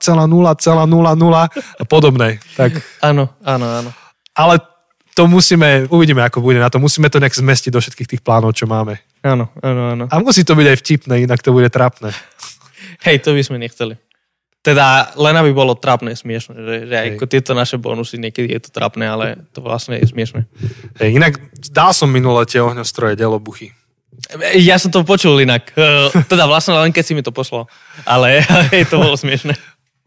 a 1.78 1.84
podobné. 1.86 2.42
Tak... 2.58 2.72
Áno, 3.06 3.30
áno, 3.46 3.66
áno. 3.70 3.90
Ale 4.34 4.58
to 5.14 5.30
musíme, 5.30 5.86
uvidíme, 5.94 6.26
ako 6.26 6.42
bude 6.42 6.58
na 6.58 6.70
to. 6.70 6.82
Musíme 6.82 7.10
to 7.10 7.22
nejak 7.22 7.38
zmestiť 7.38 7.70
do 7.70 7.80
všetkých 7.80 8.10
tých 8.18 8.22
plánov, 8.26 8.58
čo 8.58 8.66
máme. 8.66 8.98
Áno, 9.22 9.54
áno, 9.62 9.82
áno. 9.94 10.04
A 10.10 10.16
musí 10.20 10.42
to 10.42 10.58
byť 10.58 10.68
aj 10.68 10.78
vtipné, 10.82 11.14
inak 11.24 11.46
to 11.46 11.54
bude 11.54 11.70
trapné. 11.70 12.10
Hej, 13.06 13.22
to 13.22 13.38
by 13.38 13.42
sme 13.46 13.62
nechceli. 13.62 13.96
Teda 14.64 15.12
len 15.20 15.36
aby 15.36 15.52
bolo 15.52 15.76
trapné, 15.76 16.16
smiešne, 16.16 16.56
že, 16.56 16.76
že 16.88 16.96
aj 16.96 17.08
ako 17.20 17.26
tieto 17.28 17.52
naše 17.52 17.76
bonusy 17.76 18.16
niekedy 18.16 18.56
je 18.56 18.62
to 18.64 18.70
trapné, 18.72 19.12
ale 19.12 19.44
to 19.52 19.60
vlastne 19.60 20.00
je 20.00 20.08
smiešne. 20.08 20.48
Hej, 21.04 21.20
inak 21.20 21.36
dal 21.70 21.92
som 21.92 22.08
minulé 22.08 22.48
tie 22.48 22.64
ohňostroje 22.64 23.20
delobuchy. 23.20 23.76
Ja 24.56 24.80
som 24.80 24.88
to 24.88 25.04
počul 25.04 25.36
inak. 25.44 25.76
Teda 26.32 26.48
vlastne 26.48 26.80
len 26.80 26.96
keď 26.96 27.04
si 27.04 27.14
mi 27.14 27.22
to 27.22 27.36
poslal. 27.36 27.68
Ale 28.08 28.40
hej, 28.74 28.88
to 28.88 29.04
bolo 29.04 29.20
smiešne. 29.20 29.54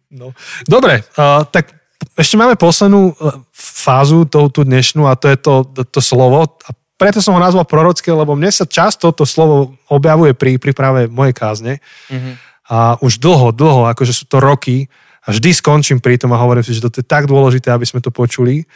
No. 0.08 0.32
Dobre, 0.64 1.04
uh, 1.20 1.44
tak 1.46 1.76
ešte 2.16 2.40
máme 2.40 2.56
poslednú 2.56 3.12
fázu, 3.52 4.24
tú, 4.24 4.48
tú 4.48 4.64
dnešnú, 4.64 5.04
a 5.04 5.14
to 5.14 5.28
je 5.28 5.36
to, 5.36 5.54
to, 5.68 5.82
to 5.84 6.00
slovo. 6.00 6.48
A 6.48 6.70
preto 6.96 7.20
som 7.20 7.36
ho 7.36 7.40
nazval 7.40 7.68
prorocké, 7.68 8.08
lebo 8.08 8.32
mne 8.32 8.48
sa 8.48 8.64
často 8.64 9.12
to 9.12 9.28
slovo 9.28 9.76
objavuje 9.92 10.32
pri 10.32 10.56
príprave 10.56 11.12
mojej 11.12 11.36
kázne. 11.36 11.72
Mm-hmm 12.08 12.46
a 12.66 12.98
už 12.98 13.22
dlho, 13.22 13.54
dlho, 13.54 13.86
akože 13.94 14.12
sú 14.12 14.24
to 14.26 14.42
roky 14.42 14.90
a 15.22 15.30
vždy 15.30 15.54
skončím 15.54 15.98
pri 16.02 16.18
tom 16.18 16.34
a 16.34 16.42
hovorím 16.42 16.66
si, 16.66 16.74
že 16.74 16.82
to 16.82 17.02
je 17.02 17.06
tak 17.06 17.30
dôležité, 17.30 17.70
aby 17.70 17.86
sme 17.86 18.02
to 18.02 18.10
počuli. 18.10 18.66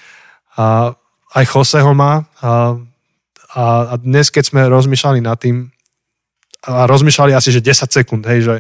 A 0.55 0.95
aj 1.35 1.45
Jose 1.51 1.79
ho 1.83 1.95
má 1.95 2.27
a, 2.43 2.79
a, 3.55 3.63
a 3.91 3.95
dnes, 3.99 4.31
keď 4.31 4.51
sme 4.51 4.71
rozmýšľali 4.71 5.21
nad 5.23 5.39
tým 5.39 5.71
a 6.61 6.85
rozmýšľali 6.85 7.33
asi, 7.33 7.57
že 7.57 7.65
10 7.65 7.89
sekúnd, 7.89 8.23
hej, 8.29 8.45
že, 8.45 8.57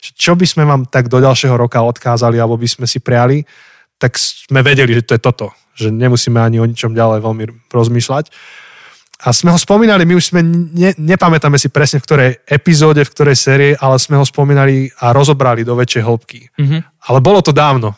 že 0.00 0.10
čo 0.16 0.32
by 0.32 0.46
sme 0.48 0.64
vám 0.64 0.88
tak 0.88 1.12
do 1.12 1.20
ďalšieho 1.20 1.52
roka 1.52 1.84
odkázali 1.84 2.40
alebo 2.40 2.56
by 2.56 2.64
sme 2.64 2.86
si 2.88 2.96
priali, 2.96 3.44
tak 4.02 4.18
sme 4.18 4.66
vedeli, 4.66 4.98
že 4.98 5.06
to 5.06 5.14
je 5.14 5.22
toto. 5.22 5.54
Že 5.78 5.94
nemusíme 5.94 6.42
ani 6.42 6.58
o 6.58 6.66
ničom 6.66 6.90
ďalej 6.90 7.22
veľmi 7.22 7.44
rozmýšľať. 7.70 8.34
A 9.22 9.30
sme 9.30 9.54
ho 9.54 9.58
spomínali, 9.60 10.02
my 10.02 10.18
už 10.18 10.34
sme, 10.34 10.42
ne, 10.42 10.90
nepamätáme 10.98 11.54
si 11.54 11.70
presne 11.70 12.02
v 12.02 12.06
ktorej 12.10 12.30
epizóde, 12.42 13.06
v 13.06 13.12
ktorej 13.14 13.38
série, 13.38 13.70
ale 13.78 13.94
sme 14.02 14.18
ho 14.18 14.26
spomínali 14.26 14.90
a 14.98 15.14
rozobrali 15.14 15.62
do 15.62 15.78
väčšej 15.78 16.02
hĺbky. 16.02 16.50
Mm-hmm. 16.58 16.80
Ale 17.06 17.18
bolo 17.22 17.38
to 17.38 17.54
dávno. 17.54 17.94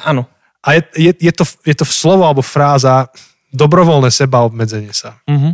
Áno. 0.00 0.24
A 0.64 0.80
je, 0.80 1.12
je, 1.12 1.12
je, 1.28 1.32
to, 1.36 1.44
je 1.68 1.76
to 1.76 1.84
slovo 1.84 2.24
alebo 2.24 2.40
fráza 2.40 3.12
dobrovoľné 3.52 4.08
seba 4.08 4.48
obmedzenie 4.48 4.96
sa. 4.96 5.20
Mm-hmm. 5.28 5.52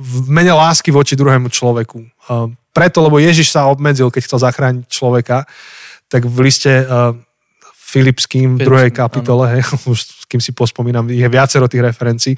V 0.00 0.14
mene 0.32 0.56
lásky 0.56 0.88
voči 0.88 1.12
druhému 1.20 1.52
človeku. 1.52 2.00
Uh, 2.24 2.48
preto, 2.72 3.04
lebo 3.04 3.20
Ježiš 3.20 3.52
sa 3.52 3.68
obmedzil, 3.68 4.08
keď 4.08 4.24
chcel 4.24 4.40
zachrániť 4.40 4.84
človeka, 4.88 5.44
tak 6.08 6.24
v 6.24 6.36
liste 6.40 6.72
uh, 6.80 7.12
Filipským 7.90 8.54
v 8.54 8.62
druhej 8.62 8.90
kapitole, 8.94 9.48
hej, 9.58 9.66
už 9.90 10.30
kým 10.30 10.38
si 10.38 10.54
pospomínam, 10.54 11.10
je 11.10 11.26
viacero 11.26 11.66
tých 11.66 11.82
referencií, 11.82 12.34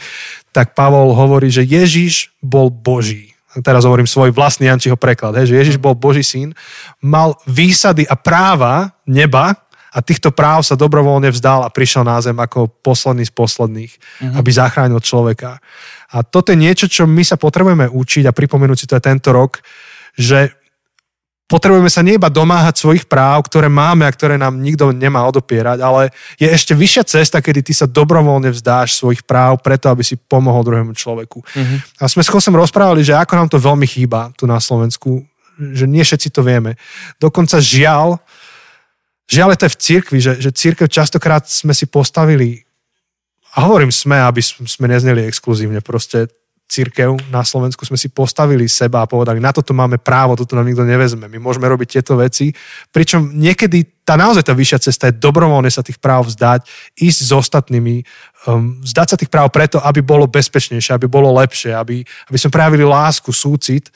tak 0.49 0.73
Pavol 0.73 1.13
hovorí, 1.13 1.53
že 1.53 1.61
Ježiš 1.61 2.33
bol 2.41 2.73
Boží. 2.73 3.37
Teraz 3.61 3.85
hovorím 3.85 4.09
svoj 4.09 4.33
vlastný 4.33 4.73
Jančiho 4.73 4.97
preklad, 4.97 5.37
hej, 5.37 5.53
že 5.53 5.59
Ježiš 5.61 5.77
bol 5.77 5.93
Boží 5.93 6.25
syn, 6.25 6.57
mal 7.05 7.37
výsady 7.45 8.09
a 8.09 8.17
práva 8.17 8.97
neba 9.05 9.53
a 9.93 10.01
týchto 10.01 10.33
práv 10.33 10.65
sa 10.65 10.73
dobrovoľne 10.73 11.29
vzdal 11.29 11.69
a 11.69 11.69
prišiel 11.69 12.01
na 12.01 12.17
zem 12.25 12.33
ako 12.33 12.73
posledný 12.81 13.29
z 13.29 13.33
posledných, 13.37 13.93
uh-huh. 13.93 14.41
aby 14.41 14.49
zachránil 14.49 15.05
človeka. 15.05 15.61
A 16.17 16.25
toto 16.25 16.49
je 16.49 16.65
niečo, 16.65 16.89
čo 16.89 17.05
my 17.05 17.21
sa 17.21 17.37
potrebujeme 17.37 17.93
učiť 17.93 18.25
a 18.25 18.33
pripomenúť 18.33 18.79
si 18.81 18.89
to 18.89 18.97
aj 18.97 19.05
tento 19.05 19.37
rok, 19.37 19.61
že 20.17 20.57
potrebujeme 21.47 21.93
sa 21.93 22.01
nie 22.01 22.16
iba 22.16 22.32
domáhať 22.32 22.80
svojich 22.80 23.05
práv, 23.05 23.45
ktoré 23.45 23.68
máme 23.68 24.09
a 24.09 24.14
ktoré 24.14 24.40
nám 24.40 24.57
nikto 24.57 24.88
nemá 24.88 25.20
odopierať, 25.28 25.84
ale 25.84 26.09
je 26.40 26.49
ešte 26.49 26.72
vyššia 26.72 27.05
cesta, 27.05 27.45
kedy 27.45 27.61
ty 27.61 27.72
sa 27.76 27.84
dobrovoľne 27.84 28.49
vzdáš 28.49 28.97
svojich 28.97 29.20
práv 29.26 29.61
preto, 29.61 29.93
aby 29.93 30.01
si 30.01 30.16
pomohol 30.16 30.64
druhému 30.64 30.97
človeku. 30.97 31.45
Mm-hmm. 31.45 31.78
A 32.01 32.05
sme 32.09 32.24
s 32.24 32.32
Chosem 32.32 32.57
rozprávali, 32.57 33.05
že 33.05 33.12
ako 33.12 33.32
nám 33.36 33.49
to 33.53 33.61
veľmi 33.61 33.84
chýba 33.84 34.32
tu 34.32 34.49
na 34.49 34.57
Slovensku, 34.57 35.20
že 35.61 35.84
nie 35.84 36.01
všetci 36.01 36.32
to 36.32 36.40
vieme. 36.40 36.80
Dokonca 37.20 37.61
žiaľ, 37.61 38.16
žiaľ 39.28 39.53
je 39.53 39.59
to 39.61 39.68
v 39.68 39.80
cirkvi, 39.80 40.18
že, 40.24 40.32
že 40.40 40.51
církev 40.57 40.88
častokrát 40.88 41.45
sme 41.45 41.76
si 41.76 41.84
postavili 41.84 42.64
a 43.53 43.68
hovorím 43.68 43.93
sme, 43.93 44.16
aby 44.16 44.40
sme 44.40 44.88
nezneli 44.88 45.28
exkluzívne, 45.28 45.84
proste 45.84 46.32
církev 46.73 47.20
na 47.29 47.45
Slovensku 47.45 47.85
sme 47.85 48.01
si 48.01 48.09
postavili 48.09 48.64
seba 48.64 49.05
a 49.05 49.11
povedali, 49.11 49.37
na 49.37 49.53
toto 49.53 49.77
máme 49.77 50.01
právo, 50.01 50.41
toto 50.41 50.57
nám 50.57 50.64
nikto 50.64 50.89
nevezme, 50.89 51.29
my 51.29 51.37
môžeme 51.37 51.68
robiť 51.68 52.01
tieto 52.01 52.16
veci. 52.16 52.49
Pričom 52.89 53.37
niekedy 53.37 54.01
tá 54.09 54.16
naozaj 54.16 54.49
tá 54.49 54.57
vyššia 54.57 54.81
cesta 54.89 55.05
je 55.12 55.20
dobrovoľne 55.20 55.68
sa 55.68 55.85
tých 55.85 56.01
práv 56.01 56.33
vzdať, 56.33 56.64
ísť 56.97 57.20
s 57.29 57.31
ostatnými, 57.37 58.01
um, 58.49 58.81
vzdať 58.81 59.07
sa 59.12 59.16
tých 59.20 59.29
práv 59.29 59.53
preto, 59.53 59.85
aby 59.85 60.01
bolo 60.01 60.25
bezpečnejšie, 60.25 60.97
aby 60.97 61.05
bolo 61.05 61.29
lepšie, 61.37 61.77
aby, 61.77 62.01
aby 62.01 62.37
sme 62.41 62.49
prejavili 62.49 62.89
lásku, 62.89 63.29
súcit. 63.29 63.93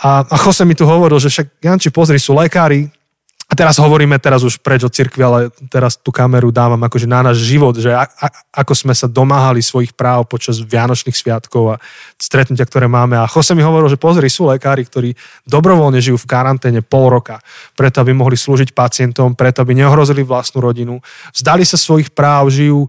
A, 0.00 0.22
a 0.22 0.36
Jose 0.38 0.62
mi 0.62 0.78
tu 0.78 0.86
hovoril, 0.86 1.18
že 1.18 1.28
však 1.28 1.58
Janči, 1.58 1.90
pozri, 1.90 2.22
sú 2.22 2.38
lekári, 2.38 2.86
a 3.50 3.52
teraz 3.58 3.82
hovoríme 3.82 4.14
teraz 4.22 4.46
už 4.46 4.62
preč 4.62 4.86
od 4.86 4.94
cirkvi, 4.94 5.26
ale 5.26 5.38
teraz 5.66 5.98
tú 5.98 6.14
kameru 6.14 6.54
dávam 6.54 6.78
akože 6.86 7.10
na 7.10 7.18
náš 7.18 7.42
život, 7.42 7.74
že 7.74 7.90
a, 7.90 8.06
a, 8.06 8.30
ako 8.54 8.78
sme 8.78 8.94
sa 8.94 9.10
domáhali 9.10 9.58
svojich 9.58 9.90
práv 9.90 10.30
počas 10.30 10.62
Vianočných 10.62 11.18
sviatkov 11.18 11.74
a 11.74 11.76
stretnutia, 12.14 12.62
ktoré 12.62 12.86
máme. 12.86 13.18
A 13.18 13.26
Jose 13.26 13.58
mi 13.58 13.66
hovoril, 13.66 13.90
že 13.90 13.98
pozri, 13.98 14.30
sú 14.30 14.46
lekári, 14.46 14.86
ktorí 14.86 15.18
dobrovoľne 15.50 15.98
žijú 15.98 16.14
v 16.22 16.30
karanténe 16.30 16.78
pol 16.78 17.10
roka, 17.10 17.42
preto 17.74 17.98
aby 17.98 18.14
mohli 18.14 18.38
slúžiť 18.38 18.70
pacientom, 18.70 19.34
preto 19.34 19.66
aby 19.66 19.74
neohrozili 19.74 20.22
vlastnú 20.22 20.62
rodinu. 20.62 21.02
Vzdali 21.34 21.66
sa 21.66 21.74
svojich 21.74 22.14
práv, 22.14 22.54
žijú 22.54 22.86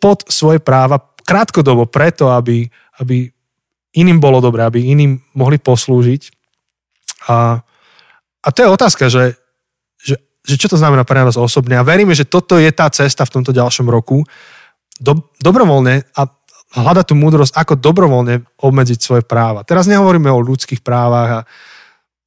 pod 0.00 0.24
svoje 0.32 0.56
práva 0.64 1.04
krátkodobo 1.28 1.84
preto, 1.84 2.32
aby, 2.32 2.64
aby 2.96 3.28
iným 3.92 4.24
bolo 4.24 4.40
dobré, 4.40 4.64
aby 4.64 4.88
iným 4.88 5.20
mohli 5.36 5.60
poslúžiť. 5.60 6.32
A, 7.28 7.60
a 8.40 8.48
to 8.56 8.64
je 8.64 8.72
otázka, 8.72 9.12
že 9.12 9.39
že 10.44 10.56
čo 10.56 10.72
to 10.72 10.80
znamená 10.80 11.04
pre 11.04 11.20
nás 11.20 11.36
osobne. 11.36 11.76
A 11.76 11.86
veríme, 11.86 12.16
že 12.16 12.28
toto 12.28 12.56
je 12.56 12.70
tá 12.72 12.88
cesta 12.88 13.28
v 13.28 13.40
tomto 13.40 13.52
ďalšom 13.52 13.86
roku. 13.88 14.24
Do, 15.00 15.32
dobrovoľne 15.40 16.04
a 16.16 16.22
hľadať 16.70 17.04
tú 17.10 17.14
múdrosť, 17.18 17.52
ako 17.56 17.74
dobrovoľne 17.80 18.46
obmedziť 18.62 18.98
svoje 19.00 19.22
práva. 19.26 19.66
Teraz 19.66 19.90
nehovoríme 19.90 20.30
o 20.30 20.44
ľudských 20.44 20.86
právach 20.86 21.30
a 21.30 21.46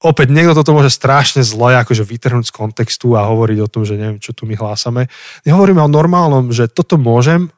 opäť 0.03 0.35
niekto 0.35 0.51
toto 0.51 0.75
môže 0.75 0.91
strašne 0.91 1.47
zle 1.47 1.79
akože 1.79 2.03
vytrhnúť 2.03 2.51
z 2.51 2.55
kontextu 2.55 3.15
a 3.15 3.29
hovoriť 3.29 3.57
o 3.63 3.71
tom, 3.71 3.87
že 3.87 3.95
neviem, 3.95 4.19
čo 4.19 4.35
tu 4.35 4.43
my 4.43 4.59
hlásame. 4.59 5.07
Nehovoríme 5.47 5.79
o 5.79 5.87
normálnom, 5.87 6.51
že 6.51 6.67
toto 6.67 6.99
môžem 6.99 7.55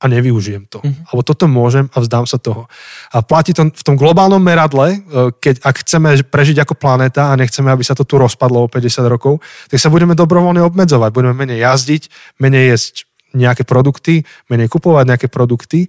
a 0.00 0.04
nevyužijem 0.08 0.64
to. 0.64 0.80
Mm-hmm. 0.80 1.12
Alebo 1.12 1.22
toto 1.22 1.44
môžem 1.44 1.84
a 1.92 2.00
vzdám 2.00 2.24
sa 2.24 2.40
toho. 2.40 2.64
A 3.12 3.20
platí 3.20 3.52
to 3.52 3.68
v 3.68 3.84
tom 3.84 4.00
globálnom 4.00 4.40
meradle, 4.40 4.96
e, 4.96 4.98
keď 5.36 5.60
ak 5.60 5.84
chceme 5.84 6.24
prežiť 6.24 6.64
ako 6.64 6.74
planéta 6.74 7.28
a 7.28 7.36
nechceme, 7.36 7.68
aby 7.68 7.84
sa 7.84 7.92
to 7.92 8.08
tu 8.08 8.16
rozpadlo 8.16 8.64
o 8.64 8.68
50 8.72 9.04
rokov, 9.04 9.44
tak 9.68 9.76
sa 9.76 9.92
budeme 9.92 10.16
dobrovoľne 10.16 10.64
obmedzovať. 10.64 11.10
Budeme 11.12 11.36
menej 11.36 11.68
jazdiť, 11.68 12.02
menej 12.40 12.72
jesť 12.72 12.94
nejaké 13.36 13.62
produkty, 13.68 14.24
menej 14.48 14.72
kupovať 14.72 15.04
nejaké 15.06 15.28
produkty. 15.28 15.86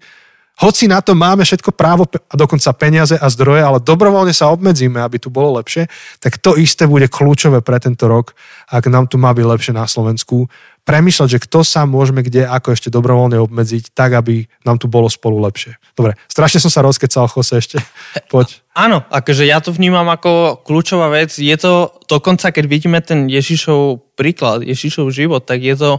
Hoci 0.62 0.86
na 0.86 1.02
to 1.02 1.18
máme 1.18 1.42
všetko 1.42 1.74
právo 1.74 2.06
a 2.06 2.34
dokonca 2.38 2.70
peniaze 2.78 3.18
a 3.18 3.26
zdroje, 3.34 3.66
ale 3.66 3.82
dobrovoľne 3.82 4.30
sa 4.30 4.54
obmedzíme, 4.54 5.02
aby 5.02 5.18
tu 5.18 5.34
bolo 5.34 5.58
lepšie, 5.58 5.90
tak 6.22 6.38
to 6.38 6.54
isté 6.54 6.86
bude 6.86 7.10
kľúčové 7.10 7.66
pre 7.66 7.82
tento 7.82 8.06
rok, 8.06 8.38
ak 8.70 8.86
nám 8.86 9.10
tu 9.10 9.18
má 9.18 9.34
byť 9.34 9.46
lepšie 9.48 9.74
na 9.74 9.90
Slovensku 9.90 10.46
premýšľať, 10.82 11.28
že 11.38 11.44
kto 11.46 11.62
sa 11.62 11.86
môžeme 11.86 12.26
kde 12.26 12.50
ako 12.50 12.74
ešte 12.74 12.90
dobrovoľne 12.90 13.38
obmedziť, 13.38 13.94
tak 13.94 14.18
aby 14.18 14.50
nám 14.66 14.82
tu 14.82 14.90
bolo 14.90 15.08
spolu 15.08 15.38
lepšie. 15.46 15.78
Dobre, 15.94 16.18
strašne 16.26 16.58
som 16.58 16.74
sa 16.74 16.82
rozkecal, 16.82 17.30
Jose, 17.30 17.62
ešte. 17.62 17.78
Poď. 18.34 18.62
Áno, 18.74 19.06
akože 19.08 19.46
ja 19.46 19.62
to 19.62 19.70
vnímam 19.70 20.08
ako 20.10 20.64
kľúčová 20.66 21.14
vec. 21.14 21.38
Je 21.38 21.54
to 21.56 21.94
dokonca, 22.10 22.50
keď 22.50 22.66
vidíme 22.66 23.00
ten 23.06 23.30
Ježišov 23.30 24.16
príklad, 24.18 24.66
Ježišov 24.66 25.14
život, 25.14 25.46
tak 25.46 25.62
je 25.62 25.76
to 25.78 25.92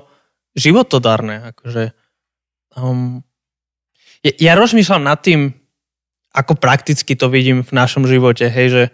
životodárne. 0.58 1.54
Akože, 1.54 1.94
um, 2.74 3.22
ja, 4.26 4.32
ja 4.38 4.52
rozmýšľam 4.58 5.04
nad 5.06 5.22
tým, 5.22 5.54
ako 6.32 6.56
prakticky 6.58 7.12
to 7.14 7.28
vidím 7.28 7.60
v 7.62 7.72
našom 7.76 8.08
živote, 8.08 8.48
hej, 8.48 8.68
že, 8.72 8.84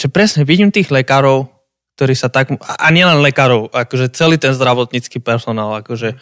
že 0.00 0.06
presne 0.08 0.48
vidím 0.48 0.72
tých 0.72 0.88
lekárov, 0.88 1.52
ktorí 2.00 2.16
sa 2.16 2.32
tak, 2.32 2.56
a 2.56 2.88
nielen 2.88 3.20
lekárov, 3.20 3.68
akože 3.68 4.08
celý 4.16 4.40
ten 4.40 4.56
zdravotnícky 4.56 5.20
personál, 5.20 5.84
akože 5.84 6.16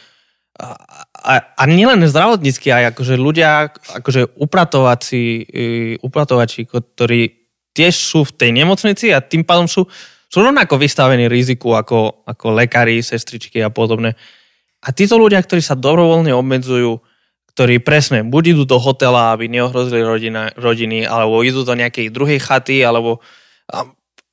a, 0.59 0.74
a, 1.14 1.33
a 1.55 1.62
nielen 1.70 2.03
zdravotnícky, 2.03 2.74
aj 2.74 2.99
akože 2.99 3.14
ľudia, 3.14 3.70
akože 4.03 4.43
upratovací, 4.43 5.47
upratovači, 6.03 6.66
ktorí 6.66 7.20
tiež 7.70 7.95
sú 7.95 8.26
v 8.26 8.35
tej 8.35 8.51
nemocnici 8.51 9.14
a 9.14 9.22
tým 9.22 9.47
pádom 9.47 9.70
sú, 9.70 9.87
sú 10.26 10.39
rovnako 10.43 10.83
vystavení 10.83 11.31
riziku 11.31 11.79
ako, 11.79 12.26
ako 12.26 12.59
lekári, 12.59 12.99
sestričky 12.99 13.62
a 13.62 13.70
podobne. 13.70 14.18
A 14.83 14.91
títo 14.91 15.14
ľudia, 15.14 15.39
ktorí 15.39 15.62
sa 15.62 15.79
dobrovoľne 15.79 16.35
obmedzujú, 16.35 16.99
ktorí 17.55 17.87
presne 17.87 18.26
buď 18.26 18.59
idú 18.59 18.66
do 18.66 18.83
hotela, 18.83 19.31
aby 19.31 19.47
neohrozili 19.47 20.03
rodina, 20.03 20.51
rodiny, 20.59 21.07
alebo 21.07 21.47
idú 21.47 21.62
do 21.62 21.79
nejakej 21.79 22.11
druhej 22.11 22.43
chaty, 22.43 22.83
alebo 22.83 23.22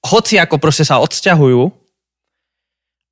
hoci 0.05 0.37
ako 0.37 0.61
proste 0.61 0.85
sa 0.85 1.01
odsťahujú, 1.01 1.85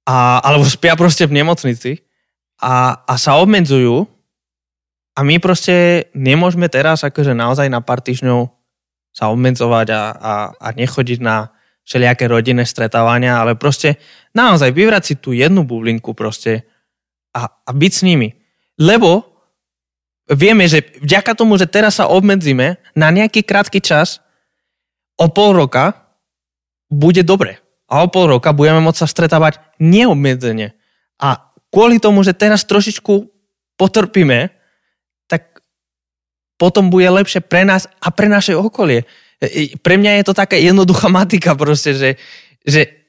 a, 0.04 0.44
alebo 0.44 0.68
spia 0.68 0.94
proste 1.00 1.26
v 1.26 1.40
nemocnici 1.42 2.04
a, 2.60 3.04
a 3.08 3.14
sa 3.16 3.40
obmedzujú 3.40 4.04
a 5.16 5.20
my 5.24 5.40
proste 5.40 6.08
nemôžeme 6.12 6.68
teraz 6.68 7.08
akože 7.08 7.32
naozaj 7.32 7.72
na 7.72 7.80
pár 7.80 8.04
týždňov 8.04 8.52
sa 9.14 9.30
obmedzovať 9.30 9.88
a, 9.94 10.02
a, 10.12 10.34
a 10.58 10.68
nechodiť 10.74 11.20
na 11.22 11.54
všelijaké 11.84 12.26
rodinné 12.32 12.66
stretávania, 12.66 13.38
ale 13.38 13.60
proste 13.60 14.02
naozaj 14.34 14.74
vyvrať 14.74 15.04
si 15.04 15.16
tú 15.20 15.36
jednu 15.36 15.68
bublinku 15.68 16.16
proste 16.18 16.66
a, 17.36 17.48
a 17.48 17.72
byť 17.72 17.92
s 17.94 18.02
nimi. 18.08 18.34
Lebo 18.80 19.22
vieme, 20.32 20.66
že 20.66 20.98
vďaka 21.04 21.38
tomu, 21.38 21.60
že 21.62 21.70
teraz 21.70 22.02
sa 22.02 22.10
obmedzíme 22.10 22.82
na 22.98 23.08
nejaký 23.14 23.46
krátky 23.46 23.84
čas, 23.84 24.24
o 25.14 25.30
pol 25.30 25.54
roka 25.54 26.03
bude 26.94 27.26
dobre. 27.26 27.58
A 27.90 28.06
o 28.06 28.08
pol 28.08 28.38
roka 28.38 28.54
budeme 28.54 28.82
môcť 28.86 29.02
sa 29.06 29.08
stretávať 29.10 29.60
neobmedzene. 29.82 30.78
A 31.18 31.54
kvôli 31.74 31.98
tomu, 31.98 32.22
že 32.22 32.38
teraz 32.38 32.66
trošičku 32.70 33.30
potrpíme, 33.78 34.54
tak 35.26 35.62
potom 36.62 36.94
bude 36.94 37.10
lepšie 37.10 37.42
pre 37.42 37.66
nás 37.66 37.90
a 37.98 38.14
pre 38.14 38.30
naše 38.30 38.54
okolie. 38.54 39.10
E, 39.42 39.46
e, 39.46 39.62
pre 39.82 39.98
mňa 39.98 40.22
je 40.22 40.26
to 40.30 40.34
taká 40.38 40.56
jednoduchá 40.56 41.10
matika 41.10 41.58
proste, 41.58 41.98
že, 41.98 42.10
že 42.64 43.04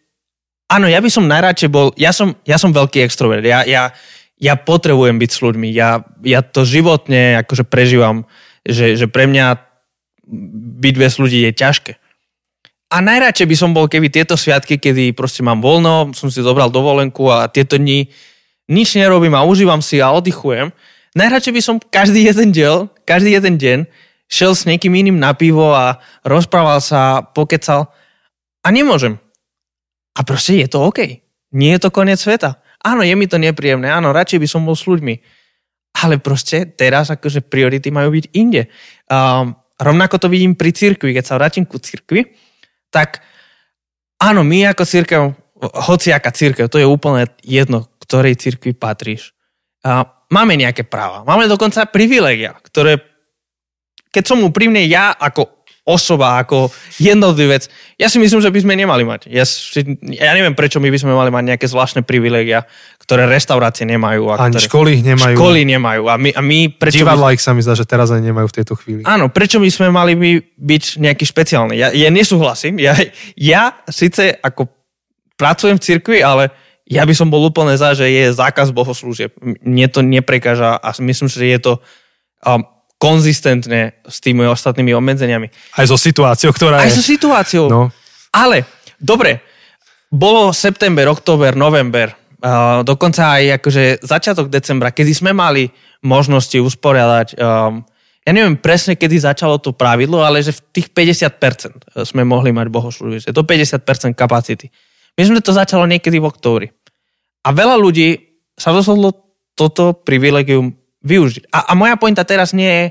áno, 0.67 0.89
ja 0.89 0.99
by 0.99 1.09
som 1.13 1.29
najradšej 1.29 1.71
bol, 1.71 1.93
ja 2.01 2.11
som, 2.11 2.35
ja 2.49 2.57
som 2.57 2.73
veľký 2.73 3.05
extrovert, 3.05 3.45
ja, 3.45 3.63
ja, 3.69 3.93
ja 4.41 4.55
potrebujem 4.57 5.21
byť 5.21 5.31
s 5.31 5.43
ľuďmi, 5.45 5.69
ja, 5.71 6.03
ja 6.25 6.41
to 6.41 6.65
životne 6.67 7.45
akože 7.45 7.69
prežívam, 7.69 8.25
že, 8.65 8.97
že 8.97 9.07
pre 9.07 9.29
mňa 9.29 9.61
byť 10.81 10.95
bez 10.97 11.13
ľudí 11.21 11.45
je 11.45 11.53
ťažké. 11.53 11.93
A 12.93 13.01
najradšej 13.01 13.47
by 13.49 13.57
som 13.57 13.71
bol, 13.73 13.89
keby 13.89 14.13
tieto 14.13 14.37
sviatky, 14.37 14.77
kedy 14.77 15.17
proste 15.17 15.41
mám 15.41 15.65
voľno, 15.65 16.13
som 16.13 16.29
si 16.29 16.45
zobral 16.45 16.69
dovolenku 16.69 17.27
a 17.33 17.49
tieto 17.49 17.81
dni 17.81 18.13
nič 18.69 18.97
nerobím 18.97 19.37
a 19.37 19.45
užívam 19.45 19.81
si 19.85 20.01
a 20.01 20.13
oddychujem. 20.13 20.73
Najradšej 21.15 21.53
by 21.55 21.63
som 21.63 21.77
každý 21.79 22.27
jeden 22.27 22.51
diel, 22.51 22.91
každý 23.07 23.37
jeden 23.37 23.55
deň 23.61 23.79
šel 24.29 24.53
s 24.57 24.67
niekým 24.67 24.95
iným 24.95 25.21
na 25.21 25.37
pivo 25.37 25.71
a 25.71 26.01
rozprával 26.25 26.81
sa, 26.81 27.23
pokecal 27.23 27.93
a 28.65 28.69
nemôžem. 28.73 29.21
A 30.15 30.21
proste 30.23 30.59
je 30.59 30.69
to 30.71 30.83
OK. 30.83 31.23
Nie 31.55 31.79
je 31.79 31.87
to 31.87 31.95
koniec 31.95 32.19
sveta. 32.19 32.63
Áno, 32.83 33.01
je 33.07 33.15
mi 33.17 33.25
to 33.31 33.41
nepríjemné, 33.41 33.89
áno, 33.89 34.13
radšej 34.13 34.43
by 34.43 34.49
som 34.49 34.67
bol 34.67 34.77
s 34.77 34.85
ľuďmi. 34.85 35.15
Ale 36.05 36.19
proste 36.19 36.67
teraz 36.67 37.09
akože 37.09 37.47
priority 37.47 37.89
majú 37.95 38.11
byť 38.13 38.25
inde. 38.35 38.67
Um, 39.07 39.55
rovnako 39.79 40.19
to 40.19 40.27
vidím 40.27 40.59
pri 40.59 40.75
cirkvi, 40.75 41.15
keď 41.15 41.25
sa 41.25 41.39
vrátim 41.39 41.63
ku 41.65 41.79
cirkvi, 41.79 42.27
tak 42.95 43.19
áno, 44.23 44.47
my 44.47 44.71
ako 44.71 44.87
církev, 44.87 45.35
hociaká 45.91 46.31
církev, 46.31 46.71
to 46.71 46.79
je 46.79 46.87
úplne 46.87 47.27
jedno, 47.43 47.91
ktorej 47.99 48.39
církvi 48.39 48.71
patríš. 48.79 49.35
A 49.83 50.07
máme 50.31 50.55
nejaké 50.55 50.87
práva. 50.87 51.27
Máme 51.27 51.51
dokonca 51.51 51.91
privilegia, 51.91 52.55
ktoré, 52.63 53.03
keď 54.15 54.25
som 54.31 54.47
úprimne 54.47 54.87
ja 54.87 55.11
ako 55.11 55.51
osoba, 55.85 56.41
ako 56.41 56.73
jednotlivec, 56.97 57.69
ja 58.01 58.09
si 58.09 58.17
myslím, 58.17 58.41
že 58.41 58.49
by 58.49 58.61
sme 58.65 58.73
nemali 58.73 59.05
mať. 59.05 59.29
Ja, 59.29 59.45
ja 60.01 60.33
neviem, 60.33 60.57
prečo 60.57 60.81
my 60.81 60.89
by 60.89 60.97
sme 60.97 61.13
mali 61.13 61.29
mať 61.29 61.45
nejaké 61.45 61.67
zvláštne 61.69 62.01
privilegia, 62.09 62.65
ktoré 63.05 63.29
reštaurácie 63.29 63.85
nemajú. 63.85 64.33
A 64.33 64.49
Ani 64.49 64.57
ktoré, 64.57 64.65
školy 64.65 64.91
ich 64.97 65.05
nemajú. 65.05 65.37
Školy 65.37 65.61
nemajú. 65.69 66.03
A 66.09 66.17
my, 66.17 66.31
a 66.33 66.41
my 66.41 66.73
prečo 66.73 67.05
Divadla 67.05 67.37
ich 67.37 67.45
sa 67.45 67.53
mi 67.53 67.61
zdá, 67.61 67.77
že 67.77 67.85
teraz 67.85 68.09
ani 68.09 68.33
nemajú 68.33 68.49
v 68.49 68.57
tejto 68.57 68.75
chvíli. 68.81 69.05
Áno, 69.05 69.29
prečo 69.29 69.61
by 69.61 69.69
sme 69.69 69.93
mali 69.93 70.17
by 70.17 70.41
byť 70.57 71.05
nejaký 71.05 71.25
špeciálny? 71.29 71.77
Ja, 71.77 71.93
ja 71.93 72.09
nesúhlasím. 72.09 72.81
Ja, 72.81 72.97
ja 73.37 73.77
síce 73.93 74.41
ako 74.41 74.73
pracujem 75.37 75.77
v 75.77 75.85
cirkvi, 75.85 76.19
ale 76.25 76.49
ja 76.89 77.05
by 77.05 77.13
som 77.13 77.29
bol 77.29 77.45
úplne 77.45 77.77
za, 77.77 77.93
že 77.93 78.09
je 78.09 78.33
zákaz 78.33 78.73
bohoslúžieb. 78.73 79.37
Mne 79.61 79.87
to 79.93 80.01
neprekáža 80.01 80.81
a 80.81 80.89
myslím, 81.05 81.29
že 81.29 81.45
je 81.45 81.61
to 81.61 81.73
um, 82.45 82.65
konzistentné 82.97 84.01
s 84.09 84.17
tými 84.25 84.49
ostatnými 84.49 84.97
obmedzeniami. 84.97 85.53
Aj 85.77 85.85
so 85.85 86.01
situáciou, 86.01 86.57
ktorá 86.57 86.81
Aj 86.81 86.89
je... 86.89 86.97
so 86.97 87.05
situáciou. 87.05 87.69
No. 87.69 87.93
Ale, 88.33 88.65
dobre, 88.97 89.45
bolo 90.09 90.57
september, 90.57 91.11
október, 91.13 91.53
november, 91.53 92.24
dokonca 92.85 93.41
aj 93.41 93.63
akože 93.63 94.05
začiatok 94.05 94.53
decembra, 94.53 94.93
kedy 94.93 95.13
sme 95.17 95.33
mali 95.33 95.73
možnosti 96.05 96.61
usporiadať, 96.61 97.41
um, 97.41 97.81
ja 98.25 98.33
neviem 98.33 98.57
presne, 98.57 98.97
kedy 98.97 99.21
začalo 99.21 99.61
to 99.61 99.77
pravidlo, 99.77 100.25
ale 100.25 100.41
že 100.41 100.57
v 100.57 100.61
tých 100.81 100.89
50% 100.93 102.05
sme 102.09 102.25
mohli 102.25 102.53
mať 102.53 102.69
bohoslúžie, 102.73 103.29
že 103.29 103.37
do 103.37 103.45
50% 103.45 104.17
kapacity. 104.17 104.73
Myslím, 105.17 105.41
že 105.41 105.47
to 105.49 105.57
začalo 105.57 105.85
niekedy 105.85 106.21
v 106.21 106.29
októbri. 106.29 106.67
A 107.45 107.53
veľa 107.53 107.77
ľudí 107.77 108.41
sa 108.57 108.73
rozhodlo 108.73 109.13
toto 109.53 109.93
privilegium 109.93 110.73
využiť. 111.05 111.53
A, 111.53 111.69
a 111.69 111.73
moja 111.77 112.01
pointa 112.01 112.25
teraz 112.25 112.57
nie 112.57 112.69
je 112.69 112.85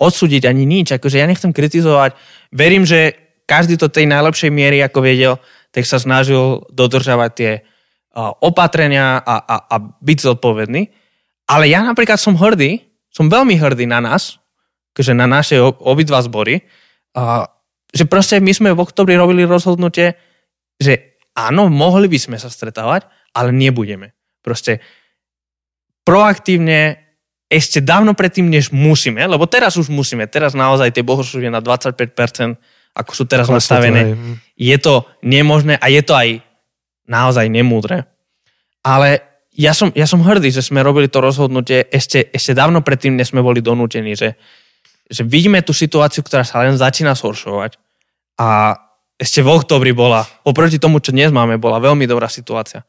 odsúdiť 0.00 0.48
ani 0.48 0.64
nič, 0.64 0.96
akože 0.96 1.20
ja 1.20 1.28
nechcem 1.28 1.52
kritizovať. 1.52 2.16
Verím, 2.50 2.88
že 2.88 3.14
každý 3.44 3.76
to 3.76 3.92
tej 3.92 4.08
najlepšej 4.08 4.50
miery, 4.50 4.80
ako 4.80 5.04
vedel, 5.04 5.34
tak 5.70 5.84
sa 5.84 6.00
snažil 6.00 6.64
dodržavať 6.72 7.30
tie 7.36 7.52
opatrenia 8.16 9.20
a, 9.20 9.36
a, 9.40 9.56
a 9.72 9.76
byť 9.80 10.18
zodpovedný. 10.20 10.82
Ale 11.48 11.68
ja 11.68 11.80
napríklad 11.84 12.20
som 12.20 12.36
hrdý, 12.36 12.84
som 13.12 13.28
veľmi 13.28 13.56
hrdý 13.56 13.88
na 13.88 14.00
nás, 14.00 14.40
akože 14.92 15.12
na 15.16 15.24
naše 15.24 15.56
obidva 15.60 16.20
zbory, 16.20 16.64
že 17.92 18.04
proste 18.08 18.40
my 18.40 18.52
sme 18.52 18.70
v 18.72 18.82
oktobri 18.84 19.16
robili 19.16 19.44
rozhodnutie, 19.44 20.16
že 20.80 21.20
áno, 21.36 21.68
mohli 21.68 22.08
by 22.08 22.18
sme 22.20 22.36
sa 22.36 22.48
stretávať, 22.48 23.08
ale 23.36 23.52
nebudeme. 23.52 24.16
Proste 24.44 24.80
proaktívne 26.04 27.00
ešte 27.52 27.84
dávno 27.84 28.16
predtým, 28.16 28.48
než 28.48 28.72
musíme, 28.72 29.20
lebo 29.28 29.44
teraz 29.44 29.76
už 29.76 29.92
musíme, 29.92 30.24
teraz 30.24 30.56
naozaj 30.56 30.88
tie 30.96 31.04
bohoslužby 31.04 31.52
na 31.52 31.60
25%, 31.60 32.16
ako 32.96 33.12
sú 33.12 33.24
teraz 33.28 33.48
nastavené, 33.52 34.16
je 34.56 34.76
to 34.80 35.04
nemožné 35.20 35.76
a 35.76 35.88
je 35.92 36.00
to 36.00 36.16
aj 36.16 36.40
naozaj 37.06 37.50
nemúdre. 37.50 38.06
Ale 38.82 39.22
ja 39.54 39.76
som, 39.76 39.92
ja 39.92 40.08
som 40.08 40.24
hrdý, 40.24 40.48
že 40.50 40.64
sme 40.64 40.82
robili 40.82 41.06
to 41.06 41.22
rozhodnutie 41.22 41.86
ešte, 41.92 42.32
ešte 42.32 42.56
dávno 42.56 42.80
predtým, 42.80 43.14
než 43.14 43.30
sme 43.30 43.44
boli 43.44 43.60
donútení, 43.60 44.16
že, 44.16 44.34
že 45.06 45.22
vidíme 45.22 45.60
tú 45.60 45.76
situáciu, 45.76 46.24
ktorá 46.24 46.42
sa 46.42 46.64
len 46.64 46.74
začína 46.74 47.12
zhoršovať 47.14 47.76
a 48.40 48.78
ešte 49.20 49.44
v 49.44 49.52
oktobri 49.52 49.92
bola, 49.94 50.26
oproti 50.42 50.82
tomu, 50.82 50.98
čo 50.98 51.14
dnes 51.14 51.30
máme, 51.30 51.60
bola 51.60 51.78
veľmi 51.78 52.08
dobrá 52.08 52.26
situácia. 52.26 52.82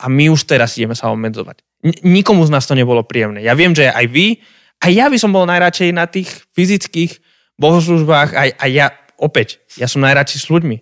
A 0.00 0.08
my 0.08 0.32
už 0.32 0.48
teraz 0.48 0.78
ideme 0.80 0.96
sa 0.96 1.12
obmedzovať 1.12 1.60
nikomu 1.84 2.44
z 2.44 2.52
nás 2.52 2.68
to 2.68 2.76
nebolo 2.76 3.00
príjemné. 3.04 3.40
Ja 3.40 3.56
viem, 3.56 3.72
že 3.72 3.88
aj 3.88 4.06
vy, 4.08 4.40
aj 4.80 4.90
ja 4.92 5.06
by 5.08 5.16
som 5.16 5.32
bol 5.32 5.48
najradšej 5.48 5.90
na 5.96 6.04
tých 6.04 6.28
fyzických 6.52 7.20
bohoslužbách, 7.56 8.36
aj, 8.36 8.50
aj 8.56 8.70
ja, 8.70 8.86
opäť, 9.16 9.60
ja 9.80 9.88
som 9.88 10.04
najradšej 10.04 10.40
s 10.40 10.50
ľuďmi. 10.52 10.76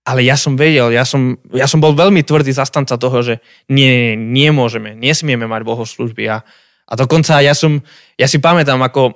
Ale 0.00 0.24
ja 0.24 0.34
som 0.34 0.56
vedel, 0.56 0.90
ja 0.96 1.04
som, 1.04 1.36
ja 1.52 1.68
som 1.68 1.78
bol 1.78 1.92
veľmi 1.92 2.24
tvrdý 2.24 2.50
zastanca 2.56 2.96
toho, 2.96 3.20
že 3.20 3.34
nie, 3.68 4.16
nemôžeme, 4.16 4.96
nesmieme 4.96 5.44
mať 5.44 5.62
bohoslužby. 5.62 6.24
A, 6.32 6.40
a 6.88 6.92
dokonca 6.96 7.38
ja 7.44 7.52
som, 7.52 7.84
ja 8.16 8.24
si 8.24 8.40
pamätám, 8.40 8.80
ako 8.80 9.12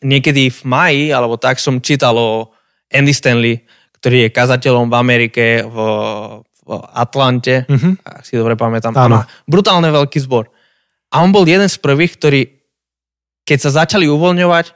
niekedy 0.00 0.48
v 0.48 0.60
maji, 0.64 1.04
alebo 1.12 1.36
tak 1.36 1.60
som 1.60 1.82
čítal 1.84 2.16
o 2.16 2.50
Andy 2.88 3.12
Stanley, 3.12 3.60
ktorý 4.00 4.26
je 4.26 4.34
kazateľom 4.34 4.88
v 4.88 4.94
Amerike, 4.96 5.44
v, 5.66 5.76
v 6.40 6.70
Atlante, 6.94 7.68
Mhm. 7.68 8.00
ak 8.00 8.24
si 8.24 8.38
dobre 8.38 8.56
pamätám. 8.56 8.96
Áno. 8.96 9.02
A 9.02 9.08
má 9.08 9.20
brutálne 9.44 9.92
veľký 9.92 10.24
zbor. 10.24 10.48
A 11.12 11.20
on 11.20 11.32
bol 11.32 11.44
jeden 11.44 11.68
z 11.68 11.76
prvých, 11.80 12.16
ktorý, 12.16 12.42
keď 13.44 13.58
sa 13.60 13.84
začali 13.84 14.08
uvoľňovať, 14.08 14.66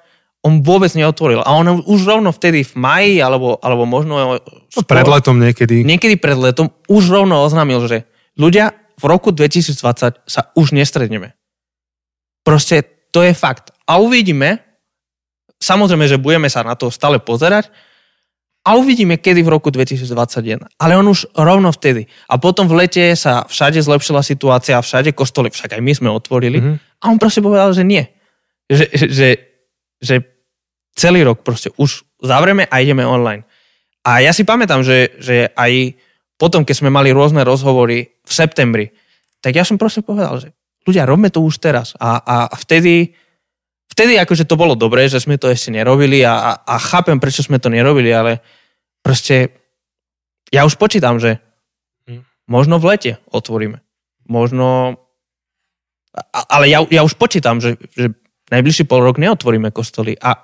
on 0.43 0.59
vôbec 0.67 0.91
neotvoril. 0.99 1.39
A 1.47 1.55
on 1.55 1.87
už 1.87 2.01
rovno 2.03 2.35
vtedy 2.35 2.67
v 2.67 2.75
maji, 2.75 3.15
alebo, 3.23 3.63
alebo 3.63 3.87
možno... 3.87 4.43
No, 4.43 4.83
pred 4.83 5.07
letom 5.07 5.39
niekedy. 5.39 5.87
Niekedy 5.87 6.19
pred 6.19 6.35
letom 6.35 6.75
už 6.91 7.15
rovno 7.15 7.47
oznámil, 7.47 7.87
že 7.87 8.11
ľudia 8.35 8.75
v 8.99 9.05
roku 9.07 9.31
2020 9.31 10.27
sa 10.27 10.41
už 10.59 10.75
nestretneme. 10.75 11.39
Proste 12.43 12.83
to 13.15 13.23
je 13.23 13.31
fakt. 13.39 13.71
A 13.87 14.03
uvidíme, 14.03 14.59
samozrejme, 15.63 16.11
že 16.11 16.19
budeme 16.19 16.51
sa 16.51 16.67
na 16.67 16.75
to 16.75 16.91
stále 16.91 17.23
pozerať, 17.23 17.71
a 18.63 18.79
uvidíme, 18.79 19.19
kedy 19.19 19.43
v 19.43 19.59
roku 19.59 19.75
2021. 19.75 20.63
Ale 20.79 20.95
on 20.95 21.07
už 21.11 21.35
rovno 21.35 21.75
vtedy. 21.75 22.07
A 22.31 22.39
potom 22.39 22.71
v 22.71 22.87
lete 22.87 23.11
sa 23.19 23.43
všade 23.43 23.83
zlepšila 23.83 24.23
situácia, 24.23 24.79
všade 24.79 25.11
kostoly, 25.19 25.51
však 25.51 25.75
aj 25.75 25.83
my 25.83 25.93
sme 25.99 26.09
otvorili. 26.15 26.63
Mhm. 26.63 26.75
A 27.03 27.05
on 27.11 27.19
proste 27.19 27.43
povedal, 27.43 27.75
že 27.75 27.83
nie. 27.83 28.07
Že, 28.71 28.87
že, 29.11 29.29
že 29.99 30.15
celý 30.93 31.25
rok 31.25 31.45
proste 31.45 31.73
už 31.81 32.05
zavrieme 32.23 32.69
a 32.69 32.81
ideme 32.81 33.07
online. 33.07 33.45
A 34.03 34.21
ja 34.21 34.35
si 34.35 34.43
pamätám, 34.43 34.83
že, 34.83 35.15
že 35.23 35.51
aj 35.55 35.95
potom, 36.37 36.67
keď 36.67 36.83
sme 36.83 36.91
mali 36.91 37.15
rôzne 37.15 37.47
rozhovory 37.47 38.19
v 38.23 38.33
septembri, 38.33 38.91
tak 39.39 39.55
ja 39.55 39.63
som 39.63 39.79
proste 39.79 40.03
povedal, 40.03 40.43
že 40.43 40.49
ľudia, 40.87 41.07
robme 41.07 41.31
to 41.31 41.43
už 41.43 41.63
teraz. 41.63 41.95
A, 42.03 42.19
a 42.19 42.37
vtedy, 42.59 43.15
vtedy 43.87 44.19
akože 44.19 44.47
to 44.47 44.59
bolo 44.59 44.75
dobré, 44.75 45.07
že 45.07 45.23
sme 45.23 45.39
to 45.39 45.47
ešte 45.47 45.71
nerobili 45.71 46.27
a, 46.27 46.35
a, 46.35 46.51
a 46.67 46.75
chápem, 46.83 47.19
prečo 47.23 47.47
sme 47.47 47.63
to 47.63 47.71
nerobili, 47.71 48.11
ale 48.11 48.43
proste 49.07 49.55
ja 50.51 50.67
už 50.67 50.75
počítam, 50.75 51.23
že 51.23 51.39
Hm. 52.07 52.23
možno 52.51 52.77
v 52.83 52.95
lete 52.95 53.13
otvoríme. 53.31 53.81
Možno... 54.27 54.99
Ale 56.33 56.69
ja, 56.69 56.85
ja 56.93 57.01
už 57.09 57.17
počítam, 57.17 57.57
že, 57.57 57.81
že 57.97 58.13
najbližší 58.53 58.85
pol 58.85 59.01
rok 59.01 59.17
neotvoríme 59.17 59.73
kostoly. 59.73 60.13
A, 60.21 60.37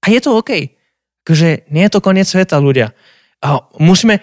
a 0.00 0.06
je 0.08 0.20
to 0.20 0.36
OK. 0.36 0.72
Akože 1.24 1.68
nie 1.68 1.84
je 1.86 1.92
to 1.92 2.00
koniec 2.00 2.26
sveta, 2.26 2.56
ľudia. 2.58 2.96
A 3.44 3.60
musíme, 3.80 4.20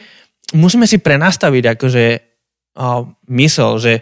musíme 0.54 0.90
si 0.90 0.98
prenastaviť 0.98 1.78
akože 1.78 2.04
a, 2.78 3.06
mysel, 3.30 3.78
že, 3.78 3.94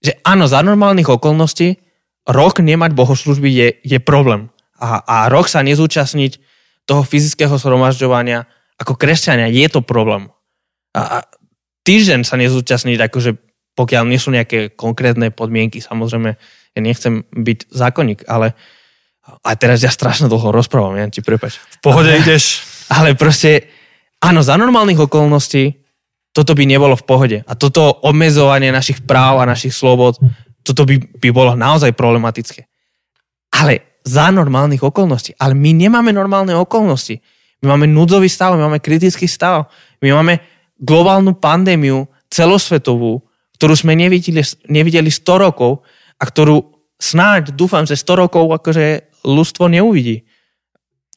že 0.00 0.20
áno, 0.24 0.44
za 0.48 0.60
normálnych 0.60 1.08
okolností 1.08 1.80
rok 2.28 2.60
nemať 2.60 2.96
bohoslužby 2.96 3.48
je, 3.48 3.68
je 3.84 3.98
problém. 4.00 4.48
A, 4.80 5.00
a 5.04 5.16
rok 5.28 5.48
sa 5.48 5.64
nezúčastniť 5.64 6.40
toho 6.84 7.00
fyzického 7.04 7.56
zhromažďovania 7.56 8.44
ako 8.78 8.98
kresťania 8.98 9.50
je 9.50 9.66
to 9.70 9.80
problém. 9.84 10.30
A, 10.94 11.00
a 11.00 11.16
týždeň 11.86 12.26
sa 12.26 12.34
nezúčastniť, 12.38 12.98
akože 12.98 13.30
pokiaľ 13.74 14.02
nie 14.06 14.18
sú 14.18 14.30
nejaké 14.30 14.74
konkrétne 14.74 15.34
podmienky, 15.34 15.82
samozrejme, 15.82 16.30
ja 16.74 16.80
nechcem 16.82 17.26
byť 17.30 17.70
zákonník, 17.70 18.26
ale 18.26 18.54
a 19.44 19.50
teraz 19.60 19.84
ja 19.84 19.92
strašne 19.92 20.26
dlho 20.32 20.48
rozprávam, 20.48 20.96
ja 20.96 21.04
ti 21.12 21.20
prepač. 21.20 21.60
V 21.60 21.78
pohode 21.84 22.08
ideš. 22.16 22.64
Ale 22.88 23.12
proste, 23.12 23.68
áno, 24.24 24.40
za 24.40 24.56
normálnych 24.56 25.04
okolností 25.04 25.84
toto 26.34 26.56
by 26.56 26.64
nebolo 26.66 26.96
v 26.96 27.04
pohode. 27.06 27.38
A 27.46 27.52
toto 27.54 28.02
obmedzovanie 28.02 28.74
našich 28.74 29.04
práv 29.04 29.44
a 29.44 29.46
našich 29.46 29.76
slobod, 29.76 30.18
toto 30.64 30.82
by, 30.88 30.98
by 30.98 31.28
bolo 31.30 31.52
naozaj 31.54 31.92
problematické. 31.92 32.66
Ale 33.54 34.00
za 34.02 34.32
normálnych 34.34 34.82
okolností. 34.82 35.38
Ale 35.38 35.54
my 35.54 35.70
nemáme 35.76 36.10
normálne 36.10 36.56
okolnosti. 36.56 37.20
My 37.62 37.76
máme 37.76 37.86
núdzový 37.86 38.26
stav, 38.26 38.58
my 38.58 38.66
máme 38.66 38.82
kritický 38.82 39.24
stav, 39.30 39.70
my 40.02 40.10
máme 40.12 40.42
globálnu 40.76 41.38
pandémiu 41.38 42.04
celosvetovú, 42.28 43.24
ktorú 43.56 43.74
sme 43.78 43.96
nevideli, 43.96 44.42
nevideli 44.68 45.08
100 45.08 45.24
rokov 45.38 45.86
a 46.18 46.24
ktorú 46.28 46.60
snáď 46.98 47.54
dúfam, 47.54 47.86
že 47.86 47.96
100 47.96 48.20
rokov 48.26 48.44
akože 48.50 49.13
ľudstvo 49.24 49.72
neuvidí. 49.72 50.28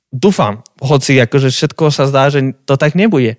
Dúfam, 0.07 0.63
hoci 0.79 1.19
akože 1.19 1.51
všetko 1.51 1.91
sa 1.91 2.07
zdá, 2.07 2.31
že 2.31 2.55
to 2.63 2.79
tak 2.79 2.95
nebude. 2.95 3.35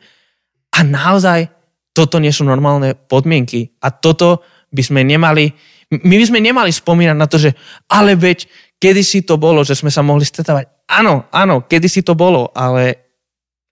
A 0.77 0.85
naozaj 0.85 1.49
toto 1.97 2.21
nie 2.21 2.31
sú 2.31 2.47
normálne 2.47 2.95
podmienky 2.95 3.75
a 3.83 3.91
toto 3.91 4.45
by 4.71 4.83
sme 4.85 5.01
nemali, 5.03 5.51
my 5.91 6.15
by 6.21 6.25
sme 6.29 6.39
nemali 6.45 6.71
spomínať 6.71 7.17
na 7.17 7.27
to, 7.27 7.41
že 7.41 7.57
ale 7.89 8.15
veď 8.15 8.47
kedysi 8.79 9.25
to 9.25 9.41
bolo, 9.41 9.65
že 9.65 9.75
sme 9.75 9.91
sa 9.91 10.05
mohli 10.05 10.23
stretávať. 10.23 10.71
Áno, 10.87 11.27
áno, 11.35 11.65
kedysi 11.67 12.05
to 12.05 12.15
bolo, 12.15 12.53
ale 12.55 13.09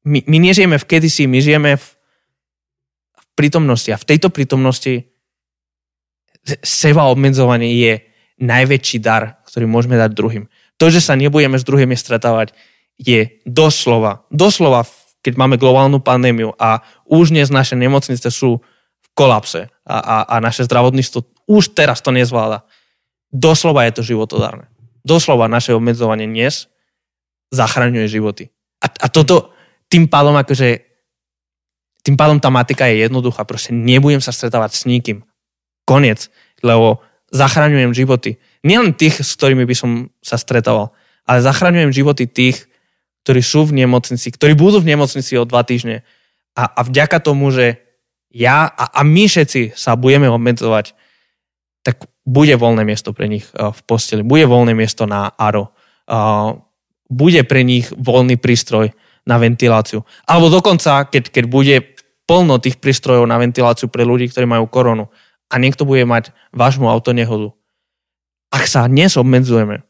my, 0.09 0.25
my 0.27 0.37
nežijeme 0.51 0.81
v 0.81 0.89
kedysi, 0.89 1.29
my 1.31 1.39
žijeme 1.39 1.71
v, 1.77 1.85
v 3.15 3.25
prítomnosti 3.37 3.93
a 3.93 4.01
v 4.01 4.09
tejto 4.09 4.33
prítomnosti 4.33 5.07
seba 6.63 7.11
obmedzovanie 7.11 7.71
je 7.75 7.93
najväčší 8.43 8.99
dar, 9.03 9.43
ktorý 9.47 9.67
môžeme 9.67 9.99
dať 9.99 10.11
druhým. 10.15 10.45
To, 10.77 10.93
že 10.93 11.01
sa 11.01 11.17
nebudeme 11.17 11.57
s 11.57 11.65
druhými 11.65 11.97
stretávať, 11.97 12.53
je 12.97 13.41
doslova, 13.45 14.25
doslova, 14.33 14.89
keď 15.21 15.33
máme 15.37 15.61
globálnu 15.61 16.01
pandémiu 16.01 16.57
a 16.57 16.81
už 17.05 17.33
dnes 17.33 17.53
naše 17.53 17.77
nemocnice 17.77 18.29
sú 18.33 18.61
v 19.03 19.09
kolapse 19.13 19.69
a, 19.85 19.97
a, 20.01 20.17
a 20.25 20.35
naše 20.41 20.65
zdravotníctvo 20.65 21.49
už 21.49 21.77
teraz 21.77 22.01
to 22.01 22.11
nezvláda. 22.11 22.65
Doslova 23.29 23.85
je 23.85 24.01
to 24.01 24.03
životodárne. 24.07 24.71
Doslova 25.05 25.47
naše 25.47 25.77
obmedzovanie 25.77 26.27
dnes 26.27 26.73
zachraňuje 27.53 28.07
životy. 28.09 28.51
A, 28.81 28.89
a 28.89 29.07
toto 29.13 29.55
tým 29.87 30.11
pádom 30.11 30.35
akože 30.35 30.83
tým 32.07 32.15
pádom 32.15 32.39
tá 32.39 32.55
matika 32.55 32.87
je 32.87 33.03
jednoduchá. 33.03 33.43
Proste 33.43 33.75
nebudem 33.75 34.23
sa 34.23 34.31
stretávať 34.31 34.79
s 34.79 34.83
nikým. 34.87 35.27
Koniec. 35.83 36.31
Lebo 36.63 37.03
zachraňujem 37.35 37.91
životy. 37.91 38.39
Nielen 38.67 38.99
tých, 38.99 39.23
s 39.23 39.39
ktorými 39.39 39.63
by 39.63 39.75
som 39.79 39.91
sa 40.19 40.35
stretával, 40.35 40.91
ale 41.23 41.39
zachraňujem 41.39 41.95
životy 41.95 42.27
tých, 42.27 42.67
ktorí 43.23 43.43
sú 43.43 43.71
v 43.71 43.87
nemocnici, 43.87 44.27
ktorí 44.35 44.59
budú 44.59 44.83
v 44.83 44.91
nemocnici 44.91 45.39
o 45.39 45.47
dva 45.47 45.63
týždne. 45.63 46.03
A, 46.59 46.67
a 46.67 46.81
vďaka 46.83 47.23
tomu, 47.23 47.55
že 47.55 47.79
ja 48.35 48.67
a, 48.67 48.91
a 48.91 49.01
my 49.07 49.31
všetci 49.31 49.79
sa 49.79 49.95
budeme 49.95 50.27
obmedzovať, 50.27 50.99
tak 51.87 52.11
bude 52.27 52.59
voľné 52.59 52.83
miesto 52.83 53.15
pre 53.15 53.31
nich 53.31 53.47
uh, 53.55 53.71
v 53.71 53.81
posteli, 53.87 54.27
bude 54.27 54.51
voľné 54.51 54.75
miesto 54.75 55.07
na 55.07 55.31
ARO, 55.39 55.71
uh, 56.11 56.59
bude 57.07 57.47
pre 57.47 57.63
nich 57.63 57.87
voľný 57.95 58.35
prístroj 58.35 58.91
na 59.27 59.39
ventiláciu. 59.39 60.03
Alebo 60.27 60.51
dokonca, 60.51 61.07
keď, 61.07 61.31
keď 61.31 61.45
bude 61.47 61.77
plno 62.27 62.59
tých 62.59 62.83
prístrojov 62.83 63.31
na 63.31 63.39
ventiláciu 63.39 63.87
pre 63.87 64.03
ľudí, 64.03 64.27
ktorí 64.27 64.47
majú 64.47 64.67
koronu 64.67 65.07
a 65.47 65.55
niekto 65.63 65.87
bude 65.87 66.03
mať 66.03 66.35
vážnu 66.51 66.91
autonehodu. 66.91 67.55
Ak 68.51 68.71
sa 68.71 68.87
dnes 68.87 69.17
obmedzujeme, 69.19 69.83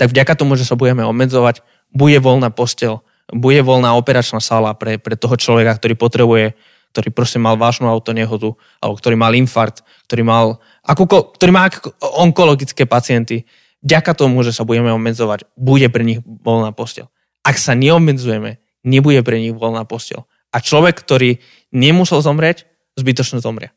tak 0.00 0.10
vďaka 0.10 0.32
tomu, 0.34 0.56
že 0.56 0.64
sa 0.64 0.74
budeme 0.74 1.04
obmedzovať, 1.04 1.60
bude 1.92 2.18
voľná 2.18 2.48
postel, 2.50 3.04
bude 3.30 3.62
voľná 3.62 3.94
operačná 3.94 4.42
sala 4.42 4.74
pre, 4.74 4.98
pre 4.98 5.14
toho 5.14 5.38
človeka, 5.38 5.78
ktorý 5.78 5.94
potrebuje, 5.94 6.58
ktorý 6.90 7.08
proste 7.14 7.38
mal 7.38 7.54
vážnu 7.54 7.86
autonehodu, 7.86 8.58
alebo 8.82 8.96
ktorý 8.98 9.14
mal 9.14 9.32
infarkt, 9.38 9.86
ktorý, 10.10 10.22
mal, 10.26 10.46
ako, 10.82 11.36
ktorý 11.38 11.50
má 11.54 11.70
onkologické 12.18 12.86
pacienty. 12.86 13.46
Vďaka 13.86 14.12
tomu, 14.18 14.42
že 14.42 14.50
sa 14.50 14.66
budeme 14.66 14.90
obmedzovať, 14.90 15.46
bude 15.54 15.86
pre 15.88 16.02
nich 16.02 16.20
voľná 16.26 16.74
postel. 16.74 17.06
Ak 17.46 17.56
sa 17.56 17.78
neobmedzujeme, 17.78 18.58
nebude 18.84 19.22
pre 19.22 19.38
nich 19.38 19.54
voľná 19.54 19.86
postel. 19.86 20.26
A 20.50 20.58
človek, 20.58 20.98
ktorý 20.98 21.38
nemusel 21.70 22.18
zomrieť, 22.20 22.66
zbytočne 22.98 23.38
zomrie. 23.38 23.70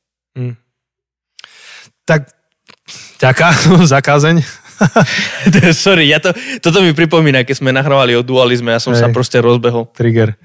Tak 2.04 2.34
ďaká 3.20 3.54
za 3.92 4.00
kázeň. 4.04 4.44
Sorry, 5.86 6.10
ja 6.10 6.20
to, 6.20 6.34
toto 6.60 6.84
mi 6.84 6.92
pripomína, 6.92 7.48
keď 7.48 7.56
sme 7.64 7.72
nahrávali 7.72 8.18
o 8.18 8.26
dualizme, 8.26 8.74
ja 8.74 8.82
som 8.82 8.92
Hej. 8.92 9.06
sa 9.06 9.08
proste 9.14 9.40
rozbehol. 9.40 9.88
Trigger. 9.94 10.36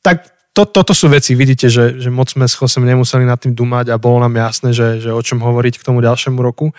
Tak 0.00 0.40
to, 0.50 0.66
toto 0.66 0.92
sú 0.96 1.06
veci, 1.12 1.38
vidíte, 1.38 1.70
že, 1.70 2.00
že 2.00 2.10
moc 2.10 2.26
sme 2.32 2.48
s 2.48 2.58
Chosem 2.58 2.82
nemuseli 2.82 3.22
nad 3.22 3.38
tým 3.38 3.54
dumať 3.54 3.94
a 3.94 4.00
bolo 4.00 4.18
nám 4.24 4.34
jasné, 4.34 4.74
že, 4.74 4.98
že 4.98 5.10
o 5.14 5.20
čom 5.22 5.38
hovoriť 5.38 5.78
k 5.78 5.86
tomu 5.86 6.02
ďalšiemu 6.02 6.40
roku. 6.42 6.74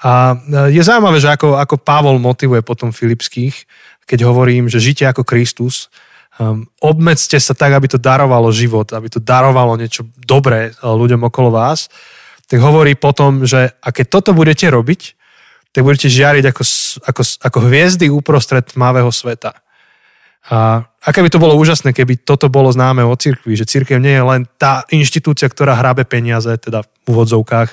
A 0.00 0.38
e, 0.38 0.76
je 0.78 0.82
zaujímavé, 0.82 1.18
že 1.18 1.32
ako, 1.32 1.58
ako 1.58 1.76
Pavol 1.82 2.16
motivuje 2.22 2.62
potom 2.62 2.94
Filipských, 2.94 3.66
keď 4.06 4.24
hovorí 4.24 4.62
im, 4.62 4.66
že 4.70 4.82
žite 4.82 5.06
ako 5.06 5.26
Kristus, 5.26 5.90
um, 6.38 6.66
obmedzte 6.82 7.38
sa 7.38 7.54
tak, 7.54 7.76
aby 7.76 7.86
to 7.86 7.98
darovalo 8.00 8.50
život, 8.50 8.90
aby 8.90 9.06
to 9.06 9.22
darovalo 9.22 9.76
niečo 9.76 10.06
dobré 10.24 10.70
e, 10.70 10.82
ľuďom 10.82 11.26
okolo 11.26 11.50
vás, 11.50 11.90
tak 12.50 12.58
hovorí 12.58 12.98
potom, 12.98 13.46
že 13.46 13.78
a 13.78 13.88
keď 13.94 14.06
toto 14.10 14.30
budete 14.34 14.66
robiť, 14.66 15.14
tak 15.70 15.86
budete 15.86 16.10
žiariť 16.10 16.44
ako, 16.50 16.62
ako, 17.06 17.22
ako 17.46 17.58
hviezdy 17.70 18.10
uprostred 18.10 18.66
tmavého 18.74 19.14
sveta. 19.14 19.54
A 20.50 20.82
aké 21.04 21.22
by 21.22 21.30
to 21.30 21.38
bolo 21.38 21.54
úžasné, 21.54 21.94
keby 21.94 22.26
toto 22.26 22.50
bolo 22.50 22.74
známe 22.74 23.06
o 23.06 23.14
cirkvi, 23.14 23.54
že 23.54 23.70
cirkev 23.70 24.02
nie 24.02 24.18
je 24.18 24.24
len 24.24 24.42
tá 24.58 24.82
inštitúcia, 24.90 25.46
ktorá 25.46 25.78
hrabe 25.78 26.02
peniaze, 26.02 26.50
teda 26.58 26.82
v 26.82 27.06
úvodzovkách, 27.06 27.70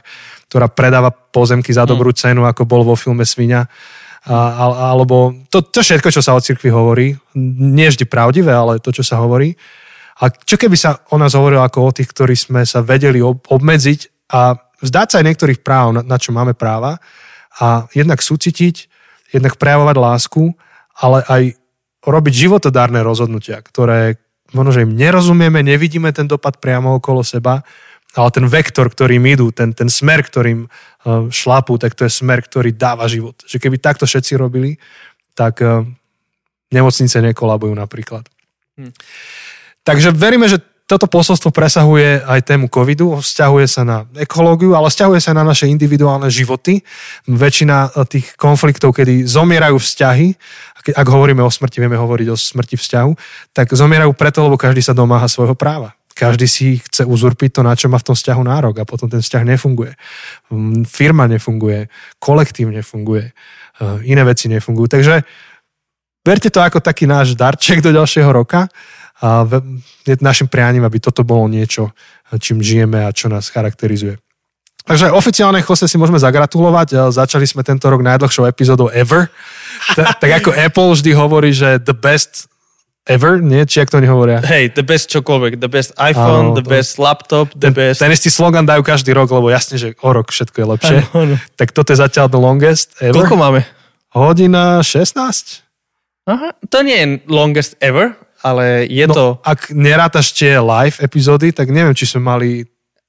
ktorá 0.52 0.70
predáva 0.70 1.10
pozemky 1.10 1.74
za 1.74 1.90
dobrú 1.90 2.14
cenu, 2.14 2.46
ako 2.46 2.70
bol 2.70 2.86
vo 2.86 2.94
filme 2.94 3.26
Svinia, 3.26 3.66
a, 4.28 4.38
alebo 4.94 5.34
to, 5.50 5.64
to 5.64 5.82
všetko, 5.82 6.12
čo 6.12 6.22
sa 6.22 6.36
o 6.36 6.44
cirkvi 6.44 6.70
hovorí, 6.70 7.16
nie 7.40 7.88
vždy 7.88 8.06
pravdivé, 8.06 8.54
ale 8.54 8.84
to, 8.84 8.92
čo 8.94 9.02
sa 9.02 9.18
hovorí, 9.24 9.56
A 10.18 10.34
čo 10.34 10.58
keby 10.58 10.74
sa 10.74 10.98
o 11.14 11.18
nás 11.22 11.38
hovorilo 11.38 11.62
ako 11.62 11.94
o 11.94 11.94
tých, 11.94 12.10
ktorí 12.10 12.34
sme 12.34 12.66
sa 12.66 12.82
vedeli 12.82 13.22
ob- 13.22 13.46
obmedziť 13.46 14.30
a 14.34 14.58
vzdať 14.82 15.08
sa 15.10 15.16
aj 15.22 15.28
niektorých 15.34 15.60
práv, 15.66 15.94
na, 15.96 16.02
na 16.06 16.18
čo 16.18 16.34
máme 16.34 16.54
práva 16.54 17.02
a 17.58 17.90
jednak 17.94 18.22
súcitiť, 18.22 18.76
jednak 19.34 19.58
prejavovať 19.58 19.96
lásku, 19.98 20.44
ale 20.98 21.26
aj 21.28 21.44
robiť 22.06 22.34
životodárne 22.48 23.04
rozhodnutia, 23.04 23.60
ktoré 23.60 24.22
možno, 24.56 24.72
že 24.72 24.84
im 24.88 24.96
nerozumieme, 24.96 25.60
nevidíme 25.60 26.14
ten 26.16 26.30
dopad 26.30 26.64
priamo 26.64 26.96
okolo 26.98 27.20
seba, 27.26 27.66
ale 28.16 28.30
ten 28.32 28.48
vektor, 28.48 28.88
ktorým 28.88 29.22
idú, 29.28 29.52
ten, 29.52 29.76
ten 29.76 29.92
smer, 29.92 30.24
ktorým 30.24 30.66
uh, 30.66 31.28
šlapú, 31.30 31.76
tak 31.78 31.94
to 31.94 32.08
je 32.08 32.12
smer, 32.14 32.42
ktorý 32.42 32.74
dáva 32.74 33.06
život. 33.12 33.36
Že 33.46 33.60
keby 33.60 33.78
takto 33.78 34.08
všetci 34.08 34.40
robili, 34.40 34.80
tak 35.36 35.60
uh, 35.62 35.84
nemocnice 36.72 37.20
nekolabujú 37.22 37.76
napríklad. 37.76 38.26
Hm. 38.80 38.94
Takže 39.84 40.16
veríme, 40.16 40.48
že 40.48 40.64
toto 40.88 41.04
posolstvo 41.04 41.52
presahuje 41.52 42.24
aj 42.24 42.48
tému 42.48 42.72
covidu, 42.72 43.20
vzťahuje 43.20 43.68
sa 43.68 43.84
na 43.84 43.98
ekológiu, 44.16 44.72
ale 44.72 44.88
vzťahuje 44.88 45.20
sa 45.20 45.36
na 45.36 45.44
naše 45.44 45.68
individuálne 45.68 46.32
životy. 46.32 46.80
Väčšina 47.28 47.92
tých 48.08 48.40
konfliktov, 48.40 48.96
kedy 48.96 49.28
zomierajú 49.28 49.76
vzťahy, 49.76 50.28
ak 50.96 51.08
hovoríme 51.12 51.44
o 51.44 51.52
smrti, 51.52 51.84
vieme 51.84 52.00
hovoriť 52.00 52.28
o 52.32 52.40
smrti 52.40 52.80
vzťahu, 52.80 53.12
tak 53.52 53.68
zomierajú 53.76 54.16
preto, 54.16 54.48
lebo 54.48 54.56
každý 54.56 54.80
sa 54.80 54.96
domáha 54.96 55.28
svojho 55.28 55.60
práva. 55.60 55.92
Každý 56.16 56.48
si 56.48 56.80
chce 56.80 57.04
uzurpiť 57.04 57.60
to, 57.60 57.62
na 57.68 57.76
čo 57.76 57.92
má 57.92 58.00
v 58.00 58.08
tom 58.08 58.16
vzťahu 58.16 58.42
nárok 58.48 58.82
a 58.82 58.90
potom 58.90 59.12
ten 59.12 59.20
vzťah 59.20 59.44
nefunguje. 59.44 59.94
Mm, 60.50 60.88
firma 60.88 61.28
nefunguje, 61.28 61.92
kolektív 62.18 62.72
nefunguje, 62.72 63.36
eh, 63.36 63.98
iné 64.08 64.24
veci 64.24 64.48
nefungujú. 64.48 64.88
Takže 64.88 65.28
verte 66.24 66.50
to 66.50 66.64
ako 66.64 66.80
taký 66.80 67.06
náš 67.06 67.36
darček 67.36 67.84
do 67.84 67.92
ďalšieho 67.92 68.32
roka 68.32 68.72
a 69.18 69.46
je 70.06 70.14
našim 70.22 70.46
prianím, 70.46 70.86
aby 70.86 71.02
toto 71.02 71.26
bolo 71.26 71.50
niečo, 71.50 71.90
čím 72.38 72.62
žijeme 72.62 73.02
a 73.06 73.10
čo 73.10 73.30
nás 73.32 73.50
charakterizuje. 73.50 74.22
Takže 74.88 75.12
oficiálne 75.12 75.60
Jose 75.60 75.84
si 75.84 76.00
môžeme 76.00 76.16
zagratulovať. 76.16 77.12
Začali 77.12 77.44
sme 77.44 77.60
tento 77.60 77.92
rok 77.92 78.00
najdlhšou 78.00 78.48
epizódou 78.48 78.88
ever. 78.96 79.28
tak 80.24 80.32
ako 80.44 80.56
Apple 80.56 80.96
vždy 80.96 81.12
hovorí, 81.12 81.52
že 81.52 81.76
the 81.84 81.92
best 81.92 82.48
ever, 83.04 83.44
nie? 83.44 83.68
Či 83.68 83.84
ak 83.84 83.92
to 83.92 84.00
oni 84.00 84.08
hovoria? 84.08 84.40
Hej, 84.44 84.80
the 84.80 84.88
best 84.88 85.12
čokoľvek. 85.12 85.60
The 85.60 85.68
best 85.68 85.92
iPhone, 86.00 86.56
ano, 86.56 86.58
the 86.60 86.64
to... 86.64 86.72
best 86.72 86.96
laptop, 87.04 87.52
the 87.52 87.68
ten, 87.68 87.76
best... 87.76 88.00
Ten 88.00 88.16
istý 88.16 88.32
slogan 88.32 88.64
dajú 88.64 88.80
každý 88.80 89.12
rok, 89.12 89.28
lebo 89.28 89.52
jasne, 89.52 89.76
že 89.76 89.92
o 90.00 90.10
rok 90.16 90.32
všetko 90.32 90.56
je 90.56 90.66
lepšie. 90.80 90.98
Ano, 91.12 91.36
ano. 91.36 91.36
Tak 91.60 91.76
toto 91.76 91.92
je 91.92 92.00
zatiaľ 92.00 92.32
the 92.32 92.40
longest 92.40 92.96
ever. 93.04 93.16
Koľko 93.16 93.36
máme? 93.36 93.68
Hodina 94.16 94.80
16. 94.80 95.68
Aha, 96.28 96.56
to 96.68 96.78
nie 96.84 96.96
je 97.00 97.08
longest 97.32 97.80
ever, 97.80 98.16
ale 98.44 98.86
je 98.90 99.06
no, 99.10 99.14
to... 99.14 99.26
Ak 99.42 99.70
nerátaš 99.74 100.34
tie 100.34 100.58
live 100.62 100.98
epizódy, 101.02 101.54
tak 101.54 101.70
neviem, 101.74 101.98
či 101.98 102.06
sme 102.06 102.22
mali... 102.24 102.50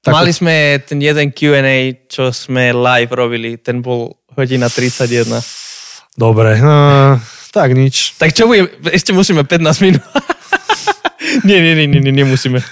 Takú... 0.01 0.15
Mali 0.15 0.33
sme 0.33 0.79
ten 0.87 1.03
jeden 1.03 1.35
Q&A, 1.35 2.07
čo 2.07 2.31
sme 2.31 2.71
live 2.71 3.13
robili, 3.13 3.59
ten 3.59 3.83
bol 3.83 4.15
hodina 4.39 4.71
31. 4.71 5.27
Dobre, 6.15 6.59
no, 6.63 7.19
tak 7.51 7.75
nič. 7.75 8.15
Tak 8.19 8.31
čo 8.35 8.47
bude, 8.47 8.71
ešte 8.95 9.11
musíme 9.11 9.43
15 9.43 9.85
minút. 9.85 10.05
nie, 11.49 11.59
nie, 11.59 11.75
nie, 11.75 11.87
nie, 11.91 12.01
nie, 12.01 12.15
nemusíme. 12.15 12.63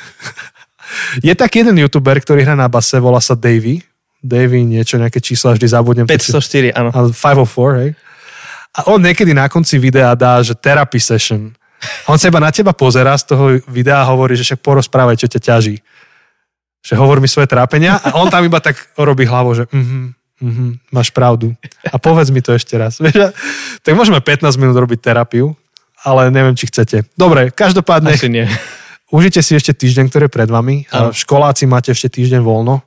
Je 1.21 1.35
tak 1.35 1.51
jeden 1.59 1.77
youtuber, 1.83 2.17
ktorý 2.19 2.47
hrá 2.47 2.55
na 2.55 2.71
base, 2.71 2.97
volá 3.03 3.19
sa 3.19 3.35
Davy. 3.35 3.83
Davy 4.23 4.65
niečo, 4.67 4.99
nejaké 4.99 5.23
číslo, 5.23 5.55
vždy 5.55 5.67
zabudnem. 5.67 6.07
504, 6.09 6.75
áno. 6.75 6.91
504, 6.95 7.83
hej. 7.83 7.91
A 8.77 8.93
on 8.93 9.01
niekedy 9.01 9.33
na 9.33 9.49
konci 9.49 9.81
videa 9.81 10.13
dá, 10.13 10.45
že 10.45 10.53
therapy 10.53 11.01
session. 11.01 11.57
On 12.07 12.17
sa 12.17 12.31
iba 12.31 12.41
na 12.41 12.51
teba 12.55 12.73
pozera 12.73 13.17
z 13.19 13.35
toho 13.35 13.45
videa 13.67 14.03
a 14.03 14.09
hovorí, 14.09 14.39
že 14.39 14.47
však 14.47 14.63
porozprávaj, 14.63 15.17
čo 15.19 15.29
ťa 15.29 15.41
ťaží. 15.43 15.77
Že 16.87 16.95
hovor 17.03 17.19
mi 17.19 17.27
svoje 17.27 17.51
trápenia 17.51 17.99
a 17.99 18.15
on 18.15 18.31
tam 18.31 18.47
iba 18.47 18.63
tak 18.63 18.79
robí 18.95 19.27
hlavou, 19.27 19.53
že 19.59 19.65
mhm, 19.71 20.15
mhm, 20.41 20.67
máš 20.95 21.11
pravdu. 21.11 21.53
A 21.91 21.99
povedz 21.99 22.31
mi 22.31 22.41
to 22.41 22.55
ešte 22.55 22.79
raz. 22.79 23.03
tak 23.85 23.93
môžeme 23.93 24.23
15 24.23 24.47
minút 24.61 24.79
robiť 24.79 25.03
terapiu, 25.03 25.55
ale 26.07 26.31
neviem, 26.31 26.55
či 26.55 26.71
chcete. 26.71 27.09
Dobre, 27.19 27.51
každopádne... 27.51 28.15
Asi 28.15 28.31
nie. 28.31 28.47
Užite 29.07 29.39
si 29.39 29.55
ešte 29.55 29.71
týždeň, 29.71 30.11
ktorý 30.11 30.27
je 30.27 30.35
pred 30.35 30.51
vami. 30.51 30.83
A 30.91 31.15
školáci 31.15 31.63
máte 31.71 31.95
ešte 31.95 32.11
týždeň 32.11 32.43
voľno. 32.43 32.83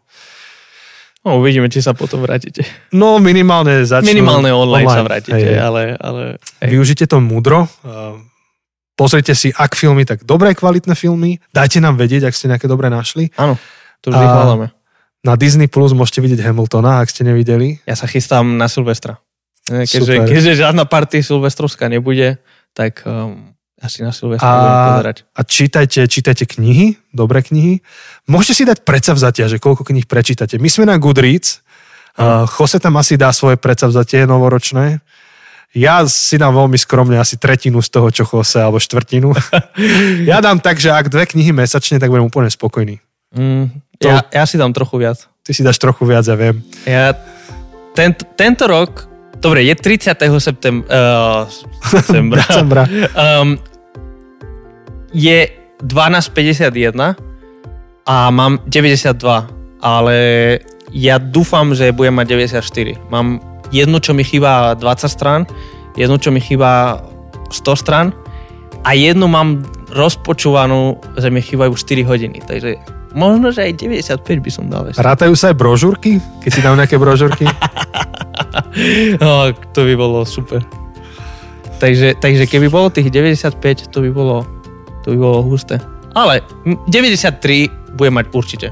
No, 1.24 1.40
uvidíme, 1.40 1.68
či 1.68 1.84
sa 1.84 1.92
potom 1.92 2.24
vrátite. 2.24 2.64
No, 2.96 3.20
minimálne 3.20 3.84
začnú. 3.84 4.08
Minimálne 4.08 4.56
online, 4.56 4.88
online 4.88 4.96
sa 4.96 5.04
vrátite, 5.04 5.36
hej. 5.36 5.60
ale... 5.60 5.82
ale 6.00 6.24
hej. 6.64 6.70
Využite 6.72 7.08
to 7.12 7.20
múdro 7.20 7.68
pozrite 9.00 9.32
si, 9.32 9.56
ak 9.56 9.80
filmy, 9.80 10.04
tak 10.04 10.28
dobré 10.28 10.52
kvalitné 10.52 10.92
filmy. 10.92 11.40
Dajte 11.56 11.80
nám 11.80 11.96
vedieť, 11.96 12.28
ak 12.28 12.36
ste 12.36 12.52
nejaké 12.52 12.68
dobré 12.68 12.92
našli. 12.92 13.32
Áno, 13.40 13.56
to 14.04 14.12
vždy 14.12 14.26
chválame. 14.28 14.68
Na 15.24 15.40
Disney 15.40 15.72
Plus 15.72 15.96
môžete 15.96 16.20
vidieť 16.20 16.44
Hamiltona, 16.44 17.00
ak 17.00 17.08
ste 17.08 17.24
nevideli. 17.24 17.80
Ja 17.88 17.96
sa 17.96 18.12
chystám 18.12 18.60
na 18.60 18.68
Silvestra. 18.68 19.24
Keďže, 19.68 20.28
keďže 20.28 20.52
žiadna 20.66 20.84
party 20.90 21.22
silvestrovská 21.22 21.88
nebude, 21.88 22.42
tak 22.74 23.06
um, 23.06 23.54
asi 23.78 24.04
na 24.04 24.12
Silvestra 24.12 24.48
a, 24.48 24.56
budem 24.60 24.80
pozerať. 24.96 25.18
A 25.36 25.42
čítajte, 25.46 26.02
čítajte 26.10 26.44
knihy, 26.50 27.00
dobré 27.14 27.46
knihy. 27.46 27.86
Môžete 28.26 28.54
si 28.56 28.64
dať 28.66 28.82
predsavzatia, 28.84 29.46
že 29.48 29.62
koľko 29.62 29.88
knih 29.88 30.10
prečítate. 30.10 30.58
My 30.58 30.68
sme 30.72 30.90
na 30.90 30.98
Goodreads, 30.98 31.62
uh, 32.18 32.50
Jose 32.50 32.80
tam 32.82 32.98
asi 32.98 33.20
dá 33.20 33.30
svoje 33.30 33.62
predsavzatie 33.62 34.26
novoročné. 34.26 35.04
Ja 35.78 36.02
si 36.10 36.42
dám 36.42 36.58
veľmi 36.58 36.82
skromne 36.82 37.22
asi 37.22 37.38
tretinu 37.38 37.78
z 37.86 37.90
toho, 37.94 38.10
čo 38.10 38.26
chose, 38.26 38.58
alebo 38.58 38.82
štvrtinu. 38.82 39.30
ja 40.30 40.42
dám 40.42 40.58
tak, 40.58 40.82
že 40.82 40.90
ak 40.90 41.14
dve 41.14 41.30
knihy 41.30 41.54
mesačne, 41.54 42.02
tak 42.02 42.10
budem 42.10 42.26
úplne 42.26 42.50
spokojný. 42.50 42.98
Mm, 43.38 43.70
to... 44.02 44.10
ja, 44.10 44.26
ja 44.34 44.44
si 44.50 44.58
dám 44.58 44.74
trochu 44.74 44.98
viac. 44.98 45.30
Ty 45.46 45.52
si 45.54 45.62
dáš 45.62 45.78
trochu 45.78 46.10
viac, 46.10 46.26
ja 46.26 46.34
viem. 46.34 46.58
Ja, 46.90 47.14
tento, 47.94 48.26
tento 48.34 48.66
rok, 48.66 49.06
dobre, 49.38 49.62
je 49.70 49.78
30. 49.78 50.18
septem, 50.42 50.82
uh, 50.90 51.46
septembra. 51.86 52.42
Decembra. 52.50 52.84
um, 53.14 53.62
je 55.14 55.54
12.51 55.86 57.14
a 58.10 58.16
mám 58.34 58.58
92, 58.66 59.22
ale 59.86 60.18
ja 60.90 61.22
dúfam, 61.22 61.78
že 61.78 61.94
budem 61.94 62.18
mať 62.18 62.58
94. 62.58 62.98
Mám 63.14 63.38
jednu, 63.70 63.98
čo 64.02 64.14
mi 64.14 64.24
chýba 64.26 64.74
20 64.76 65.10
strán, 65.10 65.42
jednu, 65.98 66.18
čo 66.18 66.30
mi 66.30 66.42
chýba 66.42 67.04
100 67.50 67.82
strán 67.82 68.14
a 68.86 68.94
jednu 68.94 69.28
mám 69.28 69.66
rozpočúvanú, 69.90 71.02
že 71.18 71.34
mi 71.34 71.42
chýbajú 71.42 71.74
4 71.74 72.06
hodiny. 72.06 72.38
Takže 72.46 72.78
možno, 73.18 73.50
že 73.50 73.66
aj 73.66 73.82
95 73.82 74.46
by 74.46 74.52
som 74.54 74.66
dal. 74.70 74.90
Ešte. 74.90 75.02
Rátajú 75.02 75.34
sa 75.34 75.52
aj 75.52 75.58
brožúrky? 75.58 76.22
Keď 76.46 76.52
si 76.54 76.62
dám 76.62 76.78
nejaké 76.78 77.02
brožúrky? 77.02 77.46
no, 79.24 79.50
to 79.74 79.80
by 79.86 79.94
bolo 79.98 80.24
super. 80.24 80.62
Takže, 81.80 82.20
takže 82.20 82.46
keby 82.46 82.68
bolo 82.68 82.92
tých 82.92 83.10
95, 83.10 83.90
to 83.90 84.04
by 84.04 84.12
bolo, 84.12 84.44
to 85.02 85.16
by 85.16 85.18
bolo 85.18 85.40
husté. 85.48 85.80
Ale 86.14 86.44
93 86.92 87.96
bude 87.96 88.12
mať 88.12 88.26
určite. 88.36 88.68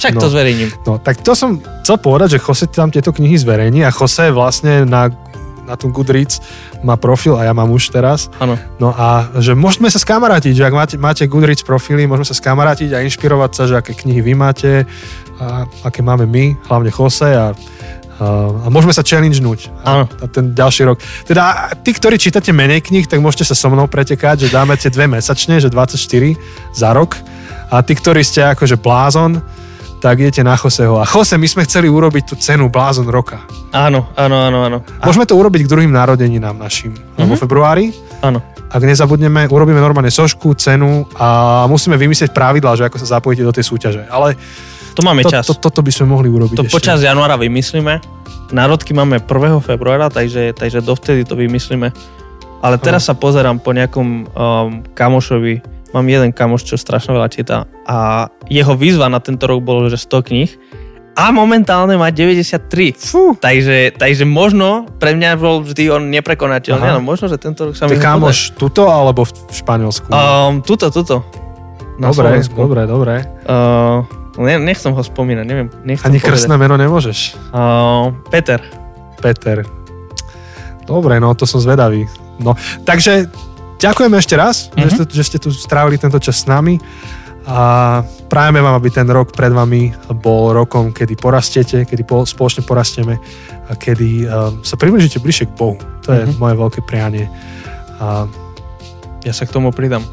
Však 0.00 0.16
no, 0.16 0.20
to 0.20 0.26
zverejním. 0.32 0.70
No, 0.88 0.96
tak 0.96 1.20
to 1.20 1.36
som 1.36 1.60
chcel 1.90 2.06
povedať, 2.06 2.38
že 2.38 2.42
Jose 2.46 2.70
tam 2.70 2.94
tieto 2.94 3.10
knihy 3.10 3.34
zverejní 3.34 3.82
a 3.82 3.90
Jose 3.90 4.30
vlastne 4.30 4.86
na, 4.86 5.10
na 5.66 5.74
tom 5.74 5.90
Goodreads 5.90 6.38
má 6.86 6.94
profil 6.94 7.34
a 7.34 7.42
ja 7.42 7.50
mám 7.50 7.66
už 7.66 7.90
teraz. 7.90 8.30
Áno. 8.38 8.54
No 8.78 8.94
a 8.94 9.26
že 9.42 9.58
môžeme 9.58 9.90
sa 9.90 9.98
skamarátiť, 9.98 10.54
že 10.54 10.70
ak 10.70 10.70
máte, 10.70 10.94
máte 10.94 11.26
Goodreads 11.26 11.66
profily, 11.66 12.06
môžeme 12.06 12.30
sa 12.30 12.38
skamarátiť 12.38 12.94
a 12.94 13.02
inšpirovať 13.02 13.50
sa, 13.50 13.62
že 13.66 13.74
aké 13.74 13.98
knihy 13.98 14.22
vy 14.22 14.38
máte 14.38 14.86
a 15.42 15.66
aké 15.82 15.98
máme 15.98 16.30
my, 16.30 16.54
hlavne 16.70 16.94
Jose 16.94 17.26
a 17.26 17.58
a 18.20 18.68
môžeme 18.68 18.92
sa 18.92 19.00
challengenúť 19.00 19.72
Áno. 19.80 20.04
A 20.04 20.28
ten 20.28 20.52
ďalší 20.52 20.84
rok. 20.84 21.00
Teda 21.24 21.72
tí, 21.80 21.96
ktorí 21.96 22.20
čítate 22.20 22.52
menej 22.52 22.84
kníh, 22.84 23.08
tak 23.08 23.16
môžete 23.16 23.48
sa 23.48 23.56
so 23.56 23.72
mnou 23.72 23.88
pretekať, 23.88 24.44
že 24.44 24.52
dáme 24.52 24.76
tie 24.76 24.92
dve 24.92 25.08
mesačne, 25.08 25.56
že 25.56 25.72
24 25.72 26.36
za 26.68 26.92
rok. 26.92 27.16
A 27.72 27.80
tí, 27.80 27.96
ktorí 27.96 28.20
ste 28.20 28.44
akože 28.44 28.76
blázon, 28.76 29.40
tak 30.00 30.16
idete 30.16 30.40
na 30.40 30.56
Joseho. 30.56 30.96
A 30.96 31.04
Jose, 31.04 31.36
my 31.36 31.44
sme 31.44 31.62
chceli 31.68 31.92
urobiť 31.92 32.32
tú 32.32 32.34
cenu 32.40 32.72
blázon 32.72 33.06
roka. 33.12 33.44
Áno, 33.70 34.08
áno, 34.16 34.36
áno, 34.40 34.58
áno. 34.64 34.78
Môžeme 35.04 35.28
to 35.28 35.36
urobiť 35.36 35.68
k 35.68 35.70
druhým 35.70 35.92
narodeninám 35.92 36.56
našim 36.56 36.96
mm-hmm. 36.96 37.28
vo 37.28 37.36
februári. 37.36 37.92
Áno. 38.24 38.40
Ak 38.72 38.80
nezabudneme, 38.80 39.52
urobíme 39.52 39.76
normálne 39.76 40.08
sošku, 40.08 40.56
cenu 40.56 41.04
a 41.20 41.68
musíme 41.68 42.00
vymyslieť 42.00 42.32
pravidla, 42.32 42.80
že 42.80 42.88
ako 42.88 42.96
sa 42.96 43.20
zapojíte 43.20 43.44
do 43.44 43.52
tej 43.52 43.68
súťaže. 43.68 44.02
Ale 44.08 44.40
to 44.96 45.04
máme 45.04 45.20
to, 45.20 45.30
čas. 45.30 45.44
To, 45.46 45.54
toto 45.54 45.84
by 45.84 45.92
sme 45.92 46.08
mohli 46.08 46.32
urobiť 46.32 46.56
To 46.56 46.64
ešte. 46.64 46.76
počas 46.80 47.04
januára 47.04 47.36
vymyslíme. 47.36 48.00
Národky 48.50 48.96
máme 48.96 49.22
1. 49.22 49.28
februára, 49.62 50.08
takže, 50.08 50.56
takže 50.56 50.82
dovtedy 50.82 51.28
to 51.28 51.36
vymyslíme. 51.36 51.92
Ale 52.60 52.76
teraz 52.76 53.08
sa 53.08 53.14
pozerám 53.16 53.62
po 53.62 53.72
nejakom 53.72 54.06
um, 54.06 54.26
kamošovi, 54.92 55.79
Mám 55.90 56.06
jeden 56.06 56.30
kamoš, 56.30 56.70
čo 56.70 56.78
strašne 56.78 57.14
veľa 57.18 57.28
číta 57.30 57.66
a 57.82 58.30
jeho 58.46 58.78
výzva 58.78 59.10
na 59.10 59.18
tento 59.18 59.50
rok 59.50 59.58
bolo, 59.58 59.90
že 59.90 59.98
100 59.98 60.28
kníh 60.30 60.50
a 61.20 61.34
momentálne 61.34 61.98
má 61.98 62.08
93. 62.08 62.96
Fú. 62.96 63.34
Takže, 63.36 63.98
takže 63.98 64.24
možno 64.24 64.88
pre 65.02 65.12
mňa 65.12 65.36
bol 65.36 65.60
vždy 65.60 65.92
on 65.92 66.08
neprekonateľný, 66.08 66.86
ale 66.96 67.02
možno, 67.02 67.28
že 67.28 67.36
tento 67.36 67.68
rok 67.68 67.74
sa 67.74 67.90
mi 67.90 67.98
Ty 67.98 68.14
kamoš 68.14 68.54
tuto 68.54 68.86
alebo 68.86 69.26
v 69.26 69.32
Španielsku? 69.52 70.08
Um, 70.08 70.62
tuto, 70.62 70.88
tuto. 70.88 71.26
na 72.00 72.08
dobre, 72.14 72.40
Slovensku. 72.40 72.56
dobre, 72.56 72.80
dobre. 72.88 73.14
Uh, 73.44 74.06
ne, 74.40 74.56
nechcem 74.62 74.94
ho 74.94 75.02
spomínať, 75.04 75.44
neviem. 75.44 75.68
Nechcem 75.84 76.08
Ani 76.08 76.22
krstné 76.22 76.56
meno 76.56 76.80
nemôžeš. 76.80 77.36
Uh, 77.52 78.16
Peter. 78.32 78.62
Peter. 79.20 79.66
Dobre, 80.88 81.20
no 81.20 81.36
to 81.36 81.44
som 81.44 81.60
zvedavý. 81.60 82.08
No, 82.40 82.56
takže 82.88 83.28
ďakujeme 83.80 84.16
ešte 84.20 84.36
raz, 84.36 84.68
mm-hmm. 84.68 84.84
že, 84.84 84.88
ste, 84.92 85.04
že 85.08 85.22
ste 85.24 85.38
tu 85.40 85.48
strávili 85.50 85.96
tento 85.96 86.20
čas 86.20 86.44
s 86.44 86.46
nami 86.46 86.76
a 87.48 88.00
prajeme 88.28 88.60
vám, 88.60 88.76
aby 88.76 88.92
ten 88.92 89.08
rok 89.08 89.32
pred 89.32 89.50
vami 89.50 89.90
bol 90.20 90.52
rokom, 90.52 90.92
kedy 90.92 91.16
porastiete, 91.16 91.88
kedy 91.88 92.04
po, 92.04 92.22
spoločne 92.28 92.62
porastieme 92.62 93.16
a 93.66 93.72
kedy 93.74 94.28
uh, 94.28 94.52
sa 94.60 94.76
približíte 94.76 95.18
bližšie 95.18 95.48
k 95.50 95.56
Bohu. 95.56 95.80
To 96.04 96.12
je 96.12 96.28
mm-hmm. 96.28 96.38
moje 96.38 96.54
veľké 96.60 96.80
prianie. 96.84 97.26
A 97.98 98.28
Ja 99.24 99.32
sa 99.36 99.44
k 99.44 99.52
tomu 99.52 99.72
pridám. 99.72 100.04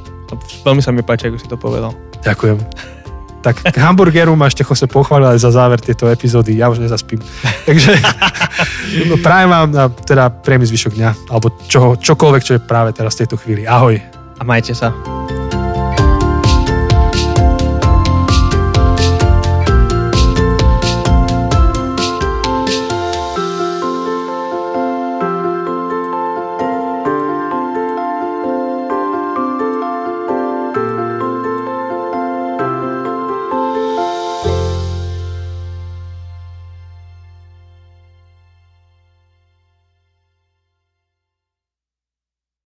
Veľmi 0.68 0.84
sa 0.84 0.92
mi 0.92 1.04
páči, 1.04 1.32
ako 1.32 1.38
si 1.40 1.48
to 1.48 1.56
povedal. 1.56 1.96
ďakujem. 2.24 2.97
Tak 3.48 3.72
k 3.72 3.78
hamburgeru 3.80 4.36
ma 4.36 4.52
ešte 4.52 4.68
Jose 4.68 4.92
pochválil 4.92 5.32
aj 5.32 5.40
za 5.40 5.56
záver 5.56 5.80
tieto 5.80 6.12
epizódy. 6.12 6.60
Ja 6.60 6.68
už 6.68 6.84
nezaspím. 6.84 7.24
Takže 7.64 7.96
no, 9.08 9.16
prajem 9.26 9.48
vám 9.48 9.68
a 9.72 9.88
teda 9.88 10.28
príjemný 10.28 10.68
zvyšok 10.68 10.94
dňa. 11.00 11.10
Alebo 11.32 11.56
čo, 11.64 11.96
čokoľvek, 11.96 12.44
čo 12.44 12.54
je 12.60 12.62
práve 12.62 12.92
teraz 12.92 13.16
v 13.16 13.24
tejto 13.24 13.40
chvíli. 13.40 13.64
Ahoj. 13.64 13.96
A 14.38 14.42
majte 14.44 14.76
sa. 14.76 15.17